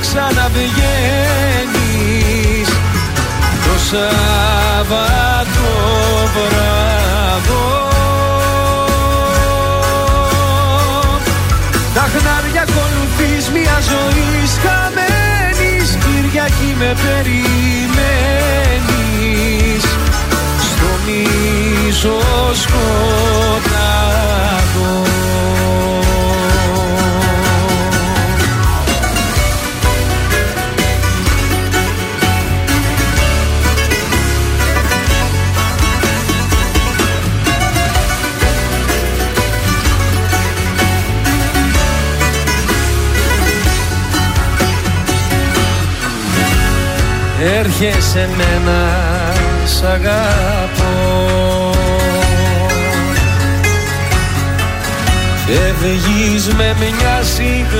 ξαναβγαίνεις. 0.00 2.68
Το 3.64 3.74
Σάββατο 3.90 5.68
βράδο. 6.34 7.66
Τα 11.94 12.04
χνάρια 12.12 12.62
ακολουθείς 12.68 13.44
μια 13.50 13.76
ζωή 13.90 14.26
χαμένης 14.62 15.88
Κυριακή 16.04 16.70
με 16.78 16.90
περιμένεις. 17.02 19.84
Στο 20.60 20.90
μίσο 21.06 22.18
σκοτάδο 22.62 24.94
έρχεσαι 47.80 48.28
μένα 48.36 48.80
σ' 49.64 49.82
αγαπώ. 49.82 51.70
Φεύγεις 55.46 56.54
με 56.54 56.76
μια 56.78 57.22
συγγνώμη. 57.22 57.76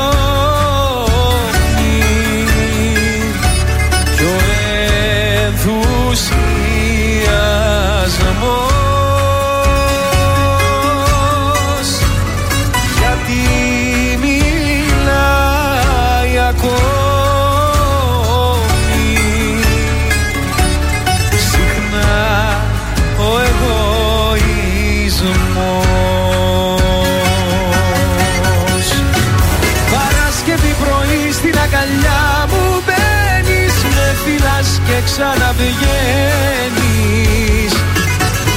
ξαναβγαίνεις. 35.05 37.73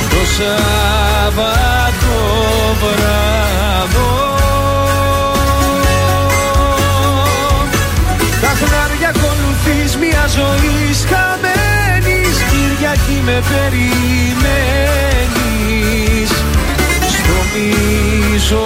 Το 0.10 0.22
Σάββατο 0.38 2.18
βράδο. 2.82 4.12
Τα 8.42 8.52
χνάρια 8.60 9.10
ακολουθείς 9.10 9.92
μια 9.98 10.26
ζωή 10.28 10.96
χαμένης 11.10 12.38
Κυριακή 12.52 13.20
με 13.26 13.38
περιμένεις. 13.50 13.90
Στο 17.08 17.38
μίσο 17.54 18.66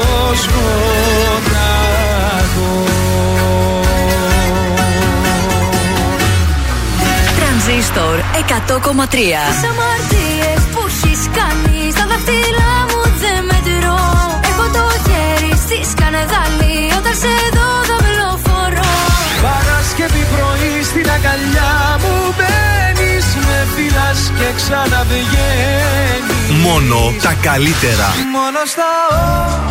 Τρανζίστορ 7.71 8.17
100,3. 8.19 9.41
Τις 9.51 9.63
αμαρτίες 9.71 10.61
που 10.73 10.81
έχεις 10.91 11.21
κάνει 11.39 11.79
στα 11.95 12.05
δάχτυλά 12.11 12.73
μου 12.89 13.01
δεν 13.23 13.39
μετρώ. 13.51 14.03
Έχω 14.49 14.65
το 14.75 14.85
χέρι 15.05 15.53
στη 15.65 15.77
σκανεδάλη 15.91 16.77
όταν 16.99 17.15
σε 17.21 17.33
δω 17.55 17.69
δαυλοφορώ. 17.89 18.93
Παρασκευή 19.47 20.23
πρωί 20.33 20.73
στην 20.89 21.07
αγκαλιά 21.15 21.73
μου 22.01 22.15
μπαίνεις 22.35 23.27
Με 23.47 23.59
φυλάς 23.73 24.21
και 24.37 24.49
ξαναβγαίνεις 24.59 26.49
Μόνο 26.65 26.99
τα 27.25 27.33
καλύτερα. 27.47 28.07
Μόνο 28.35 28.61
στα 28.73 28.89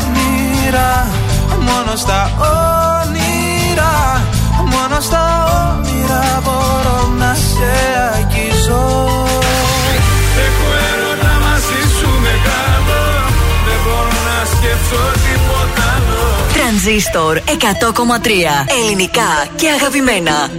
όνειρα, 0.00 0.90
μόνο 1.68 1.92
στα 2.02 2.20
όνειρα, 3.02 3.92
μόνο 4.28 4.39
στα 5.00 5.24
όνειρα 5.72 6.40
μπορώ 6.44 6.98
να 7.18 7.34
σε 7.34 7.72
αγγίζω. 8.14 8.84
Έχω 10.46 10.68
έρωτα 10.90 11.32
μαζί 11.46 11.80
σου 11.98 12.08
μεγάλο 12.26 13.00
Δεν 13.66 13.78
μπορώ 13.84 14.18
να 14.28 14.38
σκεφτώ 14.52 15.02
τίποτα 15.24 15.82
άλλο 15.94 16.20
Τρανζίστορ 16.54 17.38
100,3. 17.46 17.48
Ελληνικά 18.80 19.46
και 19.56 19.68
αγαπημένα. 19.68 20.50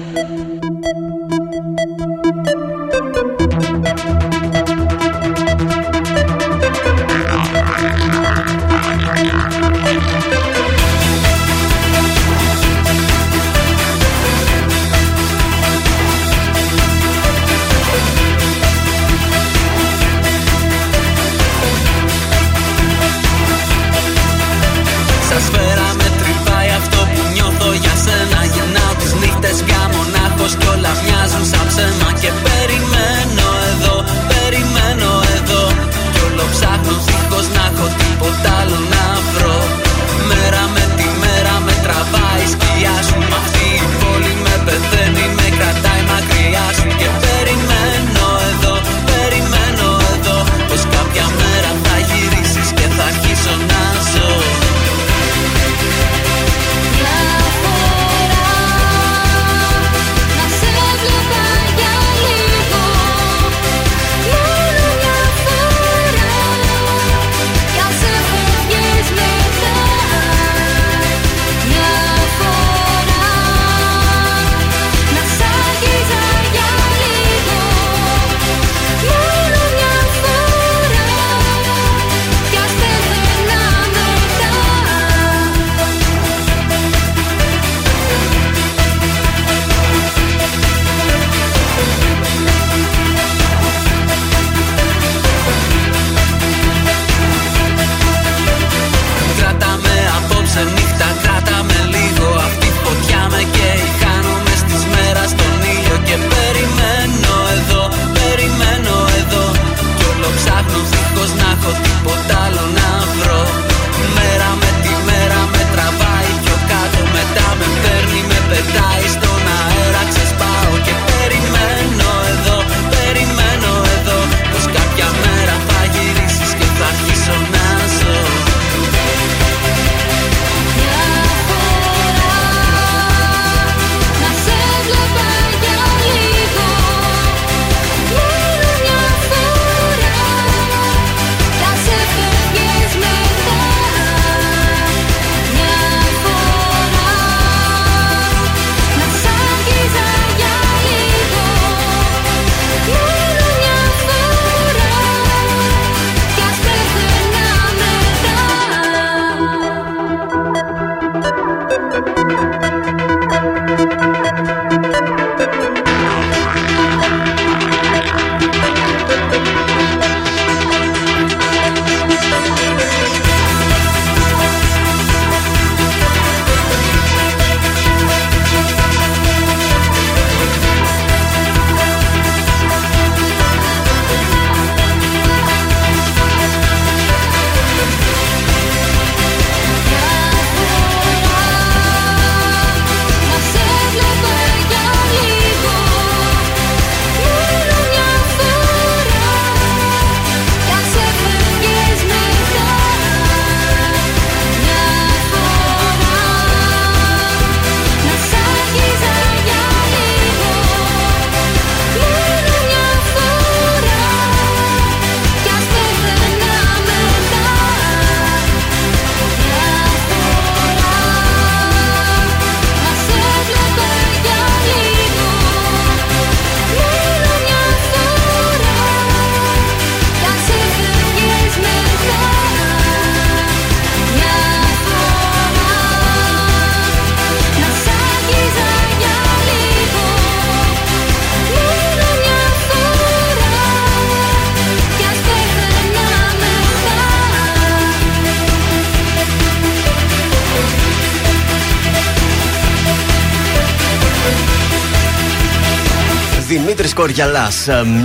Κοριαλά. 257.15 257.51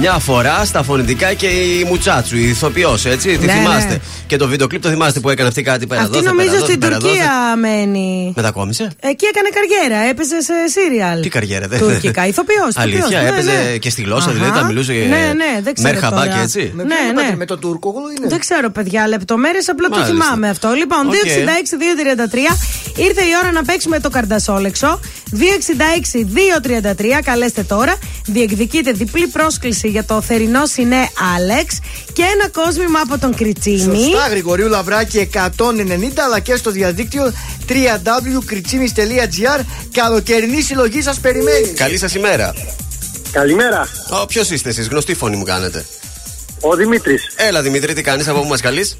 Μια 0.00 0.12
φορά 0.12 0.64
στα 0.64 0.82
φωνητικά 0.82 1.32
και 1.34 1.46
η 1.46 1.84
Μουτσάτσου, 1.88 2.36
η 2.36 2.48
ηθοποιός, 2.48 3.04
έτσι. 3.04 3.38
Τη 3.38 3.46
Ναι, 3.46 3.52
θυμάστε. 3.52 3.90
ναι. 3.92 3.98
Και 4.26 4.36
το 4.36 4.48
βίντεο 4.48 4.66
κλιπ 4.66 4.82
το 4.82 4.88
θυμάστε 4.88 5.20
που 5.20 5.30
έκανε 5.30 5.48
αυτή 5.48 5.62
κάτι 5.62 5.86
πέρα 5.86 6.00
Αυτή 6.00 6.12
δώθε, 6.12 6.26
νομίζω 6.26 6.50
πέρα 6.50 6.64
στην 6.64 6.80
δώθε, 6.80 6.86
πέρα 6.86 6.98
δώθε. 6.98 7.14
Τουρκία 7.14 7.56
μένει. 7.60 8.32
Μετακόμισε. 8.36 8.82
Εκεί 9.00 9.24
έκανε 9.26 9.48
καριέρα, 9.56 10.08
έπαιζε 10.10 10.40
σε 10.42 10.52
σίριαλ. 10.74 11.20
Τι 11.20 11.28
καριέρα, 11.28 11.66
δεν 11.68 11.78
Τουρκικά, 11.78 12.26
ηθοποιός. 12.26 12.76
Αλήθεια, 12.84 13.20
έπαιζε 13.20 13.78
και 13.78 13.90
στη 13.90 14.02
γλώσσα, 14.02 14.30
δηλαδή 14.30 14.52
τα 14.52 14.64
μιλούσε 14.64 14.92
και 14.92 14.98
Ναι, 14.98 15.32
ναι, 15.40 15.60
δεν 15.62 15.74
ξέρω. 15.74 15.88
Merhaba 15.92 16.16
τώρα. 16.16 16.28
και 16.36 16.40
έτσι. 16.42 16.72
Ναι, 16.76 16.84
ναι. 17.22 17.36
Με 17.36 17.44
τον 17.44 17.60
Τούρκογλου 17.60 18.08
είναι; 18.16 18.28
Δεν 18.28 18.38
ξέρω, 18.38 18.70
παιδιά, 18.70 19.08
λεπτομέρειες, 19.08 19.68
απλά 19.68 19.88
το 19.88 19.96
Μάλιστα. 19.98 20.14
θυμάμαι 20.24 20.48
αυτό. 20.48 20.68
Λοιπόν, 20.72 21.06
Οκ. 21.06 21.12
266-233 21.14 22.56
ήρθε 22.96 23.22
η 23.22 23.32
ώρα 23.42 23.52
να 23.52 23.62
παίξουμε 23.64 24.00
το 24.00 24.10
καρντασόλεξο. 24.10 25.00
266-233, 25.32 27.20
καλέστε 27.24 27.62
τώρα. 27.62 27.94
Διεκδικείτε 28.26 28.92
διπλή 28.92 29.26
πρόσκληση 29.26 29.88
για 29.88 30.04
το 30.04 30.20
θερινό 30.20 30.66
σινέ 30.66 31.08
Άλεξ 31.36 31.78
και 32.12 32.22
ένα 32.22 32.48
κόσμημα 32.48 33.00
από 33.00 33.18
τον 33.18 33.34
Κριτσίνη. 33.34 33.78
Σωστά, 33.78 34.28
Γρηγορίου 34.28 34.68
Λαβράκη 34.68 35.30
190, 35.32 35.40
αλλά 36.24 36.40
και 36.40 36.56
στο 36.56 36.70
διαδίκτυο 36.70 37.32
www.kritsimis.gr. 37.68 39.60
Καλοκαιρινή 39.92 40.60
συλλογή 40.60 41.02
σας 41.02 41.18
περιμένει. 41.18 41.66
Καλή 41.66 41.98
σας 41.98 42.14
ημέρα. 42.14 42.54
Καλημέρα. 43.32 43.88
Ποιος 44.28 44.50
είστε 44.50 44.68
εσείς, 44.68 44.88
γνωστή 44.88 45.14
φωνή 45.14 45.36
μου 45.36 45.44
κάνετε. 45.44 45.84
Ο 46.60 46.74
Δημήτρης. 46.74 47.22
Έλα 47.36 47.62
Δημήτρη, 47.62 47.94
τι 47.94 48.02
κάνεις, 48.02 48.28
από 48.28 48.40
πού 48.40 48.46
μας 48.46 48.60
καλείς; 48.60 48.98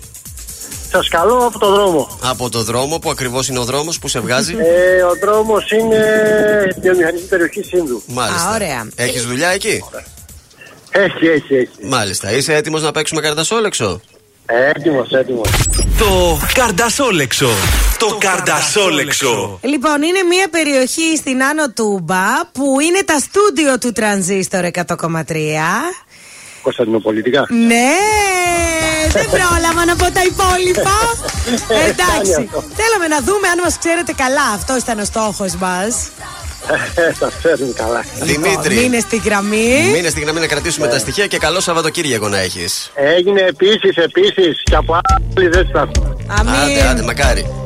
Σας 0.97 1.09
καλώ 1.09 1.47
από 1.47 1.59
το 1.59 1.71
δρόμο. 1.71 2.19
Από 2.23 2.51
το 2.51 2.63
δρόμο, 2.63 2.99
που 2.99 3.11
ακριβώς 3.11 3.49
είναι 3.49 3.59
ο 3.59 3.65
δρόμος 3.65 3.99
που 3.99 4.09
σε 4.09 4.21
βγάζει; 4.21 4.57
Ε, 4.59 5.03
ο 5.03 5.15
δρόμος 5.21 5.71
είναι 5.71 5.99
βιομηχανική 6.81 7.25
περιοχή 7.25 7.63
Σύνδου. 7.63 8.03
Μάλιστα. 8.07 8.49
Α, 8.49 8.55
ωραία. 8.55 8.89
Έχεις 8.95 9.27
δουλειά 9.27 9.49
εκεί; 9.49 9.85
Έχει, 10.91 11.27
έχει, 11.27 11.55
έχει. 11.55 11.69
Μάλιστα. 11.83 12.33
Είσαι 12.33 12.55
έτοιμος 12.55 12.83
να 12.83 12.91
παίξουμε 12.93 13.21
καρτασόλεξο. 13.21 14.01
Έτοιμος, 14.47 15.11
έτοιμος. 15.11 15.49
Το 15.99 16.39
Καρντασόλεξο. 16.55 17.49
Το 17.99 18.17
Καρντασόλεξο. 18.21 19.59
Λοιπόν, 19.63 20.03
είναι 20.03 20.23
μια 20.23 20.49
περιοχή 20.51 21.17
στην 21.17 21.43
Άνω 21.43 21.71
Τούμπα 21.73 22.25
που 22.53 22.81
είναι 22.81 23.03
τα 23.05 23.19
στούντιο 23.19 23.79
του 23.79 23.93
Τρανζίστορ 23.93 24.65
100,3. 24.65 25.35
Κωνσταντινοπολιτικά. 26.67 27.47
Ναι, 27.71 27.93
δεν 29.13 29.27
πρόλαβα 29.37 29.85
να 29.91 29.97
πω 29.97 30.07
τα 30.17 30.23
υπόλοιπα. 30.33 30.97
Εντάξει. 31.91 32.41
Θέλαμε 32.79 33.07
να 33.15 33.19
δούμε 33.27 33.47
αν 33.53 33.59
μας 33.65 33.79
ξέρετε 33.79 34.13
καλά. 34.13 34.47
Αυτό 34.55 34.77
ήταν 34.77 34.99
ο 34.99 35.05
στόχος 35.05 35.55
μας. 35.57 35.95
Τα 37.21 37.31
ξέρουν 37.39 37.75
καλά. 37.75 38.05
Δημήτρη. 38.21 38.75
Μείνε 38.75 39.01
στη 39.01 39.17
γραμμή. 39.25 39.91
Μείνε 39.93 40.09
στη 40.09 40.21
γραμμή 40.21 40.41
να 40.41 40.47
κρατήσουμε 40.47 40.87
τα 40.89 40.99
στοιχεία 40.99 41.27
και 41.27 41.39
καλό 41.39 41.61
Σαββατοκύριακο 41.61 42.29
να 42.29 42.39
έχεις. 42.39 42.91
Έγινε 42.95 43.41
επίσης, 43.41 43.97
επίσης 43.97 44.63
και 44.63 44.75
από 44.75 44.95
άλλη 44.95 45.49
δεν 45.49 45.67
σταθούν. 45.69 46.27
Άντε, 46.29 46.89
άντε, 46.91 47.03
μακάρι. 47.03 47.66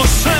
μόνο 0.00 0.30
από 0.30 0.39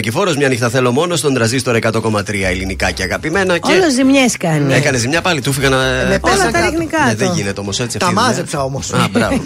βλέμμα 0.00 0.24
σου 0.24 0.24
λιώνω 0.24 0.26
και 0.26 0.32
ζω 0.32 0.34
Μια 0.34 0.34
νύχτα 0.34 0.34
θέλω 0.34 0.34
μόνο 0.34 0.34
Ήταν 0.34 0.34
ο 0.34 0.34
Νικηφόρο, 0.34 0.34
μια 0.36 0.48
νύχτα 0.48 0.70
θέλω 0.70 0.92
μόνο 0.92 1.16
στον 1.16 1.34
τραζίστορ 1.34 1.78
100,3 1.80 2.50
ελληνικά 2.50 2.90
και 2.90 3.02
αγαπημένα. 3.02 3.58
Και 3.58 3.72
Όλο 3.72 3.90
ζημιές 3.90 4.36
κάνει. 4.36 4.74
έκανε 4.74 4.98
ζημιά 4.98 5.20
πάλι, 5.20 5.40
του 5.40 5.52
φύγαν. 5.52 5.72
με 5.72 6.18
Όλα 6.20 6.50
τα 6.50 6.60
ρίχνει 6.60 6.86
κάτω. 6.86 7.04
Ναι, 7.06 7.14
δεν 7.14 7.32
γίνεται 7.34 7.60
όμως 7.60 7.80
έτσι. 7.80 7.98
Τα 7.98 8.06
αυτή 8.06 8.16
η 8.16 8.18
δουλειά. 8.18 8.30
μάζεψα 8.30 8.62
όμως. 8.64 8.92
Α, 8.92 9.08
μπράβο. 9.10 9.42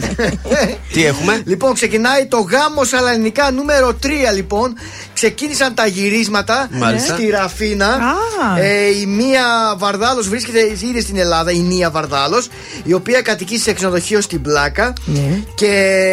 Τι 0.92 1.04
έχουμε; 1.04 1.42
Λοιπόν, 1.44 1.74
ξεκινάει 1.74 2.26
το 2.26 2.38
γάμος 2.38 2.86
στα 2.88 3.10
ελληνικά 3.10 3.50
νούμερο 3.50 3.98
3 4.02 4.06
λοιπόν. 4.34 4.74
Ξεκίνησαν 5.20 5.74
τα 5.74 5.86
γυρίσματα 5.86 6.68
Μάλιστα. 6.70 7.14
στη 7.14 7.26
Ραφίνα. 7.30 7.86
Α. 7.86 8.58
Ε, 8.60 8.86
η 9.00 9.06
Μία 9.06 9.74
Βαρδάλος 9.78 10.28
βρίσκεται 10.28 10.58
ήδη 10.60 11.00
στην 11.00 11.16
Ελλάδα, 11.18 11.50
η 11.50 11.58
Μία 11.58 11.90
Βαρδάλος, 11.90 12.48
η 12.84 12.92
οποία 12.92 13.20
κατοικεί 13.22 13.58
σε 13.58 13.72
ξενοδοχείο 13.72 14.20
στην 14.20 14.42
Πλάκα. 14.42 14.92
Ναι. 15.04 15.40
Και 15.54 15.66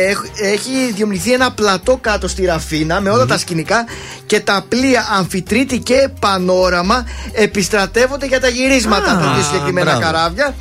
έχ- 0.10 0.26
έχει 0.54 0.92
διομνηθεί 0.96 1.34
ένα 1.34 1.52
πλατό 1.52 1.98
κάτω 2.02 2.28
στη 2.28 2.46
Ραφίνα 2.46 3.02
με 3.02 3.10
όλα 3.10 3.26
τα 3.26 3.38
σκηνικά 3.38 3.86
και 4.26 4.40
τα 4.40 4.66
πλοία 4.70 5.08
Αμφιτρίτη 5.18 5.78
και 5.80 6.10
Πανόραμα 6.20 7.06
επιστρατεύονται 7.34 8.26
για 8.26 8.40
τα 8.40 8.48
γυρίσματα. 8.48 9.12
Α, 9.12 9.20
τα 9.20 9.34
δύο 9.34 9.44
συγκεκριμένα 9.44 9.86
μπράβο. 9.98 10.06
καράβια. 10.06 10.56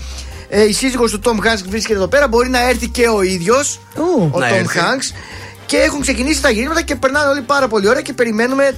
Ε, 0.48 0.62
η 0.68 0.72
σύζυγος 0.72 1.10
του 1.10 1.18
Τόμ 1.18 1.38
Χάνκ 1.40 1.58
βρίσκεται 1.68 1.94
εδώ 1.98 2.08
πέρα. 2.08 2.28
Μπορεί 2.28 2.48
να 2.48 2.68
έρθει 2.68 2.88
και 2.88 3.08
ο 3.08 3.22
ίδιος, 3.22 3.80
ο 4.32 4.38
Να 4.38 4.48
Τόμ 4.48 4.58
έρθει. 4.58 4.78
Χάνκ. 5.66 5.70
Και 5.70 5.76
έχουν 5.76 6.00
ξεκινήσει 6.00 6.42
τα 6.42 6.50
γυρίσματα 6.50 6.82
και 6.82 6.94
περνάνε 6.96 7.28
όλοι 7.28 7.40
πάρα 7.40 7.68
πολύ 7.68 7.88
ωραία 7.88 8.00
και 8.02 8.12
περιμένουμε 8.12 8.74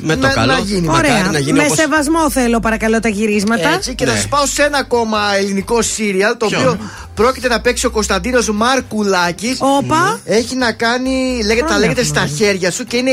Με 0.00 0.16
το 0.16 0.26
να, 0.26 0.32
καλό. 0.32 0.52
να 0.52 0.58
γίνει. 0.58 0.86
Μακάρι 0.86 1.08
Ωραία. 1.10 1.30
να 1.32 1.38
γίνει 1.38 1.58
Με 1.58 1.64
όπως- 1.64 1.76
σεβασμό 1.78 2.30
θέλω 2.30 2.60
παρακαλώ 2.60 3.00
τα 3.00 3.08
γυρίσματα. 3.08 3.68
Έτσι, 3.68 3.94
και 3.94 4.04
Ναι. 4.04 4.10
θα 4.10 4.16
σα 4.20 4.28
πάω 4.28 4.46
σε 4.46 4.62
ένα 4.62 4.78
ακόμα 4.78 5.18
ελληνικό 5.38 5.82
σύριαλ 5.82 6.36
το 6.36 6.46
Ποιο; 6.46 6.58
οποίο 6.58 6.78
πρόκειται 7.18 7.48
να 7.48 7.60
παίξει 7.60 7.86
ο 7.86 7.90
Κωνσταντίνος 7.90 8.50
Μάρκουλάκη. 8.50 9.56
Όπα. 9.58 10.20
Έχει 10.24 10.54
να 10.56 10.72
κάνει, 10.72 11.10
λέγεται, 11.44 11.60
τα 11.60 11.66
Χρόνια 11.66 11.78
λέγεται 11.78 12.00
έχουμε. 12.00 12.26
στα 12.26 12.36
χέρια 12.36 12.70
σου 12.70 12.84
και 12.84 12.96
είναι 12.96 13.10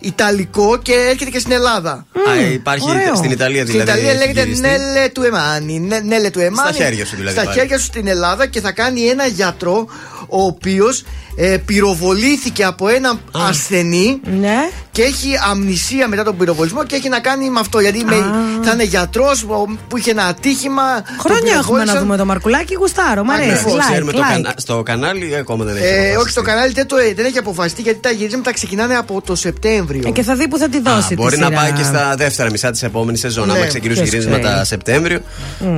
Ιταλικό 0.00 0.78
και 0.82 0.92
έρχεται 0.92 1.30
και 1.30 1.38
στην 1.38 1.52
Ελλάδα. 1.52 1.92
Α, 2.28 2.40
υπάρχει 2.52 2.90
ωραίο. 2.90 3.14
στην 3.14 3.30
Ιταλία 3.30 3.62
Στην 3.66 3.72
δηλαδή. 3.72 3.90
Ιταλία 3.90 4.10
έχει 4.10 4.18
λέγεται 4.18 4.42
γυριστεί. 4.42 4.66
Νέλε 4.66 5.08
του 5.08 5.22
Εμάνι. 5.22 5.78
Νε- 5.80 6.02
Νέλε 6.04 6.30
του 6.30 6.40
Εμάνι. 6.40 6.74
Στα 6.74 6.84
χέρια 6.84 7.06
σου 7.06 7.16
δηλαδή 7.16 7.36
Στα 7.36 7.44
πάλι. 7.44 7.58
χέρια 7.58 7.78
σου 7.78 7.84
στην 7.84 8.06
Ελλάδα 8.06 8.46
και 8.46 8.60
θα 8.60 8.72
κάνει 8.72 9.00
ένα 9.00 9.26
γιατρό 9.26 9.86
ο 10.28 10.42
οποίος 10.42 11.04
ε, 11.36 11.56
πυροβολήθηκε 11.66 12.64
από 12.64 12.88
έναν 12.88 13.20
ασθενή 13.32 14.20
Ναι. 14.40 14.70
Και 14.98 15.04
έχει 15.04 15.30
αμνησία 15.50 16.08
μετά 16.08 16.22
τον 16.24 16.36
πυροβολισμό 16.36 16.84
και 16.84 16.94
έχει 16.96 17.08
να 17.08 17.20
κάνει 17.20 17.50
με 17.50 17.60
αυτό. 17.60 17.80
Γιατί 17.80 18.04
με, 18.04 18.14
θα 18.62 18.70
είναι 18.72 18.82
γιατρός 18.82 19.44
που 19.88 19.96
είχε 19.96 20.10
ένα 20.10 20.24
ατύχημα. 20.24 20.82
τον 21.02 21.16
Χρόνια 21.18 21.38
έχουμε 21.38 21.56
να 21.56 21.62
πυροβόλησαν. 21.62 21.98
δούμε 21.98 22.16
το 22.16 22.24
Μαρκουλάκι, 22.24 22.74
γουστάρω. 22.74 23.24
Μ' 23.24 23.30
αρέσει. 23.30 23.50
Ακριβώς, 23.50 23.74
Like, 23.74 23.90
Ξέρουμε 23.90 24.12
το 24.12 24.18
like. 24.18 24.32
κανα- 24.32 24.54
στο 24.56 24.82
κανάλι 24.82 25.36
ακόμα 25.36 25.64
δεν 25.64 25.76
έχει. 25.76 25.84
Ε, 25.84 25.88
αποφασιστεί. 25.88 26.16
όχι, 26.20 26.30
στο 26.30 26.42
κανάλι 26.42 26.72
δεν, 26.72 26.86
το, 26.86 26.96
δεν 27.16 27.24
έχει 27.24 27.38
αποφασιστεί 27.38 27.82
γιατί 27.82 27.98
τα 28.00 28.10
γυρίσματα 28.10 28.52
ξεκινάνε 28.52 28.94
από 28.96 29.20
το 29.26 29.34
Σεπτέμβριο. 29.34 30.02
Ε, 30.06 30.10
και 30.10 30.22
θα 30.22 30.34
δει 30.34 30.48
που 30.48 30.58
θα 30.58 30.68
τη 30.68 30.76
Α, 30.76 30.80
δώσει. 30.84 31.08
τη 31.08 31.14
μπορεί 31.14 31.38
να 31.38 31.46
σειρά. 31.46 31.60
πάει 31.60 31.72
και 31.72 31.82
στα 31.82 32.14
δεύτερα 32.16 32.50
μισά 32.50 32.70
της 32.70 32.82
επόμενης 32.82 33.20
σεζόν. 33.20 33.46
Ναι, 33.46 33.52
Άμα 33.52 33.66
ξεκινήσουν 33.66 34.02
ποιος 34.02 34.14
γυρίσματα 34.14 34.48
ξέρει. 34.50 34.66
Σεπτέμβριο. 34.66 35.20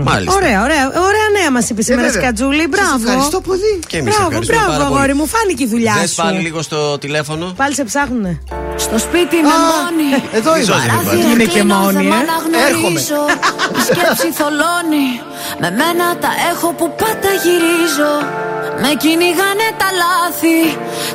Μάλιστα. 0.03 0.35
Ωραία, 0.37 0.63
ωραία, 0.63 0.85
ωραία 0.87 1.27
νέα 1.41 1.51
μας 1.51 1.71
είπε 1.71 1.83
σήμερα 1.83 2.07
βέβαια. 2.07 2.23
Σκατζούλη. 2.23 2.59
Σας 2.61 2.69
Μπράβο. 2.69 2.95
ευχαριστώ 3.09 3.41
πολύ. 3.41 3.73
Και 3.87 3.97
εμείς 3.97 4.13
Μπράβο, 4.15 4.29
ευχαριστούμε 4.29 4.61
μπράβο, 4.63 4.73
πάρα 4.79 4.85
αγόρι 4.85 5.01
πολύ. 5.07 5.15
μου, 5.15 5.27
φάνηκε 5.27 5.63
η 5.65 5.67
δουλειά 5.67 5.95
Δες 6.01 6.11
σου. 6.11 6.23
πάλι 6.23 6.39
λίγο 6.41 6.63
στο 6.63 6.99
τηλέφωνο. 6.99 7.53
Πάλι 7.57 7.75
σε 7.75 7.85
ψάχνουνε. 7.85 8.41
Στο 8.77 8.99
σπίτι 9.11 9.39
με 9.49 9.57
μόνη. 9.73 10.11
Εδώ 10.39 10.51
Τι 10.53 10.59
είμαι. 10.59 10.69
ζώδιο 10.69 10.85
είναι 10.85 11.05
πάλι. 11.09 11.23
Παράθυρα 11.23 11.33
Είναι 11.33 11.47
και 11.55 11.61
κλείνω, 11.61 11.75
μόνη, 11.77 11.93
δεν 11.97 12.07
ε. 12.07 12.11
μ' 12.11 12.19
αναγνωρίζω. 12.23 13.23
Η 13.79 13.81
σκέψη 13.89 14.29
θολώνει. 14.39 15.09
Με 15.63 15.69
μένα 15.79 16.07
τα 16.25 16.31
έχω 16.51 16.69
που 16.79 16.87
πάντα 17.01 17.31
γυρίζω. 17.45 18.13
Με 18.83 18.91
κυνηγάνε 19.03 19.67
τα 19.81 19.89
λάθη. 20.03 20.59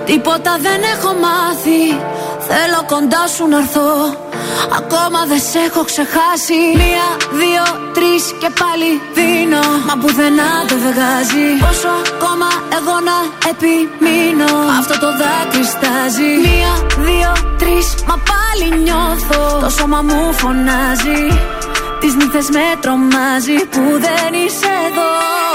Τίποτα 0.09 0.51
δεν 0.65 0.79
έχω 0.93 1.11
μάθει. 1.25 1.81
Θέλω 2.49 2.79
κοντά 2.93 3.23
σου 3.33 3.43
να 3.53 3.57
έρθω. 3.63 3.89
Ακόμα 4.79 5.19
δεν 5.31 5.41
σε 5.49 5.59
έχω 5.67 5.81
ξεχάσει. 5.91 6.59
Μία, 6.81 7.07
δύο, 7.41 7.65
τρεις 7.95 8.23
και 8.41 8.49
πάλι 8.61 8.89
δίνω. 9.17 9.65
Μα 9.87 9.93
πουθενά 10.01 10.51
δεν 10.69 10.79
βγάζει. 10.87 11.47
Πόσο 11.65 11.91
ακόμα 12.13 12.49
εγώ 12.77 12.95
να 13.09 13.17
επιμείνω. 13.51 14.51
Αυτό 14.79 14.95
το 15.03 15.09
δάκρυ 15.21 15.63
στάζει. 15.73 16.31
Μία, 16.45 16.73
δύο, 17.07 17.31
τρεις, 17.61 17.87
μα 18.09 18.15
πάλι 18.31 18.65
νιώθω. 18.83 19.41
Το 19.63 19.69
σώμα 19.77 19.99
μου 20.07 20.21
φωνάζει. 20.41 21.21
Τις 21.99 22.13
νύχτες 22.15 22.47
με 22.55 22.65
τρομάζει 22.81 23.57
που 23.71 23.81
δεν 24.05 24.31
είσαι 24.43 24.71
εδώ 24.87 25.54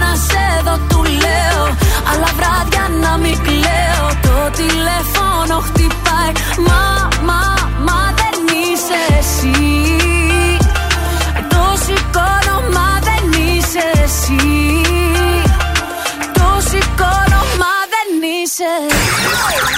να 3.11 3.17
μην 3.17 3.37
κλαίω 3.43 4.07
Το 4.21 4.37
τηλέφωνο 4.55 5.59
χτυπάει 5.59 6.31
Μα, 6.67 7.07
μα, 7.23 7.41
μα 7.87 8.13
δεν 8.19 8.35
είσαι 8.61 8.99
εσύ 9.19 9.51
Το 11.49 11.63
σηκώνω, 11.85 12.55
μα 12.75 12.89
δεν 13.07 13.41
είσαι 13.41 13.85
εσύ 14.03 14.81
Το 16.33 16.49
σηκώνω, 16.69 17.41
μα 17.61 17.75
δεν 17.93 18.09
είσαι 18.43 18.71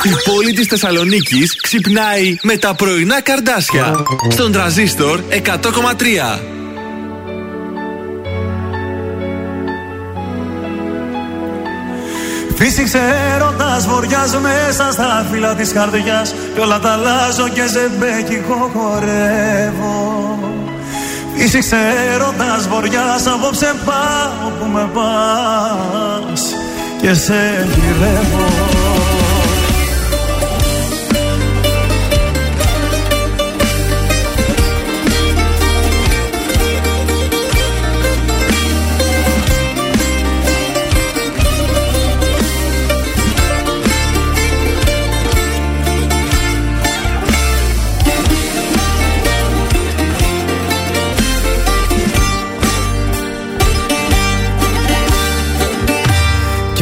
Η 0.03 0.29
πόλη 0.29 0.53
της 0.53 0.67
Θεσσαλονίκης 0.67 1.55
ξυπνάει 1.61 2.35
με 2.41 2.57
τα 2.57 2.73
πρωινά 2.75 3.21
καρδάσια. 3.21 4.03
Στον 4.29 4.51
τραζίστορ 4.51 5.19
100,3. 5.29 6.62
Φύσηξε 12.65 12.99
έρωτας 13.35 13.87
βοριάς 13.87 14.37
μέσα 14.37 14.91
στα 14.91 15.25
φύλλα 15.31 15.55
της 15.55 15.71
καρδιάς 15.73 16.35
Κι 16.53 16.59
όλα 16.59 16.79
τα 16.79 16.91
αλλάζω 16.91 17.49
και 17.49 17.61
ζεμπέκικο 17.67 18.71
χορεύω 18.73 20.39
Φύσηξε 21.35 21.77
έρωτας 22.13 22.67
βοριάς 22.67 23.27
απόψε 23.27 23.73
πάω 23.85 24.49
που 24.59 24.65
με 24.73 24.89
πας 24.93 26.41
Και 27.01 27.13
σε 27.13 27.67
γυρεύω 27.73 29.02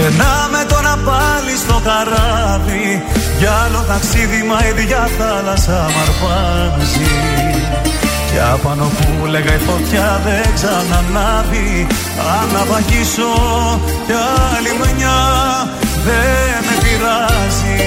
Και 0.01 0.09
να 0.21 0.33
με 0.51 0.63
τώρα 0.71 0.95
πάλι 1.07 1.53
στο 1.63 1.81
καράβι. 1.87 3.03
Για 3.39 3.51
άλλο 3.63 3.81
ταξίδι 3.87 4.41
μα 4.49 4.59
η 4.69 4.71
διά 4.79 5.09
θάλασσα 5.17 5.79
μ' 5.93 5.99
αρπάζει. 6.05 7.13
Κι 8.29 8.39
απάνω 8.53 8.85
που 8.97 9.25
λέγα 9.25 9.53
η 9.59 9.61
φωτιά 9.67 10.21
δεν 10.25 10.47
ξανανάβει. 10.57 11.87
Αν 12.39 12.49
απαγήσω 12.61 13.33
κι 14.05 14.15
άλλη 14.53 14.71
μενιά 14.79 15.19
δεν 16.07 16.57
με 16.67 16.75
πειράζει. 16.83 17.81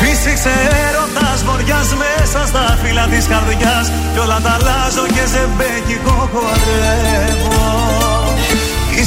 Φύσηξε 0.00 0.54
έρωτας 0.84 1.38
βοριάς 1.46 1.88
μέσα 2.02 2.40
στα 2.46 2.78
φύλλα 2.82 3.06
της 3.12 3.26
καρδιάς. 3.32 3.86
Κι 4.12 4.18
όλα 4.24 4.38
τα 4.44 4.52
αλλάζω 4.56 5.04
και 5.14 5.24
ζεμπέκικο 5.32 6.16
χορεύω 6.32 8.13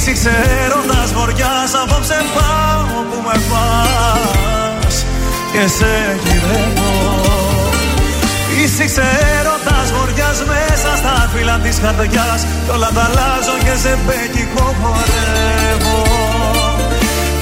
Φύσηξε 0.08 0.36
έρωτας 0.64 1.12
βοριάς 1.12 1.72
απόψε 1.82 2.18
πάω 2.34 3.02
που 3.08 3.18
με 3.26 3.36
πας. 3.50 4.94
Και 5.52 5.64
σε 5.76 5.92
γυρεύω. 6.24 6.92
Φύσηξε 8.48 9.06
έρωτας 9.38 9.88
βοριάς 9.96 10.38
μέσα 10.50 10.90
στα 10.96 11.28
φύλλα 11.32 11.58
της 11.58 11.78
καρδιάς 11.82 12.40
Κι 12.64 12.70
όλα 12.74 12.90
τα 12.94 13.02
αλλάζω 13.08 13.56
και 13.64 13.74
ζεμπέκικο 13.82 14.64
χορεύω. 14.80 16.02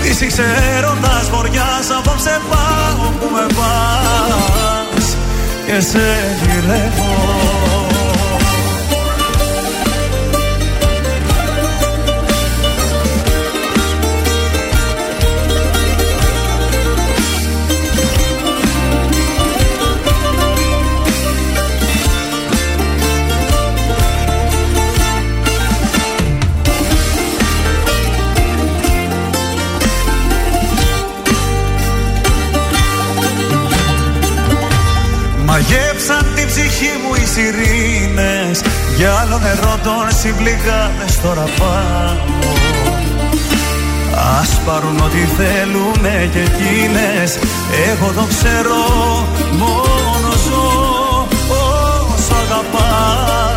Φύσηξε 0.00 0.46
έρωτας 0.76 1.26
βοριάς 1.32 1.86
απόψε 1.98 2.40
πάω 2.50 3.04
που 3.18 3.26
με 3.34 3.46
πας. 3.56 5.06
Και 5.66 5.80
σε 5.80 6.06
γυρεύω 6.42 7.85
ψυχή 37.36 37.50
μου 37.50 37.60
οι 37.60 38.55
σιρήνες. 38.55 38.60
Για 38.97 39.12
άλλο 39.12 39.39
νερό 39.39 39.78
των 39.82 40.16
συμπληγάδες 40.20 41.20
τώρα 41.23 41.44
πάω. 41.58 42.16
Ας 44.40 44.60
πάρουν 44.66 44.98
ό,τι 44.98 45.18
θέλουνε 45.36 46.28
και 46.32 46.39
εκείνες. 46.39 47.39
Εγώ 47.90 48.12
το 48.12 48.26
ξέρω 48.32 48.82
μόνο 49.52 50.31
ζω 50.47 51.28
όσο 51.48 52.34
αγαπάω. 52.44 53.55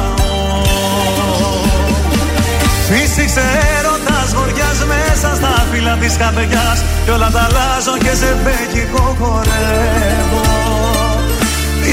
Φύσηξε 2.90 3.43
έρωτας 3.77 4.33
βοριάς 4.35 4.80
μέσα 4.91 5.35
στα 5.35 5.66
φύλλα 5.72 5.95
της 6.01 6.17
καρδιάς. 6.17 6.83
Κι 7.06 7.11
όλα 7.11 7.30
τα 7.32 7.48
αλλάζω 7.49 7.98
και 7.98 8.14
σε 8.16 8.38
μπέκικο 8.43 9.16
χορεύω 9.19 11.08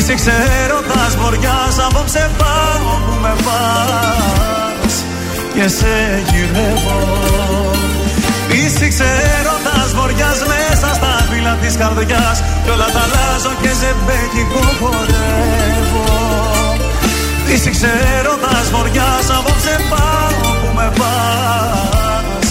Είσαι 0.09 0.15
ξέροντας 0.15 1.17
βοριάς 1.17 1.79
απόψε 1.87 2.31
πάω 2.39 2.91
που 3.07 3.15
με 3.23 3.35
πας 3.45 4.95
και 5.55 5.69
σε 5.69 5.95
γυρεύω. 6.31 7.01
Είσαι 8.49 8.89
ξέροντας 8.89 9.89
βοριάς 9.95 10.39
μέσα 10.51 10.95
στα 10.95 11.27
φύλλα 11.31 11.55
της 11.63 11.77
καρδιάς. 11.77 12.43
Κι 12.65 12.71
όλα 12.71 12.89
τα 12.95 13.03
αλλάζω 13.07 13.53
και 13.63 13.73
σε 13.81 13.95
μπέκικο 14.05 14.65
χορεύω. 14.81 16.07
Είσαι 17.53 17.71
ξέροντας 17.71 18.65
βοριάς 18.73 19.27
απόψε 19.39 19.77
πάω 19.91 20.51
που 20.61 20.69
με 20.75 20.93
πας 20.99 22.49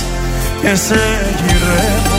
και 0.61 0.75
σε 0.75 1.01
γυρεύω 1.45 2.14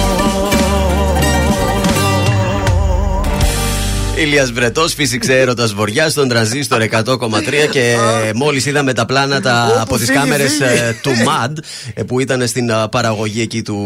Ηλίας 4.19 4.53
Βρετός, 4.53 4.95
φύσηξε 4.95 5.39
έρωτας 5.39 5.73
βοριάς 5.75 6.13
στον 6.13 6.29
τραζίστορ 6.29 6.83
100,3 6.83 7.69
και 7.71 7.95
μόλις 8.35 8.67
είδαμε 8.67 8.93
τα 8.93 9.07
πλάνα 9.07 9.41
από 9.81 9.97
τις 9.97 10.07
φύγει, 10.07 10.19
κάμερες 10.19 10.53
φύγει. 10.53 10.99
του 11.03 11.11
MAD 11.11 11.53
ε, 11.95 12.03
που 12.03 12.21
ήταν 12.21 12.47
στην 12.47 12.73
α, 12.73 12.89
παραγωγή 12.89 13.41
εκεί 13.41 13.63
του 13.63 13.79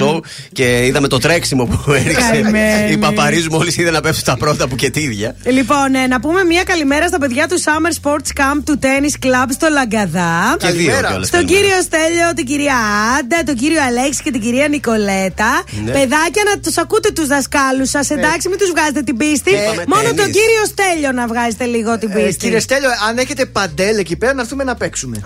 show 0.00 0.18
και 0.52 0.86
είδαμε 0.86 1.08
το 1.08 1.18
τρέξιμο 1.18 1.64
που 1.64 1.92
έριξε 2.04 2.30
Καημένη. 2.30 2.92
η 2.92 2.96
Παπαρίζου 2.96 3.50
μόλις 3.50 3.76
είδε 3.76 3.90
να 3.90 4.00
πέφτουν 4.00 4.24
τα 4.24 4.36
πρώτα 4.36 4.68
που 4.68 4.74
κετίδια. 4.76 5.36
Λοιπόν, 5.44 5.94
ε, 5.94 6.06
να 6.06 6.20
πούμε 6.20 6.44
μια 6.44 6.62
καλημέρα 6.62 7.06
στα 7.08 7.18
παιδιά 7.18 7.48
του 7.48 7.60
Summer 7.62 7.92
Sports 8.08 8.40
Camp 8.40 8.60
του 8.64 8.78
Tennis 8.82 9.26
Club 9.26 9.48
στο 9.52 9.68
Λαγκαδά. 9.72 10.56
Και 10.58 10.68
δύο 10.70 10.92
κιόλας, 11.08 11.26
Στον 11.26 11.40
καλημέρα. 11.40 11.60
κύριο 11.60 11.80
Στέλιο, 11.82 12.28
την 12.34 12.46
κυρία 12.46 12.76
Άντα, 13.18 13.42
τον 13.46 13.54
κύριο 13.54 13.82
Αλέξη 13.82 14.22
και 14.22 14.30
την 14.30 14.40
κυρία 14.40 14.68
Νικολέτα. 14.68 15.62
Ναι. 15.84 15.90
Παιδάκια, 15.92 16.42
να 16.54 16.60
τους 16.60 16.76
ακούτε 16.78 17.10
τους 17.12 17.26
δασκάλους 17.26 17.88
σας, 17.90 18.10
εντάξει, 18.10 18.48
μην 18.48 18.58
τους 18.58 18.70
βγάζετε 18.70 19.02
την 19.02 19.16
πίστη. 19.16 19.47
Είπαμε 19.50 19.84
Μόνο 19.88 20.02
τένις. 20.02 20.16
τον 20.22 20.26
κύριο 20.32 20.62
Στέλιο 20.72 21.12
να 21.12 21.26
βγάζετε 21.26 21.64
λίγο 21.64 21.98
την 21.98 22.10
Ε, 22.10 22.14
πίστη. 22.14 22.36
κύριε 22.44 22.60
Στέλιο, 22.60 22.88
αν 23.08 23.18
έχετε 23.18 23.44
παντέλ 23.46 23.98
εκεί 23.98 24.16
πέρα, 24.16 24.34
να 24.34 24.40
έρθουμε 24.40 24.64
να 24.64 24.74
παίξουμε. 24.74 25.16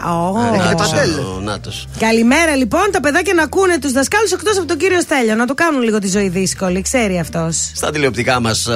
Έχετε 0.55 0.69
Νάτος, 0.69 0.91
παντέλ. 0.91 1.11
ο 1.37 1.41
Νάτος. 1.41 1.89
Καλημέρα 1.99 2.57
λοιπόν, 2.57 2.87
τα 2.93 3.01
παιδάκια 3.01 3.35
να 3.35 3.43
ακούνε 3.43 3.79
τους 3.79 3.93
δασκάλους 3.93 4.33
εκτός 4.33 4.57
από 4.59 4.67
τον 4.67 4.77
κύριο 4.77 5.01
Στέλιο. 5.01 5.35
Να 5.35 5.47
του 5.47 5.55
κάνουν 5.55 5.83
λίγο 5.83 5.99
τη 5.99 6.09
ζωή 6.09 6.29
δύσκολη, 6.29 6.83
ξέρει 6.83 7.19
αυτός. 7.19 7.71
Στα 7.75 7.91
τηλεοπτικά 7.91 8.41
μας 8.41 8.69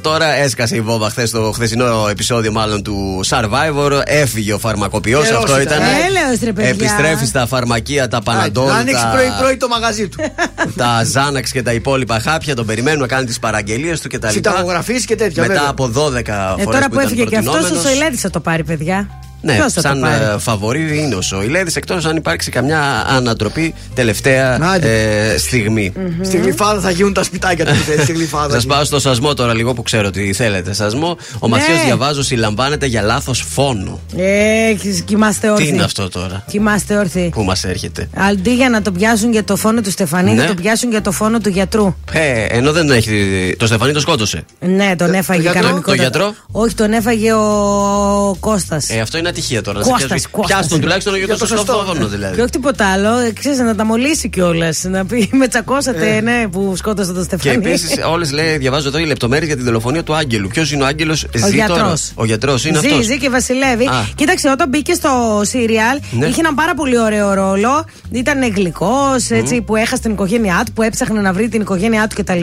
τώρα 0.00 0.26
έσκασε 0.34 0.76
η 0.76 0.80
βόμβα 0.80 1.10
χθες 1.10 1.30
το 1.30 1.52
χθεσινό 1.52 2.06
επεισόδιο 2.10 2.52
μάλλον 2.52 2.82
του 2.82 3.20
Survivor. 3.28 4.00
Έφυγε 4.04 4.52
ο 4.52 4.58
φαρμακοποιός, 4.58 5.24
Καιρός 5.26 5.42
αυτό 5.44 5.60
ήταν. 5.60 5.76
ήταν. 5.78 5.88
Έλεος, 6.08 6.38
ρε, 6.42 6.52
παιδιά. 6.52 6.70
Επιστρέφει 6.70 7.26
στα 7.26 7.46
φαρμακεία, 7.46 8.08
τα 8.08 8.16
Να 8.16 8.22
Παναντόλ, 8.22 8.70
ανοίξει 8.70 9.02
τα, 9.02 9.10
πρωί-πρωί 9.14 9.56
το 9.56 9.68
μαγαζί 9.68 10.08
του. 10.08 10.18
τα 10.76 11.02
Ζάναξ 11.04 11.50
και 11.50 11.62
τα 11.62 11.72
υπόλοιπα 11.72 12.20
χάπια. 12.20 12.54
Τον 12.54 12.66
περιμένουμε 12.66 13.02
να 13.02 13.08
κάνει 13.08 13.26
τις 13.26 13.38
παραγγελίες 13.38 14.00
του 14.00 14.08
κτλ. 14.08 14.28
Συνταγογραφήσει 14.28 14.93
και 15.00 15.16
τέτοια. 15.16 15.42
Μετά 15.42 15.54
βέβαια. 15.54 15.70
από 15.70 15.84
12 15.84 15.90
φορές 15.92 16.14
Ε, 16.58 16.64
τώρα 16.64 16.88
που 16.88 16.94
ήταν 16.94 17.04
έφυγε 17.06 17.24
και 17.24 17.36
αυτός, 17.36 17.54
ο 17.54 17.58
προτινόμενος. 17.58 17.90
Σοηλέτης 17.90 18.20
θα 18.20 18.30
το 18.30 18.40
πάρει, 18.40 18.64
παιδιά. 18.64 19.08
Ναι, 19.44 19.52
Ποιος 19.54 19.72
θα 19.72 19.82
το 19.82 19.88
σαν 19.88 20.00
πάρει; 20.00 20.24
ε, 20.24 20.38
φαβορή 20.38 20.98
είναι 20.98 21.14
ο 21.14 21.20
Σοηλέδης, 21.20 21.76
εκτός 21.76 22.04
αν 22.04 22.16
υπάρξει 22.16 22.50
καμιά 22.50 23.04
ανατροπή 23.08 23.74
τελευταία 23.94 24.58
Άντε. 24.74 25.30
ε, 25.32 25.38
στιγμή. 25.38 25.92
Στη 26.22 26.36
γλυφάδα 26.36 26.80
θα 26.80 26.90
γίνουν 26.90 27.12
τα 27.12 27.22
σπιτάκια 27.22 27.64
του. 27.64 27.72
Στη 28.02 28.12
γλυφάδα. 28.12 28.54
Σας 28.54 28.66
πάω 28.66 28.84
στο 28.84 29.00
σασμό 29.00 29.34
τώρα 29.34 29.54
λίγο 29.54 29.74
που 29.74 29.82
ξέρω 29.82 30.08
ότι 30.08 30.32
θέλετε 30.32 30.72
σασμό. 30.72 31.16
Ο 31.38 31.48
Ναι. 31.48 31.56
Μαθιό 31.56 31.74
διαβάζω 31.84 32.22
συλλαμβάνεται 32.22 32.86
για 32.86 33.02
λάθος 33.02 33.44
φόνο. 33.50 34.00
Ε, 34.16 34.74
κοιμάστε 35.04 35.50
όρθιοι. 35.50 35.66
Τι 35.66 35.72
είναι 35.72 35.82
αυτό 35.82 36.08
τώρα; 36.08 36.44
Κοιμάστε 36.50 36.96
όρθιοι. 36.96 37.28
που 37.34 37.42
μας 37.42 37.64
έρχεται; 37.64 38.08
Αντί 38.16 38.54
για 38.54 38.68
να 38.68 38.82
το 38.82 38.92
πιάσουν 38.92 39.32
για 39.32 39.44
το 39.44 39.56
φόνο 39.56 39.80
του 39.80 39.90
Στεφανή, 39.90 40.32
Ναι. 40.34 40.40
θα 40.40 40.46
το 40.46 40.54
πιάσουν 40.54 40.90
για 40.90 41.00
το 41.02 41.12
φόνο 41.12 41.38
του 41.40 41.48
γιατρού. 41.48 41.94
Ε, 42.12 42.44
ενώ 42.48 42.72
δεν 42.72 42.90
έχει. 42.90 43.54
Το 43.58 43.66
Στεφανί 43.66 43.92
το 43.92 44.00
σκότωσε. 44.00 44.44
Ναι, 44.60 44.96
τον 44.96 45.14
έφαγε 45.14 45.40
γιατρό, 45.40 45.60
κανονικό. 45.62 45.90
το 45.90 45.94
γιατρό; 45.96 46.34
Όχι, 46.50 46.74
τον 46.74 46.92
έφαγε 46.92 47.32
ο 47.32 48.36
Κώστας 48.40 48.90
Ε, 48.90 49.00
αυτό 49.00 49.18
είναι 49.18 49.28
ατυχία 49.34 49.62
τώρα. 49.62 49.78
να 49.78 49.84
σε 49.84 49.90
Κώστας, 49.90 50.08
πιάσουν. 50.10 50.30
Κώστας. 50.30 50.56
Πιάσ' 50.56 50.68
τον 50.68 50.80
τουλάχιστον 50.80 51.16
για 51.16 51.28
το 51.38 51.46
σωστό 51.46 51.94
δηλαδή. 52.10 52.34
Και 52.36 52.40
όχι 52.42 52.50
τίποτα 52.50 52.86
άλλο, 52.92 53.18
ε, 53.18 53.30
ξέρεις 53.32 53.58
να 53.58 53.74
τα 53.74 53.84
μολύσει 53.84 54.28
κιόλας. 54.28 54.82
Να 54.84 55.04
πει 55.06 55.28
με 55.32 55.48
τσακώσατε, 55.48 56.16
Ε. 56.16 56.20
ναι, 56.20 56.46
που 56.52 56.72
σκότωσε 56.76 57.12
τον 57.12 57.26
Και 57.28 57.36
Στεφανί. 57.36 57.66
επίσης, 57.66 57.90
όλες 58.14 58.32
λέει, 58.32 58.56
διαβάζω 58.56 58.88
εδώ 58.88 58.98
οι 58.98 59.04
λεπτομέρειες 59.06 59.46
για 59.46 59.56
τη 59.56 59.62
δολοφονία 59.62 60.02
του 60.02 60.14
Άγγελου. 60.14 60.48
Ποιος 60.48 60.72
είναι 60.72 60.82
ο 60.82 60.86
Άγγελος, 60.86 61.24
Ο 61.44 61.48
γιατρός. 61.48 62.12
Ο 62.14 62.24
γιατρός 62.24 62.64
είναι 62.64 62.78
ζει, 62.78 62.86
αυτός. 62.86 63.04
ζει 63.04 63.18
και 63.18 63.30
βασιλεύει. 63.30 63.86
Α. 63.86 64.04
Κοίταξε, 64.14 64.48
όταν 64.50 64.68
μπήκε 64.68 64.92
στο 64.94 65.40
σύριαλ, 65.44 65.98
Ναι. 66.10 66.26
είχε 66.26 66.40
έναν 66.40 66.54
πάρα 66.54 66.74
πολύ 66.74 66.98
ωραίο 67.00 67.32
ρόλο. 67.34 67.84
Ήταν 68.10 68.52
γλυκός, 68.54 69.30
έτσι, 69.30 69.60
που 69.60 69.76
έχασε 69.76 70.02
την 70.02 70.10
οικογένειά 70.10 70.62
του, 70.66 70.72
που 70.72 70.82
έψαχνε 70.82 71.20
να 71.20 71.32
βρει 71.32 71.48
την 71.48 71.60
οικογένειά 71.60 72.06
του 72.06 72.16
κτλ. 72.22 72.40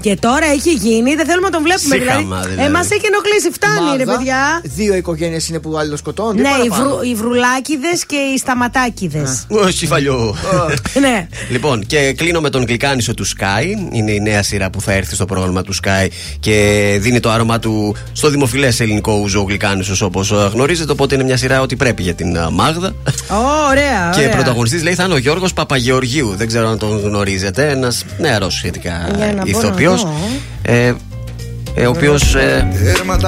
Και 0.00 0.16
τώρα 0.16 0.46
έχει 0.46 0.72
γίνει, 0.72 1.14
δεν 1.14 1.26
θέλουμε 1.26 1.48
να 1.48 1.52
τον 1.52 1.62
βλέπουμε. 1.62 1.94
Σύγχαμα, 1.94 2.20
δηλαδή. 2.20 2.48
δηλαδή. 2.48 2.68
Εμάς 2.68 2.90
έχει 2.90 3.06
ενοχλήσει, 3.06 3.50
φτάνει 3.52 3.96
ρε 3.96 4.04
Μάδα, 4.04 4.16
παιδιά. 4.16 4.60
Δύο 4.62 4.94
οικογένειες 4.94 5.48
είναι 5.48 5.60
που 5.60 5.76
άλλο 5.76 5.96
σκοτώνονται. 5.96 6.42
Ναι, 6.42 6.48
οι, 6.48 6.68
παραπάνω. 6.68 6.96
βρου, 6.96 7.08
οι 7.08 7.14
βρουλάκιδες 7.14 8.06
και 8.06 8.16
οι 8.16 8.38
σταματάκιδες. 8.38 9.46
Όχι, 9.48 9.86
φαλιό. 9.86 10.36
ναι. 11.04 11.28
Λοιπόν, 11.50 11.86
και 11.86 12.12
κλείνω 12.12 12.40
με 12.40 12.50
τον 12.50 12.64
γλυκάνισο 12.66 13.14
του 13.14 13.26
Sky. 13.26 13.64
Είναι 13.92 14.10
η 14.10 14.20
νέα 14.20 14.42
σειρά 14.42 14.70
που 14.70 14.80
θα 14.80 14.92
έρθει 14.92 15.14
στο 15.14 15.24
πρόγραμμα 15.24 15.62
του 15.62 15.74
Sky 15.74 16.08
και 16.40 16.56
δίνει 17.00 17.20
το 17.20 17.30
άρωμά 17.30 17.58
του 17.58 17.96
στο 18.12 18.28
δημοφιλές 18.28 18.80
ελληνικό 18.80 19.12
ούζο 19.22 19.40
ο 19.40 19.42
γλυκάνισος 19.42 20.00
όπως 20.00 20.30
γνωρίζετε. 20.30 20.92
Οπότε 20.92 21.14
είναι 21.14 21.24
μια 21.24 21.36
σειρά 21.36 21.60
ότι 21.60 21.76
πρέπει 21.76 22.02
για 22.02 22.14
την 22.14 22.38
α, 22.38 22.50
Μάγδα. 22.50 22.88
Ω, 22.88 23.68
ωραία. 23.70 24.10
Και 24.14 24.20
ωραία. 24.20 24.34
πρωταγωνιστής 24.34 24.82
λέει 24.82 24.94
θα 24.94 25.04
είναι 25.04 25.14
ο 25.14 25.18
Γιώργος 25.18 25.52
Παπαγεωργίου. 25.52 26.34
Δεν 26.36 26.46
ξέρω 26.46 26.68
αν 26.68 26.78
τον 26.78 27.00
γνωρίζετε. 27.00 27.70
Ένας 27.70 28.04
νεαρός 28.18 28.54
σχετικά 28.54 29.10
Για 29.16 29.32
να 29.34 29.50
μπορώ 29.50 29.68
να 29.68 29.74
ηθοποιό. 29.92 29.96
δω. 29.96 30.72
Ε, 30.72 30.92
ε, 31.76 31.86
ο 31.86 31.90
οποίος 31.90 32.36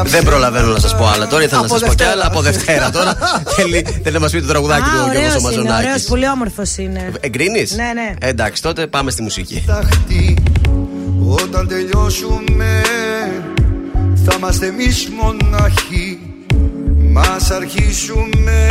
δεν 0.04 0.24
προλαβαίνω 0.24 0.72
να 0.72 0.78
σας 0.78 0.96
πω 0.96 1.06
άλλα 1.06 1.26
τώρα. 1.26 1.42
Ήθελα 1.42 1.60
να 1.60 1.66
Από 1.66 1.78
σας 1.78 1.88
πω 1.88 1.94
κι 1.94 1.94
Δευτέρα. 1.96 2.10
άλλα 2.10 2.26
από 2.26 2.40
Δευτέρα 2.40 2.90
τώρα. 2.90 3.16
Θέλει 3.56 3.86
θέλει 4.02 4.14
να 4.14 4.20
μας 4.20 4.30
πει 4.30 4.40
το 4.40 4.46
τραγουδάκι 4.46 4.82
του 4.82 4.96
Α, 4.98 5.02
ο 5.02 5.10
Γιώργο 5.12 5.18
ωραίος 5.18 5.32
είναι, 5.34 5.42
Μαζονάκη. 5.42 5.86
ωραίος, 5.86 6.02
πολύ 6.02 6.28
όμορφος 6.28 6.76
είναι. 6.76 7.10
Εγκρίνεις; 7.20 7.72
Ναι, 7.76 7.90
ναι. 7.94 8.14
Εντάξει, 8.28 8.62
τότε 8.62 8.86
πάμε 8.86 9.10
στη 9.10 9.22
μουσική. 9.22 9.64
Όταν 11.42 11.68
τελειώσουμε 11.68 12.80
θα 14.24 14.34
είμαστε 14.38 14.66
εμείς 14.66 15.08
μοναχοί 15.20 16.18
Μας 17.12 17.50
αρχίσουμε 17.50 18.66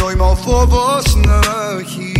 νόημα 0.00 0.24
ο 0.26 0.34
φόβος 0.34 1.16
να 1.26 1.38
έχει 1.80 2.12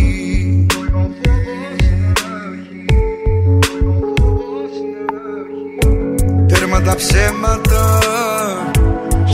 τα 6.87 6.95
ψέματα. 6.95 7.99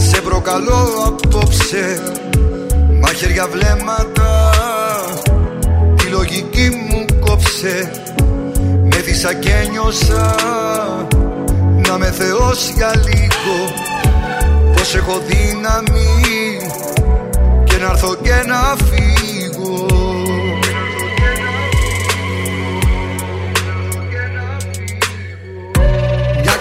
Σε 0.10 0.22
προκαλώ 0.22 0.88
απόψε 1.08 2.02
Μαχαίρια 3.02 3.48
βλέμματα. 3.48 4.50
Τη 5.96 6.06
λογική 6.06 6.70
μου 6.70 7.06
κόψε 7.20 7.92
με 8.84 8.98
δίσα 8.98 9.34
και 9.34 9.68
νιώσα. 9.72 10.36
Να 11.88 11.98
με 11.98 12.12
θεός 12.12 12.72
για 12.76 12.92
λίγο 12.96 13.74
Πως 14.74 14.96
έχω 14.96 15.22
δύναμη. 15.28 16.58
Και 17.64 17.78
να 17.78 17.90
έρθω 17.90 18.16
και 18.16 18.44
να 18.48 18.76
φύγω 18.86 19.43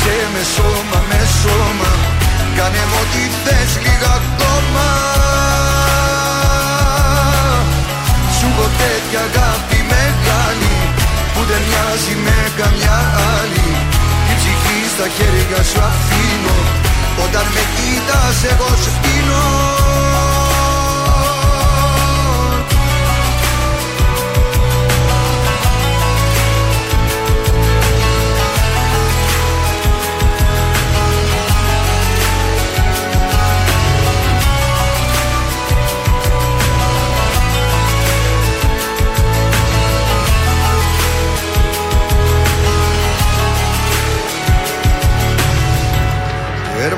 Πάλεψε 0.00 0.28
με 0.34 0.42
σώμα 0.54 1.00
με 1.08 1.20
σώμα. 1.40 1.92
Κάνε 2.56 2.82
μου 2.90 2.98
ό,τι 3.02 3.22
θες 3.42 3.72
λίγα 3.84 4.12
ακόμα. 4.20 4.88
Σου 8.36 8.46
έχω 8.52 8.66
τέτοια 8.80 9.20
αγάπη 9.28 9.78
μεγάλη 9.92 10.76
Που 11.32 11.40
δεν 11.50 11.62
μοιάζει 11.68 12.14
με 12.24 12.38
καμιά 12.58 12.98
άλλη. 13.38 13.68
Την 14.26 14.36
ψυχή 14.40 14.78
στα 14.94 15.06
χέρια 15.16 15.60
σου 15.70 15.80
αφήνω 15.90 16.58
Όταν 17.24 17.46
με 17.54 17.62
κοίτας 17.74 18.38
εγώ 18.52 18.70
σου 18.82 18.92
πίνω 19.02 19.44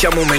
Τα 0.00 0.08
μάτια 0.14 0.37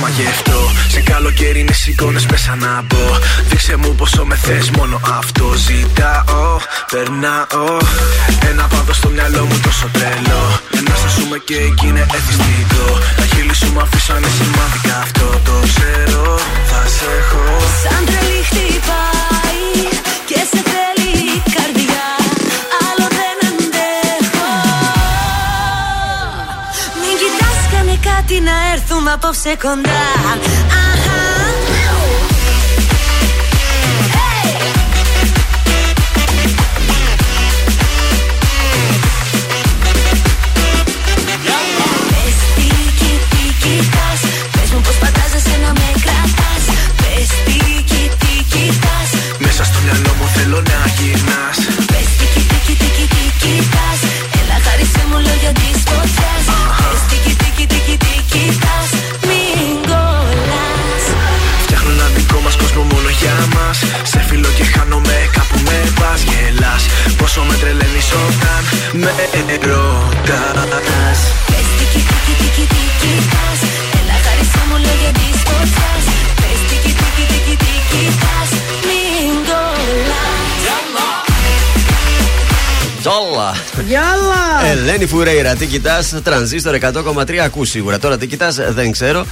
μαγευτώ. 0.00 0.60
Σε 0.88 1.00
καλοκαίρι 1.00 1.60
είναι 1.60 1.74
εικόνε 1.86 2.20
μέσα 2.30 2.54
να 2.64 2.82
μπω. 2.86 3.04
Δείξε 3.48 3.76
μου 3.76 3.94
πόσο 3.94 4.24
με 4.24 4.36
θες, 4.36 4.70
μόνο 4.70 5.00
αυτό 5.18 5.52
ζητάω. 5.66 6.56
Περνάω. 6.92 7.76
Ένα 8.50 8.64
πάδο 8.72 8.92
στο 8.92 9.08
μυαλό 9.08 9.44
μου 9.48 9.58
τόσο 9.66 9.86
τρελό. 9.92 10.42
Ένα 10.78 10.94
σα 11.02 11.08
ζούμε 11.16 11.38
και 11.38 11.56
εκεί 11.68 11.86
είναι 11.86 12.06
εθιστικό. 12.16 12.86
Τα 13.16 13.24
χείλη 13.32 13.54
σου 13.54 13.68
μου 13.72 13.80
αφήσανε 13.80 14.28
σημαντικά. 14.38 14.96
Αυτό 15.06 15.26
το 15.46 15.54
ξέρω. 15.68 16.38
Θα 16.70 16.82
σε 16.96 17.06
έχω. 17.20 17.42
Σαν 17.82 18.04
τρελή 18.06 18.42
χτυπάει 18.48 19.19
έρθουμε 29.10 29.12
απόψε 29.12 29.56
κοντά 29.62 30.00
Αχα. 30.32 32.30
Πες 42.10 42.36
τι 42.56 42.68
κι- 42.98 43.20
τι 43.30 43.44
κοιτάς 43.62 44.20
Πες 44.52 44.70
μου 44.72 44.80
πως 44.80 44.96
φαντάζεσαι 45.02 45.56
να 45.64 45.70
με 45.72 45.88
κρατάς 46.04 46.64
Πες 47.00 47.28
τι 47.46 47.58
κι- 47.90 48.10
τι 48.20 48.32
κοιτάς 48.52 49.10
Μέσα 49.38 49.64
στο 49.64 49.78
μυαλό 49.84 50.12
μου 50.18 50.26
θέλω 50.34 50.62
να 50.70 50.78
γυρνάς. 50.96 51.79
Με 69.66 70.70
ρωτάς. 70.70 71.20
Πες 71.50 71.66
τι 71.78 71.84
κι- 71.92 72.04
τι 72.10 72.18
κι- 72.24 72.36
τι 72.40 72.48
κι- 72.56 72.68
τι 72.72 72.82
κοιτάς 73.00 73.60
Έλα 73.98 74.16
χάρισε 74.24 74.60
μου 74.68 74.76
λόγια 74.86 75.12
της 75.18 75.36
φωτιάς 75.46 76.04
Πες 76.40 76.60
τι 76.68 76.76
κι- 76.84 76.94
τι 76.98 77.06
κι- 77.16 77.28
τι 77.30 77.38
κι- 77.46 77.58
τι 77.64 77.74
κοιτάς 77.90 78.50
Μην 78.88 79.34
κολλάς 79.48 80.30
Τζόλα. 83.00 83.54
Γιάλα! 83.86 84.70
Ελένη 84.70 85.06
Φουρέιρα, 85.06 85.54
τι 85.54 85.66
κοιτάς, 85.66 86.14
τρανζίστορ 86.22 86.74
100,3 86.74 87.42
ακούς 87.44 87.68
σίγουρα. 87.68 87.98
Τώρα 87.98 88.18
τι 88.18 88.26
κοιτάς, 88.26 88.56
δεν 88.68 88.90
ξέρω. 88.92 89.26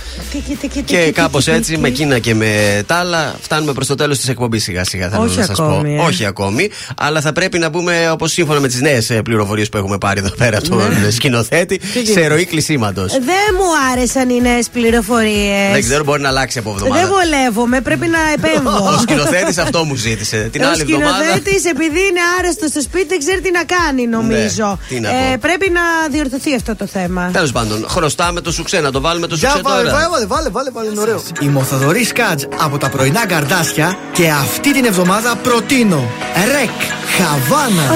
Τίκι, 0.48 0.60
τίκι, 0.68 0.82
Και 0.82 0.96
τίκι, 0.98 1.12
κάπως 1.12 1.44
τίκι, 1.44 1.56
έτσι, 1.56 1.70
τίκι. 1.70 1.80
με 1.82 1.88
εκείνα 1.88 2.18
και 2.18 2.34
με 2.34 2.82
τα 2.86 2.94
άλλα, 2.94 3.34
φτάνουμε 3.40 3.72
προς 3.72 3.86
το 3.86 3.94
τέλος 3.94 4.18
της 4.18 4.28
εκπομπής 4.28 4.62
σιγά 4.62 4.84
σιγά. 4.84 5.08
Θέλω 5.08 5.22
Όχι 5.22 5.38
να 5.38 5.44
σας 5.44 5.56
πω. 5.56 5.64
ακόμη, 5.64 5.94
ε. 5.94 5.98
Όχι 6.00 6.24
ακόμη. 6.24 6.70
Αλλά 6.96 7.20
θα 7.20 7.32
πρέπει 7.32 7.58
να 7.58 7.68
μπούμε, 7.68 8.10
όπως 8.10 8.32
σύμφωνα 8.32 8.60
με 8.60 8.68
τις 8.68 8.80
νέες 8.80 9.12
πληροφορίες 9.24 9.68
που 9.68 9.76
έχουμε 9.76 9.98
πάρει 9.98 10.20
εδώ 10.20 10.34
πέρα 10.36 10.58
από 10.58 10.68
τον 10.68 10.78
Ναι. 11.02 11.10
σκηνοθέτη, 11.10 11.80
σε 12.12 12.26
ροή 12.26 12.44
κλεισίματος. 12.44 13.12
Δεν 13.12 13.48
μου 13.58 13.92
άρεσαν 13.92 14.28
οι 14.30 14.40
νέες 14.40 14.68
πληροφορίες. 14.68 15.72
Δεν 15.72 15.80
ξέρω, 15.82 16.04
μπορεί 16.04 16.20
να 16.22 16.28
αλλάξει 16.28 16.58
από 16.58 16.74
Δεν 16.74 16.86
εβδομάδα. 16.86 17.08
βολεύομαι, 17.08 17.80
πρέπει 17.80 18.06
να 18.06 18.18
επέμβω. 18.36 18.88
Ο 18.94 18.98
σκηνοθέτης 19.00 19.58
αυτό 19.58 19.84
μου 19.84 19.94
ζήτησε. 19.94 20.48
Την 20.52 20.62
Ο 20.62 20.68
άλλη 20.68 20.80
εβδομάδα. 20.80 21.14
σκηνοθέτης, 21.16 21.64
επειδή 21.64 21.98
είναι 22.10 22.20
άρεστος 22.38 22.70
στο 22.70 22.80
σπίτι, 22.80 23.06
δεν 23.08 23.18
ξέρει 23.18 23.40
τι 23.40 23.50
να 23.50 23.64
κάνει, 23.64 24.06
νομίζω. 24.06 24.78
Ναι, 24.80 24.88
τι 24.88 25.00
να 25.00 25.08
πω. 25.10 25.16
πρέπει 25.40 25.70
να 25.70 25.80
διορθωθεί 26.10 26.54
αυτό 26.54 26.76
το 26.76 26.86
θέμα. 26.86 27.30
Τέλος 27.32 27.52
πάντων, 27.52 27.84
χρωστάμε 27.88 28.40
το 28.40 28.52
σουξέ, 28.52 28.80
να 28.80 28.90
το 28.90 29.00
βάλουμε 29.00 29.26
το 29.26 29.34
Για 29.34 29.48
σουξέ 29.48 29.62
βάλε, 29.64 29.82
τώρα. 29.90 29.98
Βάλε, 30.38 30.50
βάλε, 30.50 30.70
βάλε, 30.70 30.70
βάλε, 30.70 30.88
είναι 30.90 31.00
ωραίο. 31.00 31.22
Είμαι 31.40 31.58
ο 31.58 31.62
Θοδωρή 31.62 32.06
Κάτζ 32.06 32.44
από 32.58 32.78
τα 32.78 32.88
πρωινά 32.88 33.26
καρδάσια 33.26 33.98
και 34.12 34.30
αυτή 34.30 34.72
την 34.72 34.84
εβδομάδα 34.84 35.36
προτείνω 35.36 36.10
Ρεκ 36.52 36.78
Χαβάνα. 37.16 37.86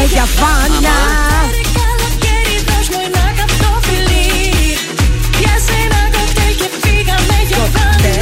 Ε, 0.00 0.04
Για 0.12 0.24
φάνια. 0.38 0.96
Καλοκαίρι 1.78 2.56
δώσ' 2.68 2.88
μου 2.92 3.00
ένα 3.06 3.24
καυτό 3.38 3.70
φιλί 3.86 4.76
Πιάσε 5.36 5.74
ένα 5.84 6.00
κοκτέιλ 6.14 6.54
και 6.60 6.68
φύγαμε 6.82 7.36
για 7.50 7.62
πάντα 7.76 8.12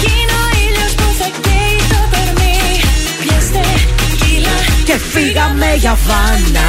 Κι 0.00 0.10
είναι 0.18 0.36
ο 0.44 0.48
ήλιος 0.64 0.92
που 0.98 1.06
θα 1.18 1.28
καίει 1.44 1.78
το 1.92 2.00
κορμί 2.12 2.58
Πιάστε 3.22 3.64
κύλα 4.20 4.56
Και 4.88 4.96
φύγαμε 5.12 5.68
για 5.74 5.94
φάνα. 6.06 6.68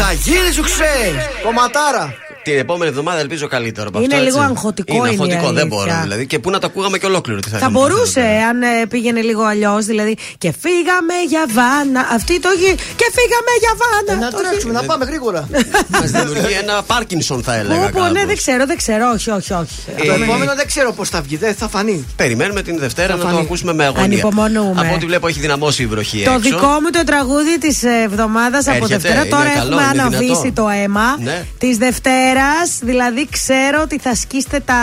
Θα 0.00 0.12
γίνει 0.24 0.50
σου 0.56 0.62
ξέρει. 0.62 1.12
Κομματάρα. 1.44 2.25
Την 2.50 2.58
επόμενη 2.58 2.90
εβδομάδα 2.90 3.20
ελπίζω 3.20 3.46
καλύτερο 3.46 3.88
από 3.88 3.98
Είναι 4.02 4.14
αυτό. 4.14 4.24
λίγο 4.26 4.38
έτσι. 4.42 4.50
αγχωτικό, 4.52 4.92
Είναι 4.94 4.98
είναι 5.08 5.10
η 5.10 5.12
αγχωτικό, 5.14 5.40
δεν 5.52 5.62
αλήθεια. 5.62 5.66
μπορώ 5.76 6.00
δηλαδή. 6.02 6.26
Και 6.26 6.38
πού 6.38 6.50
να 6.50 6.58
το 6.58 6.66
ακούγαμε 6.66 6.98
και 6.98 7.06
ολόκληρο. 7.06 7.40
Τι 7.40 7.48
θα, 7.48 7.50
Θα 7.52 7.56
είχαμε 7.58 7.78
μπορούσε, 7.78 8.20
εδώ 8.20 8.28
πέρα. 8.28 8.46
αν 8.48 8.62
ε, 8.62 8.86
πήγαινε 8.88 9.20
λίγο 9.20 9.42
αλλιώς, 9.42 9.84
δηλαδή. 9.84 10.14
Και 10.38 10.50
φύγαμε 10.62 11.14
για 11.32 11.44
βάνα. 11.58 12.00
Αυτή 12.16 12.34
το 12.40 12.48
έχει. 12.56 12.70
Και 13.00 13.06
φύγαμε 13.16 13.52
για 13.64 13.72
βάνα. 13.82 14.12
Να 14.24 14.30
Το 14.30 14.36
έχει- 14.38 14.48
τρέξουμε, 14.48 14.72
να 14.72 14.82
πάμε 14.82 15.04
γρήγορα. 15.04 15.48
Μας 15.88 16.10
δημιουργεί 16.10 16.54
ένα 16.62 16.82
Πάρκινσον, 16.82 17.42
θα 17.42 17.54
έλεγα. 17.54 17.80
Πω, 17.80 17.88
πω, 17.92 18.00
ναι, 18.02 18.06
κάπως. 18.08 18.26
δεν 18.26 18.36
ξέρω, 18.36 18.66
δεν 18.66 18.76
ξέρω. 18.76 19.04
Όχι, 19.14 19.30
όχι, 19.30 19.52
όχι. 19.52 19.76
Το 20.06 20.12
επόμενο 20.22 20.52
δεν 20.54 20.66
ξέρω 20.66 20.92
πώς 20.92 21.08
θα 21.08 21.20
βγει, 21.20 21.36
δεν 21.36 21.54
θα 21.54 21.68
φανεί. 21.68 22.06
Περιμένουμε 22.16 22.62
την 22.62 22.78
Δευτέρα 22.78 23.08
Θα 23.08 23.16
να 23.16 23.20
το 23.22 23.26
φανεί. 23.28 23.40
ακούσουμε 23.40 23.72
με 23.74 23.84
αγωνία. 23.84 24.04
Ανυπομονούμε. 24.04 24.80
Από 24.80 24.94
ό,τι 24.94 25.06
βλέπω 25.06 25.26
έχει 25.28 25.40
δυναμώσει 25.40 25.82
η 25.82 25.86
βροχή 25.86 26.22
Το 26.24 26.30
έξω. 26.30 26.40
δικό 26.48 26.66
μου 26.82 26.90
το 26.92 27.02
τραγούδι 27.06 27.58
της 27.58 27.82
εβδομάδας 28.04 28.66
από 28.66 28.76
Έρχεται, 28.76 28.94
Δευτέρα. 28.96 29.20
είναι 29.20 29.28
Τώρα 29.28 29.44
καλό, 29.44 29.58
έχουμε 29.58 29.82
είναι 29.92 30.00
αναβήσει 30.00 30.40
δυνατό. 30.42 30.62
το 30.62 30.68
αίμα 30.68 31.16
Ναι. 31.22 31.44
της 31.58 31.76
Δευτέρα. 31.76 32.35
Δηλαδή 32.80 33.28
ξέρω 33.30 33.80
ότι 33.82 33.98
θα 33.98 34.14
σκίσετε 34.14 34.60
τα 34.60 34.74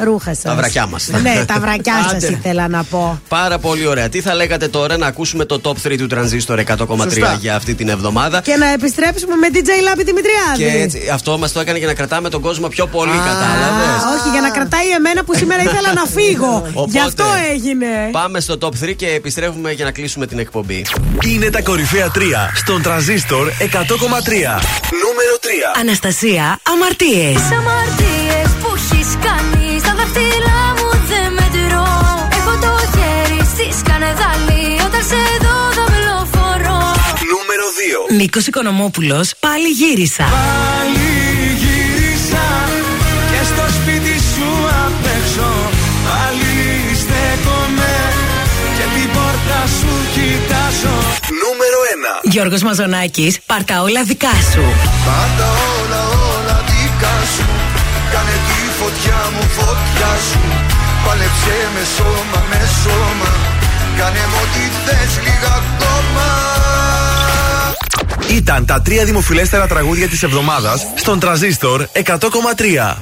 ρούχα 0.00 0.34
σας. 0.34 0.42
Τα 0.42 0.54
βρακιά 0.54 0.86
μας. 0.86 1.08
Ναι, 1.22 1.44
τα 1.46 1.60
βρακιά 1.60 1.94
σας 2.02 2.12
Άντε. 2.12 2.26
ήθελα 2.26 2.68
να 2.68 2.84
πω. 2.84 3.20
Πάρα 3.28 3.58
πολύ 3.58 3.86
ωραία. 3.86 4.08
Τι 4.08 4.20
θα 4.20 4.34
λέγατε 4.34 4.68
τώρα 4.68 4.96
να 4.96 5.06
ακούσουμε 5.06 5.44
το 5.44 5.60
top 5.64 5.88
3 5.88 5.96
του 5.98 6.06
Transistor 6.14 6.58
100,3 6.58 7.02
Σωστά. 7.02 7.36
για 7.40 7.54
αυτή 7.56 7.74
την 7.74 7.88
εβδομάδα. 7.88 8.40
Και 8.40 8.56
να 8.56 8.66
επιστρέψουμε 8.66 9.34
με 9.36 9.48
DJ 9.52 9.68
Λάμπη 9.82 10.02
Δημητριάδη. 10.04 10.76
Και 10.76 10.82
έτσι, 10.82 11.08
αυτό 11.12 11.38
μας 11.38 11.52
το 11.52 11.60
έκανε 11.60 11.78
για 11.78 11.86
να 11.86 11.94
κρατάμε 11.94 12.28
τον 12.28 12.40
κόσμο 12.40 12.68
πιο 12.68 12.86
πολύ, 12.86 13.10
Α, 13.10 13.24
κατάλαβες; 13.26 14.18
όχι, 14.18 14.28
για 14.30 14.40
να 14.40 14.50
κρατάει 14.50 14.88
εμένα 14.90 15.24
που 15.24 15.34
σήμερα 15.36 15.62
ήθελα 15.62 15.92
να 15.94 16.04
φύγω. 16.04 16.66
Οπότε, 16.72 16.90
Γι' 16.90 16.98
αυτό 17.00 17.24
έγινε. 17.52 17.86
Πάμε 18.12 18.40
στο 18.40 18.58
top 18.60 18.84
3 18.84 18.92
και 18.96 19.06
επιστρέφουμε 19.08 19.72
για 19.72 19.84
να 19.84 19.90
κλείσουμε 19.90 20.26
την 20.26 20.38
εκπομπή. 20.38 20.86
Είναι 21.24 21.50
τα 21.50 21.62
κορυφαία 21.62 22.10
3 22.14 22.18
στον 22.54 22.82
τραζίστορ 22.82 23.48
100,3. 23.58 24.60
Νούμερο 25.04 25.34
3. 25.40 25.80
Αναστασία, 25.80 26.58
αμαρτίες. 26.84 27.34
Τις 27.40 27.50
αμαρτίες 27.58 28.48
που 28.60 28.68
έχεις 28.78 29.08
κάνει 29.26 29.66
Στα 29.82 29.92
δάχτυλά 29.98 30.62
μου 30.78 30.88
δεν 31.10 31.26
μετρώ 31.38 31.88
Έχω 32.38 32.52
το 32.64 32.72
χέρι 32.94 33.40
στη 33.52 33.66
σκανεδάλη 33.80 34.64
Όταν 34.86 35.02
σε 35.10 35.20
δω 35.44 35.56
δαυλοφορώ 35.78 36.82
Νούμερο 37.32 37.66
2. 38.10 38.18
Νίκος 38.18 38.46
Οικονομόπουλος, 38.46 39.26
πάλι 39.46 39.68
γύρισα. 39.80 40.24
Πάλι 40.38 41.10
γύρισα 41.62 42.46
και 43.30 43.40
στο 43.50 43.64
σπίτι 43.76 44.14
σου 44.32 44.48
απ' 44.84 45.06
έξω 45.16 45.48
Πάλι 46.06 46.54
στέκομαι 47.02 47.94
και 48.76 48.86
την 48.94 49.08
πόρτα 49.16 49.60
σου 49.78 49.92
κοιτάζω 50.14 50.96
Γιώργος 52.22 52.62
Μαζονάκης, 52.62 53.38
πάρτα 53.46 53.82
όλα 53.82 54.02
δικά 54.02 54.32
σου. 54.52 54.62
Πάντα 55.04 55.46
όλα 55.80 56.00
όλα 56.08 56.23
δικά 56.94 57.16
σου. 57.34 57.46
Κάνε 58.12 58.36
τη 58.48 58.60
φωτιά 58.80 59.20
μου 59.34 59.44
φωτιά 59.58 60.12
σου. 60.28 60.40
Πάλεψε 61.06 61.56
με 61.74 61.84
σώμα 61.96 62.40
με 62.50 62.60
σώμα. 62.82 63.30
Κάνε 63.98 64.24
μου 64.30 64.38
ό,τι 64.42 64.62
θες 64.84 65.12
λίγα 65.24 65.52
ακόμα. 65.62 66.28
Ήταν 68.28 68.66
τα 68.66 68.82
τρία 68.82 69.04
δημοφιλέστερα 69.04 69.66
τραγούδια 69.66 70.08
της 70.08 70.22
εβδομάδας 70.22 70.86
στον 70.94 71.18
Τραζίστορ 71.18 71.86
100,3. 71.92 72.96